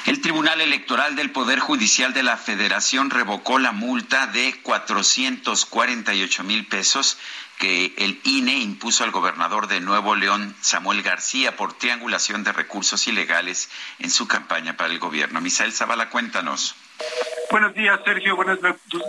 El 0.07 0.21
Tribunal 0.21 0.61
Electoral 0.61 1.17
del 1.17 1.31
Poder 1.31 1.59
Judicial 1.59 2.15
de 2.15 2.23
la 2.23 2.37
Federación 2.37 3.11
revocó 3.11 3.59
la 3.59 3.73
multa 3.73 4.27
de 4.27 4.59
448 4.63 6.45
mil 6.45 6.67
pesos 6.67 7.19
que 7.59 7.93
el 7.99 8.21
INE 8.25 8.55
impuso 8.55 9.05
al 9.05 9.11
gobernador 9.11 9.67
de 9.67 9.81
Nuevo 9.81 10.15
León, 10.15 10.55
Samuel 10.61 11.03
García, 11.03 11.57
por 11.57 11.73
triangulación 11.73 12.45
de 12.45 12.53
recursos 12.53 13.07
ilegales 13.09 13.69
en 13.99 14.11
su 14.11 14.29
campaña 14.29 14.77
para 14.77 14.93
el 14.93 14.99
gobierno. 14.99 15.41
Misael 15.41 15.73
Zavala, 15.73 16.09
cuéntanos. 16.09 16.75
Buenos 17.51 17.75
días, 17.75 17.99
Sergio. 18.05 18.37
Buenos 18.37 18.59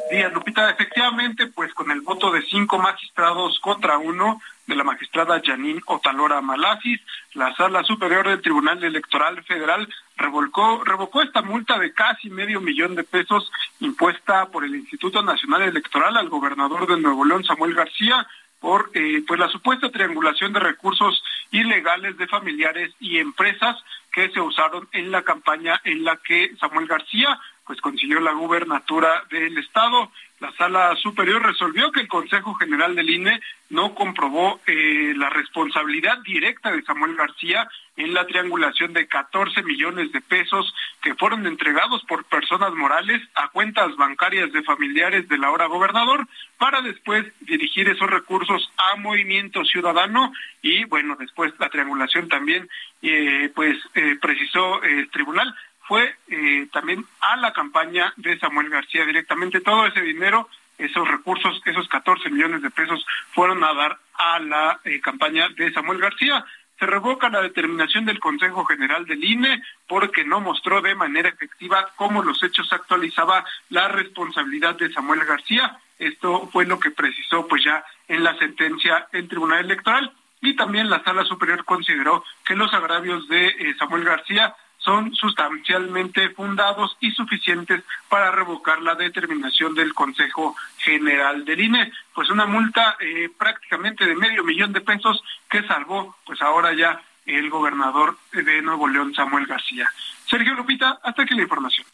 días, 0.10 0.34
Lupita. 0.34 0.70
Efectivamente, 0.70 1.48
pues 1.48 1.74
con 1.74 1.92
el 1.92 2.02
voto 2.02 2.32
de 2.32 2.42
cinco 2.44 2.78
magistrados 2.78 3.60
contra 3.60 3.98
uno 3.98 4.42
de 4.66 4.76
la 4.76 4.84
magistrada 4.84 5.42
Janine 5.44 5.82
Otalora 5.88 6.40
Malasis, 6.40 7.02
la 7.34 7.54
Sala 7.56 7.84
Superior 7.84 8.28
del 8.28 8.42
Tribunal 8.42 8.82
Electoral 8.84 9.44
Federal 9.44 9.90
revolcó, 10.16 10.84
revocó 10.86 11.22
esta 11.22 11.42
multa 11.42 11.78
de 11.80 11.92
casi 11.94 12.30
medio 12.30 12.62
millón 12.62 12.96
de 12.96 13.04
pesos 13.04 13.52
impuesta 13.80 14.46
por 14.46 14.64
el 14.64 14.76
Instituto 14.76 15.22
Nacional 15.22 15.64
Electoral 15.64 16.16
al 16.16 16.30
gobernador 16.30 16.88
de 16.88 17.02
Nuevo 17.02 17.26
León, 17.26 17.44
Samuel 17.44 17.74
García, 17.74 18.26
por 18.60 18.92
eh, 18.94 19.24
pues 19.28 19.40
la 19.40 19.50
supuesta 19.50 19.90
triangulación 19.90 20.54
de 20.54 20.60
recursos 20.60 21.24
ilegales 21.52 22.18
de 22.18 22.28
familiares 22.28 22.94
y 23.00 23.18
empresas 23.18 23.76
que 24.12 24.30
se 24.32 24.42
usaron 24.42 24.88
en 24.92 25.12
la 25.12 25.24
campaña 25.24 25.80
en 25.84 26.04
la 26.04 26.18
que 26.18 26.56
Samuel 26.60 26.88
García 26.88 27.40
pues 27.70 27.82
consiguió 27.82 28.20
la 28.20 28.32
gubernatura 28.32 29.26
del 29.30 29.56
estado. 29.60 30.12
La 30.40 30.52
sala 30.54 30.96
superior 30.96 31.46
resolvió 31.46 31.92
que 31.92 32.00
el 32.00 32.08
Consejo 32.08 32.56
General 32.56 32.96
del 32.96 33.12
INE 33.12 33.40
no 33.70 33.94
comprobó 33.94 34.60
eh, 34.66 35.14
la 35.16 35.30
responsabilidad 35.30 36.18
directa 36.24 36.72
de 36.72 36.82
Samuel 36.82 37.16
García 37.16 37.70
en 37.96 38.16
la 38.16 38.26
triangulación 38.26 38.94
de 38.94 39.08
14 39.08 39.62
millones 39.62 40.12
de 40.12 40.22
pesos 40.22 40.74
que 41.04 41.14
fueron 41.14 41.46
entregados 41.46 42.04
por 42.06 42.26
personas 42.26 42.74
morales 42.74 43.22
a 43.36 43.50
cuentas 43.50 43.96
bancarias 43.98 44.52
de 44.52 44.64
familiares 44.64 45.28
del 45.28 45.44
ahora 45.44 45.68
gobernador 45.68 46.28
para 46.58 46.82
después 46.82 47.26
dirigir 47.42 47.88
esos 47.88 48.10
recursos 48.10 48.72
a 48.78 48.96
Movimiento 48.96 49.64
Ciudadano 49.64 50.32
y 50.62 50.86
bueno, 50.86 51.16
después 51.18 51.54
la 51.60 51.70
triangulación 51.70 52.28
también 52.28 52.70
eh, 53.02 53.52
pues 53.56 53.78
eh, 53.96 54.18
precisó 54.22 54.82
el 54.84 55.10
tribunal 55.10 55.56
fue 55.90 56.16
eh, 56.28 56.68
también 56.72 57.04
a 57.20 57.36
la 57.38 57.52
campaña 57.52 58.14
de 58.16 58.38
Samuel 58.38 58.70
García 58.70 59.06
directamente. 59.06 59.60
Todo 59.60 59.88
ese 59.88 60.02
dinero, 60.02 60.48
esos 60.78 61.08
recursos, 61.08 61.60
esos 61.66 61.88
14 61.88 62.30
millones 62.30 62.62
de 62.62 62.70
pesos 62.70 63.04
fueron 63.34 63.64
a 63.64 63.74
dar 63.74 63.98
a 64.14 64.40
la 64.40 64.80
campaña 65.02 65.50
de 65.50 65.74
Samuel 65.74 65.98
García. 65.98 66.46
Se 66.78 66.86
revoca 66.86 67.28
la 67.30 67.42
determinación 67.42 68.06
del 68.06 68.20
Consejo 68.20 68.66
General 68.66 69.04
del 69.08 69.24
INE 69.24 69.64
porque 69.88 70.24
no 70.24 70.40
mostró 70.42 70.80
de 70.80 70.94
manera 70.94 71.30
efectiva 71.30 71.90
cómo 71.96 72.22
los 72.22 72.42
hechos 72.44 72.72
actualizaba 72.72 73.44
la 73.70 73.88
responsabilidad 73.88 74.76
de 74.76 74.94
Samuel 74.94 75.26
García. 75.26 75.80
Esto 75.98 76.48
fue 76.54 76.68
lo 76.68 76.80
que 76.80 76.92
precisó 76.92 77.48
pues 77.48 77.64
ya 77.64 77.84
en 78.08 78.24
la 78.24 78.38
sentencia 78.38 79.08
el 79.12 79.28
Tribunal 79.28 79.66
Electoral 79.66 80.14
y 80.42 80.56
también 80.56 80.90
la 80.90 81.04
Sala 81.04 81.26
Superior 81.26 81.66
consideró 81.66 82.24
que 82.46 82.56
los 82.56 82.74
agravios 82.74 83.28
de 83.28 83.48
eh, 83.48 83.76
Samuel 83.78 84.04
García 84.04 84.56
son 84.78 85.14
sustancialmente 85.14 86.30
fundados 86.30 86.96
y 87.02 87.12
suficientes 87.12 87.84
para 88.08 88.32
revocar 88.32 88.82
la 88.82 88.96
determinación 88.96 89.76
del 89.76 89.94
Consejo 89.94 90.56
General 90.78 91.44
del 91.44 91.60
INE. 91.60 91.92
Pues 92.14 92.30
una 92.30 92.46
multa 92.46 92.96
eh, 93.00 93.30
prácticamente 93.38 94.06
de 94.06 94.16
medio 94.16 94.44
millón 94.44 94.72
de 94.72 94.82
pesos 94.82 95.22
que 95.50 95.68
salvó, 95.68 96.16
pues 96.26 96.42
ahora 96.42 96.74
ya 96.74 97.02
el 97.26 97.50
gobernador 97.50 98.18
de 98.32 98.62
Nuevo 98.62 98.88
León, 98.88 99.14
Samuel 99.14 99.46
García. 99.46 99.88
Sergio 100.28 100.54
Lupita, 100.54 101.00
hasta 101.04 101.24
aquí 101.24 101.36
la 101.36 101.44
información. 101.44 101.86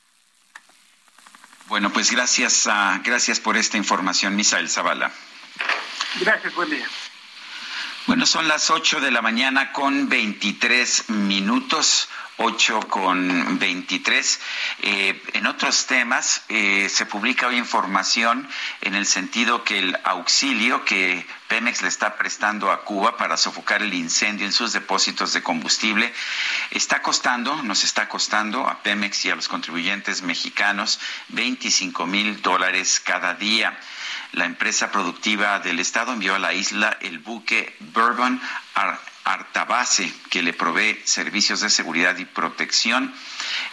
Bueno, 1.67 1.89
pues 1.89 2.11
gracias, 2.11 2.67
uh, 2.67 3.01
gracias 3.03 3.39
por 3.39 3.57
esta 3.57 3.77
información, 3.77 4.35
Misael 4.35 4.69
Zavala. 4.69 5.11
Gracias, 6.21 6.53
buen 6.53 6.69
día. 6.69 6.85
Bueno, 8.07 8.27
son 8.27 8.47
las 8.47 8.69
8 8.69 9.01
de 9.01 9.09
la 9.09 9.23
mañana 9.23 9.71
con 9.71 10.07
23 10.07 11.09
minutos. 11.09 12.07
8 12.37 12.81
con 12.81 13.57
23. 13.57 14.39
Eh, 14.81 15.23
en 15.33 15.47
otros 15.47 15.87
temas, 15.87 16.43
eh, 16.49 16.87
se 16.89 17.05
publica 17.05 17.47
hoy 17.47 17.57
información 17.57 18.47
en 18.81 18.93
el 18.93 19.05
sentido 19.05 19.63
que 19.63 19.79
el 19.79 19.97
auxilio 20.03 20.83
que 20.83 21.25
Pemex 21.47 21.81
le 21.81 21.87
está 21.87 22.17
prestando 22.17 22.71
a 22.71 22.83
Cuba 22.83 23.17
para 23.17 23.37
sofocar 23.37 23.81
el 23.81 23.93
incendio 23.93 24.45
en 24.45 24.51
sus 24.51 24.73
depósitos 24.73 25.33
de 25.33 25.41
combustible 25.41 26.13
está 26.71 27.01
costando, 27.01 27.63
nos 27.63 27.83
está 27.83 28.09
costando 28.09 28.67
a 28.67 28.83
Pemex 28.83 29.25
y 29.25 29.31
a 29.31 29.35
los 29.35 29.47
contribuyentes 29.47 30.21
mexicanos 30.21 30.99
25 31.29 32.05
mil 32.05 32.41
dólares 32.41 33.01
cada 33.03 33.33
día. 33.33 33.79
La 34.35 34.43
empresa 34.43 34.91
productiva 34.91 35.61
del 35.61 35.79
Estado 35.79 36.11
envió 36.11 36.35
a 36.35 36.39
la 36.39 36.51
isla 36.53 36.97
el 36.99 37.19
buque 37.19 37.73
Bourbon 37.79 38.41
Artabase, 39.23 40.11
que 40.29 40.41
le 40.41 40.51
provee 40.51 41.01
servicios 41.05 41.61
de 41.61 41.69
seguridad 41.69 42.17
y 42.17 42.25
protección. 42.25 43.13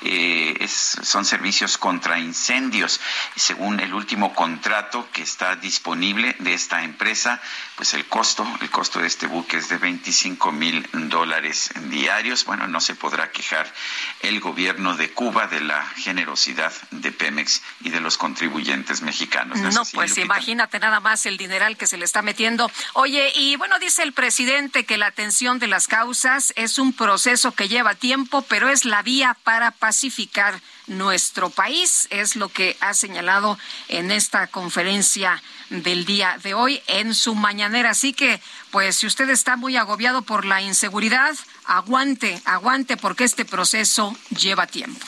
Eh, 0.02 0.66
son 0.68 1.24
servicios 1.24 1.78
contra 1.78 2.18
incendios. 2.18 3.00
Según 3.36 3.80
el 3.80 3.94
último 3.94 4.34
contrato 4.34 5.08
que 5.12 5.22
está 5.22 5.56
disponible 5.56 6.36
de 6.38 6.54
esta 6.54 6.82
empresa, 6.82 7.40
pues 7.76 7.94
el 7.94 8.06
costo, 8.06 8.46
el 8.60 8.70
costo 8.70 9.00
de 9.00 9.06
este 9.06 9.26
buque 9.26 9.56
es 9.56 9.68
de 9.68 9.78
25 9.78 10.52
mil 10.52 10.88
dólares 10.92 11.70
diarios. 11.88 12.44
Bueno, 12.44 12.66
no 12.68 12.80
se 12.80 12.94
podrá 12.94 13.30
quejar 13.30 13.72
el 14.20 14.40
gobierno 14.40 14.96
de 14.96 15.10
Cuba 15.12 15.46
de 15.46 15.60
la 15.60 15.84
generosidad 15.96 16.72
de 16.90 17.12
Pemex 17.12 17.62
y 17.80 17.90
de 17.90 18.00
los 18.00 18.16
contribuyentes 18.16 19.02
mexicanos. 19.02 19.58
No, 19.58 19.82
pues 19.92 20.18
imagínate 20.18 20.78
nada 20.78 21.00
más 21.00 21.26
el 21.26 21.36
dineral 21.36 21.76
que 21.76 21.86
se 21.86 21.96
le 21.96 22.04
está 22.04 22.22
metiendo. 22.22 22.70
Oye, 22.94 23.32
y 23.34 23.56
bueno, 23.56 23.78
dice 23.78 24.02
el 24.02 24.12
presidente 24.12 24.84
que 24.84 24.98
la 24.98 25.06
atención 25.06 25.58
de 25.58 25.66
las 25.66 25.88
causas 25.88 26.52
es 26.56 26.78
un 26.78 26.92
proceso 26.92 27.52
que 27.52 27.68
lleva 27.68 27.94
tiempo, 27.94 28.42
pero 28.48 28.68
es 28.68 28.84
la 28.84 29.02
vía 29.02 29.36
para 29.44 29.61
pacificar 29.70 30.60
nuestro 30.86 31.50
país, 31.50 32.08
es 32.10 32.36
lo 32.36 32.48
que 32.48 32.76
ha 32.80 32.92
señalado 32.92 33.58
en 33.88 34.10
esta 34.10 34.46
conferencia 34.48 35.42
del 35.70 36.04
día 36.04 36.38
de 36.42 36.54
hoy 36.54 36.82
en 36.86 37.14
su 37.14 37.34
mañanera. 37.34 37.90
Así 37.90 38.12
que, 38.12 38.40
pues, 38.70 38.96
si 38.96 39.06
usted 39.06 39.30
está 39.30 39.56
muy 39.56 39.76
agobiado 39.76 40.22
por 40.22 40.44
la 40.44 40.60
inseguridad, 40.60 41.34
aguante, 41.64 42.40
aguante, 42.44 42.96
porque 42.96 43.24
este 43.24 43.44
proceso 43.44 44.16
lleva 44.30 44.66
tiempo. 44.66 45.06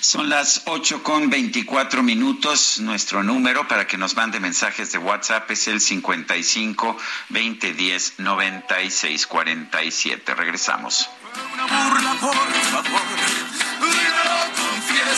Son 0.00 0.28
las 0.28 0.62
ocho 0.66 1.02
con 1.02 1.28
veinticuatro 1.28 2.02
minutos. 2.02 2.78
Nuestro 2.80 3.22
número 3.22 3.68
para 3.68 3.86
que 3.86 3.98
nos 3.98 4.16
mande 4.16 4.40
mensajes 4.40 4.92
de 4.92 4.98
WhatsApp 4.98 5.50
es 5.50 5.68
el 5.68 5.80
55 5.80 6.96
2010 7.28 8.14
96 8.18 9.26
47. 9.26 10.34
Regresamos. 10.34 11.10
Una 11.52 11.66
burla, 11.66 12.14
por 12.20 12.34
favor, 12.34 13.07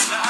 Yes, 0.09 0.30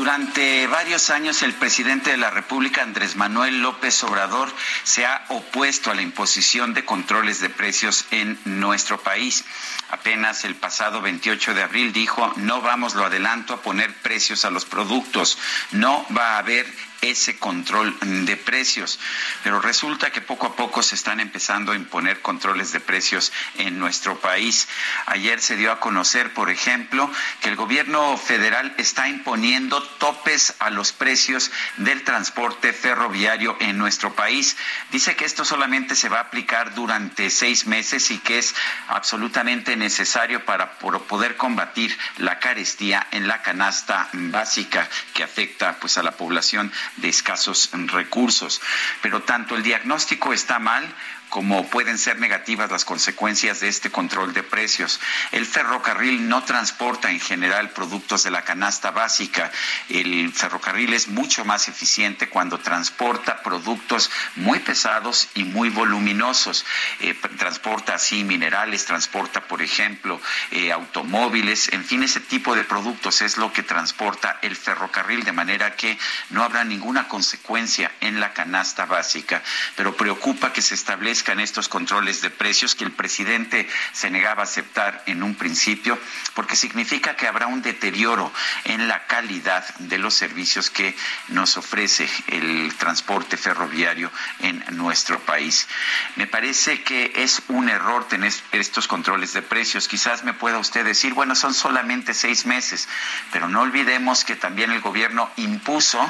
Durante 0.00 0.66
varios 0.66 1.10
años 1.10 1.42
el 1.42 1.52
presidente 1.52 2.12
de 2.12 2.16
la 2.16 2.30
República, 2.30 2.80
Andrés 2.80 3.16
Manuel 3.16 3.60
López 3.60 4.02
Obrador, 4.02 4.50
se 4.82 5.04
ha 5.04 5.26
opuesto 5.28 5.90
a 5.90 5.94
la 5.94 6.00
imposición 6.00 6.72
de 6.72 6.86
controles 6.86 7.40
de 7.40 7.50
precios 7.50 8.06
en 8.10 8.38
nuestro 8.46 8.98
país. 8.98 9.44
Apenas 9.90 10.46
el 10.46 10.54
pasado 10.54 11.02
28 11.02 11.52
de 11.52 11.62
abril 11.62 11.92
dijo, 11.92 12.32
no 12.36 12.62
vamos, 12.62 12.94
lo 12.94 13.04
adelanto, 13.04 13.52
a 13.52 13.60
poner 13.60 13.92
precios 13.92 14.46
a 14.46 14.50
los 14.50 14.64
productos. 14.64 15.36
No 15.72 16.06
va 16.16 16.36
a 16.36 16.38
haber 16.38 16.66
ese 17.00 17.38
control 17.38 17.96
de 18.00 18.36
precios. 18.36 18.98
Pero 19.42 19.60
resulta 19.60 20.10
que 20.10 20.20
poco 20.20 20.48
a 20.48 20.56
poco 20.56 20.82
se 20.82 20.94
están 20.94 21.20
empezando 21.20 21.72
a 21.72 21.76
imponer 21.76 22.20
controles 22.20 22.72
de 22.72 22.80
precios 22.80 23.32
en 23.56 23.78
nuestro 23.78 24.18
país. 24.18 24.68
Ayer 25.06 25.40
se 25.40 25.56
dio 25.56 25.72
a 25.72 25.80
conocer, 25.80 26.32
por 26.34 26.50
ejemplo, 26.50 27.10
que 27.40 27.48
el 27.48 27.56
gobierno 27.56 28.16
federal 28.16 28.74
está 28.76 29.08
imponiendo 29.08 29.82
topes 29.82 30.54
a 30.58 30.70
los 30.70 30.92
precios 30.92 31.50
del 31.78 32.02
transporte 32.04 32.72
ferroviario 32.72 33.56
en 33.60 33.78
nuestro 33.78 34.14
país. 34.14 34.56
Dice 34.90 35.16
que 35.16 35.24
esto 35.24 35.44
solamente 35.44 35.94
se 35.94 36.08
va 36.08 36.18
a 36.18 36.22
aplicar 36.22 36.74
durante 36.74 37.30
seis 37.30 37.66
meses 37.66 38.10
y 38.10 38.18
que 38.18 38.38
es 38.38 38.54
absolutamente 38.88 39.76
necesario 39.76 40.44
para 40.44 40.78
poder 40.78 41.36
combatir 41.36 41.96
la 42.18 42.38
carestía 42.38 43.06
en 43.10 43.26
la 43.26 43.42
canasta 43.42 44.08
básica 44.12 44.88
que 45.14 45.22
afecta 45.22 45.78
pues 45.80 45.98
a 45.98 46.02
la 46.02 46.12
población 46.12 46.72
de 46.96 47.08
escasos 47.08 47.70
recursos. 47.72 48.60
Pero 49.02 49.22
tanto 49.22 49.56
el 49.56 49.62
diagnóstico 49.62 50.32
está 50.32 50.58
mal 50.58 50.86
como 51.30 51.66
pueden 51.70 51.96
ser 51.96 52.18
negativas 52.18 52.70
las 52.70 52.84
consecuencias 52.84 53.60
de 53.60 53.68
este 53.68 53.90
control 53.90 54.34
de 54.34 54.42
precios. 54.42 55.00
El 55.30 55.46
ferrocarril 55.46 56.28
no 56.28 56.42
transporta 56.42 57.10
en 57.10 57.20
general 57.20 57.70
productos 57.70 58.24
de 58.24 58.32
la 58.32 58.42
canasta 58.42 58.90
básica. 58.90 59.50
El 59.88 60.32
ferrocarril 60.32 60.92
es 60.92 61.08
mucho 61.08 61.44
más 61.44 61.68
eficiente 61.68 62.28
cuando 62.28 62.58
transporta 62.58 63.42
productos 63.42 64.10
muy 64.36 64.58
pesados 64.58 65.28
y 65.34 65.44
muy 65.44 65.70
voluminosos. 65.70 66.66
Eh, 66.98 67.14
transporta 67.38 67.94
así 67.94 68.24
minerales, 68.24 68.84
transporta, 68.84 69.40
por 69.40 69.62
ejemplo, 69.62 70.20
eh, 70.50 70.72
automóviles, 70.72 71.72
en 71.72 71.84
fin, 71.84 72.02
ese 72.02 72.20
tipo 72.20 72.56
de 72.56 72.64
productos 72.64 73.22
es 73.22 73.36
lo 73.36 73.52
que 73.52 73.62
transporta 73.62 74.38
el 74.42 74.56
ferrocarril, 74.56 75.22
de 75.22 75.32
manera 75.32 75.76
que 75.76 75.96
no 76.30 76.42
habrá 76.42 76.64
ninguna 76.64 77.06
consecuencia 77.06 77.92
en 78.00 78.18
la 78.18 78.32
canasta 78.32 78.86
básica. 78.86 79.42
Pero 79.76 79.96
preocupa 79.96 80.52
que 80.52 80.62
se 80.62 80.74
establezca 80.74 81.19
en 81.28 81.40
estos 81.40 81.68
controles 81.68 82.20
de 82.22 82.30
precios 82.30 82.74
que 82.74 82.84
el 82.84 82.92
presidente 82.92 83.68
se 83.92 84.10
negaba 84.10 84.42
a 84.42 84.44
aceptar 84.44 85.02
en 85.06 85.22
un 85.22 85.34
principio, 85.34 85.98
porque 86.34 86.56
significa 86.56 87.16
que 87.16 87.26
habrá 87.26 87.46
un 87.46 87.62
deterioro 87.62 88.32
en 88.64 88.88
la 88.88 89.06
calidad 89.06 89.64
de 89.78 89.98
los 89.98 90.14
servicios 90.14 90.70
que 90.70 90.94
nos 91.28 91.56
ofrece 91.56 92.08
el 92.28 92.74
transporte 92.76 93.36
ferroviario 93.36 94.10
en 94.40 94.64
nuestro 94.76 95.20
país. 95.20 95.68
Me 96.16 96.26
parece 96.26 96.82
que 96.82 97.12
es 97.16 97.42
un 97.48 97.68
error 97.68 98.08
tener 98.08 98.32
estos 98.52 98.88
controles 98.88 99.32
de 99.32 99.42
precios. 99.42 99.88
Quizás 99.88 100.24
me 100.24 100.34
pueda 100.34 100.58
usted 100.58 100.84
decir, 100.84 101.14
bueno, 101.14 101.34
son 101.34 101.54
solamente 101.54 102.14
seis 102.14 102.46
meses, 102.46 102.88
pero 103.32 103.48
no 103.48 103.60
olvidemos 103.62 104.24
que 104.24 104.36
también 104.36 104.70
el 104.70 104.80
gobierno 104.80 105.30
impuso 105.36 106.00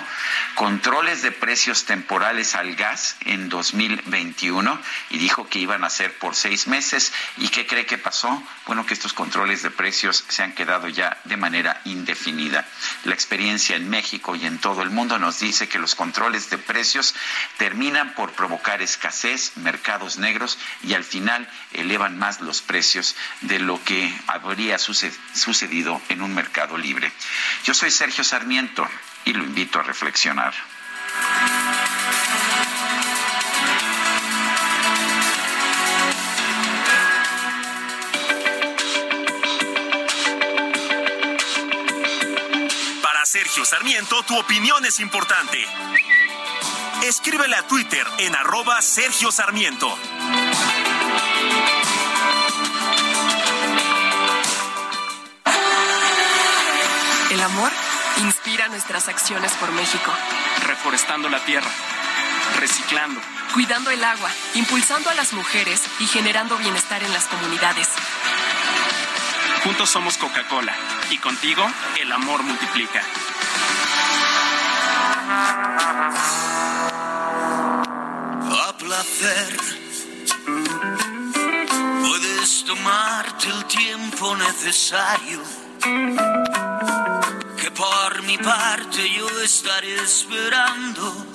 controles 0.55 1.23
de 1.23 1.33
precios 1.33 1.85
temporales 1.85 2.55
al 2.55 2.75
gas 2.75 3.17
en 3.25 3.49
2021 3.49 4.79
y 5.09 5.19
dijo 5.19 5.49
que 5.49 5.59
iban 5.59 5.85
a 5.85 5.91
ser 5.91 6.17
por 6.19 6.35
seis 6.35 6.67
meses. 6.67 7.13
¿Y 7.37 7.49
qué 7.49 7.67
cree 7.67 7.87
que 7.87 7.99
pasó? 7.99 8.43
Bueno, 8.67 8.85
que 8.85 8.95
estos 8.95 9.13
controles 9.13 9.63
de 9.63 9.71
precios 9.71 10.25
se 10.29 10.43
han 10.43 10.53
quedado 10.53 10.89
ya 10.89 11.19
de 11.25 11.37
manera 11.37 11.81
indefinida. 11.85 12.67
La 13.05 13.15
experiencia 13.15 13.77
en 13.77 13.89
México 13.89 14.37
y 14.37 14.47
en 14.47 14.59
todo 14.59 14.83
el 14.83 14.91
mundo 14.91 15.19
nos 15.19 15.41
dice 15.41 15.69
que 15.69 15.79
los 15.79 15.95
controles 15.95 16.51
de 16.51 16.59
precios 16.59 17.15
terminan 17.57 18.15
por 18.15 18.33
provocar 18.33 18.83
escasez, 18.83 19.57
mercados 19.57 20.19
negros 20.19 20.59
y 20.83 20.95
al 20.95 21.05
final 21.05 21.49
elevan 21.73 22.19
más 22.19 22.41
los 22.41 22.63
precios 22.63 23.17
de 23.41 23.59
lo 23.59 23.83
que 23.85 24.13
habría 24.27 24.79
sucedido 24.79 26.01
en 26.09 26.23
un 26.23 26.35
mercado 26.35 26.77
libre. 26.77 27.13
Yo 27.65 27.75
soy 27.75 27.91
Sergio 27.91 28.25
Sarmiento 28.25 28.89
y 29.25 29.33
lo 29.33 29.45
invito 29.45 29.81
a 29.81 29.83
reflexionar. 29.83 30.55
Sergio 43.51 43.65
Sarmiento, 43.65 44.23
tu 44.23 44.39
opinión 44.39 44.85
es 44.85 45.01
importante. 45.01 45.59
Escríbele 47.03 47.57
a 47.57 47.67
Twitter 47.67 48.07
en 48.19 48.37
arroba 48.37 48.81
Sergio 48.81 49.33
Sarmiento. 49.33 49.93
El 57.33 57.41
amor 57.41 57.73
inspira 58.19 58.69
nuestras 58.69 59.09
acciones 59.09 59.51
por 59.55 59.73
México. 59.73 60.13
Reforestando 60.69 61.29
la 61.29 61.45
tierra, 61.45 61.71
reciclando, 62.61 63.21
cuidando 63.53 63.91
el 63.91 64.05
agua, 64.05 64.31
impulsando 64.55 65.11
a 65.11 65.15
las 65.15 65.33
mujeres 65.33 65.83
y 65.99 66.07
generando 66.07 66.57
bienestar 66.57 67.03
en 67.03 67.13
las 67.13 67.25
comunidades. 67.25 67.89
Juntos 69.65 69.91
somos 69.91 70.17
Coca-Cola 70.19 70.73
y 71.11 71.19
contigo 71.19 71.69
el 72.01 72.13
amor 72.13 72.45
multiplica. 72.45 73.03
A 78.53 78.77
placer, 78.79 79.57
puedes 82.07 82.65
tomarte 82.65 83.49
el 83.49 83.65
tiempo 83.65 84.37
necesario. 84.37 85.41
Que 87.57 87.71
por 87.71 88.23
mi 88.25 88.37
parte 88.37 89.11
yo 89.17 89.29
estaré 89.41 89.95
esperando 90.03 91.27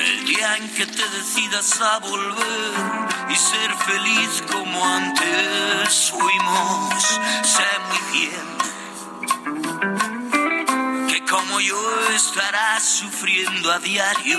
el 0.00 0.24
día 0.24 0.56
en 0.56 0.68
que 0.74 0.86
te 0.86 1.08
decidas 1.08 1.80
a 1.82 1.98
volver 1.98 2.72
y 3.28 3.36
ser 3.36 3.74
feliz 3.74 4.42
como 4.50 4.86
antes 4.86 6.10
fuimos. 6.10 7.04
Sé 7.42 7.68
muy 7.88 8.20
bien 8.20 8.51
como 11.42 11.60
yo 11.60 12.08
estarás 12.14 12.84
sufriendo 12.84 13.72
a 13.72 13.78
diario 13.80 14.38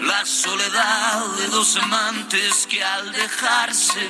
la 0.00 0.24
soledad 0.24 1.26
de 1.38 1.48
dos 1.48 1.76
amantes 1.76 2.66
que 2.66 2.82
al 2.82 3.12
dejarse 3.12 4.08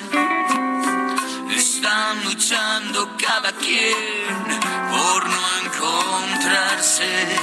están 1.56 2.24
luchando 2.24 3.16
cada 3.16 3.52
quien 3.52 4.44
por 4.90 5.28
no 5.28 5.42
encontrarse. 5.64 7.36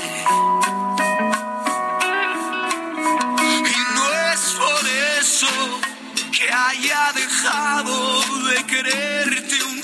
que 6.31 6.51
haya 6.51 7.11
dejado 7.13 8.21
de 8.47 8.63
quererte 8.65 9.42
un 9.42 9.42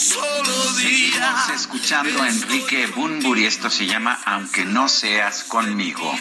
solo 0.10 0.74
día. 0.78 1.10
Estamos 1.14 1.50
escuchando 1.50 2.24
a 2.24 2.30
Enrique 2.30 2.88
Bunbury, 2.88 3.46
esto 3.46 3.70
se 3.70 3.86
llama 3.86 4.20
Aunque 4.26 4.66
no 4.66 4.90
seas 4.90 5.44
conmigo. 5.44 6.12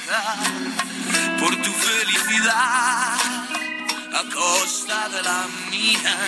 Por 1.39 1.57
tu 1.57 1.73
felicidad. 1.73 3.38
A 4.19 4.25
costa 4.35 5.09
de 5.11 5.23
la 5.23 5.47
mía. 5.71 6.19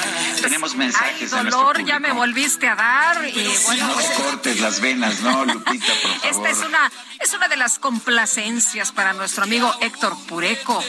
Tenemos 0.41 0.77
mensajes 0.77 1.33
Ay, 1.33 1.45
dolor, 1.45 1.85
ya 1.85 1.99
me 1.99 2.13
volviste 2.13 2.69
a 2.69 2.77
dar 2.77 3.29
y 3.29 3.53
bueno, 3.65 3.89
no 3.89 3.95
pues, 3.95 4.07
cortes 4.11 4.61
las 4.61 4.81
venas, 4.81 5.21
no, 5.23 5.45
Lupita, 5.45 5.93
por 6.01 6.13
favor. 6.13 6.27
esta 6.31 6.51
es 6.51 6.59
una 6.59 6.93
es 7.19 7.33
una 7.33 7.49
de 7.49 7.57
las 7.57 7.81
complacencias 7.81 8.93
para 8.93 9.13
nuestro 9.13 9.43
amigo 9.43 9.75
Héctor 9.81 10.17
Pureco. 10.29 10.81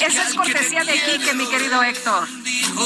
Esa 0.00 0.28
es 0.28 0.34
cortesía 0.34 0.84
de 0.84 0.92
Quique, 0.92 1.34
mi 1.34 1.46
querido 1.46 1.82
Héctor. 1.82 2.28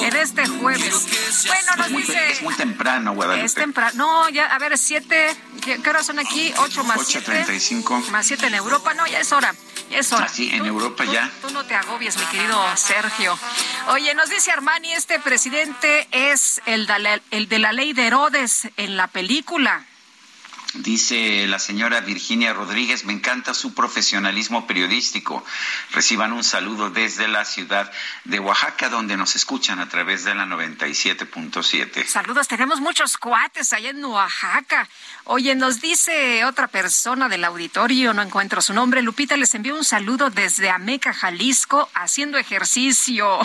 En 0.02 0.16
este 0.16 0.46
jueves. 0.46 1.46
Bueno, 1.46 1.76
nos 1.76 1.90
muy, 1.90 2.02
dice. 2.02 2.32
es 2.32 2.42
muy 2.42 2.54
temprano, 2.54 3.14
Guadalupe. 3.14 3.44
Es 3.44 3.54
temprano. 3.54 3.92
No, 3.96 4.28
ya, 4.30 4.46
a 4.46 4.58
ver, 4.58 4.78
siete. 4.78 5.36
¿Qué, 5.62 5.80
qué 5.82 5.90
horas 5.90 6.06
son 6.06 6.18
aquí? 6.18 6.54
Ocho 6.58 6.82
más 6.84 7.06
siete. 7.06 7.44
8.35. 7.46 8.08
Más 8.08 8.26
siete 8.26 8.46
en 8.46 8.54
Europa. 8.54 8.94
No, 8.94 9.06
ya 9.06 9.20
es 9.20 9.30
hora. 9.32 9.54
Ya 9.90 9.98
es 9.98 10.12
hora. 10.12 10.24
Así, 10.26 10.50
en 10.50 10.60
Tú- 10.60 10.66
Europa 10.66 11.04
tú- 11.04 11.12
ya. 11.12 11.30
Tú 11.42 11.50
no 11.50 11.64
te 11.64 11.74
agobies, 11.74 12.16
mi 12.16 12.24
querido 12.26 12.76
Sergio. 12.76 13.38
Oye, 13.88 14.14
nos 14.14 14.28
dice 14.30 14.50
Armani, 14.50 14.92
este 14.92 15.18
presidente 15.20 16.08
es 16.10 16.60
el 16.66 16.86
de 16.86 16.98
la, 16.98 17.20
el 17.30 17.48
de 17.48 17.58
la 17.58 17.72
ley 17.72 17.92
de 17.92 18.06
Herodes 18.06 18.68
en 18.76 18.96
la 18.96 19.06
película. 19.08 19.84
Dice 20.76 21.46
la 21.46 21.60
señora 21.60 22.00
Virginia 22.00 22.52
Rodríguez, 22.52 23.04
me 23.04 23.12
encanta 23.12 23.54
su 23.54 23.74
profesionalismo 23.74 24.66
periodístico. 24.66 25.44
Reciban 25.92 26.32
un 26.32 26.42
saludo 26.42 26.90
desde 26.90 27.28
la 27.28 27.44
ciudad 27.44 27.92
de 28.24 28.40
Oaxaca, 28.40 28.88
donde 28.88 29.16
nos 29.16 29.36
escuchan 29.36 29.78
a 29.78 29.88
través 29.88 30.24
de 30.24 30.34
la 30.34 30.46
97.7. 30.46 32.04
Saludos, 32.08 32.48
tenemos 32.48 32.80
muchos 32.80 33.16
cuates 33.18 33.72
allá 33.72 33.90
en 33.90 34.04
Oaxaca. 34.04 34.88
Oye, 35.26 35.54
nos 35.54 35.80
dice 35.80 36.44
otra 36.44 36.68
persona 36.68 37.30
del 37.30 37.44
auditorio, 37.44 38.12
no 38.12 38.20
encuentro 38.20 38.60
su 38.60 38.74
nombre. 38.74 39.00
Lupita 39.00 39.38
les 39.38 39.54
envió 39.54 39.74
un 39.74 39.82
saludo 39.82 40.28
desde 40.28 40.68
Ameca, 40.68 41.14
Jalisco, 41.14 41.88
haciendo 41.94 42.36
ejercicio. 42.36 43.38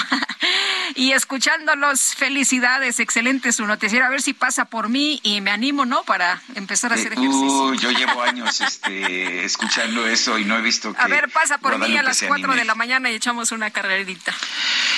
y 0.95 1.13
escuchándolos, 1.13 2.15
felicidades, 2.15 2.99
excelente 2.99 3.53
su 3.53 3.65
noticiero. 3.65 4.05
A 4.05 4.09
ver 4.09 4.21
si 4.21 4.33
pasa 4.33 4.65
por 4.65 4.89
mí 4.89 5.21
y 5.23 5.39
me 5.39 5.51
animo, 5.51 5.85
¿no? 5.85 6.03
Para 6.03 6.41
empezar 6.55 6.91
a 6.91 6.95
hacer 6.95 7.13
ejercicio. 7.13 7.73
yo 7.75 7.91
llevo 7.91 8.21
años 8.23 8.59
este, 8.59 9.45
escuchando 9.45 10.05
eso 10.05 10.37
y 10.37 10.43
no 10.43 10.57
he 10.57 10.61
visto 10.61 10.93
que. 10.93 11.01
A 11.01 11.07
ver, 11.07 11.29
pasa 11.31 11.59
por 11.59 11.79
mí 11.79 11.95
a 11.95 12.03
las 12.03 12.21
4 12.21 12.55
de 12.55 12.65
la 12.65 12.75
mañana 12.75 13.09
y 13.09 13.15
echamos 13.15 13.53
una 13.53 13.71
carrerita. 13.71 14.33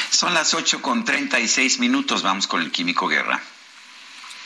Son 0.09 0.33
las 0.33 0.55
8 0.55 0.81
con 0.81 1.05
36 1.05 1.77
minutos. 1.77 2.23
Vamos 2.23 2.47
con 2.47 2.61
el 2.61 2.71
Químico 2.71 3.07
Guerra. 3.07 3.39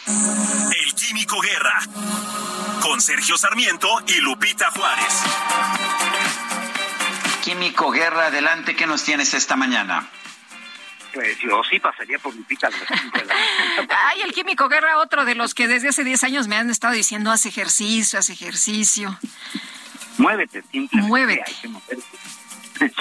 El 0.08 0.94
Químico 0.94 1.42
Guerra. 1.42 1.80
Con 2.82 3.02
Sergio 3.02 3.38
Sarmiento 3.38 3.90
y 4.08 4.22
Lupita 4.22 4.70
Juárez. 4.70 5.24
Químico 7.44 7.90
Guerra, 7.90 8.28
adelante, 8.28 8.76
¿qué 8.76 8.86
nos 8.86 9.04
tienes 9.04 9.34
esta 9.34 9.56
mañana? 9.56 10.08
Pues 11.12 11.40
yo 11.40 11.62
sí 11.70 11.80
pasaría 11.80 12.20
por 12.20 12.36
Lupita. 12.36 12.70
Ay, 13.90 14.22
el 14.22 14.32
Químico 14.34 14.70
Guerra, 14.70 15.00
otro 15.00 15.26
de 15.26 15.34
los 15.34 15.56
que 15.56 15.68
desde 15.68 15.90
hace 15.90 16.04
10 16.04 16.24
años 16.24 16.48
me 16.48 16.56
han 16.56 16.70
estado 16.70 16.94
diciendo, 16.94 17.32
haz 17.32 17.48
ejercicio, 17.48 18.20
haz 18.20 18.30
ejercicio. 18.30 19.18
Muévete, 20.20 20.62
simplemente. 20.72 21.08
Muévete. 21.08 21.52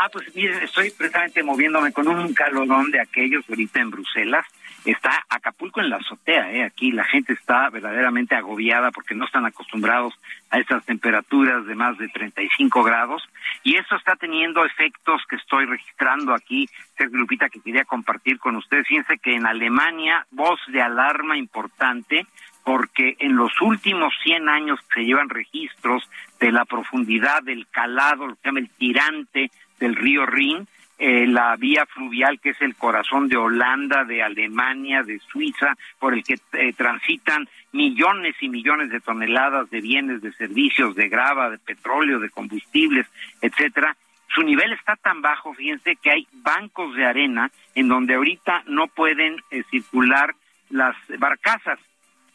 Ah, 0.00 0.08
pues 0.12 0.32
miren, 0.32 0.62
estoy 0.62 0.90
precisamente 0.92 1.42
moviéndome 1.42 1.92
con 1.92 2.06
un 2.06 2.32
calorón 2.32 2.92
de 2.92 3.00
aquellos 3.00 3.44
ahorita 3.48 3.80
en 3.80 3.90
Bruselas 3.90 4.46
está 4.90 5.24
Acapulco 5.28 5.80
en 5.80 5.90
la 5.90 5.96
azotea, 5.96 6.52
¿eh? 6.52 6.64
aquí 6.64 6.92
la 6.92 7.04
gente 7.04 7.32
está 7.32 7.68
verdaderamente 7.70 8.34
agobiada 8.34 8.90
porque 8.90 9.14
no 9.14 9.24
están 9.24 9.44
acostumbrados 9.46 10.14
a 10.50 10.58
estas 10.58 10.84
temperaturas 10.84 11.66
de 11.66 11.74
más 11.74 11.98
de 11.98 12.08
35 12.08 12.82
grados 12.82 13.22
y 13.62 13.76
eso 13.76 13.96
está 13.96 14.16
teniendo 14.16 14.64
efectos 14.64 15.22
que 15.28 15.36
estoy 15.36 15.66
registrando 15.66 16.34
aquí, 16.34 16.68
Sergio 16.96 17.18
Lupita, 17.18 17.48
que 17.48 17.60
quería 17.60 17.84
compartir 17.84 18.38
con 18.38 18.56
ustedes. 18.56 18.86
Fíjense 18.86 19.18
que 19.18 19.34
en 19.34 19.46
Alemania, 19.46 20.26
voz 20.30 20.60
de 20.68 20.80
alarma 20.80 21.36
importante, 21.36 22.26
porque 22.64 23.16
en 23.18 23.36
los 23.36 23.52
últimos 23.60 24.12
100 24.22 24.48
años 24.48 24.78
se 24.94 25.02
llevan 25.02 25.28
registros 25.28 26.08
de 26.38 26.52
la 26.52 26.64
profundidad 26.64 27.42
del 27.42 27.66
calado, 27.68 28.26
lo 28.26 28.34
que 28.34 28.42
se 28.42 28.48
llama 28.48 28.60
el 28.60 28.70
tirante 28.70 29.50
del 29.80 29.96
río 29.96 30.26
Rin, 30.26 30.68
eh, 30.98 31.26
la 31.26 31.54
vía 31.56 31.86
fluvial 31.86 32.40
que 32.40 32.50
es 32.50 32.60
el 32.60 32.74
corazón 32.74 33.28
de 33.28 33.36
Holanda, 33.36 34.04
de 34.04 34.22
Alemania, 34.22 35.02
de 35.02 35.20
Suiza, 35.20 35.76
por 35.98 36.12
el 36.12 36.24
que 36.24 36.38
eh, 36.54 36.72
transitan 36.72 37.48
millones 37.72 38.34
y 38.40 38.48
millones 38.48 38.90
de 38.90 39.00
toneladas 39.00 39.70
de 39.70 39.80
bienes, 39.80 40.22
de 40.22 40.32
servicios, 40.32 40.94
de 40.96 41.08
grava, 41.08 41.50
de 41.50 41.58
petróleo, 41.58 42.18
de 42.18 42.30
combustibles, 42.30 43.06
etcétera. 43.40 43.96
Su 44.34 44.42
nivel 44.42 44.72
está 44.72 44.96
tan 44.96 45.22
bajo, 45.22 45.54
fíjense, 45.54 45.96
que 45.96 46.10
hay 46.10 46.26
bancos 46.32 46.94
de 46.94 47.06
arena 47.06 47.50
en 47.74 47.88
donde 47.88 48.14
ahorita 48.14 48.64
no 48.66 48.88
pueden 48.88 49.36
eh, 49.50 49.62
circular 49.70 50.34
las 50.68 50.96
barcazas 51.18 51.78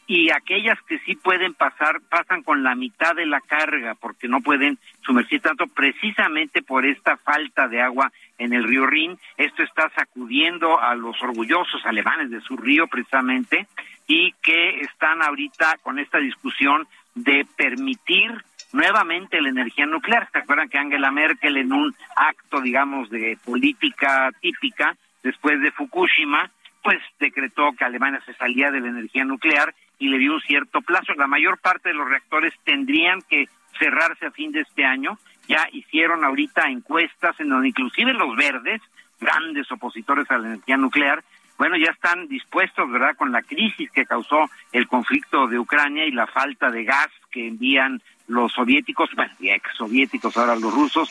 y 0.06 0.30
aquellas 0.30 0.80
que 0.82 0.98
sí 1.00 1.16
pueden 1.16 1.54
pasar 1.54 2.00
pasan 2.08 2.42
con 2.42 2.62
la 2.62 2.74
mitad 2.74 3.14
de 3.14 3.26
la 3.26 3.40
carga 3.40 3.94
porque 3.94 4.28
no 4.28 4.40
pueden 4.40 4.78
sumergir 5.04 5.40
tanto 5.40 5.66
precisamente 5.66 6.62
por 6.62 6.84
esta 6.84 7.16
falta 7.16 7.68
de 7.68 7.80
agua 7.80 8.12
en 8.38 8.52
el 8.52 8.64
río 8.64 8.86
Rin. 8.86 9.18
Esto 9.36 9.62
está 9.62 9.90
sacudiendo 9.90 10.80
a 10.80 10.94
los 10.94 11.20
orgullosos 11.22 11.84
alemanes 11.84 12.30
de 12.30 12.40
su 12.40 12.56
río 12.56 12.86
precisamente 12.86 13.66
y 14.06 14.32
que 14.42 14.80
están 14.80 15.22
ahorita 15.22 15.78
con 15.82 15.98
esta 15.98 16.18
discusión 16.18 16.86
de 17.14 17.46
permitir 17.56 18.30
nuevamente 18.72 19.40
la 19.40 19.48
energía 19.48 19.86
nuclear. 19.86 20.28
¿Se 20.32 20.38
acuerdan 20.38 20.68
que 20.68 20.78
Angela 20.78 21.10
Merkel 21.10 21.56
en 21.56 21.72
un 21.72 21.94
acto, 22.16 22.60
digamos, 22.60 23.08
de 23.08 23.38
política 23.44 24.30
típica 24.40 24.96
después 25.22 25.60
de 25.60 25.72
Fukushima, 25.72 26.50
pues 26.82 26.98
decretó 27.18 27.72
que 27.72 27.84
Alemania 27.84 28.22
se 28.26 28.34
salía 28.34 28.70
de 28.70 28.80
la 28.80 28.88
energía 28.88 29.24
nuclear 29.24 29.74
y 29.98 30.08
le 30.08 30.18
dio 30.18 30.34
un 30.34 30.40
cierto 30.42 30.82
plazo. 30.82 31.14
La 31.14 31.26
mayor 31.26 31.58
parte 31.58 31.88
de 31.88 31.94
los 31.94 32.08
reactores 32.08 32.52
tendrían 32.64 33.22
que 33.22 33.48
cerrarse 33.78 34.26
a 34.26 34.30
fin 34.30 34.52
de 34.52 34.60
este 34.60 34.84
año. 34.84 35.18
Ya 35.48 35.68
hicieron 35.72 36.24
ahorita 36.24 36.68
encuestas 36.68 37.38
en 37.40 37.48
donde 37.48 37.68
inclusive 37.68 38.12
los 38.12 38.34
verdes, 38.36 38.80
grandes 39.20 39.70
opositores 39.70 40.30
a 40.30 40.38
la 40.38 40.48
energía 40.48 40.76
nuclear, 40.76 41.22
bueno, 41.56 41.76
ya 41.76 41.92
están 41.92 42.26
dispuestos, 42.26 42.90
¿verdad?, 42.90 43.16
con 43.16 43.30
la 43.30 43.42
crisis 43.42 43.90
que 43.90 44.06
causó 44.06 44.50
el 44.72 44.88
conflicto 44.88 45.46
de 45.46 45.58
Ucrania 45.58 46.04
y 46.04 46.10
la 46.10 46.26
falta 46.26 46.70
de 46.70 46.84
gas 46.84 47.08
que 47.30 47.46
envían 47.46 48.02
los 48.26 48.52
soviéticos, 48.52 49.10
bueno, 49.14 49.32
ex 49.40 49.62
soviéticos, 49.76 50.36
ahora 50.36 50.56
los 50.56 50.74
rusos, 50.74 51.10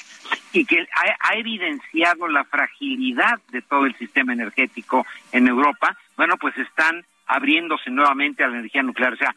y 0.52 0.66
que 0.66 0.86
ha, 1.20 1.36
evidenciado 1.36 2.28
la 2.28 2.44
fragilidad 2.44 3.40
de 3.52 3.62
todo 3.62 3.86
el 3.86 3.96
sistema 3.96 4.34
energético 4.34 5.06
en 5.32 5.48
Europa, 5.48 5.96
bueno, 6.18 6.38
pues 6.38 6.58
están 6.58 7.06
abriéndose 7.28 7.90
nuevamente 7.90 8.44
a 8.44 8.48
la 8.48 8.58
energía 8.58 8.84
nuclear. 8.84 9.14
O 9.14 9.18
sea, 9.18 9.36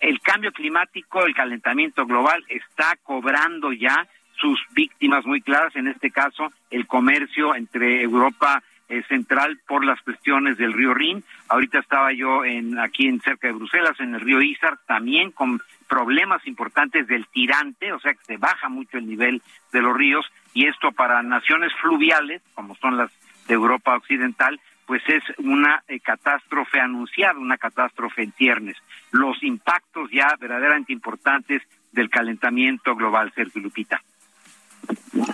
el 0.00 0.20
cambio 0.20 0.52
climático, 0.52 1.24
el 1.26 1.34
calentamiento 1.34 2.06
global 2.06 2.44
está 2.48 2.96
cobrando 3.02 3.72
ya 3.72 4.06
sus 4.36 4.60
víctimas 4.72 5.24
muy 5.26 5.40
claras, 5.40 5.74
en 5.76 5.88
este 5.88 6.10
caso 6.10 6.52
el 6.70 6.86
comercio 6.86 7.54
entre 7.54 8.02
Europa 8.02 8.62
eh, 8.88 9.02
central 9.08 9.58
por 9.66 9.84
las 9.84 10.00
cuestiones 10.02 10.58
del 10.58 10.72
río 10.72 10.94
Rin. 10.94 11.24
Ahorita 11.48 11.80
estaba 11.80 12.12
yo 12.12 12.44
en 12.44 12.78
aquí 12.78 13.08
en 13.08 13.20
cerca 13.20 13.48
de 13.48 13.54
Bruselas, 13.54 13.98
en 13.98 14.14
el 14.14 14.20
río 14.20 14.40
Isar, 14.40 14.78
también 14.86 15.32
con 15.32 15.60
problemas 15.88 16.46
importantes 16.46 17.06
del 17.08 17.26
tirante, 17.26 17.92
o 17.92 17.98
sea 17.98 18.14
que 18.14 18.24
se 18.24 18.36
baja 18.36 18.68
mucho 18.68 18.98
el 18.98 19.08
nivel 19.08 19.42
de 19.72 19.82
los 19.82 19.96
ríos 19.96 20.26
y 20.54 20.66
esto 20.66 20.92
para 20.92 21.22
naciones 21.22 21.72
fluviales, 21.80 22.42
como 22.54 22.76
son 22.76 22.96
las 22.96 23.10
de 23.48 23.54
Europa 23.54 23.96
Occidental, 23.96 24.60
pues 24.86 25.02
es 25.08 25.22
una 25.38 25.82
eh, 25.88 26.00
catástrofe 26.00 26.80
anunciada, 26.80 27.38
una 27.38 27.58
catástrofe 27.58 28.22
en 28.22 28.32
ciernes. 28.32 28.76
Los 29.10 29.42
impactos 29.42 30.10
ya 30.12 30.34
verdaderamente 30.38 30.92
importantes 30.92 31.62
del 31.92 32.08
calentamiento 32.08 32.94
global, 32.94 33.32
Sergio 33.34 33.62
Lupita. 33.62 34.00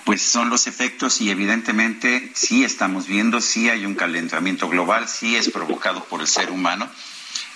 Pues 0.05 0.23
son 0.23 0.51
los 0.51 0.67
efectos 0.67 1.21
y 1.21 1.31
evidentemente 1.31 2.31
sí 2.35 2.65
estamos 2.65 3.07
viendo, 3.07 3.41
sí 3.41 3.69
hay 3.69 3.85
un 3.85 3.95
calentamiento 3.95 4.69
global, 4.69 5.09
sí 5.09 5.37
es 5.37 5.51
provocado 5.51 6.05
por 6.05 6.21
el 6.21 6.27
ser 6.27 6.51
humano 6.51 6.89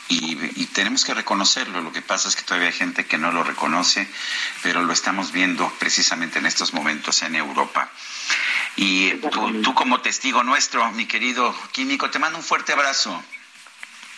y, 0.09 0.67
tenemos 0.67 1.05
que 1.05 1.15
reconocerlo. 1.15 1.81
Lo 1.81 1.93
que 1.93 2.03
pasa 2.03 2.29
es 2.29 2.37
que 2.37 2.43
todavía 2.43 2.69
hay 2.69 2.75
gente 2.75 3.07
que 3.07 3.19
no 3.19 3.33
lo 3.33 3.43
reconoce, 3.43 4.07
pero 4.63 4.83
lo 4.83 4.93
estamos 4.93 5.33
viendo 5.33 5.73
precisamente 5.79 6.39
en 6.39 6.47
estos 6.47 6.75
momentos 6.75 7.23
en 7.23 7.35
Europa. 7.35 7.91
Y 8.77 9.13
tú, 9.63 9.75
como 9.75 10.01
testigo 10.01 10.43
nuestro, 10.43 10.91
mi 10.93 11.07
querido 11.07 11.55
químico, 11.73 12.11
te 12.11 12.19
mando 12.19 12.39
un 12.39 12.45
fuerte 12.45 12.73
abrazo. 12.73 13.23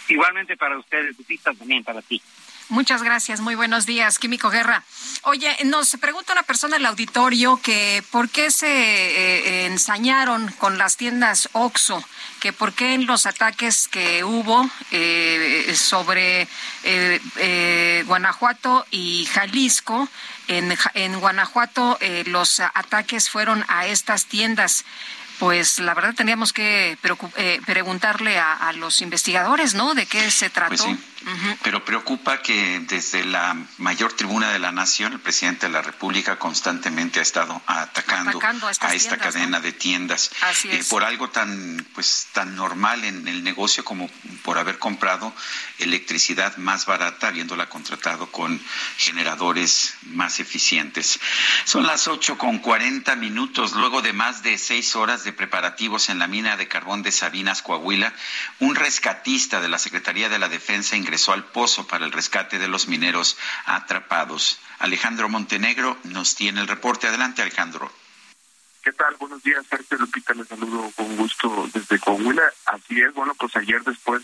Igualmente 0.09 0.57
para 0.57 0.79
ustedes, 0.79 1.17
Lupita, 1.17 1.53
también 1.55 1.85
para 1.85 2.03
ti. 2.03 2.21
Muchas 2.71 3.03
gracias, 3.03 3.41
muy 3.41 3.55
buenos 3.55 3.87
días, 3.87 4.19
Químico 4.19 4.51
Guerra. 4.51 4.85
Oye, 5.23 5.57
nos 5.65 5.97
pregunta 5.97 6.35
una 6.35 6.43
persona 6.43 6.77
en 6.77 6.83
el 6.83 6.87
auditorio 6.87 7.59
que 7.63 8.05
por 8.11 8.29
qué 8.29 8.51
se 8.51 8.69
eh, 8.69 9.67
ensañaron 9.67 10.53
con 10.59 10.77
las 10.77 10.99
tiendas 10.99 11.49
OXO, 11.53 12.05
que 12.41 12.53
por 12.53 12.75
qué 12.75 12.93
en 12.93 13.07
los 13.07 13.25
ataques 13.25 13.89
que 13.89 14.23
hubo 14.23 14.69
eh, 14.91 15.75
sobre 15.77 16.47
eh, 16.85 18.05
Guanajuato 18.07 18.85
y 18.91 19.27
Jalisco, 19.33 20.07
en, 20.47 20.77
en 20.93 21.21
Guanajuato 21.21 21.99
los 22.27 22.61
ataques 22.61 23.31
fueron 23.31 23.65
a 23.69 23.87
estas 23.87 24.27
tiendas 24.27 24.85
pues 25.39 25.79
la 25.79 25.95
verdad 25.95 26.15
teníamos 26.15 26.53
que 26.53 26.99
preguntarle 27.65 28.39
a, 28.39 28.73
los 28.73 29.01
investigadores, 29.01 29.75
¿no? 29.75 29.95
De 29.95 30.07
qué 30.07 30.31
se 30.31 30.51
trató. 30.51 30.85
Pues 30.85 30.99
pero 31.63 31.85
preocupa 31.85 32.43
que 32.43 32.81
desde 32.81 33.25
la 33.25 33.57
mayor 33.79 34.13
tribuna 34.13 34.51
de 34.51 34.59
la 34.59 34.73
nación, 34.73 35.13
el 35.13 35.21
presidente 35.21 35.67
de 35.67 35.73
la 35.73 35.83
República 35.83 36.39
constantemente 36.39 37.19
ha 37.19 37.23
estado 37.23 37.61
atacando, 37.67 38.41
a, 38.81 38.95
esta 38.95 39.17
cadena 39.17 39.61
de 39.61 39.73
tiendas. 39.73 40.31
Eh, 40.65 40.83
por 40.89 41.05
algo 41.05 41.31
tan 41.31 41.87
pues 41.95 42.29
tan 42.33 42.55
normal 42.57 43.05
en 43.05 43.27
el 43.29 43.43
negocio 43.43 43.85
como 43.85 44.09
por 44.43 44.59
haber 44.59 44.79
comprado 44.79 45.33
electricidad 45.79 46.57
más 46.57 46.87
barata, 46.87 47.29
habiéndola 47.29 47.69
contratado 47.69 48.31
con 48.31 48.61
generadores 48.97 49.95
más 50.03 50.41
eficientes. 50.41 51.19
Son 51.65 51.87
las 51.87 52.09
ocho 52.09 52.39
con 52.39 52.59
cuarenta 52.59 53.17
minutos, 53.17 53.73
luego 53.73 54.03
de 54.03 54.13
más 54.13 54.43
de 54.43 54.59
seis 54.59 54.95
horas 54.97 55.25
de 55.25 55.33
preparativos 55.33 56.09
en 56.09 56.19
la 56.19 56.27
mina 56.27 56.57
de 56.57 56.69
carbón 56.69 57.03
de 57.03 57.13
Sabinas, 57.13 57.63
Coahuila, 57.63 58.13
un 58.61 58.75
rescatista 58.75 59.61
de 59.61 59.69
la 59.69 59.79
Secretaría 59.79 60.29
de 60.29 60.39
la 60.39 60.49
Defensa 60.49 60.97
ingresó 61.09 61.33
al 61.33 61.45
pozo 61.45 61.87
para 61.87 62.05
el 62.05 62.13
rescate 62.13 62.59
de 62.59 62.69
los 62.69 62.87
mineros 62.87 63.39
atrapados. 63.65 64.61
Alejandro 64.79 65.31
Montenegro 65.31 65.97
nos 66.05 66.35
tiene 66.35 66.61
el 66.61 66.69
reporte. 66.69 67.07
Adelante, 67.07 67.41
Alejandro. 67.41 67.91
¿Qué 68.83 68.93
tal? 68.93 69.17
Buenos 69.19 69.43
días, 69.43 69.65
Sergio 69.71 69.97
Lupita. 69.97 70.35
Les 70.35 70.47
saludo 70.47 70.93
con 70.95 71.17
gusto 71.17 71.67
desde 71.73 71.99
Coahuila. 71.99 72.43
Así 72.67 73.01
es, 73.01 73.15
bueno, 73.15 73.35
pues 73.39 73.57
ayer 73.57 73.83
después 73.85 74.23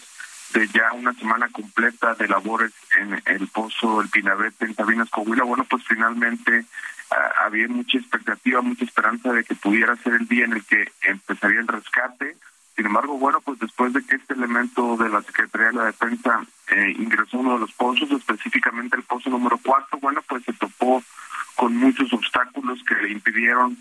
de 0.53 0.69
ya 0.69 0.93
una 0.93 1.15
semana 1.15 1.49
completa 1.49 2.15
de 2.17 2.29
labores 2.29 2.73
en 2.99 3.23
el 3.25 3.49
pozo 3.49 4.03
El 4.03 4.11
Pinabete 4.11 4.67
en 4.67 4.75
Sabinas, 4.75 5.09
Coahuila, 5.09 5.45
bueno, 5.45 5.65
pues 5.65 5.83
finalmente 5.89 6.67
ah, 7.11 7.47
había 7.47 7.67
mucha 7.67 7.97
expectativa, 7.97 8.61
mucha 8.61 8.85
esperanza 8.85 9.33
de 9.33 9.43
que 9.43 9.55
pudiera 9.55 9.97
ser 9.97 10.13
el 10.13 10.29
día 10.29 10.45
en 10.45 10.53
el 10.53 10.65
que 10.65 10.93
empezaría 11.01 11.61
el 11.61 11.67
rescate 11.67 12.37
Sin 12.77 12.87
embargo, 12.87 13.19
bueno, 13.19 13.41
pues 13.41 13.59
después 13.61 13.93
de 13.93 14.05
que 14.05 14.17
este 14.17 14.35
elemento 14.35 14.97
de 14.97 15.09
la 15.09 15.23
Secretaría 15.23 15.69
de 15.69 15.75
la 15.75 15.85
Defensa 15.85 16.45
eh, 16.69 16.95
ingresó 16.99 17.39
uno 17.39 17.55
de 17.55 17.61
los 17.61 17.73
pozos, 17.73 18.11
específicamente 18.11 18.97
el 18.97 19.05
pozo 19.05 19.31
número 19.31 19.59
cuatro, 19.63 19.99
bueno, 20.01 20.23
pues 20.29 20.45
se 20.45 20.53
topó 20.55 21.03
con 21.55 21.77
muchos 21.77 22.13
obstáculos 22.13 22.83
que 22.85 22.97
le 22.97 23.13
impidieron 23.13 23.79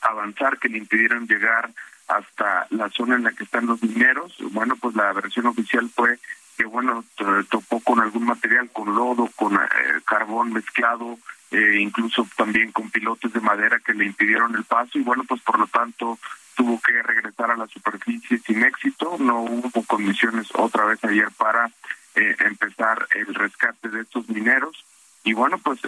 avanzar, 0.00 0.58
que 0.58 0.68
le 0.68 0.78
impidieron 0.78 1.26
llegar 1.26 1.70
hasta 2.08 2.66
la 2.70 2.88
zona 2.90 3.16
en 3.16 3.24
la 3.24 3.32
que 3.32 3.44
están 3.44 3.66
los 3.66 3.82
mineros. 3.82 4.36
Bueno, 4.52 4.74
pues 4.76 4.96
la 4.96 5.12
versión 5.12 5.46
oficial 5.46 5.88
fue 5.94 6.18
que, 6.56 6.64
bueno, 6.64 7.04
topó 7.48 7.80
con 7.80 8.00
algún 8.00 8.24
material, 8.24 8.70
con 8.72 8.94
lodo, 8.94 9.30
con 9.36 9.54
eh, 9.54 9.58
carbón 10.04 10.52
mezclado, 10.52 11.18
eh, 11.50 11.78
incluso 11.80 12.26
también 12.36 12.72
con 12.72 12.90
pilotes 12.90 13.32
de 13.32 13.40
madera 13.40 13.78
que 13.80 13.94
le 13.94 14.06
impidieron 14.06 14.54
el 14.56 14.64
paso 14.64 14.98
y, 14.98 15.02
bueno, 15.02 15.24
pues 15.28 15.40
por 15.42 15.58
lo 15.58 15.66
tanto 15.68 16.18
tuvo 16.56 16.80
que 16.80 17.02
regresar 17.02 17.50
a 17.50 17.56
la 17.56 17.66
superficie 17.68 18.38
sin 18.38 18.64
éxito. 18.64 19.16
No 19.18 19.42
hubo 19.42 19.84
condiciones 19.84 20.48
otra 20.54 20.84
vez 20.86 21.02
ayer 21.04 21.28
para 21.36 21.70
eh, 22.14 22.36
empezar 22.40 23.06
el 23.14 23.34
rescate 23.34 23.88
de 23.88 24.00
estos 24.00 24.28
mineros. 24.28 24.84
Y 25.22 25.34
bueno, 25.34 25.58
pues 25.58 25.80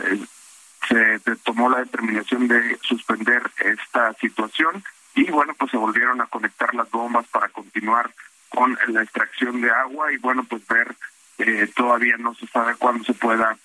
se 0.89 1.37
tomó 1.45 1.69
la 1.69 1.79
determinación 1.79 2.49
de 2.49 2.79
suspender 2.83 3.43
esta 3.59 4.13
situación 4.15 4.83
y 5.15 5.25
bueno, 5.31 5.53
pues 5.59 5.71
se 5.71 5.77
volvieron 5.77 6.21
a 6.21 6.27
conectar 6.27 6.75
las 6.75 6.89
bombas 6.91 7.27
para 7.29 7.49
continuar 7.49 8.13
con 8.49 8.79
la 8.89 9.03
extracción 9.03 9.61
de 9.61 9.71
agua 9.71 10.13
y 10.13 10.17
bueno, 10.19 10.45
pues 10.45 10.67
ver, 10.69 10.95
eh, 11.39 11.69
todavía 11.75 12.17
no 12.19 12.35
se 12.35 12.47
sabe 12.47 12.77
cuándo 12.77 13.05
se 13.05 13.15
pueda 13.15 13.57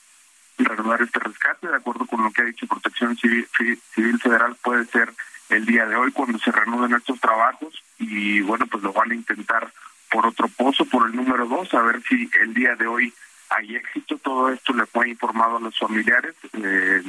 reanudar 0.57 1.01
este 1.01 1.19
rescate, 1.19 1.67
de 1.67 1.75
acuerdo 1.75 2.05
con 2.05 2.23
lo 2.23 2.31
que 2.31 2.41
ha 2.41 2.45
dicho 2.45 2.67
Protección 2.67 3.15
Civil, 3.17 3.47
Civil 3.93 4.19
Federal, 4.19 4.55
puede 4.63 4.85
ser 4.85 5.13
el 5.49 5.65
día 5.65 5.85
de 5.85 5.95
hoy 5.95 6.11
cuando 6.11 6.37
se 6.39 6.51
reanuden 6.51 6.93
estos 6.93 7.19
trabajos 7.19 7.83
y 7.99 8.41
bueno, 8.41 8.65
pues 8.67 8.83
lo 8.83 8.93
van 8.93 9.11
a 9.11 9.15
intentar 9.15 9.71
por 10.09 10.25
otro 10.27 10.47
pozo, 10.47 10.85
por 10.85 11.07
el 11.07 11.15
número 11.15 11.47
dos, 11.47 11.73
a 11.73 11.81
ver 11.81 12.01
si 12.03 12.29
el 12.41 12.53
día 12.53 12.75
de 12.75 12.87
hoy 12.87 13.13
hay 13.49 13.75
éxito. 13.75 14.17
Todo 14.17 14.49
esto 14.49 14.73
le 14.73 14.85
fue 14.85 15.09
informado 15.09 15.57
a 15.57 15.61
los 15.61 15.77
familiares. 15.77 16.35
Eh, 16.53 17.01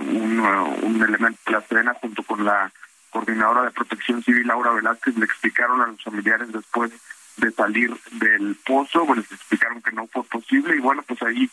un, 0.00 0.40
un, 0.40 1.02
elemento 1.02 1.38
de 1.46 1.52
la 1.52 1.60
Sedena 1.62 1.94
junto 1.94 2.22
con 2.22 2.44
la 2.44 2.72
coordinadora 3.10 3.62
de 3.62 3.70
protección 3.70 4.22
civil, 4.22 4.46
Laura 4.46 4.72
Velázquez, 4.72 5.16
le 5.16 5.24
explicaron 5.24 5.80
a 5.80 5.86
los 5.86 6.02
familiares 6.02 6.52
después 6.52 6.92
de 7.36 7.52
salir 7.52 7.96
del 8.12 8.56
pozo, 8.66 9.06
bueno, 9.06 9.22
les 9.22 9.32
explicaron 9.32 9.80
que 9.80 9.92
no 9.92 10.06
fue 10.08 10.24
posible 10.24 10.76
y 10.76 10.80
bueno, 10.80 11.02
pues 11.02 11.22
ahí 11.22 11.48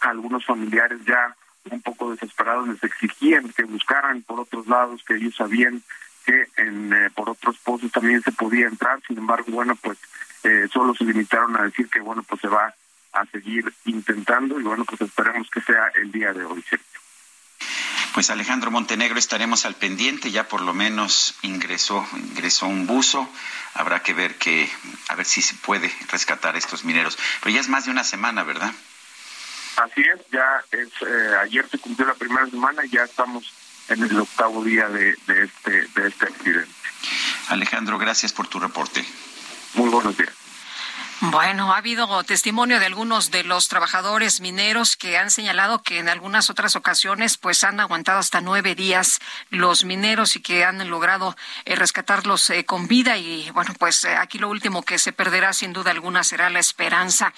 algunos 0.00 0.44
familiares 0.44 0.98
ya 1.06 1.36
un 1.70 1.82
poco 1.82 2.10
desesperados 2.10 2.68
les 2.68 2.82
exigían 2.82 3.48
que 3.50 3.64
buscaran 3.64 4.22
por 4.22 4.40
otros 4.40 4.66
lados, 4.66 5.02
que 5.06 5.14
ellos 5.14 5.34
sabían 5.36 5.82
que 6.24 6.48
en, 6.56 6.92
eh, 6.92 7.10
por 7.14 7.30
otros 7.30 7.58
pozos 7.58 7.90
también 7.92 8.22
se 8.22 8.32
podía 8.32 8.66
entrar, 8.66 9.00
sin 9.06 9.18
embargo, 9.18 9.46
bueno, 9.50 9.76
pues 9.76 9.98
eh, 10.44 10.68
solo 10.72 10.94
se 10.94 11.04
limitaron 11.04 11.56
a 11.56 11.64
decir 11.64 11.88
que 11.88 12.00
bueno, 12.00 12.22
pues 12.22 12.40
se 12.40 12.48
va 12.48 12.74
a 13.12 13.26
seguir 13.26 13.72
intentando 13.84 14.58
y 14.60 14.62
bueno, 14.62 14.84
pues 14.84 15.00
esperemos 15.00 15.48
que 15.50 15.60
sea 15.60 15.90
el 15.96 16.12
día 16.12 16.32
de 16.32 16.44
hoy, 16.44 16.62
¿cierto? 16.62 16.86
Pues 18.14 18.28
Alejandro 18.30 18.72
Montenegro 18.72 19.18
estaremos 19.18 19.64
al 19.64 19.76
pendiente, 19.76 20.32
ya 20.32 20.48
por 20.48 20.62
lo 20.62 20.74
menos 20.74 21.36
ingresó, 21.42 22.06
ingresó 22.14 22.66
un 22.66 22.86
buzo, 22.86 23.28
habrá 23.74 24.02
que 24.02 24.14
ver 24.14 24.34
que, 24.34 24.68
a 25.08 25.14
ver 25.14 25.26
si 25.26 25.42
se 25.42 25.54
puede 25.54 25.92
rescatar 26.10 26.56
estos 26.56 26.84
mineros. 26.84 27.16
Pero 27.40 27.54
ya 27.54 27.60
es 27.60 27.68
más 27.68 27.84
de 27.84 27.92
una 27.92 28.02
semana, 28.02 28.42
¿verdad? 28.42 28.72
Así 29.84 30.02
es, 30.02 30.20
ya 30.30 30.62
es, 30.72 30.88
eh, 31.06 31.36
ayer 31.42 31.66
se 31.70 31.78
cumplió 31.78 32.06
la 32.06 32.14
primera 32.14 32.46
semana 32.46 32.84
y 32.84 32.90
ya 32.90 33.04
estamos 33.04 33.50
en 33.88 34.02
el 34.02 34.20
octavo 34.20 34.62
día 34.62 34.88
de, 34.88 35.16
de, 35.26 35.44
este, 35.44 35.70
de 35.70 36.08
este 36.08 36.26
accidente. 36.26 36.70
Alejandro, 37.48 37.98
gracias 37.98 38.32
por 38.32 38.46
tu 38.46 38.60
reporte. 38.60 39.04
Muy 39.74 39.88
buenos 39.88 40.16
días. 40.16 40.39
Bueno, 41.22 41.74
ha 41.74 41.76
habido 41.76 42.24
testimonio 42.24 42.80
de 42.80 42.86
algunos 42.86 43.30
de 43.30 43.44
los 43.44 43.68
trabajadores 43.68 44.40
mineros 44.40 44.96
que 44.96 45.18
han 45.18 45.30
señalado 45.30 45.82
que 45.82 45.98
en 45.98 46.08
algunas 46.08 46.48
otras 46.48 46.76
ocasiones 46.76 47.36
pues 47.36 47.62
han 47.62 47.78
aguantado 47.78 48.18
hasta 48.18 48.40
nueve 48.40 48.74
días 48.74 49.20
los 49.50 49.84
mineros 49.84 50.36
y 50.36 50.40
que 50.40 50.64
han 50.64 50.88
logrado 50.88 51.36
eh, 51.66 51.76
rescatarlos 51.76 52.48
eh, 52.48 52.64
con 52.64 52.88
vida 52.88 53.18
y 53.18 53.50
bueno 53.50 53.74
pues 53.78 54.02
eh, 54.04 54.16
aquí 54.16 54.38
lo 54.38 54.48
último 54.48 54.82
que 54.82 54.98
se 54.98 55.12
perderá 55.12 55.52
sin 55.52 55.74
duda 55.74 55.90
alguna 55.90 56.24
será 56.24 56.48
la 56.48 56.58
esperanza. 56.58 57.34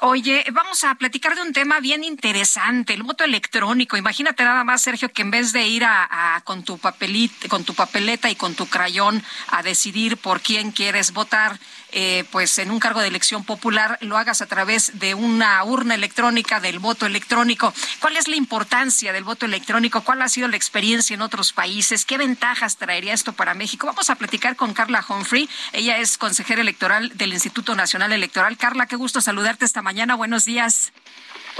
Oye, 0.00 0.46
vamos 0.50 0.82
a 0.84 0.94
platicar 0.94 1.34
de 1.34 1.42
un 1.42 1.52
tema 1.52 1.80
bien 1.80 2.04
interesante, 2.04 2.94
el 2.94 3.02
voto 3.02 3.24
electrónico. 3.24 3.98
Imagínate 3.98 4.42
nada 4.42 4.64
más 4.64 4.80
Sergio 4.80 5.12
que 5.12 5.20
en 5.20 5.30
vez 5.30 5.52
de 5.52 5.66
ir 5.66 5.84
a, 5.84 6.40
con 6.44 6.62
tu 6.64 6.78
papelita, 6.78 7.46
con 7.48 7.62
tu 7.64 7.74
papeleta 7.74 8.30
y 8.30 8.36
con 8.36 8.54
tu 8.54 8.66
crayón 8.70 9.22
a 9.48 9.62
decidir 9.62 10.16
por 10.16 10.40
quién 10.40 10.72
quieres 10.72 11.12
votar 11.12 11.58
eh, 11.92 12.24
pues 12.30 12.58
en 12.58 12.70
un 12.70 12.80
cargo 12.80 13.00
de 13.00 13.08
elección 13.08 13.44
popular 13.44 13.98
lo 14.00 14.18
hagas 14.18 14.42
a 14.42 14.46
través 14.46 14.98
de 14.98 15.14
una 15.14 15.62
urna 15.64 15.94
electrónica, 15.94 16.60
del 16.60 16.78
voto 16.78 17.06
electrónico. 17.06 17.72
¿Cuál 18.00 18.16
es 18.16 18.28
la 18.28 18.36
importancia 18.36 19.12
del 19.12 19.24
voto 19.24 19.46
electrónico? 19.46 20.02
¿Cuál 20.02 20.22
ha 20.22 20.28
sido 20.28 20.48
la 20.48 20.56
experiencia 20.56 21.14
en 21.14 21.22
otros 21.22 21.52
países? 21.52 22.04
¿Qué 22.04 22.18
ventajas 22.18 22.76
traería 22.76 23.14
esto 23.14 23.32
para 23.32 23.54
México? 23.54 23.86
Vamos 23.86 24.10
a 24.10 24.16
platicar 24.16 24.56
con 24.56 24.74
Carla 24.74 25.04
Humphrey. 25.08 25.48
Ella 25.72 25.98
es 25.98 26.18
consejera 26.18 26.60
electoral 26.60 27.16
del 27.16 27.32
Instituto 27.32 27.74
Nacional 27.74 28.12
Electoral. 28.12 28.56
Carla, 28.56 28.86
qué 28.86 28.96
gusto 28.96 29.20
saludarte 29.20 29.64
esta 29.64 29.82
mañana. 29.82 30.14
Buenos 30.14 30.44
días. 30.44 30.92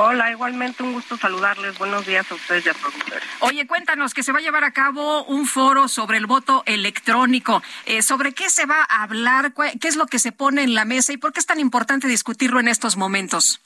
Hola, 0.01 0.31
igualmente 0.31 0.85
un 0.85 0.93
gusto 0.93 1.17
saludarles. 1.17 1.77
Buenos 1.77 2.07
días 2.07 2.31
a 2.31 2.35
ustedes 2.37 2.67
y 2.67 2.69
a 2.69 2.75
todos 2.75 2.95
Oye, 3.41 3.67
cuéntanos 3.67 4.15
que 4.15 4.23
se 4.23 4.31
va 4.31 4.39
a 4.39 4.41
llevar 4.41 4.63
a 4.63 4.71
cabo 4.71 5.25
un 5.25 5.45
foro 5.45 5.89
sobre 5.89 6.19
el 6.19 6.27
voto 6.27 6.63
electrónico. 6.67 7.65
Eh, 7.85 8.03
¿Sobre 8.03 8.33
qué 8.33 8.49
se 8.49 8.65
va 8.65 8.87
a 8.89 9.03
hablar? 9.03 9.53
¿Qué 9.81 9.89
es 9.89 9.97
lo 9.97 10.07
que 10.07 10.21
se 10.21 10.31
pone 10.31 10.63
en 10.63 10.75
la 10.75 10.85
mesa 10.85 11.13
y 11.13 11.17
por 11.17 11.33
qué 11.33 11.41
es 11.41 11.47
tan 11.47 11.59
importante 11.59 12.07
discutirlo 12.07 12.61
en 12.61 12.69
estos 12.69 12.97
momentos? 12.97 13.61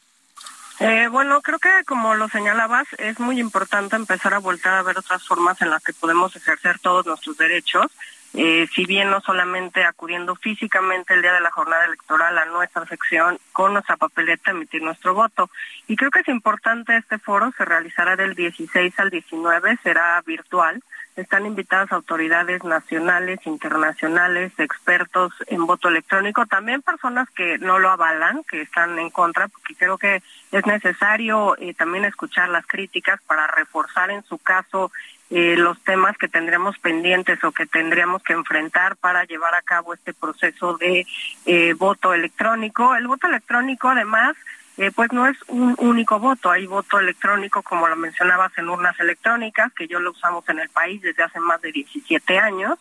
Eh, 0.81 1.09
bueno, 1.09 1.43
creo 1.43 1.59
que 1.59 1.69
como 1.87 2.15
lo 2.15 2.31
señalabas, 2.31 2.89
es 2.97 3.21
muy 3.21 3.39
importante 3.39 3.97
empezar 3.97 4.33
a 4.33 4.39
volver 4.39 4.69
a 4.69 4.83
ver 4.83 4.97
otras 4.97 5.23
formas 5.27 5.61
en 5.61 5.69
las 5.69 5.83
que 5.85 5.93
podemos 5.93 6.35
ejercer 6.35 6.79
todos 6.79 7.05
nuestros 7.05 7.37
derechos 7.37 7.89
eh, 8.35 8.67
si 8.75 8.87
bien 8.87 9.11
no 9.11 9.21
solamente 9.21 9.85
acudiendo 9.85 10.35
físicamente 10.37 11.13
el 11.13 11.23
día 11.23 11.35
de 11.35 11.41
la 11.41 11.51
jornada 11.51 11.85
electoral 11.85 12.39
a 12.39 12.47
nuestra 12.47 12.87
sección 12.87 13.39
con 13.53 13.75
nuestra 13.75 13.97
papeleta 13.97 14.53
emitir 14.53 14.83
nuestro 14.83 15.15
voto. 15.15 15.51
Y 15.87 15.97
creo 15.97 16.11
que 16.11 16.21
es 16.21 16.29
importante 16.29 16.97
este 16.97 17.19
foro, 17.19 17.53
se 17.57 17.65
realizará 17.65 18.17
del 18.17 18.35
16 18.35 18.99
al 18.99 19.11
19, 19.11 19.79
será 19.83 20.23
virtual. 20.25 20.83
Están 21.15 21.45
invitadas 21.45 21.93
autoridades 21.93 22.65
nacionales, 22.65 23.39
internacionales, 23.45 24.51
expertos 24.57 25.35
en 25.49 25.67
voto 25.67 25.89
electrónico, 25.89 26.47
también 26.47 26.81
personas 26.81 27.29
que 27.31 27.59
no 27.59 27.79
lo 27.79 27.91
avalan, 27.91 28.43
que 28.45 28.63
están 28.63 28.99
en 28.99 29.11
contra, 29.11 29.49
porque 29.49 29.75
creo 29.75 29.99
que 29.99 30.23
es 30.53 30.67
necesario 30.67 31.55
eh, 31.59 31.75
también 31.75 32.07
escuchar 32.07 32.49
las 32.49 32.67
críticas 32.67 33.21
para 33.27 33.47
reforzar 33.47 34.11
en 34.11 34.25
su 34.25 34.39
caso 34.39 34.91
los 35.33 35.83
temas 35.83 36.19
que 36.19 36.29
tendríamos 36.29 36.79
pendientes 36.79 37.43
o 37.43 37.53
que 37.53 37.65
tendríamos 37.65 38.23
que 38.23 38.35
enfrentar 38.35 38.97
para 38.97 39.25
llevar 39.25 39.55
a 39.55 39.63
cabo 39.63 39.95
este 39.95 40.13
proceso 40.13 40.77
de 40.77 41.07
eh, 41.47 41.73
voto 41.73 42.13
electrónico. 42.13 42.95
El 42.95 43.07
voto 43.07 43.29
electrónico, 43.29 43.89
además, 43.89 44.37
eh, 44.77 44.91
pues 44.95 45.11
no 45.11 45.27
es 45.27 45.39
un 45.49 45.75
único 45.79 46.19
voto, 46.19 46.51
hay 46.51 46.67
voto 46.67 46.99
electrónico, 46.99 47.63
como 47.63 47.89
lo 47.89 47.97
mencionabas, 47.97 48.53
en 48.59 48.69
urnas 48.69 48.99
electrónicas, 49.01 49.73
que 49.73 49.89
yo 49.89 50.01
lo 50.01 50.11
usamos 50.11 50.47
en 50.51 50.59
el 50.59 50.69
país 50.69 51.01
desde 51.01 51.23
hace 51.23 51.41
más 51.41 51.63
de 51.63 51.73
17 51.73 52.39
años. 52.39 52.79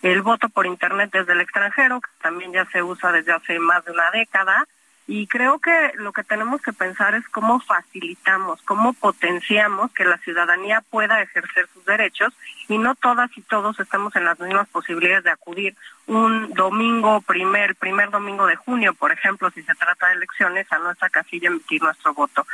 El 0.00 0.22
voto 0.22 0.48
por 0.48 0.64
Internet 0.64 1.10
desde 1.12 1.34
el 1.34 1.42
extranjero, 1.42 2.00
que 2.00 2.10
también 2.22 2.52
ya 2.52 2.64
se 2.66 2.82
usa 2.82 3.12
desde 3.12 3.32
hace 3.32 3.58
más 3.58 3.84
de 3.84 3.92
una 3.92 4.10
década. 4.10 4.66
Y 5.12 5.26
creo 5.26 5.58
que 5.58 5.90
lo 5.96 6.12
que 6.12 6.22
tenemos 6.22 6.62
que 6.62 6.72
pensar 6.72 7.16
es 7.16 7.28
cómo 7.30 7.58
facilitamos, 7.58 8.62
cómo 8.62 8.92
potenciamos 8.92 9.90
que 9.90 10.04
la 10.04 10.18
ciudadanía 10.18 10.84
pueda 10.88 11.20
ejercer 11.20 11.66
sus 11.74 11.84
derechos 11.84 12.32
y 12.68 12.78
no 12.78 12.94
todas 12.94 13.28
y 13.36 13.40
todos 13.40 13.80
estamos 13.80 14.14
en 14.14 14.24
las 14.24 14.38
mismas 14.38 14.68
posibilidades 14.68 15.24
de 15.24 15.32
acudir 15.32 15.76
un 16.10 16.52
domingo, 16.54 17.20
primer, 17.20 17.76
primer 17.76 18.10
domingo 18.10 18.44
de 18.46 18.56
junio, 18.56 18.94
por 18.94 19.12
ejemplo, 19.12 19.48
si 19.52 19.62
se 19.62 19.76
trata 19.76 20.08
de 20.08 20.14
elecciones, 20.14 20.66
a 20.72 20.78
nuestra 20.80 21.08
casilla 21.08 21.48
emitir 21.48 21.80
nuestro 21.82 22.12
voto. 22.14 22.44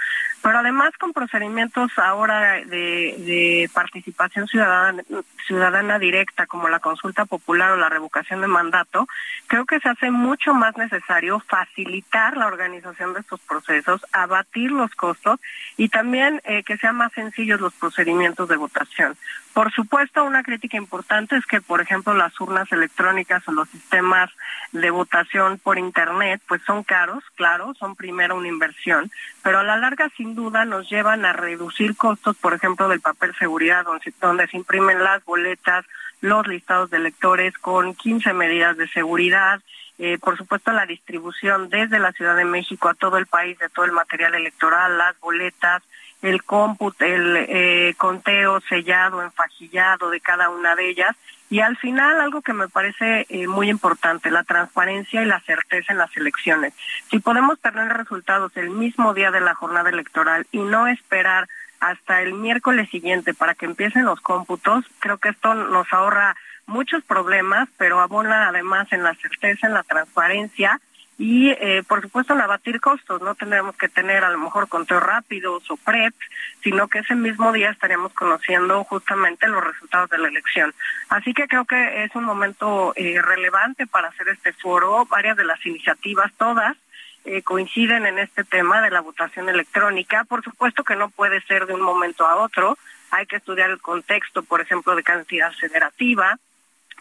Pero 0.42 0.58
además 0.58 0.92
con 0.98 1.14
procedimientos 1.14 1.90
ahora 1.96 2.60
de, 2.66 3.70
participación 3.72 4.46
ciudadana, 4.46 5.02
ciudadana 5.46 5.98
directa, 5.98 6.46
como 6.46 6.68
la 6.68 6.80
consulta 6.80 7.24
popular 7.24 7.72
o 7.72 7.76
la 7.76 7.88
revocación 7.88 8.42
de 8.42 8.46
mandato, 8.46 9.08
creo 9.46 9.64
que 9.64 9.80
se 9.80 9.88
hace 9.88 10.10
mucho 10.10 10.52
más 10.52 10.76
necesario 10.76 11.40
facilitar 11.40 12.36
la 12.36 12.48
organización 12.48 13.14
de 13.14 13.20
estos 13.20 13.40
procesos, 13.40 14.04
abatir 14.12 14.70
los 14.70 14.94
costos 14.94 15.40
y 15.78 15.88
también 15.88 16.42
eh, 16.44 16.62
que 16.62 16.76
sean 16.76 16.96
más 16.96 17.12
sencillos 17.12 17.60
los 17.60 17.72
procedimientos 17.72 18.50
de 18.50 18.56
votación. 18.56 19.16
Por 19.56 19.72
supuesto, 19.72 20.22
una 20.22 20.42
crítica 20.42 20.76
importante 20.76 21.34
es 21.34 21.46
que, 21.46 21.62
por 21.62 21.80
ejemplo, 21.80 22.12
las 22.12 22.38
urnas 22.42 22.70
electrónicas 22.72 23.42
o 23.48 23.52
los 23.52 23.68
sistemas 23.70 24.31
de 24.73 24.90
votación 24.90 25.59
por 25.59 25.78
Internet, 25.78 26.40
pues 26.47 26.62
son 26.62 26.82
caros, 26.82 27.24
claro, 27.35 27.74
son 27.78 27.97
primero 27.97 28.36
una 28.36 28.48
inversión, 28.48 29.10
pero 29.43 29.60
a 29.60 29.64
la 29.64 29.77
larga 29.77 30.10
sin 30.16 30.35
duda 30.35 30.64
nos 30.64 30.89
llevan 30.89 31.24
a 31.24 31.32
reducir 31.32 31.97
costos, 31.97 32.36
por 32.36 32.55
ejemplo, 32.55 32.89
del 32.89 33.01
papel 33.01 33.35
seguridad, 33.39 33.85
donde, 34.20 34.47
se 34.48 34.56
imprimen 34.56 35.02
las 35.02 35.24
boletas, 35.24 35.85
los 36.20 36.47
listados 36.47 36.90
de 36.90 36.97
electores 36.98 37.56
con 37.59 37.94
15 37.94 38.32
medidas 38.32 38.77
de 38.77 38.89
seguridad, 38.89 39.60
eh, 39.98 40.18
por 40.18 40.36
supuesto 40.36 40.73
la 40.73 40.85
distribución 40.85 41.70
desde 41.70 41.98
la 41.98 42.12
Ciudad 42.12 42.36
de 42.36 42.44
México 42.44 42.89
a 42.89 42.94
todo 42.94 43.16
el 43.16 43.27
país 43.27 43.59
de 43.59 43.70
todo 43.70 43.86
el 43.86 43.93
material 43.93 44.35
electoral, 44.35 44.98
las 44.98 45.18
boletas, 45.20 45.82
el 46.23 46.43
cómputo, 46.44 47.05
el 47.05 47.36
eh, 47.36 47.94
conteo 47.97 48.60
sellado, 48.68 49.23
enfajillado 49.23 50.10
de 50.10 50.20
cada 50.20 50.51
una 50.51 50.74
de 50.74 50.90
ellas. 50.90 51.16
Y 51.48 51.60
al 51.60 51.77
final, 51.77 52.20
algo 52.20 52.43
que 52.43 52.52
me 52.52 52.68
parece 52.68 53.27
eh, 53.28 53.47
muy 53.47 53.70
importante, 53.70 54.31
la 54.31 54.43
transparencia 54.43 55.23
y 55.23 55.27
la 55.27 55.40
certeza 55.40 55.93
en 55.93 55.98
las 55.98 56.16
elecciones. 56.16 56.74
Si 57.10 57.20
podemos 57.20 57.60
tener 57.60 57.89
resultados 57.89 58.56
el 58.56 58.70
mismo 58.70 59.14
día 59.14 59.31
de 59.31 59.40
la 59.40 59.55
jornada 59.55 59.90
electoral 59.90 60.47
y 60.51 60.59
no 60.59 60.89
esperar 60.89 61.48
hasta 61.78 62.23
el 62.23 62.35
miércoles 62.35 62.89
siguiente 62.90 63.35
para 63.35 63.55
que 63.55 63.66
empiecen 63.66 64.05
los 64.05 64.20
cómputos, 64.20 64.85
creo 64.98 65.18
que 65.18 65.28
esto 65.28 65.55
nos 65.55 65.93
ahorra 65.93 66.36
muchos 66.66 67.05
problemas, 67.05 67.68
pero 67.77 68.01
abona 68.01 68.48
además 68.48 68.93
en 68.93 69.02
la 69.02 69.14
certeza, 69.14 69.68
en 69.68 69.74
la 69.74 69.85
transparencia 69.85 70.81
y 71.18 71.51
eh, 71.51 71.82
por 71.86 72.02
supuesto 72.02 72.34
en 72.34 72.43
abatir 72.43 72.80
costos. 72.80 73.22
No 73.22 73.34
tendremos 73.34 73.74
que 73.76 73.88
tener 73.88 74.24
a 74.24 74.30
lo 74.30 74.38
mejor 74.38 74.68
conteos 74.68 75.02
rápidos 75.02 75.70
o 75.70 75.76
PREP, 75.76 76.14
sino 76.62 76.88
que 76.88 76.98
ese 76.98 77.14
mismo 77.14 77.52
día 77.52 77.70
estaríamos 77.70 78.12
conociendo 78.12 78.84
justamente 78.84 79.48
los 79.48 79.64
resultados 79.64 80.10
de 80.10 80.18
la 80.18 80.28
elección. 80.28 80.74
Así 81.09 81.32
que 81.32 81.48
creo 81.48 81.64
que 81.64 82.05
es 82.05 82.14
un 82.14 82.24
momento 82.24 82.93
eh, 82.97 83.20
relevante 83.22 83.86
para 83.86 84.09
hacer 84.09 84.28
este 84.28 84.52
foro. 84.52 85.06
Varias 85.06 85.36
de 85.36 85.44
las 85.44 85.64
iniciativas, 85.64 86.32
todas, 86.36 86.76
eh, 87.24 87.43
coinciden 87.43 88.05
en 88.05 88.18
este 88.18 88.44
tema 88.44 88.82
de 88.82 88.90
la 88.90 89.01
votación 89.01 89.48
electrónica. 89.48 90.24
Por 90.24 90.44
supuesto 90.44 90.84
que 90.84 90.97
no 90.97 91.09
puede 91.09 91.40
ser 91.43 91.66
de 91.66 91.74
un 91.74 91.82
momento 91.82 92.26
a 92.26 92.36
otro. 92.36 92.76
Hay 93.10 93.26
que 93.26 93.36
estudiar 93.36 93.70
el 93.70 93.80
contexto, 93.80 94.43
por 94.43 94.60
ejemplo, 94.60 94.94
de 94.94 95.02
cantidad 95.02 95.52
federativa, 95.52 96.38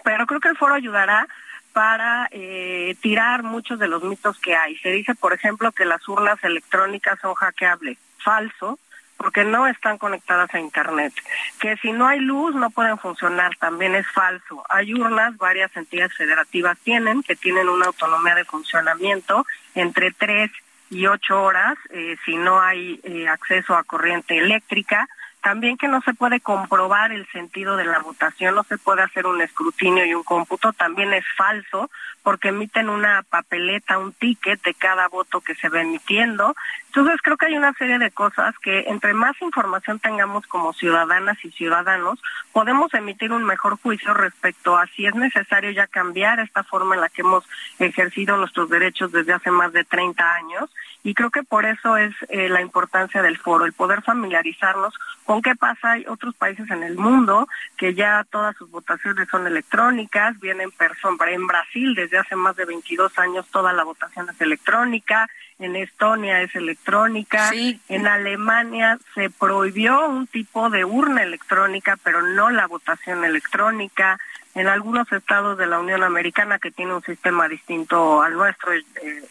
pero 0.03 0.25
creo 0.25 0.39
que 0.39 0.49
el 0.49 0.57
foro 0.57 0.75
ayudará 0.75 1.27
para 1.75 2.29
eh, 2.31 2.95
tirar 3.01 3.43
muchos 3.43 3.77
de 3.79 3.89
los 3.89 4.01
mitos 4.01 4.39
que 4.39 4.55
hay. 4.55 4.77
Se 4.77 4.91
dice, 4.91 5.13
por 5.13 5.33
ejemplo, 5.33 5.73
que 5.73 5.83
las 5.83 6.07
urnas 6.07 6.41
electrónicas 6.41 7.19
son 7.19 7.33
hackeables. 7.33 7.97
Falso, 8.23 8.79
porque 9.17 9.43
no 9.43 9.67
están 9.67 9.97
conectadas 9.97 10.53
a 10.53 10.59
Internet. 10.61 11.11
Que 11.59 11.75
si 11.75 11.91
no 11.91 12.07
hay 12.07 12.21
luz 12.21 12.55
no 12.55 12.69
pueden 12.69 12.97
funcionar, 12.97 13.57
también 13.57 13.93
es 13.93 14.07
falso. 14.07 14.63
Hay 14.69 14.93
urnas, 14.93 15.35
varias 15.35 15.75
entidades 15.75 16.15
federativas 16.15 16.77
tienen, 16.79 17.21
que 17.23 17.35
tienen 17.35 17.67
una 17.67 17.87
autonomía 17.87 18.35
de 18.35 18.45
funcionamiento 18.45 19.45
entre 19.73 20.11
tres 20.11 20.51
y 20.89 21.07
ocho 21.07 21.43
horas 21.43 21.75
eh, 21.89 22.15
si 22.23 22.37
no 22.37 22.61
hay 22.61 23.01
eh, 23.03 23.27
acceso 23.27 23.75
a 23.75 23.83
corriente 23.83 24.37
eléctrica. 24.37 25.09
También 25.45 25.77
que 25.77 25.87
no 25.87 26.01
se 26.01 26.15
puede 26.15 26.39
comprobar 26.39 27.11
el 27.11 27.27
sentido 27.27 27.77
de 27.77 27.85
la 27.85 27.99
votación, 27.99 28.55
no 28.55 28.63
se 28.63 28.79
puede 28.79 29.03
hacer 29.03 29.27
un 29.27 29.41
escrutinio 29.41 30.03
y 30.03 30.15
un 30.15 30.23
cómputo, 30.23 30.73
también 30.73 31.13
es 31.13 31.23
falso 31.37 31.91
porque 32.23 32.47
emiten 32.47 32.89
una 32.89 33.21
papeleta, 33.21 33.99
un 33.99 34.11
ticket 34.11 34.59
de 34.63 34.73
cada 34.73 35.07
voto 35.07 35.41
que 35.41 35.53
se 35.53 35.69
va 35.69 35.81
emitiendo. 35.81 36.55
Entonces 36.87 37.21
creo 37.21 37.37
que 37.37 37.45
hay 37.45 37.55
una 37.55 37.73
serie 37.73 37.99
de 37.99 38.09
cosas 38.09 38.57
que 38.57 38.85
entre 38.87 39.13
más 39.13 39.39
información 39.39 39.99
tengamos 39.99 40.47
como 40.47 40.73
ciudadanas 40.73 41.37
y 41.45 41.51
ciudadanos, 41.51 42.19
podemos 42.51 42.91
emitir 42.95 43.31
un 43.31 43.43
mejor 43.43 43.77
juicio 43.79 44.15
respecto 44.15 44.75
a 44.75 44.87
si 44.87 45.05
es 45.05 45.13
necesario 45.13 45.69
ya 45.69 45.85
cambiar 45.85 46.39
esta 46.39 46.63
forma 46.63 46.95
en 46.95 47.01
la 47.01 47.09
que 47.09 47.21
hemos 47.21 47.47
ejercido 47.77 48.35
nuestros 48.37 48.67
derechos 48.71 49.11
desde 49.11 49.33
hace 49.33 49.51
más 49.51 49.71
de 49.73 49.83
30 49.83 50.33
años. 50.33 50.71
Y 51.05 51.13
creo 51.13 51.29
que 51.29 51.43
por 51.43 51.65
eso 51.65 51.95
es 51.95 52.13
eh, 52.29 52.49
la 52.49 52.61
importancia 52.61 53.21
del 53.21 53.37
foro, 53.37 53.65
el 53.65 53.73
poder 53.73 54.01
familiarizarnos 54.01 54.93
con 55.23 55.41
qué 55.41 55.55
pasa. 55.55 55.91
Hay 55.91 56.05
otros 56.07 56.35
países 56.35 56.69
en 56.71 56.81
el 56.81 56.97
mundo 56.97 57.47
que 57.77 57.93
ya 57.93 58.25
todas 58.29 58.57
sus 58.57 58.69
votaciones 58.71 59.29
son 59.29 59.45
electrónicas, 59.45 60.37
vienen 60.39 60.71
personas 60.71 61.05
en 61.27 61.47
Brasil 61.47 61.93
desde 61.95 62.17
hace 62.17 62.35
más 62.35 62.55
de 62.55 62.65
22 62.65 63.17
años 63.19 63.45
toda 63.51 63.71
la 63.73 63.83
votación 63.83 64.27
es 64.29 64.41
electrónica, 64.41 65.29
en 65.59 65.75
Estonia 65.75 66.41
es 66.41 66.55
electrónica, 66.55 67.51
en 67.53 68.07
Alemania 68.07 68.97
se 69.13 69.29
prohibió 69.29 70.07
un 70.07 70.27
tipo 70.27 70.69
de 70.69 70.83
urna 70.83 71.23
electrónica, 71.23 71.97
pero 72.03 72.21
no 72.21 72.49
la 72.49 72.67
votación 72.67 73.23
electrónica. 73.23 74.17
En 74.55 74.67
algunos 74.67 75.11
estados 75.11 75.57
de 75.57 75.67
la 75.67 75.79
Unión 75.79 76.01
Americana 76.03 76.59
que 76.59 76.71
tiene 76.71 76.93
un 76.93 77.03
sistema 77.03 77.47
distinto 77.47 78.21
al 78.21 78.33
nuestro 78.33 78.73
eh, 78.73 78.83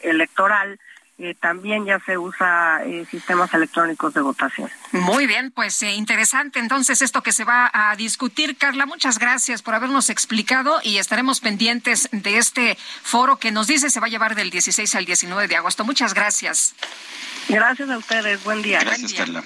electoral, 0.03 0.79
eh, 1.17 1.35
también 1.41 1.85
ya 1.85 2.01
se 2.01 2.19
usa 2.19 2.83
eh, 2.85 3.07
sistemas 3.09 3.55
electrónicos 3.55 4.13
de 4.15 4.21
votación. 4.21 4.69
Muy 4.91 5.29
bien, 5.29 5.53
pues 5.53 5.81
eh, 5.83 5.93
interesante 5.93 6.59
entonces 6.59 7.03
esto 7.03 7.23
que 7.23 7.31
se 7.31 7.45
va 7.45 7.71
a 7.73 7.95
discutir. 7.95 8.57
Carla, 8.57 8.85
muchas 8.85 9.21
gracias 9.21 9.63
por 9.63 9.75
habernos 9.75 10.11
explicado 10.11 10.81
y 10.83 10.99
estaremos 10.99 11.41
pendientes 11.41 12.09
de 12.11 12.39
este 12.39 12.77
foro 13.03 13.39
que 13.39 13.53
nos 13.53 13.69
dice 13.69 13.91
se 13.91 14.01
va 14.01 14.07
a 14.07 14.11
llevar 14.11 14.35
del 14.35 14.51
16 14.51 14.93
al 14.97 15.05
19 15.05 15.47
de 15.47 15.57
agosto. 15.57 15.85
Muchas 15.85 16.15
gracias. 16.15 16.75
Gracias 17.49 17.89
a 17.89 17.99
ustedes. 17.99 18.43
Buen 18.43 18.63
día. 18.63 18.81
Gracias, 18.81 19.13
Carla. 19.13 19.45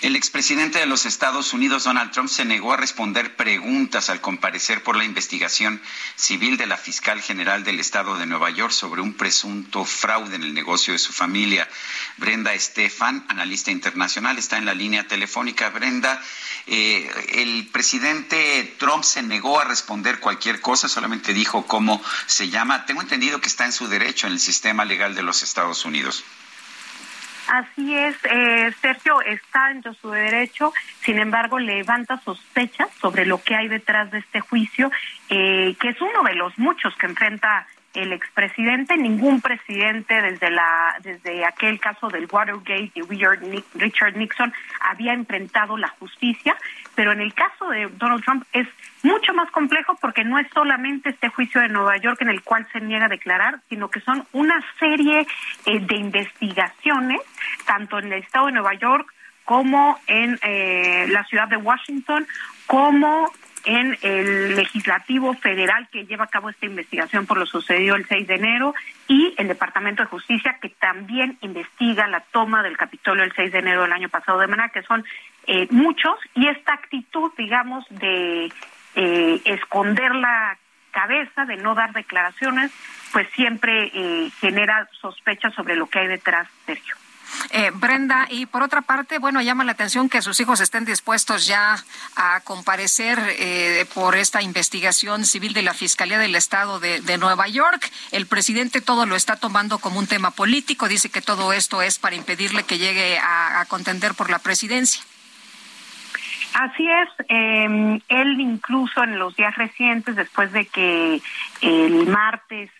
El 0.00 0.16
expresidente 0.16 0.78
de 0.78 0.86
los 0.86 1.04
Estados 1.04 1.52
Unidos, 1.52 1.84
Donald 1.84 2.10
Trump, 2.10 2.30
se 2.30 2.46
negó 2.46 2.72
a 2.72 2.78
responder 2.78 3.36
preguntas 3.36 4.08
al 4.08 4.22
comparecer 4.22 4.82
por 4.82 4.96
la 4.96 5.04
investigación 5.04 5.78
civil 6.16 6.56
de 6.56 6.66
la 6.66 6.78
fiscal 6.78 7.20
general 7.20 7.64
del 7.64 7.80
estado 7.80 8.16
de 8.16 8.24
Nueva 8.24 8.48
York 8.48 8.72
sobre 8.72 9.02
un 9.02 9.12
presunto 9.12 9.84
fraude 9.84 10.36
en 10.36 10.42
el 10.42 10.54
negocio 10.54 10.94
de 10.94 10.98
su 10.98 11.12
familia. 11.12 11.68
Brenda 12.16 12.54
Estefan, 12.54 13.26
analista 13.28 13.72
internacional, 13.72 14.38
está 14.38 14.56
en 14.56 14.64
la 14.64 14.72
línea 14.72 15.06
telefónica. 15.06 15.68
Brenda, 15.68 16.22
eh, 16.66 17.10
el 17.34 17.66
presidente 17.66 18.74
Trump 18.78 19.04
se 19.04 19.22
negó 19.22 19.60
a 19.60 19.64
responder 19.64 20.18
cualquier 20.18 20.62
cosa, 20.62 20.88
solamente 20.88 21.34
dijo 21.34 21.66
cómo 21.66 22.02
se 22.24 22.48
llama. 22.48 22.86
Tengo 22.86 23.02
entendido 23.02 23.42
que 23.42 23.48
está 23.48 23.66
en 23.66 23.72
su 23.72 23.86
derecho 23.86 24.26
en 24.26 24.32
el 24.32 24.40
sistema 24.40 24.86
legal 24.86 25.14
de 25.14 25.22
los 25.22 25.42
Estados 25.42 25.84
Unidos. 25.84 26.24
Así 27.50 27.96
es, 27.96 28.14
eh, 28.30 28.72
Sergio 28.80 29.20
está 29.22 29.72
en 29.72 29.82
su 29.82 30.10
derecho, 30.10 30.72
sin 31.00 31.18
embargo 31.18 31.58
levanta 31.58 32.16
sospechas 32.18 32.88
sobre 33.00 33.26
lo 33.26 33.42
que 33.42 33.56
hay 33.56 33.66
detrás 33.66 34.08
de 34.12 34.18
este 34.18 34.38
juicio, 34.38 34.92
eh, 35.28 35.74
que 35.80 35.88
es 35.88 36.00
uno 36.00 36.22
de 36.22 36.34
los 36.34 36.56
muchos 36.60 36.94
que 36.94 37.06
enfrenta 37.06 37.66
el 37.94 38.12
expresidente, 38.12 38.96
ningún 38.96 39.40
presidente 39.40 40.20
desde 40.22 40.50
la 40.50 40.96
desde 41.02 41.44
aquel 41.44 41.80
caso 41.80 42.08
del 42.08 42.28
Watergate 42.30 42.92
y 42.94 43.02
Richard 43.74 44.16
Nixon 44.16 44.52
había 44.80 45.12
enfrentado 45.12 45.76
la 45.76 45.88
justicia, 45.88 46.56
pero 46.94 47.12
en 47.12 47.20
el 47.20 47.34
caso 47.34 47.68
de 47.68 47.88
Donald 47.88 48.22
Trump 48.24 48.44
es 48.52 48.68
mucho 49.02 49.34
más 49.34 49.50
complejo 49.50 49.96
porque 50.00 50.24
no 50.24 50.38
es 50.38 50.46
solamente 50.52 51.10
este 51.10 51.28
juicio 51.28 51.60
de 51.60 51.68
Nueva 51.68 51.96
York 51.96 52.20
en 52.20 52.28
el 52.28 52.42
cual 52.42 52.66
se 52.72 52.80
niega 52.80 53.06
a 53.06 53.08
declarar, 53.08 53.60
sino 53.68 53.90
que 53.90 54.00
son 54.00 54.26
una 54.32 54.62
serie 54.78 55.26
eh, 55.66 55.80
de 55.80 55.96
investigaciones, 55.96 57.20
tanto 57.66 57.98
en 57.98 58.12
el 58.12 58.22
estado 58.22 58.46
de 58.46 58.52
Nueva 58.52 58.74
York 58.74 59.12
como 59.44 59.98
en 60.06 60.38
eh, 60.42 61.06
la 61.08 61.24
ciudad 61.24 61.48
de 61.48 61.56
Washington, 61.56 62.26
como 62.66 63.32
en 63.64 63.98
el 64.02 64.56
legislativo 64.56 65.34
federal 65.34 65.88
que 65.90 66.06
lleva 66.06 66.24
a 66.24 66.28
cabo 66.28 66.50
esta 66.50 66.66
investigación 66.66 67.26
por 67.26 67.38
lo 67.38 67.46
sucedido 67.46 67.96
el 67.96 68.06
6 68.06 68.26
de 68.26 68.34
enero 68.34 68.74
y 69.08 69.34
el 69.36 69.48
Departamento 69.48 70.02
de 70.02 70.08
Justicia 70.08 70.58
que 70.60 70.70
también 70.70 71.38
investiga 71.40 72.08
la 72.08 72.20
toma 72.20 72.62
del 72.62 72.76
Capitolio 72.76 73.24
el 73.24 73.32
6 73.34 73.52
de 73.52 73.58
enero 73.58 73.82
del 73.82 73.92
año 73.92 74.08
pasado, 74.08 74.38
de 74.38 74.46
manera 74.46 74.70
que 74.70 74.82
son 74.82 75.04
eh, 75.46 75.66
muchos 75.70 76.18
y 76.34 76.46
esta 76.46 76.74
actitud, 76.74 77.32
digamos, 77.36 77.84
de 77.90 78.52
eh, 78.94 79.40
esconder 79.44 80.14
la 80.14 80.58
cabeza, 80.90 81.44
de 81.44 81.56
no 81.56 81.74
dar 81.74 81.92
declaraciones, 81.92 82.72
pues 83.12 83.28
siempre 83.30 83.90
eh, 83.94 84.30
genera 84.40 84.88
sospechas 85.00 85.54
sobre 85.54 85.76
lo 85.76 85.86
que 85.86 86.00
hay 86.00 86.08
detrás, 86.08 86.48
Sergio. 86.66 86.99
Eh, 87.50 87.70
Brenda, 87.74 88.26
y 88.30 88.46
por 88.46 88.62
otra 88.62 88.82
parte, 88.82 89.18
bueno, 89.18 89.40
llama 89.42 89.64
la 89.64 89.72
atención 89.72 90.08
que 90.08 90.22
sus 90.22 90.38
hijos 90.40 90.60
estén 90.60 90.84
dispuestos 90.84 91.46
ya 91.46 91.76
a 92.16 92.40
comparecer 92.40 93.18
eh, 93.38 93.86
por 93.94 94.16
esta 94.16 94.42
investigación 94.42 95.24
civil 95.24 95.52
de 95.52 95.62
la 95.62 95.74
Fiscalía 95.74 96.18
del 96.18 96.34
Estado 96.34 96.78
de, 96.80 97.18
Nueva 97.18 97.48
York. 97.48 97.90
El 98.12 98.26
presidente 98.26 98.80
todo 98.80 99.04
lo 99.04 99.16
está 99.16 99.36
tomando 99.36 99.78
como 99.78 99.98
un 99.98 100.06
tema 100.06 100.30
político, 100.30 100.88
dice 100.88 101.10
que 101.10 101.20
todo 101.20 101.52
esto 101.52 101.82
es 101.82 101.98
para 101.98 102.16
impedirle 102.16 102.62
que 102.62 102.78
llegue 102.78 103.18
a, 103.18 103.64
contender 103.68 104.14
por 104.14 104.30
la 104.30 104.38
presidencia. 104.38 105.02
Así 106.54 106.88
es, 106.88 107.08
em, 107.28 108.00
él 108.08 108.40
incluso 108.40 109.04
en 109.04 109.18
los 109.18 109.36
días 109.36 109.54
recientes, 109.54 110.16
después 110.16 110.50
de 110.52 110.66
que 110.66 111.22
el 111.60 112.06
martes 112.06 112.70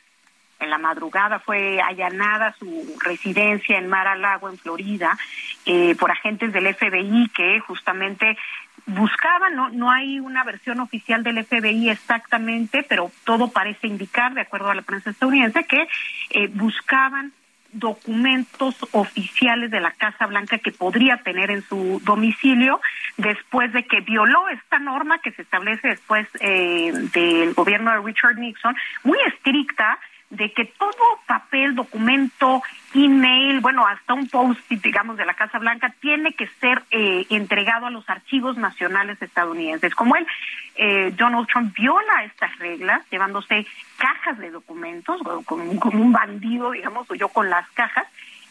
en 0.60 0.70
la 0.70 0.78
madrugada 0.78 1.38
fue 1.38 1.80
allanada 1.80 2.54
su 2.58 2.96
residencia 3.02 3.78
en 3.78 3.88
Mar 3.88 4.06
a 4.06 4.14
Lago, 4.14 4.48
en 4.48 4.58
Florida, 4.58 5.18
eh, 5.66 5.94
por 5.96 6.10
agentes 6.10 6.52
del 6.52 6.74
FBI 6.74 7.28
que 7.34 7.60
justamente 7.60 8.36
buscaban, 8.86 9.54
no, 9.54 9.70
no 9.70 9.90
hay 9.90 10.20
una 10.20 10.44
versión 10.44 10.80
oficial 10.80 11.22
del 11.22 11.44
FBI 11.44 11.90
exactamente, 11.90 12.82
pero 12.82 13.10
todo 13.24 13.48
parece 13.48 13.86
indicar, 13.86 14.34
de 14.34 14.42
acuerdo 14.42 14.70
a 14.70 14.74
la 14.74 14.82
prensa 14.82 15.10
estadounidense, 15.10 15.64
que 15.64 15.86
eh, 16.30 16.48
buscaban 16.48 17.32
documentos 17.72 18.74
oficiales 18.92 19.70
de 19.70 19.80
la 19.80 19.92
Casa 19.92 20.26
Blanca 20.26 20.58
que 20.58 20.72
podría 20.72 21.18
tener 21.18 21.50
en 21.50 21.62
su 21.62 22.00
domicilio 22.04 22.80
después 23.16 23.72
de 23.72 23.84
que 23.84 24.00
violó 24.00 24.48
esta 24.48 24.78
norma 24.78 25.20
que 25.20 25.30
se 25.32 25.42
establece 25.42 25.88
después 25.88 26.26
eh, 26.40 26.92
del 27.12 27.54
gobierno 27.54 27.92
de 27.92 28.00
Richard 28.00 28.38
Nixon, 28.38 28.74
muy 29.04 29.18
estricta, 29.28 29.98
de 30.30 30.52
que 30.52 30.64
todo 30.64 30.94
papel, 31.26 31.74
documento, 31.74 32.62
email, 32.94 33.60
bueno, 33.60 33.86
hasta 33.86 34.14
un 34.14 34.28
post, 34.28 34.60
digamos, 34.68 35.16
de 35.16 35.26
la 35.26 35.34
Casa 35.34 35.58
Blanca, 35.58 35.92
tiene 36.00 36.32
que 36.32 36.46
ser 36.60 36.82
eh, 36.90 37.26
entregado 37.30 37.86
a 37.86 37.90
los 37.90 38.08
archivos 38.08 38.56
nacionales 38.56 39.20
estadounidenses. 39.20 39.94
Como 39.94 40.16
él, 40.16 40.26
eh, 40.76 41.12
Donald 41.16 41.48
Trump 41.48 41.74
viola 41.76 42.24
estas 42.24 42.56
reglas, 42.58 43.02
llevándose 43.10 43.66
cajas 43.96 44.38
de 44.38 44.50
documentos, 44.50 45.20
como, 45.44 45.78
como 45.78 46.02
un 46.02 46.12
bandido, 46.12 46.70
digamos, 46.70 47.10
o 47.10 47.14
yo 47.14 47.28
con 47.28 47.50
las 47.50 47.68
cajas, 47.70 48.06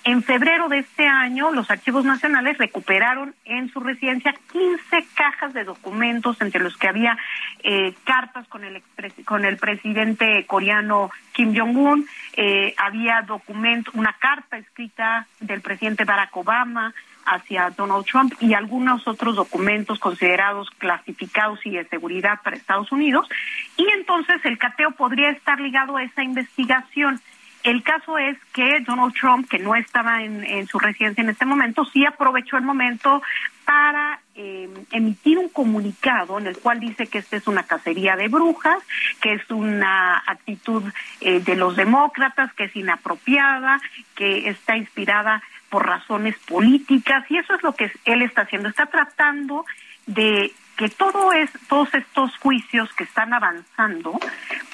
en 0.10 0.24
febrero 0.24 0.70
de 0.70 0.80
este 0.80 1.06
año, 1.06 1.52
los 1.52 1.70
archivos 1.70 2.04
nacionales 2.04 2.58
recuperaron 2.58 3.36
en 3.46 3.70
su 3.70 3.80
residencia 3.80 4.34
15 4.52 5.06
cajas 5.14 5.54
de 5.54 5.64
documentos, 5.64 6.42
entre 6.42 6.64
los 6.64 6.76
que 6.78 6.88
había 6.88 7.16
eh, 7.62 7.94
cartas 8.06 8.48
con 8.48 8.64
el, 8.64 8.82
con 9.24 9.46
el 9.46 9.58
presidente 9.58 10.46
coreano 10.48 11.12
Kim 11.32 11.56
Jong-un, 11.56 12.08
eh, 12.36 12.74
había 12.78 13.22
documentos, 13.22 13.94
una 13.94 14.14
carta 14.14 14.58
escrita 14.58 15.28
del 15.42 15.62
presidente 15.62 16.06
Barack 16.06 16.36
Obama 16.36 16.92
hacia 17.26 17.70
Donald 17.70 18.06
Trump 18.06 18.34
y 18.40 18.56
algunos 18.56 19.08
otros 19.08 19.36
documentos 19.36 20.00
considerados 20.00 20.72
clasificados 20.80 21.64
y 21.68 21.72
de 21.72 21.86
seguridad 21.86 22.40
para 22.44 22.56
Estados 22.56 22.92
Unidos. 22.92 23.30
Y 23.78 23.88
entonces 23.92 24.44
el 24.44 24.58
cateo 24.58 24.92
podría 24.92 25.30
estar 25.30 25.60
ligado 25.60 25.98
a 25.98 26.04
esa 26.04 26.24
investigación. 26.24 27.22
El 27.64 27.84
caso 27.84 28.18
es 28.18 28.38
que 28.54 28.80
Donald 28.82 29.14
Trump, 29.14 29.50
que 29.50 29.60
no 29.60 29.76
estaba 29.76 30.24
en, 30.24 30.66
su 30.68 30.80
residencia 30.80 31.22
en 31.22 31.30
este 31.30 31.46
momento, 31.46 31.84
sí 31.86 32.06
aprovechó 32.06 32.58
el 32.58 32.64
momento 32.64 33.22
para 33.66 34.22
eh, 34.36 34.70
emitir 34.92 35.38
un 35.38 35.50
comunicado 35.50 36.40
en 36.40 36.48
el 36.48 36.58
cual 36.58 36.80
dice 36.80 37.08
que 37.08 37.18
esta 37.18 37.36
es 37.36 37.48
una 37.48 37.64
cacería 37.64 38.16
de 38.16 38.30
brujas, 38.30 38.82
que 39.22 39.34
es 39.34 39.52
una 39.52 40.24
actitud 40.26 40.84
eh, 41.22 41.42
de 41.42 41.56
los 41.56 41.76
demócratas, 41.76 42.54
que 42.54 42.66
es 42.66 42.76
inapropiada, 42.76 43.82
que 44.16 44.50
está 44.50 44.78
inspirada 44.78 45.44
por 45.70 45.86
razones 45.86 46.36
políticas 46.48 47.30
y 47.30 47.38
eso 47.38 47.54
es 47.56 47.62
lo 47.62 47.74
que 47.74 47.92
él 48.06 48.22
está 48.22 48.44
haciendo. 48.44 48.70
Está 48.70 48.86
tratando 48.86 49.66
de 50.08 50.52
que 50.80 50.88
todo 50.88 51.34
es, 51.34 51.52
todos 51.68 51.94
estos 51.94 52.38
juicios 52.38 52.90
que 52.94 53.04
están 53.04 53.34
avanzando, 53.34 54.18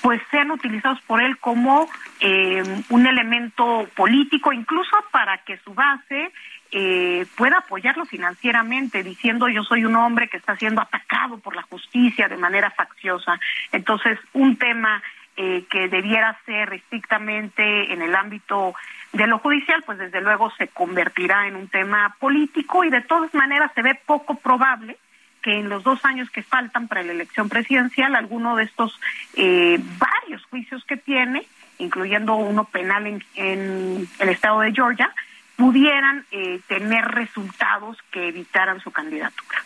pues 0.03 0.21
sean 0.29 0.51
utilizados 0.51 1.01
por 1.01 1.19
él 1.19 1.39
como 1.39 1.89
eh, 2.19 2.61
un 2.89 3.07
elemento 3.07 3.87
político, 3.95 4.53
incluso 4.53 4.95
para 5.09 5.39
que 5.39 5.57
su 5.57 5.73
base 5.73 6.31
eh, 6.69 7.25
pueda 7.35 7.57
apoyarlo 7.57 8.05
financieramente, 8.05 9.01
diciendo 9.01 9.47
yo 9.47 9.63
soy 9.63 9.83
un 9.83 9.95
hombre 9.95 10.27
que 10.27 10.37
está 10.37 10.55
siendo 10.57 10.79
atacado 10.79 11.39
por 11.39 11.55
la 11.55 11.63
justicia 11.63 12.27
de 12.27 12.37
manera 12.37 12.69
facciosa. 12.69 13.39
Entonces, 13.71 14.19
un 14.33 14.57
tema 14.57 15.01
eh, 15.37 15.65
que 15.71 15.87
debiera 15.87 16.37
ser 16.45 16.71
estrictamente 16.71 17.91
en 17.91 18.03
el 18.03 18.13
ámbito 18.13 18.75
de 19.11 19.25
lo 19.25 19.39
judicial, 19.39 19.81
pues 19.83 19.97
desde 19.97 20.21
luego 20.21 20.51
se 20.51 20.67
convertirá 20.67 21.47
en 21.47 21.55
un 21.55 21.67
tema 21.67 22.15
político 22.19 22.83
y 22.83 22.91
de 22.91 23.01
todas 23.01 23.33
maneras 23.33 23.71
se 23.73 23.81
ve 23.81 23.99
poco 24.05 24.35
probable 24.35 24.99
que 25.45 25.59
en 25.59 25.69
los 25.69 25.83
dos 25.83 26.03
años 26.05 26.27
que 26.31 26.41
faltan 26.41 26.87
para 26.87 27.03
la 27.03 27.11
elección 27.11 27.49
presidencial, 27.49 28.15
alguno 28.15 28.55
de 28.55 28.63
estos 28.63 28.99
eh, 29.35 29.79
varios 29.99 30.43
juicios 30.45 30.83
que 30.85 30.97
tiene, 30.97 31.45
incluyendo 31.77 32.33
uno 32.33 32.63
penal 32.63 33.21
en, 33.35 34.09
el 34.17 34.29
estado 34.29 34.61
de 34.61 34.73
Georgia, 34.73 35.13
pudieran 35.55 36.25
eh, 36.31 36.59
tener 36.67 37.05
resultados 37.05 37.95
que 38.09 38.29
evitaran 38.29 38.81
su 38.81 38.89
candidatura. 38.89 39.61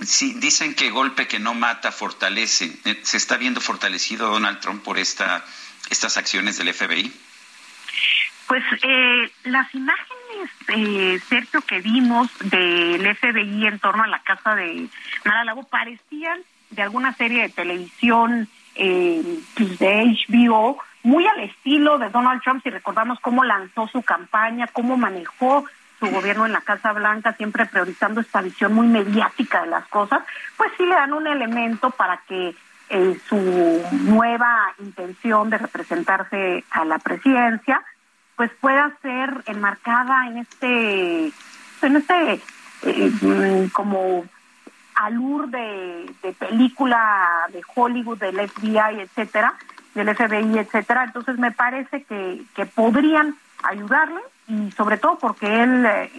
sí, 0.00 0.34
dicen 0.40 0.74
que 0.74 0.90
golpe 0.90 1.28
que 1.28 1.38
no 1.38 1.54
mata 1.54 1.92
fortalece. 1.92 2.76
Eh, 2.84 2.98
¿Se 3.04 3.16
está 3.16 3.36
viendo 3.36 3.60
fortalecido 3.60 4.30
Donald 4.30 4.58
Trump 4.58 4.82
por 4.82 4.98
esta, 4.98 5.44
estas 5.90 6.16
acciones 6.16 6.58
del 6.58 6.74
FBI? 6.74 7.12
Pues 8.48 8.64
eh, 8.82 9.30
las 9.44 9.72
imágenes, 9.74 10.23
eh, 10.68 11.18
Sergio, 11.28 11.60
que 11.62 11.80
vimos 11.80 12.30
del 12.40 13.16
FBI 13.16 13.66
en 13.66 13.78
torno 13.78 14.02
a 14.02 14.08
la 14.08 14.20
casa 14.20 14.54
de 14.54 14.88
Mara 15.24 15.44
Lago 15.44 15.64
parecían 15.64 16.40
de 16.70 16.82
alguna 16.82 17.12
serie 17.14 17.42
de 17.42 17.48
televisión 17.50 18.48
eh, 18.74 19.22
pues, 19.56 19.78
de 19.78 20.16
HBO, 20.28 20.78
muy 21.02 21.26
al 21.26 21.40
estilo 21.40 21.98
de 21.98 22.08
Donald 22.10 22.42
Trump, 22.42 22.62
si 22.62 22.70
recordamos 22.70 23.20
cómo 23.20 23.44
lanzó 23.44 23.86
su 23.88 24.02
campaña, 24.02 24.66
cómo 24.72 24.96
manejó 24.96 25.64
su 26.00 26.06
gobierno 26.06 26.46
en 26.46 26.52
la 26.52 26.60
Casa 26.60 26.92
Blanca, 26.92 27.34
siempre 27.34 27.66
priorizando 27.66 28.20
esta 28.20 28.42
visión 28.42 28.74
muy 28.74 28.86
mediática 28.86 29.62
de 29.62 29.70
las 29.70 29.86
cosas, 29.88 30.22
pues 30.56 30.72
sí 30.76 30.84
le 30.84 30.94
dan 30.94 31.12
un 31.12 31.26
elemento 31.26 31.90
para 31.90 32.18
que 32.26 32.54
eh, 32.90 33.18
su 33.28 33.82
nueva 33.92 34.72
intención 34.78 35.50
de 35.50 35.58
representarse 35.58 36.64
a 36.70 36.84
la 36.84 36.98
presidencia, 36.98 37.82
pues 38.36 38.50
pueda 38.60 38.96
ser 39.02 39.42
enmarcada 39.46 40.26
en 40.28 40.38
este, 40.38 41.32
en 41.82 41.96
este 41.96 42.40
eh, 42.82 43.10
mm, 43.20 43.68
como 43.68 44.24
alur 44.94 45.48
de, 45.48 46.10
de, 46.22 46.32
película 46.32 47.46
de 47.52 47.62
Hollywood, 47.74 48.18
del 48.18 48.48
FBI, 48.48 49.00
etcétera, 49.00 49.54
del 49.94 50.14
FBI, 50.14 50.58
etcétera. 50.58 51.04
Entonces 51.04 51.38
me 51.38 51.50
parece 51.50 52.04
que, 52.04 52.42
que 52.54 52.66
podrían 52.66 53.36
ayudarle 53.62 54.20
y 54.46 54.70
sobre 54.72 54.98
todo 54.98 55.18
porque 55.18 55.62
él 55.62 55.86
eh, 55.86 56.10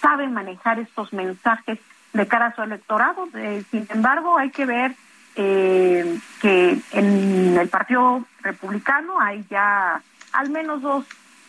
sabe 0.00 0.28
manejar 0.28 0.78
estos 0.78 1.12
mensajes 1.12 1.78
de 2.12 2.28
cara 2.28 2.46
a 2.46 2.54
su 2.54 2.62
electorado. 2.62 3.28
Eh, 3.34 3.64
sin 3.70 3.86
embargo, 3.90 4.38
hay 4.38 4.50
que 4.50 4.64
ver 4.64 4.94
eh, 5.36 6.18
que 6.40 6.78
en 6.92 7.58
el 7.58 7.68
Partido 7.68 8.24
Republicano 8.42 9.20
hay 9.20 9.44
ya 9.50 10.00
al 10.32 10.50
menos 10.50 10.82
dos 10.82 11.04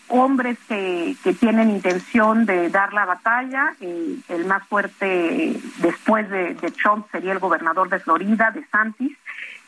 hombres 0.08 0.58
que, 0.68 1.16
que 1.24 1.34
tienen 1.34 1.70
intención 1.70 2.46
de 2.46 2.70
dar 2.70 2.94
la 2.94 3.06
batalla. 3.06 3.74
Eh, 3.82 4.18
el 4.30 4.46
más 4.46 4.66
fuerte 4.68 5.60
después 5.78 6.30
de, 6.30 6.56
Trump 6.82 7.08
sería 7.12 7.32
el 7.32 7.40
gobernador 7.40 7.90
de 7.90 8.00
Florida, 8.00 8.52
de 8.52 8.66
Santis, 8.68 9.18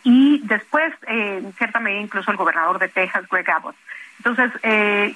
y 0.03 0.39
después, 0.45 0.93
eh, 1.07 1.41
en 1.43 1.53
cierta 1.53 1.79
medida, 1.79 2.01
incluso 2.01 2.31
el 2.31 2.37
gobernador 2.37 2.79
de 2.79 2.87
Texas, 2.89 3.25
Greg 3.29 3.49
Abbott. 3.49 3.75
Entonces, 4.19 4.51
eh, 4.63 5.15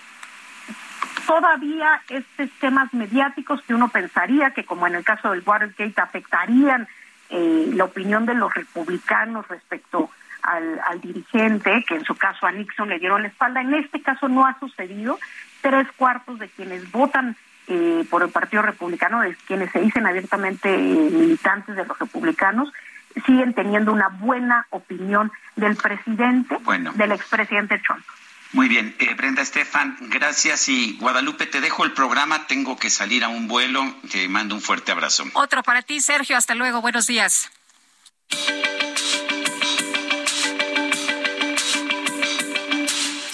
todavía 1.25 2.01
estos 2.09 2.49
temas 2.59 2.93
mediáticos 2.93 3.61
que 3.61 3.73
uno 3.73 3.89
pensaría 3.89 4.51
que, 4.51 4.65
como 4.65 4.87
en 4.87 4.95
el 4.95 5.03
caso 5.03 5.31
del 5.31 5.43
Watergate, 5.45 6.01
afectarían 6.01 6.87
la 7.33 7.85
opinión 7.85 8.25
de 8.25 8.33
los 8.33 8.53
republicanos 8.53 9.47
respecto 9.47 10.09
al, 10.43 11.01
dirigente, 11.01 11.83
que 11.87 11.95
en 11.95 12.05
su 12.05 12.15
caso 12.15 12.45
a 12.45 12.51
Nixon 12.51 12.89
le 12.89 12.99
dieron 12.99 13.21
la 13.21 13.27
espalda. 13.27 13.61
En 13.61 13.73
este 13.73 14.01
caso 14.01 14.27
no 14.27 14.45
ha 14.45 14.57
sucedido. 14.59 15.19
Tres 15.61 15.87
cuartos 15.95 16.39
de 16.39 16.49
quienes 16.49 16.91
votan 16.91 17.35
eh, 17.67 18.05
por 18.09 18.23
el 18.23 18.29
Partido 18.29 18.63
Republicano, 18.63 19.21
de 19.21 19.35
quienes 19.47 19.71
se 19.71 19.79
dicen 19.79 20.05
abiertamente 20.05 20.73
eh, 20.73 21.09
militantes 21.11 21.75
de 21.75 21.85
los 21.85 21.97
republicanos, 21.99 22.71
siguen 23.25 23.53
teniendo 23.53 23.91
una 23.91 24.07
buena 24.07 24.65
opinión 24.71 25.31
del 25.55 25.75
presidente, 25.75 26.57
del 26.95 27.11
expresidente 27.11 27.79
Trump. 27.79 28.03
Muy 28.53 28.67
bien, 28.67 28.93
eh, 28.99 29.13
Brenda 29.13 29.41
Estefan, 29.41 29.95
gracias 30.09 30.67
y 30.67 30.97
Guadalupe, 30.97 31.45
te 31.45 31.61
dejo 31.61 31.85
el 31.85 31.93
programa, 31.93 32.47
tengo 32.47 32.77
que 32.77 32.89
salir 32.89 33.23
a 33.23 33.29
un 33.29 33.47
vuelo, 33.47 33.81
te 34.11 34.27
mando 34.27 34.55
un 34.55 34.61
fuerte 34.61 34.91
abrazo. 34.91 35.23
Otro 35.33 35.63
para 35.63 35.81
ti, 35.81 36.01
Sergio, 36.01 36.35
hasta 36.35 36.53
luego, 36.53 36.81
buenos 36.81 37.07
días. 37.07 37.49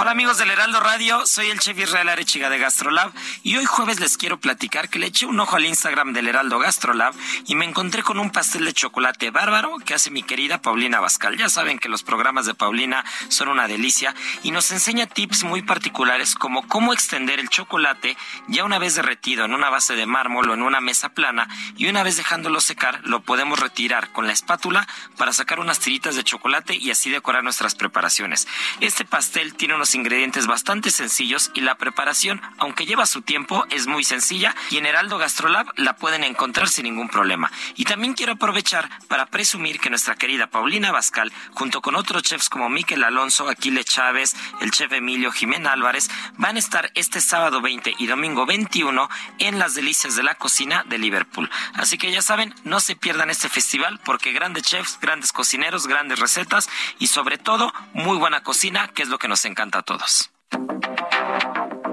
Hola 0.00 0.12
amigos 0.12 0.38
del 0.38 0.50
Heraldo 0.50 0.80
Radio, 0.80 1.26
soy 1.26 1.50
el 1.50 1.60
chef 1.60 1.78
Israel 1.78 2.08
Arechiga 2.08 2.48
de 2.48 2.56
Gastrolab 2.56 3.12
y 3.42 3.58
hoy 3.58 3.66
jueves 3.66 4.00
les 4.00 4.16
quiero 4.16 4.40
platicar 4.40 4.88
que 4.88 4.98
le 4.98 5.08
eché 5.08 5.26
un 5.26 5.38
ojo 5.38 5.56
al 5.56 5.66
Instagram 5.66 6.14
del 6.14 6.26
Heraldo 6.26 6.58
Gastrolab 6.58 7.12
y 7.46 7.54
me 7.54 7.66
encontré 7.66 8.02
con 8.02 8.18
un 8.18 8.30
pastel 8.30 8.64
de 8.64 8.72
chocolate 8.72 9.30
bárbaro 9.30 9.76
que 9.84 9.92
hace 9.92 10.10
mi 10.10 10.22
querida 10.22 10.62
Paulina 10.62 11.00
Bascal. 11.00 11.36
Ya 11.36 11.50
saben 11.50 11.78
que 11.78 11.90
los 11.90 12.02
programas 12.02 12.46
de 12.46 12.54
Paulina 12.54 13.04
son 13.28 13.48
una 13.48 13.68
delicia 13.68 14.14
y 14.42 14.52
nos 14.52 14.70
enseña 14.70 15.04
tips 15.04 15.44
muy 15.44 15.60
particulares 15.60 16.34
como 16.34 16.66
cómo 16.66 16.94
extender 16.94 17.38
el 17.38 17.50
chocolate 17.50 18.16
ya 18.48 18.64
una 18.64 18.78
vez 18.78 18.94
derretido 18.94 19.44
en 19.44 19.52
una 19.52 19.68
base 19.68 19.96
de 19.96 20.06
mármol 20.06 20.48
o 20.48 20.54
en 20.54 20.62
una 20.62 20.80
mesa 20.80 21.10
plana 21.10 21.46
y 21.76 21.88
una 21.88 22.04
vez 22.04 22.16
dejándolo 22.16 22.62
secar 22.62 23.02
lo 23.04 23.20
podemos 23.20 23.60
retirar 23.60 24.12
con 24.12 24.26
la 24.26 24.32
espátula 24.32 24.88
para 25.18 25.34
sacar 25.34 25.60
unas 25.60 25.78
tiritas 25.78 26.16
de 26.16 26.24
chocolate 26.24 26.74
y 26.74 26.90
así 26.90 27.10
decorar 27.10 27.44
nuestras 27.44 27.74
preparaciones. 27.74 28.48
Este 28.80 29.04
pastel 29.04 29.52
tiene 29.52 29.74
unos 29.74 29.89
ingredientes 29.94 30.46
bastante 30.46 30.90
sencillos 30.90 31.50
y 31.54 31.60
la 31.60 31.76
preparación, 31.76 32.40
aunque 32.58 32.86
lleva 32.86 33.06
su 33.06 33.22
tiempo, 33.22 33.64
es 33.70 33.86
muy 33.86 34.04
sencilla 34.04 34.54
y 34.70 34.78
en 34.78 34.86
Heraldo 34.86 35.18
Gastrolab 35.18 35.66
la 35.76 35.96
pueden 35.96 36.24
encontrar 36.24 36.68
sin 36.68 36.84
ningún 36.84 37.08
problema. 37.08 37.50
Y 37.76 37.84
también 37.84 38.14
quiero 38.14 38.32
aprovechar 38.32 38.88
para 39.08 39.26
presumir 39.26 39.80
que 39.80 39.90
nuestra 39.90 40.16
querida 40.16 40.48
Paulina 40.48 40.92
Bascal, 40.92 41.32
junto 41.52 41.80
con 41.82 41.94
otros 41.94 42.22
chefs 42.22 42.48
como 42.48 42.68
Miquel 42.68 43.04
Alonso, 43.04 43.48
Aquile 43.48 43.84
Chávez, 43.84 44.34
el 44.60 44.70
chef 44.70 44.92
Emilio 44.92 45.32
Jiménez 45.32 45.72
Álvarez, 45.72 46.10
van 46.36 46.56
a 46.56 46.58
estar 46.58 46.90
este 46.94 47.20
sábado 47.20 47.60
20 47.60 47.94
y 47.98 48.06
domingo 48.06 48.46
21 48.46 49.08
en 49.38 49.58
las 49.58 49.74
delicias 49.74 50.16
de 50.16 50.22
la 50.22 50.34
cocina 50.34 50.84
de 50.88 50.98
Liverpool. 50.98 51.50
Así 51.74 51.98
que 51.98 52.12
ya 52.12 52.22
saben, 52.22 52.54
no 52.64 52.80
se 52.80 52.96
pierdan 52.96 53.30
este 53.30 53.48
festival 53.48 54.00
porque 54.04 54.32
grandes 54.32 54.64
chefs, 54.64 54.98
grandes 55.00 55.32
cocineros, 55.32 55.86
grandes 55.86 56.18
recetas 56.18 56.68
y 56.98 57.08
sobre 57.08 57.38
todo 57.38 57.72
muy 57.92 58.16
buena 58.16 58.42
cocina, 58.42 58.88
que 58.88 59.02
es 59.02 59.08
lo 59.08 59.18
que 59.18 59.28
nos 59.28 59.44
encanta 59.44 59.79
a 59.80 59.82
todos. 59.82 60.30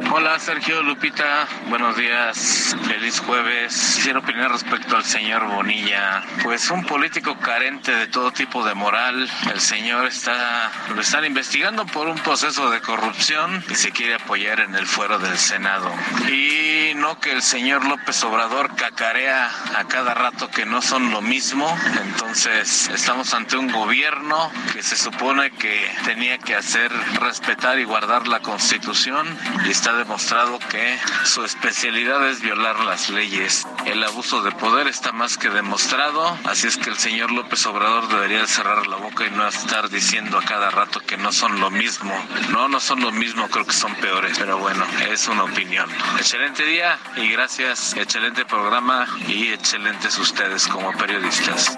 Hola 0.09 0.39
Sergio 0.39 0.81
Lupita, 0.83 1.47
buenos 1.67 1.97
días, 1.97 2.75
feliz 2.87 3.19
jueves. 3.19 3.73
Quisiera 3.95 4.19
opinar 4.19 4.49
respecto 4.49 4.95
al 4.95 5.03
señor 5.03 5.45
Bonilla. 5.47 6.23
Pues 6.43 6.71
un 6.71 6.85
político 6.85 7.37
carente 7.39 7.93
de 7.93 8.07
todo 8.07 8.31
tipo 8.31 8.63
de 8.63 8.73
moral. 8.73 9.29
El 9.53 9.59
señor 9.59 10.05
está, 10.05 10.71
lo 10.95 11.01
están 11.01 11.25
investigando 11.25 11.85
por 11.85 12.07
un 12.07 12.17
proceso 12.19 12.69
de 12.69 12.79
corrupción 12.79 13.61
y 13.69 13.75
se 13.75 13.91
quiere 13.91 14.15
apoyar 14.15 14.61
en 14.61 14.75
el 14.75 14.87
fuero 14.87 15.19
del 15.19 15.37
Senado. 15.37 15.91
Y 16.29 16.93
no 16.95 17.19
que 17.19 17.33
el 17.33 17.41
señor 17.41 17.85
López 17.85 18.23
Obrador 18.23 18.75
cacarea 18.75 19.51
a 19.75 19.83
cada 19.89 20.13
rato 20.13 20.49
que 20.49 20.65
no 20.65 20.81
son 20.81 21.11
lo 21.11 21.21
mismo. 21.21 21.77
Entonces 22.01 22.87
estamos 22.93 23.33
ante 23.33 23.57
un 23.57 23.69
gobierno 23.71 24.51
que 24.71 24.81
se 24.81 24.95
supone 24.95 25.51
que 25.51 25.91
tenía 26.05 26.37
que 26.37 26.55
hacer 26.55 26.91
respetar 27.19 27.77
y 27.77 27.83
guardar 27.83 28.27
la 28.27 28.39
constitución 28.39 29.27
y 29.65 29.71
está 29.71 29.96
demostrado 29.97 30.59
que 30.59 30.97
su 31.25 31.43
especialidad 31.43 32.27
es 32.29 32.41
violar 32.41 32.79
las 32.81 33.09
leyes. 33.09 33.67
El 33.85 34.03
abuso 34.03 34.41
de 34.41 34.51
poder 34.51 34.87
está 34.87 35.11
más 35.11 35.37
que 35.37 35.49
demostrado, 35.49 36.37
así 36.45 36.67
es 36.67 36.77
que 36.77 36.89
el 36.89 36.97
señor 36.97 37.31
López 37.31 37.65
Obrador 37.65 38.07
debería 38.07 38.45
cerrar 38.47 38.87
la 38.87 38.97
boca 38.97 39.25
y 39.25 39.31
no 39.31 39.47
estar 39.47 39.89
diciendo 39.89 40.37
a 40.37 40.43
cada 40.43 40.69
rato 40.69 40.99
que 40.99 41.17
no 41.17 41.31
son 41.31 41.59
lo 41.59 41.69
mismo. 41.69 42.13
No, 42.51 42.67
no 42.67 42.79
son 42.79 43.01
lo 43.01 43.11
mismo, 43.11 43.49
creo 43.49 43.65
que 43.65 43.73
son 43.73 43.93
peores, 43.95 44.37
pero 44.39 44.57
bueno, 44.57 44.85
es 45.09 45.27
una 45.27 45.43
opinión. 45.43 45.89
Excelente 46.17 46.63
día 46.63 46.97
y 47.15 47.29
gracias, 47.29 47.93
excelente 47.95 48.45
programa 48.45 49.07
y 49.27 49.49
excelentes 49.49 50.17
ustedes 50.17 50.67
como 50.67 50.91
periodistas. 50.93 51.77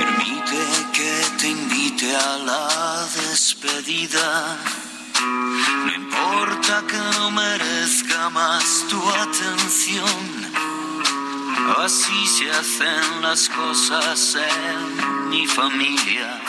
Permite 0.00 0.62
que 0.94 1.12
te 1.36 1.48
invite 1.48 2.16
a 2.16 2.38
la 2.38 3.06
despedida. 3.16 4.56
No 5.84 5.92
importa 5.94 6.82
que 6.88 6.96
no 7.18 7.30
merezca 7.30 8.30
más 8.30 8.86
tu 8.88 8.98
atención. 9.26 10.24
Así 11.84 12.26
se 12.26 12.50
hacen 12.50 13.20
las 13.20 13.50
cosas 13.50 14.36
en 14.36 15.28
mi 15.28 15.46
familia. 15.46 16.40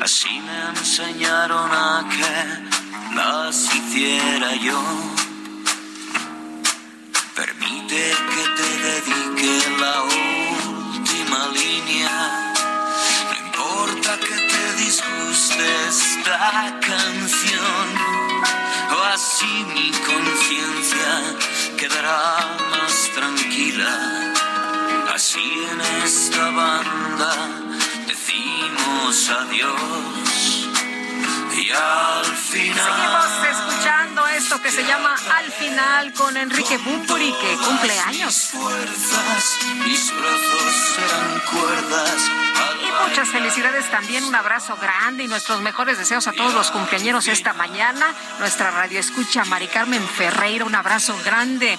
Así 0.00 0.40
me 0.40 0.78
enseñaron 0.80 1.70
a 1.70 2.08
que 2.14 3.14
las 3.14 3.74
hiciera 3.74 4.54
yo. 4.56 4.80
Permite 7.36 8.02
que 8.32 8.42
te 8.56 8.68
dedique 8.88 9.76
la 9.78 10.02
última 11.32 11.48
línea. 11.48 12.54
No 13.28 13.46
importa 13.46 14.18
que 14.18 14.34
te 14.34 14.72
disguste 14.84 15.64
esta 15.88 16.78
canción, 16.80 17.86
o 18.90 19.02
así 19.14 19.64
mi 19.74 19.90
conciencia 19.90 21.12
quedará 21.76 22.56
más 22.70 23.10
tranquila. 23.14 24.32
Así 25.14 25.40
en 25.70 25.80
esta 26.04 26.50
banda 26.50 27.34
decimos 28.06 29.30
adiós 29.30 30.68
y 31.54 31.70
al 31.70 32.24
final. 32.36 32.76
Seguimos 32.76 33.32
escuchando 33.50 34.21
esto 34.42 34.60
que 34.60 34.72
se 34.72 34.82
llama 34.84 35.14
Al 35.38 35.52
final 35.52 36.12
con 36.14 36.36
Enrique 36.36 36.76
Bumburi, 36.78 37.32
que 37.32 37.56
cumple 37.64 37.96
años. 38.00 38.50
Y 42.80 43.08
muchas 43.08 43.28
felicidades 43.28 43.88
también, 43.90 44.24
un 44.24 44.34
abrazo 44.34 44.76
grande 44.80 45.24
y 45.24 45.28
nuestros 45.28 45.60
mejores 45.60 45.96
deseos 45.98 46.26
a 46.26 46.32
todos 46.32 46.54
los 46.54 46.72
cumpleañeros 46.72 47.28
esta 47.28 47.52
mañana. 47.52 48.12
Nuestra 48.40 48.72
radio 48.72 48.98
escucha 48.98 49.44
Mari 49.44 49.68
Carmen 49.68 50.02
Ferreira, 50.08 50.64
un 50.64 50.74
abrazo 50.74 51.16
grande. 51.24 51.78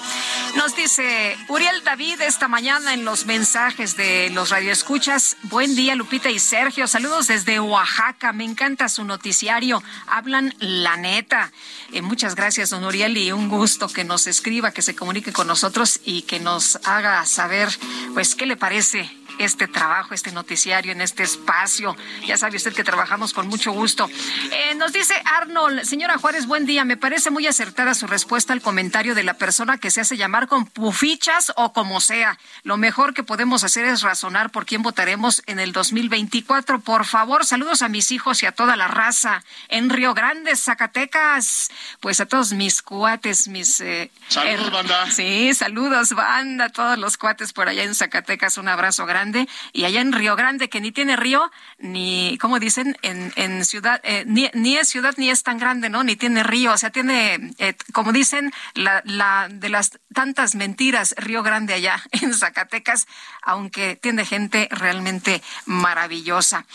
Nos 0.55 0.75
dice 0.75 1.37
Uriel 1.49 1.83
David 1.83 2.21
esta 2.21 2.47
mañana 2.47 2.93
en 2.93 3.03
los 3.03 3.25
mensajes 3.25 3.97
de 3.97 4.29
los 4.29 4.51
radioescuchas. 4.51 5.35
Buen 5.43 5.75
día, 5.75 5.95
Lupita 5.95 6.29
y 6.29 6.39
Sergio. 6.39 6.87
Saludos 6.87 7.27
desde 7.27 7.59
Oaxaca. 7.59 8.31
Me 8.31 8.45
encanta 8.45 8.87
su 8.87 9.03
noticiario. 9.03 9.83
Hablan 10.07 10.53
la 10.59 10.95
neta. 10.95 11.51
Eh, 11.91 12.01
muchas 12.01 12.35
gracias, 12.35 12.52
don 12.61 12.83
Uriel, 12.83 13.17
y 13.17 13.31
un 13.31 13.49
gusto 13.49 13.87
que 13.87 14.03
nos 14.03 14.27
escriba, 14.27 14.71
que 14.71 14.83
se 14.83 14.95
comunique 14.95 15.33
con 15.33 15.47
nosotros 15.47 15.99
y 16.05 16.21
que 16.21 16.39
nos 16.39 16.77
haga 16.83 17.25
saber, 17.25 17.69
pues, 18.13 18.35
qué 18.35 18.45
le 18.45 18.55
parece 18.55 19.09
este 19.43 19.67
trabajo, 19.67 20.13
este 20.13 20.31
noticiario 20.31 20.91
en 20.91 21.01
este 21.01 21.23
espacio. 21.23 21.95
Ya 22.25 22.37
sabe 22.37 22.57
usted 22.57 22.73
que 22.73 22.83
trabajamos 22.83 23.33
con 23.33 23.47
mucho 23.47 23.71
gusto. 23.71 24.09
Eh, 24.51 24.75
nos 24.75 24.93
dice 24.93 25.13
Arnold, 25.25 25.83
señora 25.83 26.17
Juárez, 26.17 26.45
buen 26.45 26.65
día. 26.65 26.85
Me 26.85 26.97
parece 26.97 27.31
muy 27.31 27.47
acertada 27.47 27.93
su 27.93 28.07
respuesta 28.07 28.53
al 28.53 28.61
comentario 28.61 29.15
de 29.15 29.23
la 29.23 29.35
persona 29.35 29.77
que 29.77 29.91
se 29.91 30.01
hace 30.01 30.17
llamar 30.17 30.47
con 30.47 30.65
pufichas 30.65 31.51
o 31.55 31.73
como 31.73 32.01
sea. 32.01 32.37
Lo 32.63 32.77
mejor 32.77 33.13
que 33.13 33.23
podemos 33.23 33.63
hacer 33.63 33.85
es 33.85 34.01
razonar 34.01 34.51
por 34.51 34.65
quién 34.65 34.81
votaremos 34.81 35.43
en 35.45 35.59
el 35.59 35.73
2024. 35.73 36.79
Por 36.79 37.05
favor, 37.05 37.45
saludos 37.45 37.81
a 37.81 37.89
mis 37.89 38.11
hijos 38.11 38.43
y 38.43 38.45
a 38.45 38.51
toda 38.51 38.75
la 38.75 38.87
raza 38.87 39.43
en 39.69 39.89
Río 39.89 40.13
Grande, 40.13 40.55
Zacatecas. 40.55 41.69
Pues 41.99 42.19
a 42.19 42.25
todos 42.25 42.53
mis 42.53 42.81
cuates, 42.81 43.47
mis... 43.47 43.79
Eh, 43.81 44.11
Saludos, 44.29 44.71
banda. 44.71 45.11
Sí, 45.11 45.53
saludos, 45.53 46.13
banda, 46.13 46.65
a 46.65 46.69
todos 46.69 46.97
los 46.97 47.17
cuates 47.17 47.53
por 47.53 47.67
allá 47.69 47.83
en 47.83 47.93
Zacatecas. 47.93 48.57
Un 48.57 48.67
abrazo 48.67 49.05
grande. 49.05 49.32
Y 49.71 49.85
allá 49.85 50.01
en 50.01 50.13
Río 50.13 50.35
Grande, 50.35 50.69
que 50.69 50.81
ni 50.81 50.91
tiene 50.91 51.15
río, 51.15 51.51
ni, 51.77 52.37
como 52.39 52.59
dicen, 52.59 52.97
en, 53.01 53.65
ciudad, 53.65 54.01
eh, 54.03 54.23
ni, 54.27 54.49
ni, 54.53 54.77
es 54.77 54.89
ciudad 54.89 55.13
ni 55.17 55.29
es 55.29 55.43
tan 55.43 55.57
grande, 55.57 55.89
¿no? 55.89 56.03
Ni 56.03 56.15
tiene 56.15 56.43
río, 56.43 56.73
o 56.73 56.77
sea, 56.77 56.89
tiene, 56.89 57.53
eh, 57.57 57.75
como 57.93 58.11
dicen, 58.11 58.51
la, 58.73 59.01
la, 59.05 59.47
de 59.49 59.69
las 59.69 59.99
tantas 60.13 60.55
mentiras, 60.55 61.15
Río 61.17 61.43
Grande 61.43 61.73
allá 61.73 62.01
en 62.11 62.33
Zacatecas, 62.33 63.07
aunque 63.41 63.95
tiene 63.95 64.25
gente 64.25 64.67
realmente 64.71 65.41
maravillosa. 65.65 66.65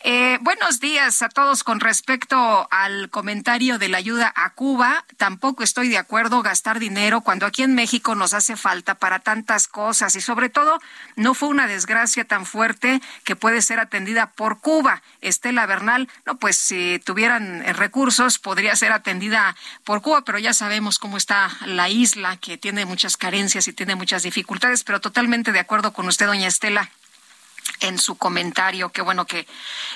Eh, 0.00 0.38
buenos 0.40 0.80
días 0.80 1.22
a 1.22 1.28
todos 1.28 1.64
con 1.64 1.80
respecto 1.80 2.68
al 2.70 3.10
comentario 3.10 3.78
de 3.78 3.88
la 3.88 3.98
ayuda 3.98 4.32
a 4.34 4.50
Cuba. 4.50 5.04
Tampoco 5.16 5.62
estoy 5.62 5.88
de 5.88 5.98
acuerdo 5.98 6.42
gastar 6.42 6.78
dinero 6.78 7.20
cuando 7.20 7.46
aquí 7.46 7.62
en 7.62 7.74
México 7.74 8.14
nos 8.14 8.34
hace 8.34 8.56
falta 8.56 8.94
para 8.94 9.20
tantas 9.20 9.68
cosas 9.68 10.14
y 10.16 10.20
sobre 10.20 10.48
todo 10.48 10.80
no 11.16 11.34
fue 11.34 11.48
una 11.48 11.66
desgracia 11.66 11.97
tan 12.24 12.46
fuerte 12.46 13.00
que 13.24 13.36
puede 13.36 13.62
ser 13.62 13.80
atendida 13.80 14.30
por 14.30 14.60
Cuba. 14.60 15.02
Estela 15.20 15.66
Bernal, 15.66 16.08
no, 16.26 16.38
pues 16.38 16.56
si 16.56 17.00
tuvieran 17.04 17.64
recursos 17.74 18.38
podría 18.38 18.76
ser 18.76 18.92
atendida 18.92 19.56
por 19.84 20.02
Cuba, 20.02 20.22
pero 20.24 20.38
ya 20.38 20.52
sabemos 20.52 20.98
cómo 20.98 21.16
está 21.16 21.50
la 21.66 21.88
isla, 21.88 22.36
que 22.36 22.58
tiene 22.58 22.84
muchas 22.84 23.16
carencias 23.16 23.68
y 23.68 23.72
tiene 23.72 23.94
muchas 23.94 24.22
dificultades, 24.22 24.84
pero 24.84 25.00
totalmente 25.00 25.52
de 25.52 25.60
acuerdo 25.60 25.92
con 25.92 26.06
usted, 26.06 26.26
doña 26.26 26.48
Estela 26.48 26.90
en 27.80 27.98
su 27.98 28.16
comentario. 28.16 28.90
Qué 28.90 29.02
bueno 29.02 29.26
que 29.26 29.46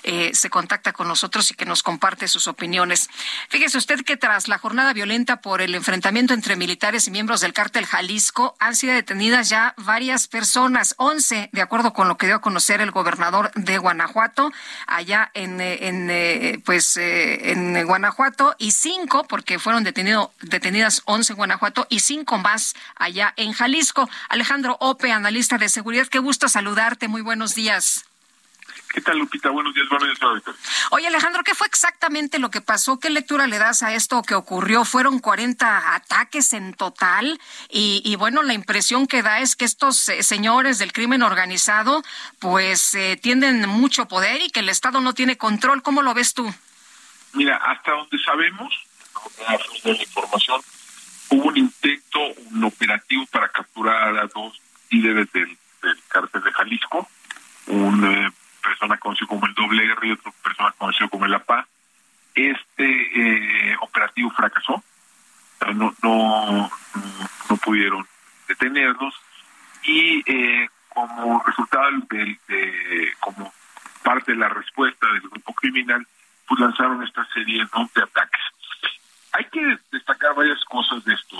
eh, 0.02 0.30
se 0.34 0.50
contacta 0.50 0.92
con 0.92 1.09
nosotros 1.09 1.50
y 1.50 1.54
que 1.54 1.64
nos 1.64 1.82
comparte 1.82 2.28
sus 2.28 2.46
opiniones. 2.46 3.09
Fíjese 3.48 3.78
usted 3.78 4.04
que 4.04 4.16
tras 4.16 4.48
la 4.48 4.59
jornada 4.59 4.92
violenta 4.92 5.40
por 5.40 5.60
el 5.62 5.74
enfrentamiento 5.74 6.34
entre 6.34 6.56
militares 6.56 7.06
y 7.06 7.10
miembros 7.10 7.40
del 7.40 7.52
cártel 7.52 7.86
Jalisco, 7.86 8.56
han 8.59 8.76
sido 8.76 8.94
detenidas 8.94 9.48
ya 9.48 9.74
varias 9.76 10.28
personas, 10.28 10.94
once, 10.98 11.48
de 11.52 11.62
acuerdo 11.62 11.92
con 11.92 12.09
lo 12.09 12.16
que 12.16 12.26
dio 12.26 12.36
a 12.36 12.40
conocer 12.40 12.80
el 12.80 12.90
gobernador 12.90 13.50
de 13.54 13.78
Guanajuato, 13.78 14.52
allá 14.86 15.30
en, 15.34 15.60
eh, 15.60 15.88
en 15.88 16.10
eh, 16.10 16.62
pues, 16.64 16.96
en 16.96 17.84
Guanajuato, 17.86 18.54
y 18.59 18.72
cinco, 18.72 19.24
porque 19.24 19.59
fueron 19.59 19.84
detenido, 19.84 20.32
detenidas 20.40 21.02
once 21.06 21.32
en 21.32 21.36
Guanajuato, 21.36 21.86
y 21.90 22.00
cinco 22.00 22.38
más 22.38 22.74
allá 22.96 23.32
en 23.36 23.52
Jalisco. 23.52 24.09
Alejandro 24.28 24.76
Ope, 24.80 25.12
analista 25.12 25.59
de 25.59 25.68
seguridad, 25.68 26.06
qué 26.06 26.18
gusto 26.18 26.48
saludarte. 26.48 27.09
Muy 27.09 27.22
buenos 27.22 27.54
días. 27.54 27.72
¿Qué 28.93 29.01
tal, 29.01 29.19
Lupita? 29.19 29.49
Buenos 29.49 29.73
días, 29.74 29.89
buenos 29.89 30.09
días, 30.09 30.57
Oye, 30.90 31.07
Alejandro, 31.07 31.43
¿qué 31.44 31.55
fue 31.55 31.66
exactamente 31.66 32.39
lo 32.39 32.51
que 32.51 32.61
pasó? 32.61 33.01
¿Qué 33.01 33.09
lectura 33.09 33.47
le 33.47 33.59
das 33.59 33.82
a 33.82 33.94
esto 33.94 34.23
que 34.23 34.35
ocurrió? 34.35 34.85
Fueron 34.85 35.19
40 35.19 35.94
ataques 35.94 36.53
en 36.53 36.74
total 36.74 37.40
y, 37.70 38.15
bueno, 38.16 38.43
la 38.43 38.53
impresión 38.53 39.07
que 39.07 39.23
da 39.23 39.40
es 39.40 39.57
que 39.57 39.65
estos 39.65 40.11
eh, 40.11 40.23
señores 40.23 40.78
del 40.78 40.93
crimen 40.93 41.23
organizado 41.23 42.03
pues 42.39 42.94
eh, 42.94 43.19
tienen 43.20 43.66
mucho 43.66 44.09
poder 44.09 44.43
y 44.43 44.51
que 44.51 44.61
el 44.61 44.69
Estado 44.69 45.01
no 45.01 45.15
tiene 45.15 45.39
control. 45.39 45.82
¿Cómo 45.82 46.03
lo 46.03 46.12
ves 46.12 46.35
tú? 46.35 46.53
Mira, 47.32 47.57
hasta 47.57 47.93
donde 47.93 48.19
sabemos, 48.23 48.74
de 49.85 49.94
la 49.94 50.03
información, 50.03 50.61
hubo 51.31 51.49
un 51.49 51.57
intento, 51.57 52.19
un 52.51 52.65
operativo 52.65 53.24
para 53.31 53.49
capturar 53.49 54.19
a 54.19 54.27
dos 54.27 54.61
líderes 54.90 55.32
del, 55.32 55.57
del 55.82 55.99
cártel 56.09 56.43
de 56.43 56.53
Jalisco 56.53 57.09
una 57.66 58.32
persona 58.62 58.97
conocido 58.98 59.28
como 59.28 59.47
el 59.47 59.55
doble 59.55 59.84
R 59.84 60.09
y 60.09 60.12
otra 60.12 60.32
persona 60.43 60.72
conocido 60.78 61.09
como 61.09 61.26
el 61.26 61.34
APA. 61.34 61.66
Este 62.34 62.84
eh, 62.84 63.76
operativo 63.80 64.30
fracasó, 64.30 64.82
no, 65.74 65.94
no, 66.02 66.70
no 67.48 67.56
pudieron 67.59 68.06
detenerlos 68.48 69.14
y 69.82 70.22
eh, 70.30 70.68
como 70.89 71.43
resultado 71.44 71.90
de, 72.10 72.39
de, 72.48 73.12
como 73.20 73.52
parte 74.02 74.32
de 74.32 74.39
la 74.39 74.48
respuesta 74.48 75.06
del 75.12 75.22
grupo 75.22 75.55
criminal, 75.55 76.06
pues 76.47 76.60
lanzaron 76.60 77.02
esta 77.02 77.26
serie 77.32 77.59
de 77.59 78.02
ataques. 78.02 78.40
Hay 79.32 79.44
que 79.47 79.78
destacar 79.90 80.34
varias 80.34 80.62
cosas 80.66 81.02
de 81.05 81.14
esto, 81.14 81.36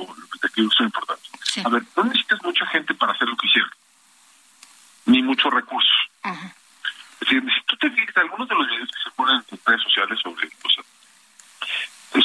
que 0.55 0.63
son 0.71 0.87
importantes. 0.87 1.31
A 1.65 1.69
ver, 1.69 1.83
no 1.97 2.05
necesitas 2.05 2.43
mucha 2.43 2.67
gente 2.67 2.95
para 2.95 3.13
hacer 3.13 3.29
lo 3.29 3.37
que 3.37 3.47
hicieron, 3.47 3.71
ni 5.07 5.23
muchos 5.23 5.53
recursos. 5.53 5.91
Es 6.25 7.29
decir, 7.29 7.43
si 7.43 7.63
tú 7.67 7.77
te 7.77 7.91
fijas, 7.91 8.17
algunos 8.17 8.49
de 8.49 8.55
los 8.55 8.67
videos 8.69 8.91
que 8.91 9.03
se 9.05 9.11
ponen 9.17 9.37
en 9.37 9.59
redes 9.65 9.83
sociales 9.83 10.19
sobre 10.21 10.49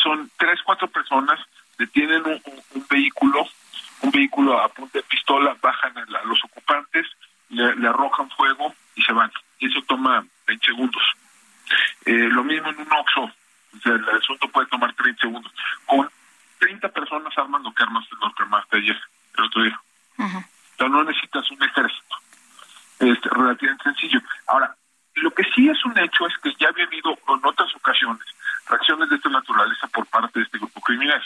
son 0.08 0.32
tres, 0.38 0.60
cuatro 0.64 0.88
personas, 0.88 1.40
detienen 1.78 2.24
un, 2.26 2.86
vehículo, 2.90 3.46
un 4.02 4.12
vehículo 4.12 4.60
a 4.60 4.70
punta 4.70 5.00
de 5.00 5.04
pistola, 5.04 5.56
bajan 5.62 5.98
a, 5.98 6.06
los 6.24 6.44
ocupantes, 6.46 7.06
le, 7.50 7.88
arrojan 7.88 8.30
fuego 8.32 8.74
y 8.96 9.02
se 9.02 9.14
van. 9.14 9.32
Y 9.60 9.68
eso 9.68 9.82
toma 9.88 10.26
20 10.48 10.66
segundos. 10.66 11.04
Eh, 12.06 12.30
lo 12.32 12.44
mismo 12.44 12.70
en 12.70 12.80
un 12.80 12.88
OXO, 12.94 13.22
o 13.24 13.80
sea, 13.84 13.94
el 13.94 14.10
asunto 14.10 14.48
puede 14.50 14.68
tomar 14.68 14.94
30 14.94 15.20
segundos. 15.20 15.52
Con 15.86 16.10
30 16.60 16.88
personas 16.90 17.38
arman 17.38 17.64
lo 17.64 17.74
que 17.74 17.84
armaste, 17.84 18.16
lo 18.22 18.34
que 18.34 18.44
armaste 18.44 18.78
ayer, 18.78 19.02
el 19.38 19.44
otro 19.44 19.64
día. 19.64 19.82
No 20.80 21.04
necesitas 21.04 21.52
un 21.52 21.62
ejército 21.62 22.16
es 23.00 23.22
relativamente 23.22 23.84
sencillo. 23.84 24.20
Ahora, 24.48 24.76
lo 25.16 25.32
que 25.32 25.44
sí 25.56 25.70
es 25.70 25.84
un 25.86 25.98
hecho 25.98 26.28
es 26.28 26.38
que 26.44 26.54
ya 26.60 26.70
había 26.70 26.86
habido 26.86 27.12
en 27.12 27.46
otras 27.46 27.76
ocasiones 27.76 28.24
reacciones 28.70 29.10
de 29.10 29.16
esta 29.16 29.30
naturaleza 29.30 29.88
por 29.88 30.06
parte 30.08 30.40
de 30.40 30.46
este 30.46 30.58
grupo 30.58 30.82
criminal. 30.82 31.24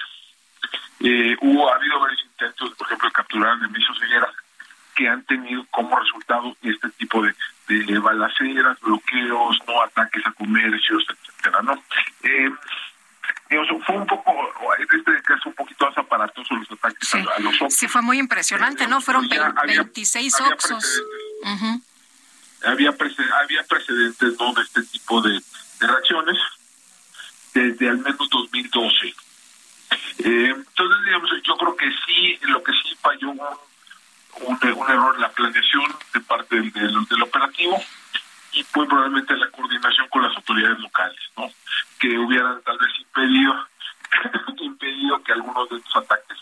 Eh, 1.00 1.36
hubo, 1.42 1.72
ha 1.72 1.76
habido 1.76 2.00
varios 2.00 2.24
intentos, 2.24 2.72
por 2.76 2.88
ejemplo, 2.88 3.10
de 3.10 3.14
capturar 3.14 3.52
a 3.52 3.56
Nemesio 3.56 3.94
Ceguera, 3.96 4.32
que 4.96 5.08
han 5.08 5.24
tenido 5.24 5.66
como 5.72 5.98
resultado 6.00 6.56
este 6.62 6.90
tipo 6.92 7.24
de, 7.24 7.34
de 7.68 8.00
balaceras, 8.00 8.80
bloqueos, 8.82 9.58
no 9.68 9.82
ataques 9.82 10.26
a 10.28 10.32
comercios, 10.34 11.04
etcétera, 11.10 11.62
¿no? 11.64 11.74
Eh, 12.24 12.52
fue 13.86 13.98
un 13.98 14.08
poco, 14.08 14.34
en 14.78 15.00
este 15.00 15.22
caso, 15.24 15.50
un 15.50 15.56
poquito 15.56 15.86
más 15.86 15.98
aparatoso 15.98 16.56
los 16.56 16.72
ataques 16.72 17.16
a, 17.16 17.40
los 17.40 17.54
Oxos. 17.56 17.74
Sí, 17.74 17.88
fue 17.88 18.02
muy 18.02 18.20
impresionante, 18.20 18.88
¿no? 18.88 19.02
Fueron 19.02 19.28
26 19.30 20.42
Oxos. 20.42 21.04
había, 22.64 22.90
había 23.42 23.64
precedentes 23.64 24.40
¿no? 24.40 24.54
de 24.54 24.62
este 24.62 24.84
tipo 24.84 25.22
de, 25.22 25.42
reacciones 25.80 26.38
desde 27.54 27.90
al 27.90 27.98
menos 27.98 28.30
2012. 28.30 29.08
Eh, 29.08 29.14
entonces, 30.20 31.06
digamos, 31.06 31.30
yo 31.44 31.58
creo 31.58 31.76
que 31.76 31.90
sí, 32.06 32.40
lo 32.44 32.64
que 32.64 32.72
sí 32.72 32.96
falló 33.02 33.32
un, 33.32 33.42
un, 34.42 34.60
error 34.64 35.16
en 35.16 35.22
la 35.22 35.32
planeación 35.32 35.96
de 36.14 36.20
parte 36.22 36.56
del, 36.56 36.72
del, 36.72 37.22
operativo 37.24 37.82
y 38.54 38.64
pues 38.66 38.88
probablemente 38.88 39.36
la 39.36 39.50
coordinación 39.50 40.08
con 40.10 40.24
las 40.24 40.36
autoridades 40.36 40.80
locales, 40.80 41.20
¿no? 41.38 41.50
Que 42.00 42.18
hubieran 42.18 42.62
tal 42.64 42.78
vez 42.78 42.90
impedido, 43.00 43.68
impedido 44.58 45.24
que 45.24 45.32
algunos 45.32 45.70
de 45.70 45.78
estos 45.78 45.96
ataques 45.98 46.38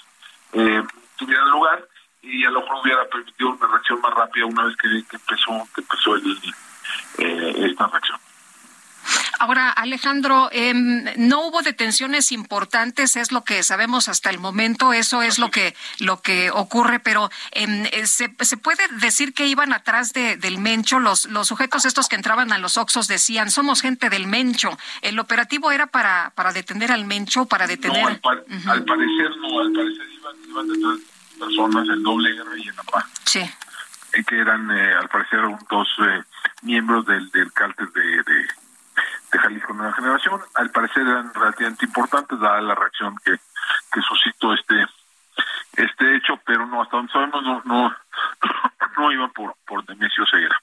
eh, 0.54 0.84
tuvieran 1.18 1.50
lugar 1.52 1.88
y 2.22 2.46
a 2.46 2.50
lo 2.50 2.62
mejor 2.62 2.78
hubiera 2.84 3.06
permitido 3.06 3.50
una 3.52 3.68
reacción 3.68 4.02
más 4.02 4.14
rápida 4.14 4.46
una 4.46 4.66
vez 4.66 4.76
que, 4.78 4.88
empezó 4.88 5.68
que 5.74 5.82
empezó 5.82 6.16
el, 6.16 6.38
eh, 7.20 7.54
esta 7.70 7.88
reacción. 7.88 8.20
Ahora, 9.40 9.72
Alejandro, 9.72 10.50
em, 10.52 11.06
no 11.18 11.48
hubo 11.48 11.62
detenciones 11.62 12.32
importantes, 12.32 13.16
es 13.16 13.32
lo 13.32 13.44
que 13.44 13.64
sabemos 13.64 14.10
hasta 14.10 14.30
el 14.30 14.40
momento, 14.40 14.94
eso 14.94 15.22
es 15.22 15.40
lo 15.40 15.50
que 15.52 15.76
lo 16.00 16.22
que 16.22 16.52
ocurre, 16.52 17.00
pero 17.00 17.30
em, 17.52 17.86
eh, 17.92 18.06
¿se, 18.06 18.34
¿se, 18.42 18.58
puede 18.58 18.84
decir 19.00 19.34
que 19.34 19.48
iban 19.48 19.74
atrás 19.74 20.14
de, 20.14 20.38
del 20.38 20.58
Mencho, 20.58 21.00
los, 21.00 21.26
los 21.26 21.48
sujetos 21.48 21.86
estos 21.86 22.08
que 22.08 22.16
entraban 22.16 22.52
a 22.52 22.58
los 22.58 22.78
Oxos 22.78 23.08
decían, 23.08 23.52
somos 23.52 23.82
gente 23.82 24.10
del 24.10 24.28
Mencho, 24.28 24.78
¿el 25.02 25.20
operativo 25.20 25.72
era 25.72 25.88
para, 25.88 26.32
para 26.36 26.52
detener 26.54 26.92
al 26.92 27.06
Mencho, 27.06 27.46
para 27.46 27.68
detener? 27.68 28.02
No, 28.02 28.08
al, 28.08 28.20
parecer 28.20 29.32
no, 29.38 29.60
al 29.60 29.72
parecer 29.72 30.08
iban, 30.14 30.36
iban 30.50 30.68
detrás 30.68 31.00
personas, 31.40 31.88
el 31.88 32.04
doble 32.04 32.36
R 32.36 32.60
y 32.60 32.68
el 32.68 32.80
APA. 32.80 33.08
Sí. 33.26 33.40
Eh, 33.40 34.24
que 34.24 34.38
eran, 34.38 34.70
eh, 34.72 34.94
al 34.94 35.08
parecer, 35.08 35.40
dos 35.70 35.88
eh, 36.00 36.24
miembros 36.64 37.06
del, 37.06 37.30
del 37.32 37.52
cártel 37.54 37.88
de, 37.94 38.24
Nueva 39.80 39.94
Generación. 39.94 40.42
Al 40.56 40.70
parecer 40.72 41.04
eran 41.04 41.34
relativamente 41.34 41.86
importantes, 41.86 42.40
dada 42.40 42.62
la 42.62 42.76
reacción 42.76 43.16
que, 43.24 43.32
que 43.32 44.02
suscitó 44.02 44.54
este 44.54 44.76
este 45.74 46.16
hecho, 46.18 46.40
pero 46.46 46.66
no, 46.66 46.82
hasta 46.82 46.98
donde 46.98 47.12
sabemos, 47.12 47.42
no, 47.44 47.62
no, 47.64 47.96
no 48.98 49.12
iban 49.12 49.32
por, 49.32 49.56
por 49.66 49.88
Nemesio 49.88 50.26
Ceguera. 50.30 50.62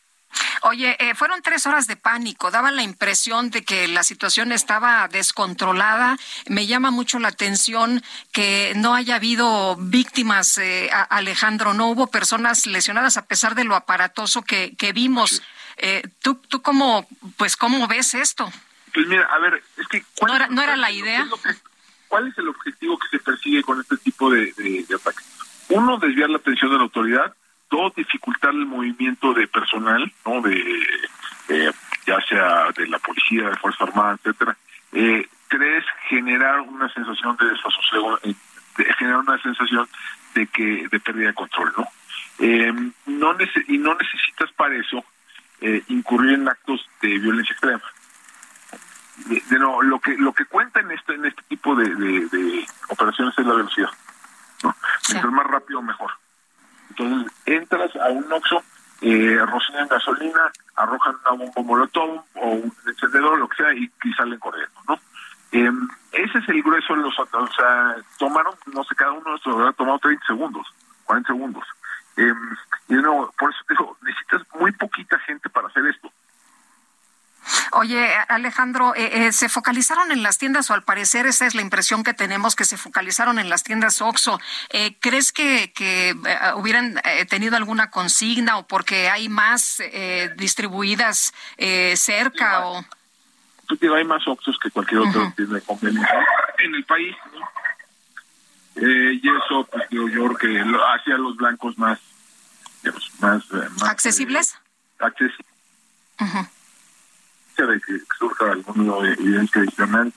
Oye, 0.62 0.96
eh, 0.98 1.14
fueron 1.14 1.42
tres 1.42 1.66
horas 1.66 1.86
de 1.86 1.96
pánico, 1.96 2.50
daban 2.50 2.76
la 2.76 2.82
impresión 2.82 3.50
de 3.50 3.64
que 3.64 3.88
la 3.88 4.02
situación 4.02 4.52
estaba 4.52 5.06
descontrolada. 5.08 6.18
Me 6.48 6.66
llama 6.66 6.90
mucho 6.90 7.18
la 7.18 7.28
atención 7.28 8.02
que 8.32 8.72
no 8.76 8.94
haya 8.94 9.16
habido 9.16 9.76
víctimas, 9.76 10.58
eh, 10.58 10.90
Alejandro, 11.08 11.72
no 11.72 11.88
hubo 11.88 12.08
personas 12.08 12.66
lesionadas 12.66 13.16
a 13.16 13.26
pesar 13.26 13.54
de 13.54 13.64
lo 13.64 13.76
aparatoso 13.76 14.42
que, 14.42 14.76
que 14.76 14.92
vimos. 14.92 15.42
Eh, 15.76 16.02
¿tú, 16.20 16.34
¿Tú 16.34 16.60
cómo, 16.62 17.06
pues, 17.36 17.56
cómo 17.56 17.86
ves 17.86 18.14
esto? 18.14 18.50
Pues 18.96 19.08
mira, 19.08 19.24
a 19.24 19.38
ver, 19.38 19.62
es 19.76 19.86
que... 19.88 20.02
¿No 20.26 20.34
era, 20.34 20.46
no 20.48 20.62
era 20.62 20.74
la 20.74 20.90
idea? 20.90 21.26
¿Cuál 22.08 22.28
es 22.28 22.38
el 22.38 22.48
objetivo 22.48 22.98
que 22.98 23.08
se 23.08 23.18
persigue 23.22 23.62
con 23.62 23.78
este 23.78 23.98
tipo 23.98 24.30
de, 24.30 24.54
de, 24.56 24.86
de 24.88 24.94
ataques? 24.94 25.24
Uno, 25.68 25.98
desviar 25.98 26.30
la 26.30 26.38
atención 26.38 26.70
de 26.70 26.78
la 26.78 26.84
autoridad 26.84 27.34
dos, 27.70 27.94
dificultar 27.94 28.54
el 28.54 28.64
movimiento 28.64 29.34
de 29.34 29.46
personal, 29.48 30.10
¿no? 30.24 30.40
De, 30.40 30.88
ya 32.06 32.20
sea 32.22 32.70
de 32.74 32.86
la 32.88 32.98
policía, 33.00 33.50
de 33.50 33.56
Fuerza 33.56 33.84
Armada, 33.84 34.14
etcétera. 34.14 34.56
Eh, 34.92 35.28
tres, 35.48 35.84
generar 36.08 36.60
una 36.60 36.88
sensación 36.94 37.36
de 37.36 37.50
desasosiego, 37.50 38.18
eh, 38.22 38.34
generar 38.98 39.20
una 39.20 39.38
sensación 39.42 39.86
de 40.34 40.46
que 40.46 40.88
de 40.90 41.00
pérdida 41.00 41.28
de 41.28 41.34
control, 41.34 41.74
¿no? 41.76 41.86
Eh, 42.38 42.72
no 43.06 43.36
y 43.68 43.78
no 43.78 43.94
necesitas 43.94 44.50
para 44.52 44.74
eso 44.76 45.04
eh, 45.60 45.82
incurrir 45.88 46.34
en 46.34 46.48
actos 46.48 46.88
de 47.02 47.18
violencia 47.18 47.52
extrema. 47.52 47.82
De, 49.16 49.58
no, 49.58 49.82
lo 49.82 49.98
que 49.98 50.16
lo 50.18 50.32
que 50.32 50.44
cuenta 50.44 50.80
en 50.80 50.90
este 50.90 51.14
en 51.14 51.24
este 51.24 51.42
tipo 51.48 51.74
de, 51.74 51.88
de, 51.88 52.66
operaciones 52.88 53.36
es 53.38 53.46
la 53.46 53.54
velocidad. 53.54 53.90
¿no? 54.62 54.74
Mientras 55.08 55.32
más 55.32 55.46
rápido 55.46 55.82
mejor. 55.82 56.10
Entonces 56.90 57.32
entras 57.46 57.96
a 57.96 58.08
un 58.10 58.30
oxo, 58.32 58.62
eh, 59.00 59.38
rocian 59.46 59.88
gasolina, 59.88 60.52
arrojan 60.76 61.16
una 61.24 61.44
bomba 61.44 61.62
molotov 61.62 62.24
o 62.34 62.48
un 62.48 62.72
encendedor, 62.86 63.38
lo 63.38 63.48
que 63.48 63.56
sea, 63.56 63.72
y, 63.74 63.90
y 64.04 64.12
salen 64.12 64.38
corriendo, 64.38 64.80
¿no? 64.86 64.98
Eh, 65.52 65.70
ese 66.12 66.38
es 66.38 66.48
el 66.48 66.62
grueso 66.62 66.94
de 66.94 67.02
los... 67.02 67.18
O 67.18 67.26
sea, 67.56 67.96
tomaron, 68.18 68.54
no 68.72 68.84
sé, 68.84 68.94
cada 68.94 69.12
uno 69.12 69.30
de 69.30 69.36
estos 69.36 69.54
habrá 69.54 69.72
tomado 69.72 69.98
30 69.98 70.26
segundos, 70.26 70.66
40 71.04 71.26
segundos. 71.32 71.64
Eh, 72.16 72.32
y 72.88 72.94
no, 72.94 73.32
por 73.38 73.50
eso 73.50 73.60
digo, 73.68 73.96
necesitas 74.02 74.42
muy 74.58 74.72
poquita 74.72 75.18
gente 75.20 75.48
para 75.50 75.68
hacer 75.68 75.86
esto. 75.86 76.10
Oye, 77.72 78.12
Alejandro, 78.28 78.94
eh, 78.94 79.26
eh, 79.26 79.32
¿se 79.32 79.48
focalizaron 79.48 80.10
en 80.12 80.22
las 80.22 80.38
tiendas 80.38 80.70
o 80.70 80.74
al 80.74 80.82
parecer 80.82 81.26
esa 81.26 81.46
es 81.46 81.54
la 81.54 81.62
impresión 81.62 82.04
que 82.04 82.14
tenemos 82.14 82.56
que 82.56 82.64
se 82.64 82.76
focalizaron 82.76 83.38
en 83.38 83.48
las 83.48 83.62
tiendas 83.62 84.00
OXO? 84.00 84.40
Eh, 84.70 84.96
¿Crees 85.00 85.32
que, 85.32 85.72
que 85.72 86.14
hubieran 86.56 87.00
tenido 87.28 87.56
alguna 87.56 87.90
consigna 87.90 88.58
o 88.58 88.66
porque 88.66 89.08
hay 89.08 89.28
más 89.28 89.82
distribuidas 90.36 91.32
cerca? 91.94 92.66
o 92.66 92.84
hay 93.94 94.04
más 94.04 94.26
Oxos 94.26 94.56
que 94.62 94.70
cualquier 94.70 95.00
otro 95.00 95.32
tienda 95.36 95.56
de 95.56 95.62
en 96.64 96.74
el 96.74 96.84
país, 96.84 97.16
y 98.76 99.28
eso, 99.28 99.68
pues 99.70 99.88
digo 99.90 100.08
yo 100.08 100.34
que 100.36 100.60
hacia 100.60 101.16
los 101.16 101.36
blancos 101.36 101.76
más, 101.78 101.98
más, 103.20 103.42
accesibles. 103.82 104.56
accesibles 104.98 105.46
de 107.64 107.80
que 107.80 108.00
surja 108.18 108.52
alguna 108.52 109.08
evidencia 109.08 109.62
adicional, 109.62 110.12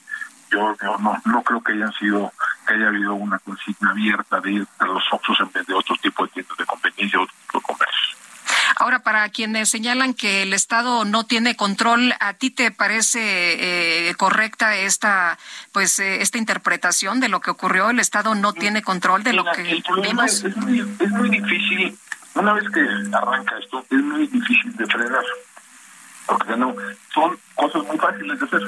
yo, 0.50 0.76
no, 0.98 1.16
no 1.24 1.42
creo 1.42 1.62
que 1.62 1.72
hayan 1.72 1.92
sido 1.92 2.32
que 2.66 2.74
haya 2.74 2.88
habido 2.88 3.14
una 3.14 3.38
consigna 3.38 3.90
abierta 3.90 4.40
de 4.40 4.52
ir 4.52 4.66
a 4.78 4.86
los 4.86 5.02
Oxos 5.12 5.38
en 5.40 5.52
vez 5.52 5.66
de 5.66 5.74
otro 5.74 5.96
tipo 6.02 6.24
de 6.26 6.32
tiendas 6.32 6.58
de 6.58 6.66
conveniencia 6.66 7.20
o 7.20 7.26
de 7.26 7.62
comercio. 7.62 8.18
Ahora, 8.76 9.00
para 9.00 9.28
quienes 9.28 9.68
señalan 9.68 10.14
que 10.14 10.42
el 10.42 10.54
Estado 10.54 11.04
no 11.04 11.24
tiene 11.24 11.54
control, 11.54 12.14
¿a 12.18 12.34
ti 12.34 12.50
te 12.50 12.70
parece 12.70 14.08
eh, 14.08 14.14
correcta 14.14 14.74
esta, 14.76 15.38
pues, 15.72 15.98
eh, 15.98 16.22
esta 16.22 16.38
interpretación 16.38 17.20
de 17.20 17.28
lo 17.28 17.40
que 17.40 17.50
ocurrió? 17.50 17.90
¿El 17.90 18.00
Estado 18.00 18.34
no 18.34 18.52
tiene 18.52 18.82
control 18.82 19.22
de 19.22 19.34
lo 19.34 19.44
que 19.52 19.82
vimos? 20.02 20.44
Es, 20.44 20.56
muy, 20.56 20.80
es 20.80 21.10
muy 21.10 21.28
difícil, 21.28 21.98
una 22.34 22.54
vez 22.54 22.64
que 22.70 22.80
arranca 23.12 23.58
esto, 23.58 23.84
es 23.90 24.02
muy 24.02 24.26
difícil 24.26 24.74
de 24.76 24.86
frenar 24.86 25.24
porque 26.26 26.56
no, 26.56 26.74
son 27.14 27.38
cosas 27.54 27.84
muy 27.84 27.98
fáciles 27.98 28.38
de 28.38 28.46
hacer. 28.46 28.62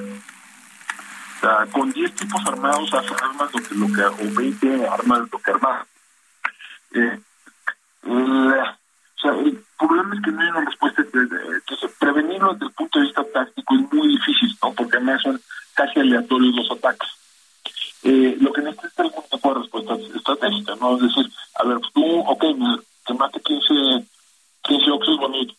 Con 1.72 1.90
10 1.90 2.14
tipos 2.14 2.40
armados 2.46 2.94
armas 2.94 3.52
lo 3.52 3.62
que, 3.62 3.74
lo 3.74 3.86
que, 3.88 4.04
o 4.04 4.34
20 4.36 4.86
armas 4.86 5.28
lo 5.32 5.38
que 5.40 5.50
armas. 5.50 5.86
Eh, 6.94 7.18
el 9.24 9.64
problema 9.78 10.14
es 10.14 10.22
que 10.22 10.30
no 10.30 10.40
hay 10.40 10.48
una 10.50 10.64
respuesta. 10.64 11.02
Entonces, 11.02 11.90
prevenirlo 11.98 12.52
desde 12.52 12.66
el 12.66 12.72
punto 12.72 12.98
de 12.98 13.04
vista 13.06 13.24
táctico 13.32 13.74
es 13.74 13.92
muy 13.92 14.08
difícil, 14.08 14.56
¿no? 14.62 14.72
Porque 14.72 14.96
además 14.96 15.22
son 15.22 15.40
casi 15.74 16.00
aleatorios 16.00 16.54
los 16.54 16.70
ataques. 16.70 17.08
Eh, 18.04 18.36
lo 18.40 18.52
que 18.52 18.62
necesita 18.62 18.88
es 18.88 18.98
algún 18.98 19.24
tipo 19.30 19.54
de 19.54 19.60
respuesta 19.60 19.94
estratégica, 20.16 20.74
¿no? 20.76 20.96
Es 20.96 21.02
decir, 21.02 21.32
a 21.54 21.64
ver, 21.64 21.78
tú, 21.92 22.20
ok, 22.20 22.44
te 23.06 23.14
mate 23.14 23.40
15, 23.40 24.06
15 24.62 24.90
oxos 24.90 25.18
bonitos. 25.18 25.56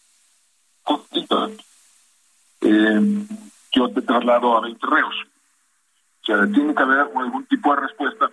Eh, 2.64 3.26
yo 3.72 3.90
te 3.90 4.02
traslado 4.02 4.57
a 4.57 4.61
20 4.61 4.88
reos. 4.88 5.15
O 6.22 6.26
sea, 6.26 6.48
tiene 6.48 6.73
que 6.73 6.81
haber 6.84 6.99
algún 6.99 7.45
tipo 7.45 7.76
de 7.76 7.81
respuesta, 7.81 8.31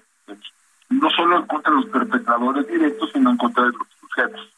no 0.90 1.10
solo 1.10 1.38
en 1.38 1.46
contra 1.46 1.72
de 1.72 1.80
los 1.80 1.90
perpetradores 1.90 2.68
directos, 2.68 3.10
sino 3.12 3.30
en 3.30 3.36
contra 3.36 3.64
de 3.64 3.70
los 3.70 3.88
sujetos. 4.00 4.50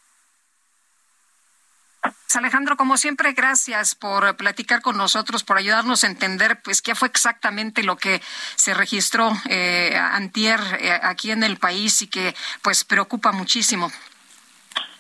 Alejandro, 2.36 2.76
como 2.76 2.96
siempre, 2.96 3.32
gracias 3.32 3.94
por 3.94 4.36
platicar 4.36 4.82
con 4.82 4.96
nosotros, 4.96 5.44
por 5.44 5.58
ayudarnos 5.58 6.04
a 6.04 6.06
entender, 6.06 6.60
pues, 6.62 6.82
qué 6.82 6.94
fue 6.94 7.08
exactamente 7.08 7.82
lo 7.82 7.96
que 7.96 8.20
se 8.56 8.74
registró 8.74 9.32
eh, 9.48 9.96
antier 9.96 10.60
eh, 10.80 10.98
aquí 11.02 11.30
en 11.30 11.42
el 11.42 11.58
país 11.58 12.02
y 12.02 12.08
que, 12.08 12.34
pues, 12.62 12.84
preocupa 12.84 13.32
muchísimo. 13.32 13.90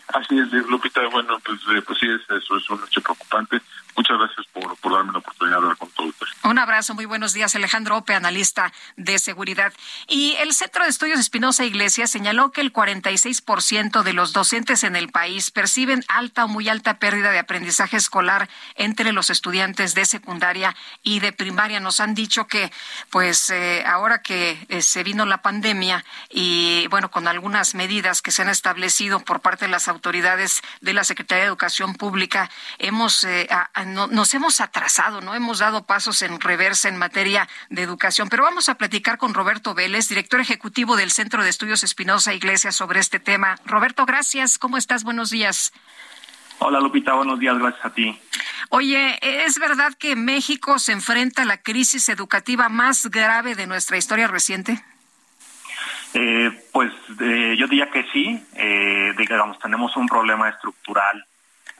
Así 0.08 0.38
es, 0.38 0.52
Lupita. 0.68 1.00
Bueno, 1.08 1.38
pues, 1.44 1.58
eh, 1.74 1.82
pues 1.82 1.98
sí, 1.98 2.06
eso 2.06 2.56
es 2.56 2.70
un 2.70 2.84
hecho 2.86 3.00
preocupante. 3.00 3.60
Muchas 3.96 4.18
gracias 4.18 4.46
por, 4.52 4.76
por 4.78 4.92
darme 4.92 5.12
la 5.12 5.18
oportunidad 5.18 5.56
de 5.56 5.62
hablar 5.62 5.76
con 5.76 5.90
todos 5.90 6.10
ustedes. 6.10 6.32
Un 6.44 6.58
abrazo, 6.58 6.94
muy 6.94 7.04
buenos 7.04 7.34
días. 7.34 7.54
Alejandro 7.54 7.96
Ope, 7.96 8.14
analista 8.14 8.72
de 8.96 9.18
seguridad. 9.18 9.72
Y 10.08 10.34
el 10.40 10.54
Centro 10.54 10.84
de 10.84 10.90
Estudios 10.90 11.20
Espinosa 11.20 11.64
Iglesias 11.64 12.10
señaló 12.10 12.52
que 12.52 12.60
el 12.62 12.72
46% 12.72 14.02
de 14.02 14.12
los 14.12 14.32
docentes 14.32 14.82
en 14.84 14.96
el 14.96 15.10
país 15.10 15.50
perciben 15.50 16.04
alta 16.08 16.44
o 16.44 16.48
muy 16.48 16.68
alta 16.68 16.98
pérdida 16.98 17.30
de 17.30 17.38
aprendizaje 17.38 17.96
escolar 17.96 18.48
entre 18.76 19.12
los 19.12 19.30
estudiantes 19.30 19.94
de 19.94 20.04
secundaria 20.04 20.74
y 21.02 21.20
de 21.20 21.32
primaria. 21.32 21.80
Nos 21.80 22.00
han 22.00 22.14
dicho 22.14 22.46
que, 22.46 22.72
pues, 23.10 23.50
eh, 23.50 23.84
ahora 23.86 24.22
que 24.22 24.66
eh, 24.68 24.82
se 24.82 25.04
vino 25.04 25.26
la 25.26 25.42
pandemia 25.42 26.04
y, 26.30 26.86
bueno, 26.88 27.10
con 27.10 27.28
algunas 27.28 27.74
medidas 27.74 28.22
que 28.22 28.30
se 28.30 28.42
han 28.42 28.48
establecido 28.48 29.20
por 29.20 29.40
parte 29.40 29.66
de 29.66 29.70
las 29.70 29.88
autoridades 29.88 30.62
de 30.80 30.92
la 30.92 31.04
Secretaría 31.04 31.44
de 31.44 31.48
Educación 31.48 31.94
Pública, 31.94 32.50
hemos 32.78 33.24
eh, 33.24 33.48
nos 33.86 34.34
hemos 34.34 34.60
atrasado, 34.60 35.20
no 35.20 35.34
hemos 35.34 35.58
dado 35.58 35.84
pasos 35.86 36.22
en 36.22 36.40
reversa 36.40 36.88
en 36.88 36.96
materia 36.96 37.48
de 37.70 37.82
educación. 37.82 38.28
Pero 38.28 38.44
vamos 38.44 38.68
a 38.68 38.76
platicar 38.76 39.18
con 39.18 39.34
Roberto 39.34 39.74
Vélez, 39.74 40.08
director 40.08 40.40
ejecutivo 40.40 40.96
del 40.96 41.10
Centro 41.10 41.42
de 41.42 41.50
Estudios 41.50 41.82
Espinosa 41.82 42.34
Iglesias, 42.34 42.76
sobre 42.76 43.00
este 43.00 43.20
tema. 43.20 43.56
Roberto, 43.64 44.06
gracias. 44.06 44.58
¿Cómo 44.58 44.76
estás? 44.76 45.04
Buenos 45.04 45.30
días. 45.30 45.72
Hola 46.58 46.78
Lupita, 46.78 47.14
buenos 47.14 47.40
días, 47.40 47.58
gracias 47.58 47.84
a 47.84 47.90
ti. 47.90 48.16
Oye, 48.68 49.18
¿es 49.20 49.58
verdad 49.58 49.94
que 49.98 50.14
México 50.14 50.78
se 50.78 50.92
enfrenta 50.92 51.42
a 51.42 51.44
la 51.44 51.56
crisis 51.56 52.08
educativa 52.08 52.68
más 52.68 53.06
grave 53.10 53.56
de 53.56 53.66
nuestra 53.66 53.96
historia 53.96 54.28
reciente? 54.28 54.80
Eh, 56.14 56.50
pues 56.72 56.92
eh, 57.20 57.56
yo 57.58 57.66
diría 57.66 57.90
que 57.90 58.04
sí, 58.12 58.40
eh, 58.54 59.12
digamos, 59.16 59.58
tenemos 59.58 59.96
un 59.96 60.06
problema 60.06 60.50
estructural 60.50 61.24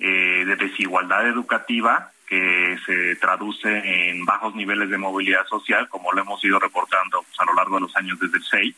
eh, 0.05 0.45
de 0.45 0.57
desigualdad 0.57 1.29
educativa 1.29 2.11
que 2.27 2.77
se 2.85 3.15
traduce 3.17 4.09
en 4.09 4.25
bajos 4.25 4.53
niveles 4.53 4.91
de 4.91 4.99
movilidad 4.99 5.47
social, 5.47 5.89
como 5.89 6.13
lo 6.13 6.23
hemos 6.23 6.45
ido 6.45 6.59
reportando 6.59 7.23
pues, 7.23 7.39
a 7.39 7.45
lo 7.45 7.55
largo 7.55 7.77
de 7.77 7.83
los 7.83 7.97
años 7.97 8.19
desde 8.19 8.39
el 8.39 8.43
6. 8.43 8.75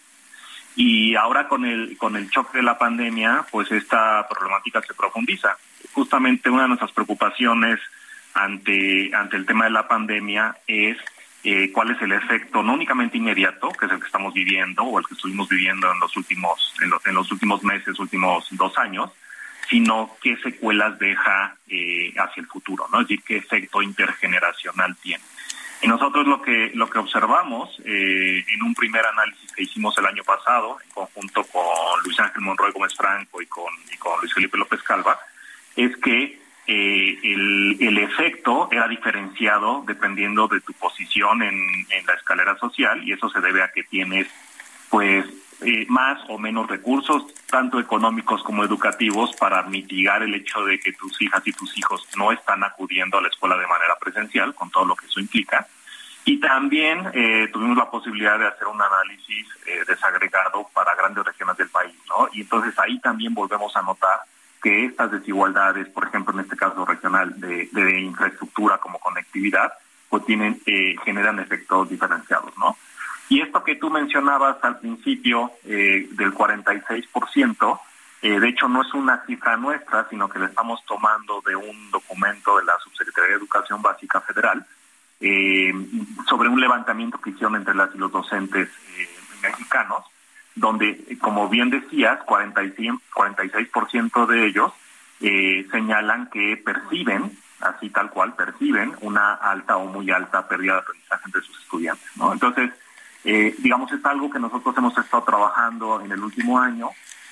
Y 0.77 1.15
ahora 1.15 1.49
con 1.49 1.65
el, 1.65 1.97
con 1.97 2.17
el 2.17 2.29
choque 2.29 2.59
de 2.59 2.63
la 2.63 2.77
pandemia, 2.77 3.47
pues 3.51 3.73
esta 3.73 4.29
problemática 4.29 4.83
se 4.83 4.93
profundiza. 4.93 5.57
Justamente 5.95 6.51
una 6.51 6.63
de 6.63 6.69
nuestras 6.69 6.93
preocupaciones 6.93 7.81
ante, 8.35 9.11
ante 9.15 9.37
el 9.37 9.47
tema 9.47 9.65
de 9.65 9.71
la 9.71 9.89
pandemia 9.89 10.59
es 10.67 10.99
eh, 11.43 11.73
cuál 11.73 11.93
es 11.93 12.03
el 12.03 12.13
efecto 12.13 12.63
no 12.63 12.75
únicamente 12.75 13.17
inmediato, 13.17 13.71
que 13.71 13.87
es 13.87 13.93
el 13.93 13.99
que 13.99 14.07
estamos 14.07 14.35
viviendo 14.35 14.83
o 14.83 14.99
el 14.99 15.07
que 15.07 15.15
estuvimos 15.15 15.49
viviendo 15.49 15.91
en 15.91 16.01
los 16.01 16.15
últimos, 16.19 16.75
en 16.83 16.91
los, 16.91 17.07
en 17.07 17.15
los 17.15 17.33
últimos 17.33 17.63
meses, 17.63 17.99
últimos 17.99 18.47
dos 18.51 18.77
años, 18.77 19.11
sino 19.75 20.17
qué 20.23 20.37
secuelas 20.37 20.97
deja 21.01 21.57
eh, 21.69 22.15
hacia 22.17 22.41
el 22.41 22.47
futuro, 22.47 22.87
¿no? 22.93 23.01
Es 23.01 23.09
decir, 23.09 23.25
qué 23.27 23.39
efecto 23.39 23.83
intergeneracional 23.83 24.95
tiene. 25.03 25.25
Y 25.83 25.89
nosotros 25.89 26.29
lo 26.29 26.41
que 26.41 26.71
lo 26.75 26.89
que 26.89 27.01
observamos 27.01 27.77
eh, 27.85 28.45
en 28.55 28.63
un 28.63 28.73
primer 28.73 29.05
análisis 29.05 29.51
que 29.51 29.65
hicimos 29.65 29.99
el 29.99 30.07
año 30.07 30.23
pasado, 30.23 30.77
en 30.81 30.91
conjunto 30.91 31.43
con 31.43 31.65
Luis 32.05 32.21
Ángel 32.21 32.43
Monroy 32.43 32.71
Gómez 32.71 32.95
Franco 32.95 33.43
y 33.43 33.47
con, 33.47 33.75
con 33.99 34.21
Luis 34.21 34.33
Felipe 34.33 34.57
López 34.57 34.81
Calva, 34.85 35.19
es 35.75 35.97
que 35.97 36.39
eh, 36.69 37.19
el, 37.25 37.77
el, 37.81 37.99
efecto 37.99 38.69
era 38.71 38.87
diferenciado 38.87 39.83
dependiendo 39.85 40.47
de 40.47 40.61
tu 40.61 40.73
posición 40.75 41.43
en 41.43 42.07
la 42.07 42.15
escalera 42.15 42.57
social 42.59 43.03
y 43.03 43.13
eso 43.13 43.29
se 43.29 43.41
debe 43.41 43.61
a 43.61 43.73
que 43.73 43.83
tienes 43.83 44.29
pues 44.89 45.27
más 45.89 46.19
o 46.29 46.39
menos 46.39 46.69
recursos, 46.69 47.25
tanto 47.47 47.79
económicos 47.79 48.43
como 48.43 48.65
educativos, 48.65 49.35
para 49.37 49.63
mitigar 49.63 50.23
el 50.23 50.35
hecho 50.35 50.65
de 50.65 50.79
que 50.79 50.93
tus 50.93 51.21
hijas 51.23 51.43
y 51.47 51.53
tus 51.53 51.77
hijos 51.79 52.07
no 52.17 52.33
están 52.33 52.63
acudiendo 52.65 53.19
a 53.19 53.23
la 53.23 53.29
escuela 53.29 53.57
de 53.57 53.67
manera 53.67 53.97
presencial, 54.01 54.55
con 54.55 54.71
todo 54.71 54.85
lo 54.85 54.97
que 54.97 55.07
eso 55.07 55.21
implica. 55.21 55.67
Y 56.27 56.41
también 56.41 57.11
eh, 57.13 57.49
tuvimos 57.53 57.77
la 57.77 57.91
posibilidad 57.91 58.39
de 58.39 58.47
hacer 58.47 58.67
un 58.67 58.81
análisis 58.81 59.47
eh, 59.67 59.85
desagregado 59.87 60.69
para 60.73 60.95
grandes 60.95 61.25
regiones 61.25 61.57
del 61.59 61.69
país, 61.69 61.95
¿no? 62.09 62.29
Y 62.33 62.41
entonces 62.41 62.79
ahí 62.79 62.99
también 63.01 63.35
volvemos 63.35 63.77
a 63.77 63.83
notar 63.83 64.21
que 64.63 64.87
estas 64.87 65.11
desigualdades, 65.11 65.87
por 65.89 66.07
ejemplo, 66.07 66.33
en 66.33 66.41
este 66.41 66.57
caso 66.57 66.87
regional, 66.87 67.39
de, 67.39 67.69
de 67.71 68.01
infraestructura 68.01 68.79
como 68.79 68.99
conectividad, 68.99 69.75
pues 70.09 70.25
tienen, 70.25 70.59
eh, 70.65 70.97
generan 71.05 71.39
efectos 71.41 71.91
diferenciados, 71.91 72.57
¿no? 72.57 72.75
Y 73.35 73.41
esto 73.41 73.65
que 73.65 73.75
tú 73.75 73.91
mencionabas 73.91 74.63
al 74.63 74.79
principio 74.79 75.51
eh, 75.65 76.07
del 76.13 76.33
46%, 76.33 77.81
eh, 78.23 78.39
de 78.39 78.49
hecho 78.49 78.69
no 78.69 78.83
es 78.83 78.95
una 78.95 79.27
cifra 79.27 79.57
nuestra, 79.57 80.07
sino 80.09 80.29
que 80.29 80.39
la 80.39 80.47
estamos 80.47 80.79
tomando 80.87 81.43
de 81.45 81.57
un 81.57 81.91
documento 81.91 82.57
de 82.59 82.65
la 82.65 82.79
Subsecretaría 82.79 83.31
de 83.31 83.39
Educación 83.39 83.83
Básica 83.83 84.21
Federal 84.21 84.65
eh, 85.21 85.75
sobre 86.29 86.49
un 86.49 86.61
levantamiento 86.61 87.21
que 87.21 87.31
hicieron 87.31 87.57
entre 87.57 87.75
las 87.75 87.93
y 87.93 87.99
los 87.99 88.13
docentes 88.13 88.69
mexicanos, 89.43 90.05
donde, 90.55 91.19
como 91.21 91.49
bien 91.49 91.71
decías, 91.71 92.23
45, 92.27 93.03
46% 93.17 94.27
de 94.27 94.47
ellos 94.47 94.73
señalan 95.73 96.31
que 96.31 96.57
perciben 96.65 97.37
así 97.59 97.91
tal 97.91 98.11
cual 98.11 98.35
perciben 98.35 98.93
una 99.01 99.35
alta 99.35 99.77
o 99.77 99.87
muy 99.87 100.09
alta 100.13 100.47
pérdida 100.47 100.75
de 100.75 100.79
aprendizaje 100.81 101.23
entre 101.27 101.43
sus 101.43 101.59
estudiantes. 101.63 102.07
¿no? 102.17 102.33
Entonces, 102.33 102.71
eh, 103.25 103.55
digamos, 103.59 103.91
es 103.93 104.05
algo 104.05 104.31
que 104.31 104.39
nosotros 104.39 104.77
hemos 104.77 104.97
estado 104.97 105.23
trabajando 105.25 106.01
en 106.01 106.13
el 106.13 106.23
último 106.23 106.59
año. 106.59 106.91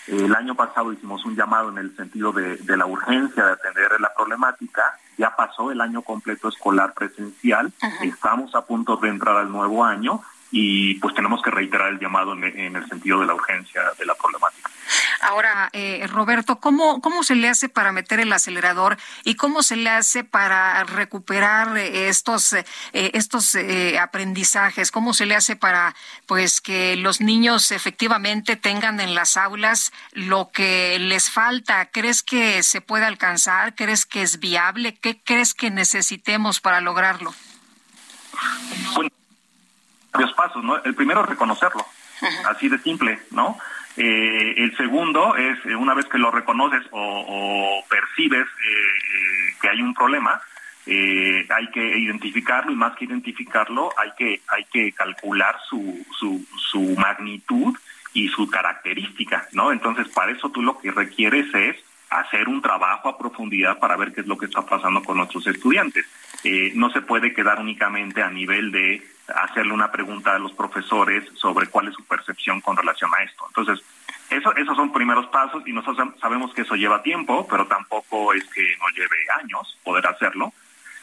el 0.09 0.35
año 0.35 0.55
pasado 0.55 0.93
hicimos 0.93 1.24
un 1.24 1.36
llamado 1.36 1.70
en 1.70 1.78
el 1.78 1.94
sentido 1.97 2.32
de, 2.32 2.59
la 2.77 2.86
urgencia 2.86 3.44
de 3.44 3.52
atender 3.52 4.01
la 4.01 4.12
problemática. 4.14 4.82
Ya 5.16 5.35
pasó 5.36 5.70
el 5.70 5.81
año 5.81 6.02
completo 6.02 6.48
escolar 6.48 6.94
presencial. 6.94 7.73
Estamos 8.02 8.55
a 8.55 8.64
punto 8.64 8.97
de 8.97 9.10
entrar 9.10 9.36
al 9.36 9.52
nuevo 9.52 9.85
año 9.85 10.23
y 10.53 10.95
pues 10.97 11.15
tenemos 11.15 11.43
que 11.43 11.51
reiterar 11.51 11.89
el 11.89 11.99
llamado 11.99 12.35
en 12.35 12.77
el 12.77 12.89
sentido 12.89 13.20
de 13.20 13.27
la 13.27 13.35
urgencia 13.35 13.83
de 13.99 14.07
la 14.07 14.15
problemática. 14.15 14.70
Ahora, 15.23 15.70
eh, 15.73 16.07
Roberto, 16.09 16.59
¿cómo, 16.59 17.01
¿cómo 17.01 17.23
se 17.23 17.35
le 17.35 17.49
hace 17.49 17.69
para 17.69 17.93
meter 17.93 18.20
el 18.20 18.33
acelerador 18.33 18.99
y 19.24 19.37
cómo 19.37 19.62
se 19.62 19.77
le 19.77 19.89
hace 19.89 20.24
para 20.24 20.83
recuperar 20.85 21.77
estos, 21.79 22.53
eh, 22.53 22.65
estos 22.93 23.55
eh, 23.55 23.99
aprendizajes? 23.99 24.91
¿Cómo 24.91 25.15
se 25.15 25.27
le 25.27 25.35
hace 25.37 25.57
para 25.57 25.95
pues 26.27 26.61
que 26.61 26.97
los 26.97 27.20
niños 27.20 27.70
efectivamente 27.70 28.57
tengan 28.57 29.01
en 29.01 29.15
las 29.15 29.37
aulas 29.37 29.93
lo 30.12 30.51
que 30.51 30.99
les 30.99 31.31
falta? 31.31 31.87
¿Crees 31.87 32.23
que 32.23 32.62
se 32.62 32.81
puede 32.81 33.05
alcanzar? 33.05 33.74
¿Crees 33.74 34.05
que 34.05 34.23
es 34.23 34.41
viable? 34.41 34.95
¿Qué 34.95 35.20
crees 35.23 35.55
que 35.55 35.70
necesitemos 35.70 36.61
para 36.61 36.81
lograrlo? 36.81 37.33
Bueno, 38.95 39.11
varios 40.12 40.32
pasos, 40.34 40.62
¿no? 40.62 40.82
El 40.82 40.94
primero 40.94 41.22
es 41.22 41.28
reconocerlo, 41.28 41.84
así 42.48 42.68
de 42.68 42.78
simple, 42.78 43.18
¿no? 43.30 43.59
Eh, 43.97 44.55
el 44.56 44.76
segundo 44.76 45.36
es, 45.36 45.59
eh, 45.66 45.74
una 45.76 45.94
vez 45.94 46.06
que 46.06 46.18
lo 46.18 46.30
reconoces 46.30 46.82
o, 46.93 47.84
percibes 47.89 48.47
eh, 48.47 49.55
que 49.60 49.68
hay 49.68 49.82
un 49.82 49.94
problema, 49.94 50.40
hay 50.86 51.70
que 51.72 51.98
identificarlo 51.98 52.72
y 52.72 52.76
más 52.76 52.97
que 52.97 53.05
identificarlo, 53.05 53.93
hay 53.97 54.12
que, 54.16 54.40
hay 54.48 54.64
que 54.64 54.93
calcular 54.93 55.56
su, 55.68 56.05
su, 56.18 56.44
su 56.56 56.80
magnitud 56.97 57.76
y 58.14 58.28
su 58.28 58.48
característica, 58.48 59.47
¿no? 59.52 59.72
Entonces, 59.72 60.09
para 60.09 60.32
eso 60.32 60.51
tú 60.51 60.62
lo 60.62 60.78
que 60.78 60.90
requieres 60.90 61.55
es 61.55 61.76
hacer 62.10 62.48
un 62.48 62.60
trabajo 62.60 63.09
a 63.09 63.18
profundidad 63.18 63.78
para 63.78 63.97
ver 63.97 64.12
qué 64.12 64.22
es 64.22 64.26
lo 64.26 64.36
que 64.36 64.47
está 64.47 64.62
pasando 64.62 65.02
con 65.02 65.18
nuestros 65.18 65.47
estudiantes. 65.47 66.06
no 66.74 66.90
se 66.90 67.02
puede 67.02 67.32
quedar 67.32 67.60
únicamente 67.60 68.22
a 68.22 68.30
nivel 68.30 68.72
de 68.72 69.11
hacerle 69.35 69.73
una 69.73 69.91
pregunta 69.91 70.35
a 70.35 70.39
los 70.39 70.53
profesores 70.53 71.25
sobre 71.35 71.67
cuál 71.67 71.89
es 71.89 71.95
su 71.95 72.05
percepción 72.05 72.61
con 72.61 72.77
relación 72.77 73.11
a 73.17 73.23
esto. 73.23 73.45
Entonces, 73.49 73.85
eso, 74.31 74.55
esos 74.57 74.77
son 74.77 74.93
primeros 74.93 75.27
pasos 75.27 75.63
y 75.67 75.73
nosotros 75.73 76.09
sabemos 76.21 76.55
que 76.55 76.63
eso 76.63 76.75
lleva 76.75 77.03
tiempo, 77.03 77.47
pero 77.49 77.67
tampoco 77.67 78.33
es 78.33 78.45
que 78.45 78.77
nos 78.81 78.93
lleve 78.95 79.17
años 79.41 79.79
poder 79.85 80.07
hacerlo. 80.07 80.53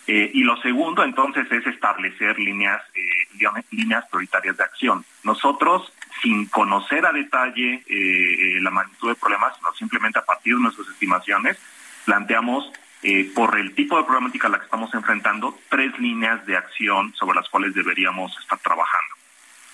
Eh, 0.07 0.31
y 0.33 0.43
lo 0.43 0.57
segundo, 0.57 1.03
entonces, 1.03 1.45
es 1.51 1.67
establecer 1.67 2.39
líneas, 2.39 2.81
eh, 2.95 3.61
líneas 3.69 4.05
prioritarias 4.09 4.57
de 4.57 4.63
acción. 4.63 5.05
Nosotros, 5.23 5.93
sin 6.23 6.47
conocer 6.47 7.05
a 7.05 7.11
detalle 7.11 7.83
eh, 7.87 8.57
la 8.61 8.71
magnitud 8.71 9.09
de 9.09 9.15
problemas, 9.15 9.55
sino 9.57 9.71
simplemente 9.73 10.17
a 10.17 10.25
partir 10.25 10.55
de 10.55 10.61
nuestras 10.61 10.87
estimaciones, 10.87 11.59
planteamos 12.05 12.71
eh, 13.01 13.31
por 13.33 13.57
el 13.57 13.73
tipo 13.75 13.97
de 13.97 14.03
problemática 14.03 14.47
a 14.47 14.51
la 14.51 14.59
que 14.59 14.65
estamos 14.65 14.93
enfrentando, 14.93 15.57
tres 15.69 15.97
líneas 15.99 16.45
de 16.45 16.57
acción 16.57 17.13
sobre 17.15 17.37
las 17.39 17.47
cuales 17.49 17.73
deberíamos 17.73 18.37
estar 18.39 18.59
trabajando. 18.59 19.15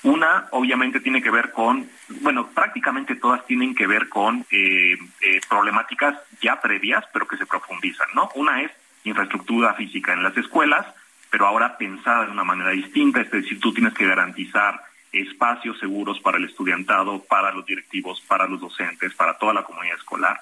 Una, 0.03 0.47
obviamente, 0.52 0.99
tiene 0.99 1.23
que 1.23 1.31
ver 1.31 1.52
con, 1.52 1.89
bueno, 2.22 2.47
prácticamente 2.53 3.15
todas 3.15 3.43
tienen 3.47 3.73
que 3.73 3.88
ver 3.88 4.07
con 4.10 4.45
eh, 4.52 4.95
eh, 5.22 5.41
problemáticas 5.49 6.15
ya 6.39 6.61
previas, 6.61 7.03
pero 7.11 7.27
que 7.27 7.38
se 7.38 7.47
profundizan, 7.47 8.07
¿no? 8.14 8.30
Una 8.35 8.61
es 8.61 8.72
infraestructura 9.03 9.73
física 9.73 10.14
en 10.14 10.22
las 10.22 10.38
escuelas, 10.38 10.85
pero 11.31 11.47
ahora 11.47 11.77
pensada 11.77 12.26
de 12.26 12.31
una 12.31 12.43
manera 12.43 12.69
distinta, 12.69 13.22
es 13.22 13.31
decir, 13.31 13.60
tú 13.60 13.73
tienes 13.73 13.95
que 13.95 14.06
garantizar 14.06 14.80
espacios 15.11 15.80
seguros 15.80 16.19
para 16.19 16.38
el 16.38 16.45
estudiantado, 16.45 17.23
para 17.23 17.52
los 17.52 17.65
directivos, 17.65 18.22
para 18.22 18.47
los 18.47 18.61
docentes, 18.61 19.15
para 19.15 19.38
toda 19.39 19.53
la 19.53 19.64
comunidad 19.64 19.97
escolar 19.97 20.39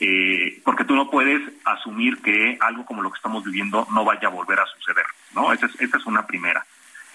eh, 0.00 0.60
porque 0.64 0.84
tú 0.84 0.94
no 0.94 1.10
puedes 1.10 1.42
asumir 1.64 2.20
que 2.22 2.58
algo 2.60 2.84
como 2.84 3.02
lo 3.02 3.10
que 3.10 3.16
estamos 3.16 3.44
viviendo 3.44 3.86
no 3.92 4.04
vaya 4.04 4.28
a 4.28 4.30
volver 4.30 4.60
a 4.60 4.66
suceder, 4.66 5.06
¿no? 5.34 5.52
Esa 5.52 5.66
es, 5.66 5.80
esa 5.80 5.96
es 5.96 6.06
una 6.06 6.26
primera. 6.26 6.64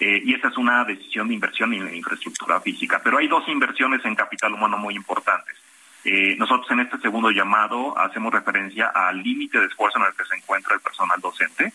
Eh, 0.00 0.20
y 0.24 0.34
esa 0.34 0.48
es 0.48 0.56
una 0.56 0.84
decisión 0.84 1.28
de 1.28 1.34
inversión 1.34 1.72
en 1.74 1.94
infraestructura 1.94 2.60
física. 2.60 3.00
Pero 3.04 3.18
hay 3.18 3.28
dos 3.28 3.46
inversiones 3.48 4.04
en 4.04 4.16
capital 4.16 4.52
humano 4.52 4.76
muy 4.76 4.96
importantes. 4.96 5.56
Eh, 6.04 6.34
nosotros 6.36 6.68
en 6.72 6.80
este 6.80 6.98
segundo 6.98 7.30
llamado 7.30 7.96
hacemos 7.96 8.32
referencia 8.32 8.88
al 8.88 9.22
límite 9.22 9.60
de 9.60 9.66
esfuerzo 9.66 9.98
en 9.98 10.06
el 10.06 10.14
que 10.14 10.24
se 10.24 10.34
encuentra 10.34 10.74
el 10.74 10.80
personal 10.80 11.20
docente 11.20 11.72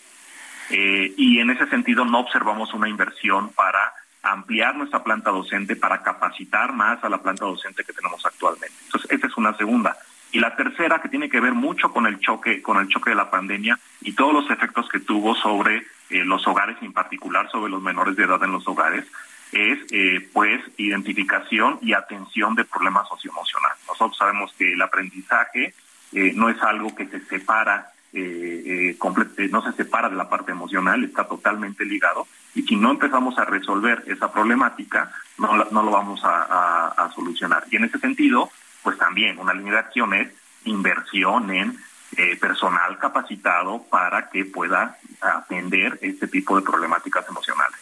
eh, 0.68 1.14
y 1.16 1.38
en 1.38 1.48
ese 1.48 1.66
sentido 1.68 2.04
no 2.04 2.20
observamos 2.20 2.74
una 2.74 2.88
inversión 2.88 3.50
para 3.54 3.94
ampliar 4.22 4.76
nuestra 4.76 5.02
planta 5.02 5.30
docente, 5.30 5.76
para 5.76 6.02
capacitar 6.02 6.74
más 6.74 7.02
a 7.02 7.08
la 7.08 7.22
planta 7.22 7.46
docente 7.46 7.84
que 7.84 7.94
tenemos 7.94 8.24
actualmente. 8.26 8.74
Entonces, 8.84 9.10
esta 9.10 9.26
es 9.28 9.36
una 9.38 9.56
segunda. 9.56 9.96
Y 10.30 10.40
la 10.40 10.54
tercera, 10.56 11.00
que 11.00 11.08
tiene 11.08 11.30
que 11.30 11.40
ver 11.40 11.54
mucho 11.54 11.90
con 11.90 12.06
el 12.06 12.20
choque, 12.20 12.60
con 12.60 12.76
el 12.78 12.88
choque 12.88 13.10
de 13.10 13.16
la 13.16 13.30
pandemia 13.30 13.78
y 14.02 14.12
todos 14.12 14.34
los 14.34 14.50
efectos 14.50 14.88
que 14.88 15.00
tuvo 15.00 15.34
sobre 15.34 15.86
eh, 16.10 16.24
los 16.24 16.46
hogares, 16.46 16.76
en 16.82 16.92
particular 16.92 17.50
sobre 17.50 17.70
los 17.70 17.82
menores 17.82 18.14
de 18.16 18.24
edad 18.24 18.42
en 18.42 18.52
los 18.52 18.66
hogares, 18.68 19.06
es 19.52 19.78
eh, 19.90 20.28
pues 20.32 20.60
identificación 20.76 21.78
y 21.80 21.94
atención 21.94 22.54
de 22.54 22.64
problemas 22.64 23.08
socioemocionales. 23.08 23.78
Nosotros 23.88 24.18
sabemos 24.18 24.52
que 24.58 24.74
el 24.74 24.82
aprendizaje 24.82 25.72
eh, 26.12 26.32
no 26.36 26.50
es 26.50 26.60
algo 26.62 26.94
que 26.94 27.06
se 27.06 27.20
separa, 27.20 27.92
no 28.12 29.62
se 29.62 29.72
separa 29.76 30.08
de 30.08 30.16
la 30.16 30.28
parte 30.28 30.50
emocional, 30.52 31.04
está 31.04 31.26
totalmente 31.26 31.84
ligado 31.84 32.26
y 32.54 32.62
si 32.62 32.76
no 32.76 32.90
empezamos 32.90 33.38
a 33.38 33.44
resolver 33.44 34.02
esa 34.06 34.32
problemática, 34.32 35.10
no, 35.38 35.54
no 35.56 35.82
lo 35.82 35.90
vamos 35.90 36.20
a 36.24 37.10
solucionar. 37.14 37.64
Y 37.70 37.76
en 37.76 37.84
ese 37.84 37.98
sentido, 37.98 38.50
pues 38.88 38.96
también 38.96 39.38
una 39.38 39.52
línea 39.52 39.74
de 39.74 39.78
acción 39.80 40.14
es 40.14 40.28
inversión 40.64 41.50
en 41.50 41.78
eh, 42.16 42.36
personal 42.36 42.96
capacitado 42.98 43.82
para 43.90 44.30
que 44.30 44.46
pueda 44.46 44.96
atender 45.20 45.98
este 46.00 46.26
tipo 46.26 46.56
de 46.56 46.62
problemáticas 46.62 47.28
emocionales. 47.28 47.78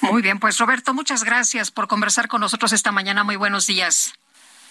Muy 0.00 0.20
bien, 0.20 0.40
pues 0.40 0.58
Roberto, 0.58 0.94
muchas 0.94 1.22
gracias 1.22 1.70
por 1.70 1.86
conversar 1.86 2.26
con 2.26 2.40
nosotros 2.40 2.72
esta 2.72 2.90
mañana. 2.90 3.22
Muy 3.22 3.36
buenos 3.36 3.68
días. 3.68 4.14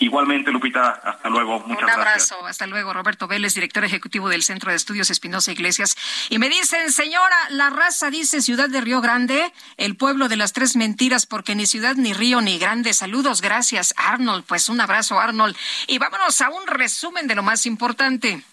Igualmente, 0.02 0.52
Lupita, 0.52 1.00
hasta 1.04 1.30
luego. 1.30 1.60
Muchas 1.60 1.84
Un 1.84 1.90
abrazo, 1.92 2.46
hasta 2.48 2.66
luego. 2.66 2.92
Roberto 2.92 3.28
Vélez, 3.28 3.54
director 3.54 3.86
ejecutivo 3.86 4.30
del 4.30 4.42
Centro 4.42 4.72
de 4.72 4.78
Estudios 4.78 5.12
Espinosa 5.12 5.52
Iglesias. 5.52 5.96
Y 6.30 6.40
me 6.40 6.50
dicen, 6.50 6.92
señora, 6.92 7.38
la 7.52 7.70
raza 7.70 8.10
dice 8.10 8.42
Ciudad 8.42 8.68
de 8.68 8.82
Río 8.82 9.00
Grande, 9.00 9.54
el 9.78 9.96
pueblo 9.96 10.28
de 10.28 10.38
las 10.38 10.54
tres 10.54 10.76
mentiras, 10.76 11.28
porque 11.28 11.54
ni 11.54 11.68
ciudad, 11.68 11.96
ni 11.98 12.14
río, 12.14 12.42
ni 12.42 12.58
grande. 12.58 12.94
Saludos, 12.94 13.42
gracias, 13.42 13.94
Arnold. 13.96 14.44
Pues 14.48 14.70
un 14.70 14.82
abrazo, 14.82 15.20
Arnold. 15.20 15.56
Y 15.86 16.00
vámonos 16.00 16.42
a 16.42 16.50
un 16.50 16.66
resumen 16.66 17.28
de 17.28 17.36
lo 17.36 17.44
más 17.44 17.68
importante. 17.68 18.44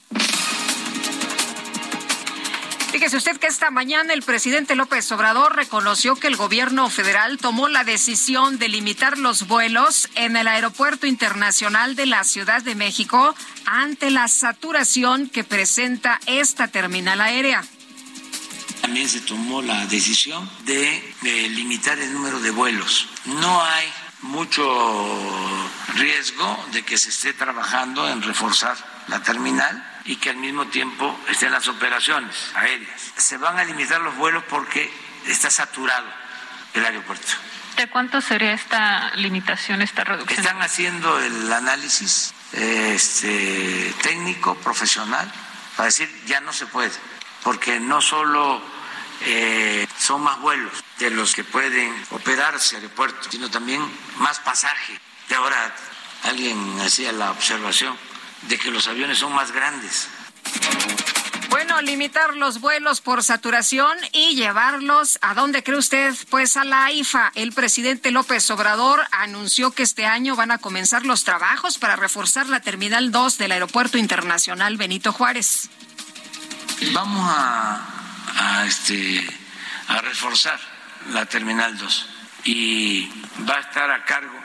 Fíjese 2.91 3.19
usted 3.19 3.37
que 3.37 3.47
esta 3.47 3.71
mañana 3.71 4.15
el 4.15 4.23
presidente 4.23 4.75
López 4.75 5.13
Obrador 5.13 5.55
reconoció 5.55 6.17
que 6.17 6.27
el 6.27 6.37
gobierno 6.37 6.89
federal 6.89 7.37
tomó 7.37 7.69
la 7.69 7.85
decisión 7.85 8.59
de 8.59 8.69
limitar 8.69 9.19
los 9.19 9.47
vuelos 9.47 10.09
en 10.15 10.37
el 10.37 10.49
Aeropuerto 10.49 11.07
Internacional 11.07 11.97
de 11.97 12.07
la 12.07 12.25
Ciudad 12.25 12.63
de 12.63 12.75
México 12.75 13.35
ante 13.67 14.11
la 14.11 14.27
saturación 14.27 15.29
que 15.29 15.45
presenta 15.45 16.19
esta 16.27 16.69
terminal 16.69 17.21
aérea. 17.21 17.63
También 18.81 19.09
se 19.09 19.21
tomó 19.21 19.61
la 19.61 19.85
decisión 19.87 20.49
de, 20.65 21.15
limitar 21.51 21.99
el 21.99 22.11
número 22.13 22.41
de 22.41 22.51
vuelos. 22.51 23.07
No 23.27 23.63
hay 23.63 23.87
mucho 24.23 24.65
riesgo 25.95 26.65
de 26.73 26.83
que 26.85 26.97
se 26.97 27.11
esté 27.11 27.35
trabajando 27.35 28.09
en 28.09 28.23
reforzar 28.23 28.77
la 29.09 29.23
terminal 29.23 29.98
y 30.09 30.17
que 30.17 30.31
al 30.31 30.39
mismo 30.39 30.67
tiempo 30.69 31.21
estén 31.29 31.53
las 31.53 31.69
operaciones 31.69 32.35
aéreas. 32.55 33.13
Se 33.19 33.37
van 33.37 33.59
a 33.59 33.65
limitar 33.65 34.01
los 34.01 34.17
vuelos 34.17 34.43
porque 34.49 34.91
está 35.27 35.51
saturado 35.51 36.07
el 36.73 36.85
aeropuerto. 36.85 37.29
¿De 37.77 37.89
cuánto 37.89 38.21
sería 38.23 38.55
esta 38.55 39.15
limitación, 39.17 39.83
esta 39.83 40.05
reducción? 40.05 40.41
Están 40.41 40.63
haciendo 40.63 41.21
el 41.21 41.53
análisis. 41.53 42.35
Este, 42.51 43.95
técnico, 44.03 44.55
profesional, 44.55 45.31
para 45.77 45.89
decir 45.89 46.11
ya 46.25 46.41
no 46.41 46.51
se 46.51 46.65
puede, 46.65 46.91
porque 47.45 47.79
no 47.79 48.01
solo 48.01 48.63
eh, 49.27 49.87
son 49.99 50.23
más 50.23 50.41
vuelos 50.41 50.73
de 50.99 51.11
los 51.11 51.35
que 51.35 51.45
pueden 51.45 51.95
operarse 52.09 52.77
aeropuertos, 52.77 53.29
sino 53.31 53.51
también 53.51 53.83
más 54.17 54.41
pasaje. 54.41 54.99
Y 55.29 55.35
ahora 55.35 55.75
alguien 56.25 56.81
hacía 56.81 57.13
la 57.13 57.31
observación 57.31 57.95
de 58.43 58.59
que 58.59 58.71
los 58.71 58.87
aviones 58.89 59.19
son 59.19 59.35
más 59.35 59.53
grandes. 59.53 60.09
Bueno, 61.51 61.81
limitar 61.81 62.37
los 62.37 62.61
vuelos 62.61 63.01
por 63.01 63.25
saturación 63.25 63.97
y 64.13 64.35
llevarlos 64.35 65.19
a 65.23 65.35
dónde 65.35 65.63
cree 65.63 65.79
usted? 65.79 66.15
Pues 66.29 66.57
a 66.57 66.65
la 66.65 66.93
IFA. 66.93 67.33
El 67.35 67.53
presidente 67.53 68.11
López 68.11 68.51
Obrador 68.51 69.01
anunció 69.13 69.71
que 69.71 69.83
este 69.83 70.05
año 70.05 70.37
van 70.37 70.51
a 70.51 70.59
comenzar 70.59 71.07
los 71.07 71.25
trabajos 71.25 71.79
para 71.79 71.97
reforzar 71.97 72.49
la 72.49 72.61
Terminal 72.61 73.11
2 73.11 73.39
del 73.39 73.53
Aeropuerto 73.53 73.97
Internacional 73.97 74.77
Benito 74.77 75.13
Juárez. 75.13 75.71
Vamos 76.93 77.27
a, 77.29 77.81
a, 78.37 78.67
este, 78.67 79.27
a 79.89 80.01
reforzar 80.03 80.61
la 81.13 81.27
Terminal 81.27 81.77
2 81.79 82.09
y 82.45 83.11
va 83.49 83.57
a 83.57 83.61
estar 83.61 83.91
a 83.91 84.05
cargo 84.05 84.38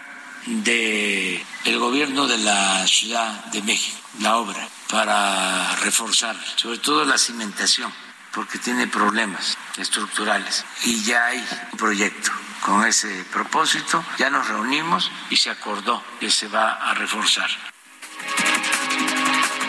de 0.46 1.44
el 1.66 1.80
gobierno 1.80 2.28
de 2.28 2.38
la 2.40 2.86
Ciudad 2.88 3.46
de 3.46 3.62
México, 3.62 3.98
la 4.20 4.38
obra 4.38 4.68
para 4.90 5.76
reforzar, 5.78 6.36
sobre 6.56 6.78
todo 6.78 7.06
la 7.06 7.18
cimentación, 7.18 7.92
porque 8.34 8.60
tiene 8.60 8.88
problemas 8.88 9.58
estructurales. 9.78 10.66
Y 10.84 11.04
ya 11.04 11.26
hay 11.28 11.44
un 11.72 11.78
proyecto 11.78 12.32
con 12.62 12.86
ese 12.86 13.26
propósito, 13.32 14.04
ya 14.18 14.30
nos 14.30 14.48
reunimos 14.48 15.12
y 15.30 15.38
se 15.38 15.50
acordó 15.50 16.04
que 16.20 16.30
se 16.30 16.48
va 16.48 16.74
a 16.74 16.94
reforzar. 16.94 17.50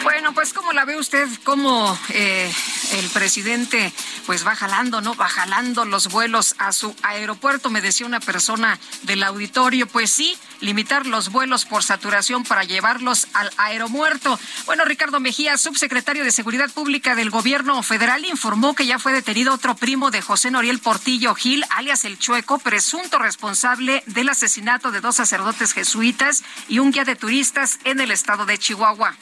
Bueno, 0.05 0.35
pues 0.35 0.53
¿cómo 0.53 0.75
la 0.75 0.85
ve 0.85 0.99
usted? 0.99 1.27
¿Cómo 1.45 1.99
eh, 2.11 2.53
el 2.93 3.09
presidente 3.09 3.91
pues 4.27 4.47
va 4.47 4.55
jalando, 4.55 5.01
¿no? 5.01 5.15
Va 5.15 5.29
jalando 5.29 5.87
los 5.87 6.09
vuelos 6.09 6.55
a 6.59 6.73
su 6.73 6.95
aeropuerto, 7.03 7.71
me 7.71 7.81
decía 7.81 8.07
una 8.07 8.21
persona 8.21 8.79
del 9.05 9.23
auditorio. 9.23 9.87
Pues 9.87 10.11
sí, 10.11 10.37
limitar 10.61 11.07
los 11.07 11.33
vuelos 11.33 11.65
por 11.65 11.83
saturación 11.83 12.45
para 12.45 12.65
llevarlos 12.65 13.29
al 13.33 13.51
aeromuerto. 13.57 14.39
Bueno, 14.67 14.85
Ricardo 14.85 15.21
Mejía, 15.21 15.57
subsecretario 15.57 16.23
de 16.23 16.33
Seguridad 16.33 16.71
Pública 16.71 17.15
del 17.15 17.31
Gobierno 17.31 17.83
Federal, 17.83 18.27
informó 18.27 18.75
que 18.75 18.87
ya 18.87 18.99
fue 18.99 19.15
detenido 19.15 19.55
otro 19.55 19.75
primo 19.75 20.11
de 20.11 20.21
José 20.21 20.51
Noriel 20.51 20.81
Portillo 20.81 21.35
Gil, 21.35 21.65
alias 21.71 22.05
El 22.05 22.19
Chueco, 22.19 22.59
presunto 22.59 23.19
responsable 23.19 24.03
del 24.07 24.29
asesinato 24.29 24.91
de 24.91 25.01
dos 25.01 25.17
sacerdotes 25.17 25.73
jesuitas 25.73 26.45
y 26.69 26.79
un 26.79 26.91
guía 26.91 27.05
de 27.05 27.17
turistas 27.17 27.79
en 27.85 28.01
el 28.01 28.11
estado 28.11 28.45
de 28.45 28.59
Chihuahua. 28.59 29.17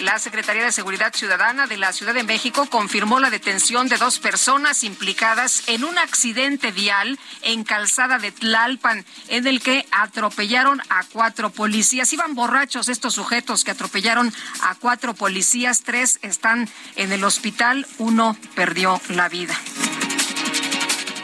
La 0.00 0.18
Secretaría 0.18 0.64
de 0.64 0.72
Seguridad 0.72 1.14
Ciudadana 1.14 1.66
de 1.66 1.78
la 1.78 1.92
Ciudad 1.92 2.12
de 2.12 2.22
México 2.22 2.66
confirmó 2.66 3.18
la 3.18 3.30
detención 3.30 3.88
de 3.88 3.96
dos 3.96 4.18
personas 4.18 4.84
implicadas 4.84 5.62
en 5.68 5.84
un 5.84 5.96
accidente 5.96 6.70
vial 6.70 7.18
en 7.42 7.64
Calzada 7.64 8.18
de 8.18 8.30
Tlalpan, 8.30 9.06
en 9.28 9.46
el 9.46 9.62
que 9.62 9.86
atropellaron 9.90 10.82
a 10.90 11.04
cuatro 11.04 11.50
policías. 11.50 12.12
Iban 12.12 12.34
borrachos 12.34 12.88
estos 12.88 13.14
sujetos 13.14 13.64
que 13.64 13.70
atropellaron 13.70 14.32
a 14.60 14.74
cuatro 14.74 15.14
policías. 15.14 15.82
Tres 15.82 16.18
están 16.22 16.68
en 16.96 17.12
el 17.12 17.24
hospital, 17.24 17.86
uno 17.98 18.36
perdió 18.54 19.00
la 19.08 19.30
vida. 19.30 19.58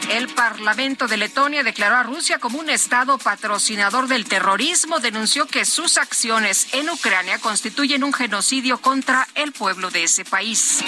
El 0.09 0.27
Parlamento 0.29 1.07
de 1.07 1.17
Letonia 1.17 1.63
declaró 1.63 1.95
a 1.95 2.03
Rusia 2.03 2.39
como 2.39 2.59
un 2.59 2.69
Estado 2.69 3.17
patrocinador 3.17 4.07
del 4.07 4.25
terrorismo, 4.25 4.99
denunció 4.99 5.47
que 5.47 5.65
sus 5.65 5.97
acciones 5.97 6.67
en 6.73 6.89
Ucrania 6.89 7.39
constituyen 7.39 8.03
un 8.03 8.13
genocidio 8.13 8.79
contra 8.79 9.27
el 9.35 9.51
pueblo 9.51 9.89
de 9.89 10.03
ese 10.03 10.25
país. 10.25 10.83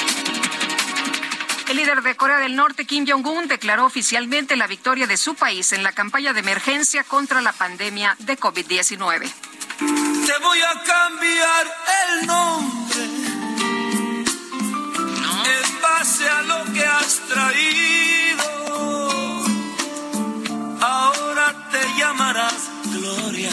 El 1.67 1.77
líder 1.77 2.03
de 2.03 2.15
Corea 2.15 2.37
del 2.37 2.55
Norte, 2.55 2.85
Kim 2.85 3.07
Jong-un, 3.07 3.47
declaró 3.47 3.85
oficialmente 3.85 4.55
la 4.55 4.67
victoria 4.67 5.07
de 5.07 5.17
su 5.17 5.33
país 5.33 5.73
en 5.73 5.81
la 5.81 5.93
campaña 5.93 6.31
de 6.31 6.41
emergencia 6.41 7.03
contra 7.03 7.41
la 7.41 7.53
pandemia 7.53 8.15
de 8.19 8.37
COVID-19. 8.37 9.31
Te 9.79 10.37
voy 10.41 10.59
a 10.61 10.83
cambiar 10.83 11.75
el 12.03 12.27
nombre 12.27 13.03
en 15.43 15.81
base 15.81 16.29
a 16.29 16.41
lo 16.43 16.71
que 16.71 16.85
has 16.85 17.19
traído 17.27 18.64
ahora 20.85 21.53
te 21.71 21.99
llamarás 21.99 22.69
Gloria. 22.91 23.51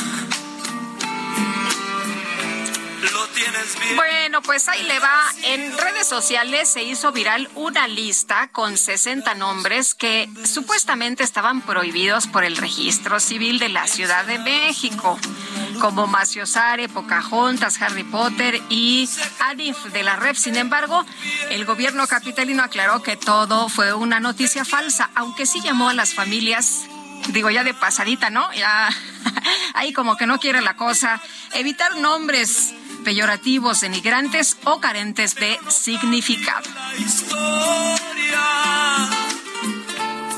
Bueno, 3.97 4.43
pues 4.43 4.69
ahí 4.69 4.83
le 4.85 4.99
va. 4.99 5.21
En 5.45 5.77
redes 5.77 6.07
sociales 6.07 6.69
se 6.69 6.83
hizo 6.83 7.13
viral 7.13 7.49
una 7.55 7.89
lista 7.89 8.49
con 8.49 8.77
60 8.77 9.35
nombres 9.35 9.95
que 9.95 10.29
supuestamente 10.45 11.23
estaban 11.23 11.61
prohibidos 11.61 12.27
por 12.27 12.45
el 12.45 12.57
registro 12.57 13.21
civil 13.21 13.59
de 13.59 13.69
la 13.69 13.87
Ciudad 13.87 14.25
de 14.25 14.39
México, 14.39 15.19
como 15.81 16.07
Macio 16.07 16.47
Sare, 16.47 16.89
Pocahontas, 16.89 17.81
Harry 17.83 18.05
Potter 18.05 18.61
y 18.69 19.09
Adif 19.41 19.85
de 19.87 20.03
la 20.03 20.17
Rep. 20.17 20.37
Sin 20.37 20.57
embargo, 20.57 21.05
el 21.51 21.65
gobierno 21.65 22.07
capitalino 22.07 22.63
aclaró 22.63 23.03
que 23.03 23.17
todo 23.17 23.69
fue 23.69 23.93
una 23.93 24.21
noticia 24.21 24.65
falsa, 24.65 25.11
aunque 25.15 25.47
sí 25.47 25.61
llamó 25.61 25.89
a 25.89 25.95
las 25.95 26.15
familias 26.15 26.87
digo 27.29 27.51
ya 27.51 27.65
de 27.65 27.75
pasadita, 27.75 28.31
¿no? 28.31 28.53
Ya 28.53 28.89
ahí 29.75 29.93
como 29.93 30.17
que 30.17 30.27
no 30.27 30.39
quiere 30.39 30.61
la 30.61 30.75
cosa. 30.77 31.21
Evitar 31.55 31.97
nombres 31.97 32.75
peyorativos, 33.05 33.81
denigrantes 33.81 34.57
o 34.65 34.81
carentes 34.81 35.35
de 35.35 35.59
significado. 35.69 36.69
Historia, 36.99 38.41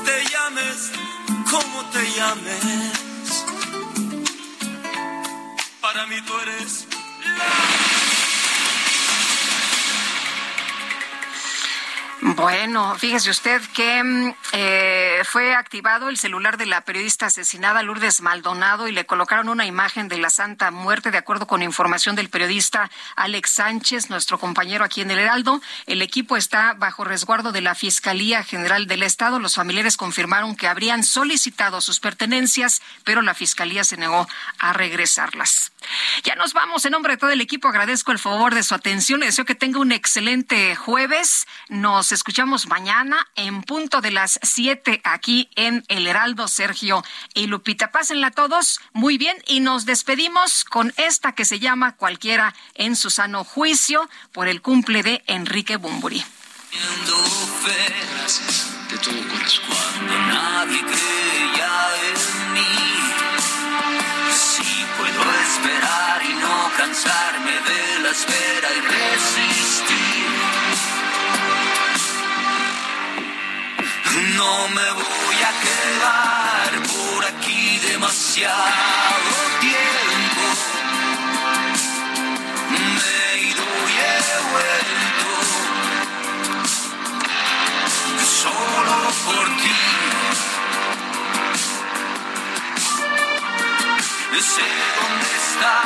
te 0.03 0.25
llames 0.29 0.91
como 1.49 1.85
te 1.91 2.11
llames. 2.11 3.45
Para 5.81 6.05
mí 6.07 6.15
tú 6.25 6.33
eres 6.39 6.87
Bueno, 12.21 12.95
fíjese 12.95 13.29
usted 13.29 13.61
que 13.73 14.01
mm, 14.01 14.35
eh, 14.53 15.21
fue 15.25 15.53
activado 15.53 16.07
el 16.07 16.17
celular 16.17 16.57
de 16.57 16.65
la 16.65 16.81
periodista 16.81 17.25
asesinada 17.25 17.83
Lourdes 17.83 18.21
Maldonado 18.21 18.87
y 18.87 18.93
le 18.93 19.05
colocaron 19.05 19.49
una 19.49 19.65
imagen 19.65 20.07
de 20.07 20.17
la 20.17 20.29
Santa 20.29 20.71
Muerte, 20.71 21.11
de 21.11 21.17
acuerdo 21.17 21.45
con 21.45 21.61
información 21.61 22.15
del 22.15 22.29
periodista 22.29 22.89
Alex 23.17 23.51
Sánchez, 23.51 24.09
nuestro 24.09 24.39
compañero 24.39 24.85
aquí 24.85 25.01
en 25.01 25.11
el 25.11 25.19
Heraldo. 25.19 25.61
El 25.87 26.01
equipo 26.01 26.37
está 26.37 26.73
bajo 26.73 27.03
resguardo 27.03 27.51
de 27.51 27.61
la 27.61 27.75
Fiscalía 27.75 28.43
General 28.43 28.87
del 28.87 29.03
Estado. 29.03 29.39
Los 29.39 29.55
familiares 29.55 29.97
confirmaron 29.97 30.55
que 30.55 30.67
habrían 30.67 31.03
solicitado 31.03 31.81
sus 31.81 31.99
pertenencias, 31.99 32.81
pero 33.03 33.21
la 33.21 33.33
Fiscalía 33.33 33.83
se 33.83 33.97
negó 33.97 34.27
a 34.59 34.73
regresarlas. 34.73 35.73
Ya 36.23 36.35
nos 36.35 36.53
vamos. 36.53 36.85
En 36.85 36.91
nombre 36.91 37.13
de 37.13 37.17
todo 37.17 37.29
el 37.29 37.41
equipo 37.41 37.67
agradezco 37.67 38.11
el 38.11 38.19
favor 38.19 38.55
de 38.55 38.63
su 38.63 38.73
atención. 38.73 39.19
Le 39.19 39.27
deseo 39.27 39.45
que 39.45 39.55
tenga 39.55 39.79
un 39.79 39.91
excelente 39.91 40.75
jueves. 40.75 41.45
Nos 41.69 42.11
escuchamos 42.15 42.67
mañana 42.67 43.27
en 43.35 43.61
punto 43.61 43.99
de 43.99 44.09
las 44.09 44.39
7 44.41 45.01
aquí 45.03 45.49
en 45.55 45.83
El 45.89 46.07
Heraldo, 46.07 46.47
Sergio 46.47 47.03
y 47.33 47.47
Lupita. 47.47 47.91
Pásenla 47.91 48.31
todos 48.31 48.79
muy 48.93 49.17
bien 49.17 49.37
y 49.45 49.59
nos 49.59 49.85
despedimos 49.85 50.63
con 50.63 50.93
esta 50.95 51.33
que 51.33 51.43
se 51.43 51.59
llama 51.59 51.97
Cualquiera 51.97 52.55
en 52.73 52.95
su 52.95 53.09
sano 53.09 53.43
juicio 53.43 54.09
por 54.31 54.47
el 54.47 54.61
cumple 54.61 55.03
de 55.03 55.23
Enrique 55.27 55.75
Bumburi. 55.75 56.23
de 58.89 58.97
todo 58.97 59.27
corazón. 59.27 59.63
Cuando 59.67 60.17
nadie 60.27 60.79
en 60.79 62.53
mí, 62.53 62.75
sí 64.31 64.85
puedo 64.97 65.21
esperar 65.47 66.21
y 66.23 66.33
no 66.33 66.71
cansarme 66.77 67.51
de 67.51 67.99
la 68.03 68.09
espera 68.09 68.69
y 68.73 68.81
resistir. 68.81 70.24
No 74.15 74.69
me 74.69 74.91
voy 74.93 75.37
a 75.43 75.51
quedar 75.65 76.71
por 76.87 77.25
aquí 77.25 77.79
demasiado 77.79 78.55
tiempo. 79.59 80.43
Me 82.95 83.09
he 83.25 83.37
ido 83.49 83.63
y 83.63 83.95
he 83.99 84.23
vuelto 84.51 85.29
solo 88.41 88.97
por 89.25 89.45
ti. 89.57 89.75
Sé 94.39 94.67
dónde 94.95 95.29
estás. 95.35 95.85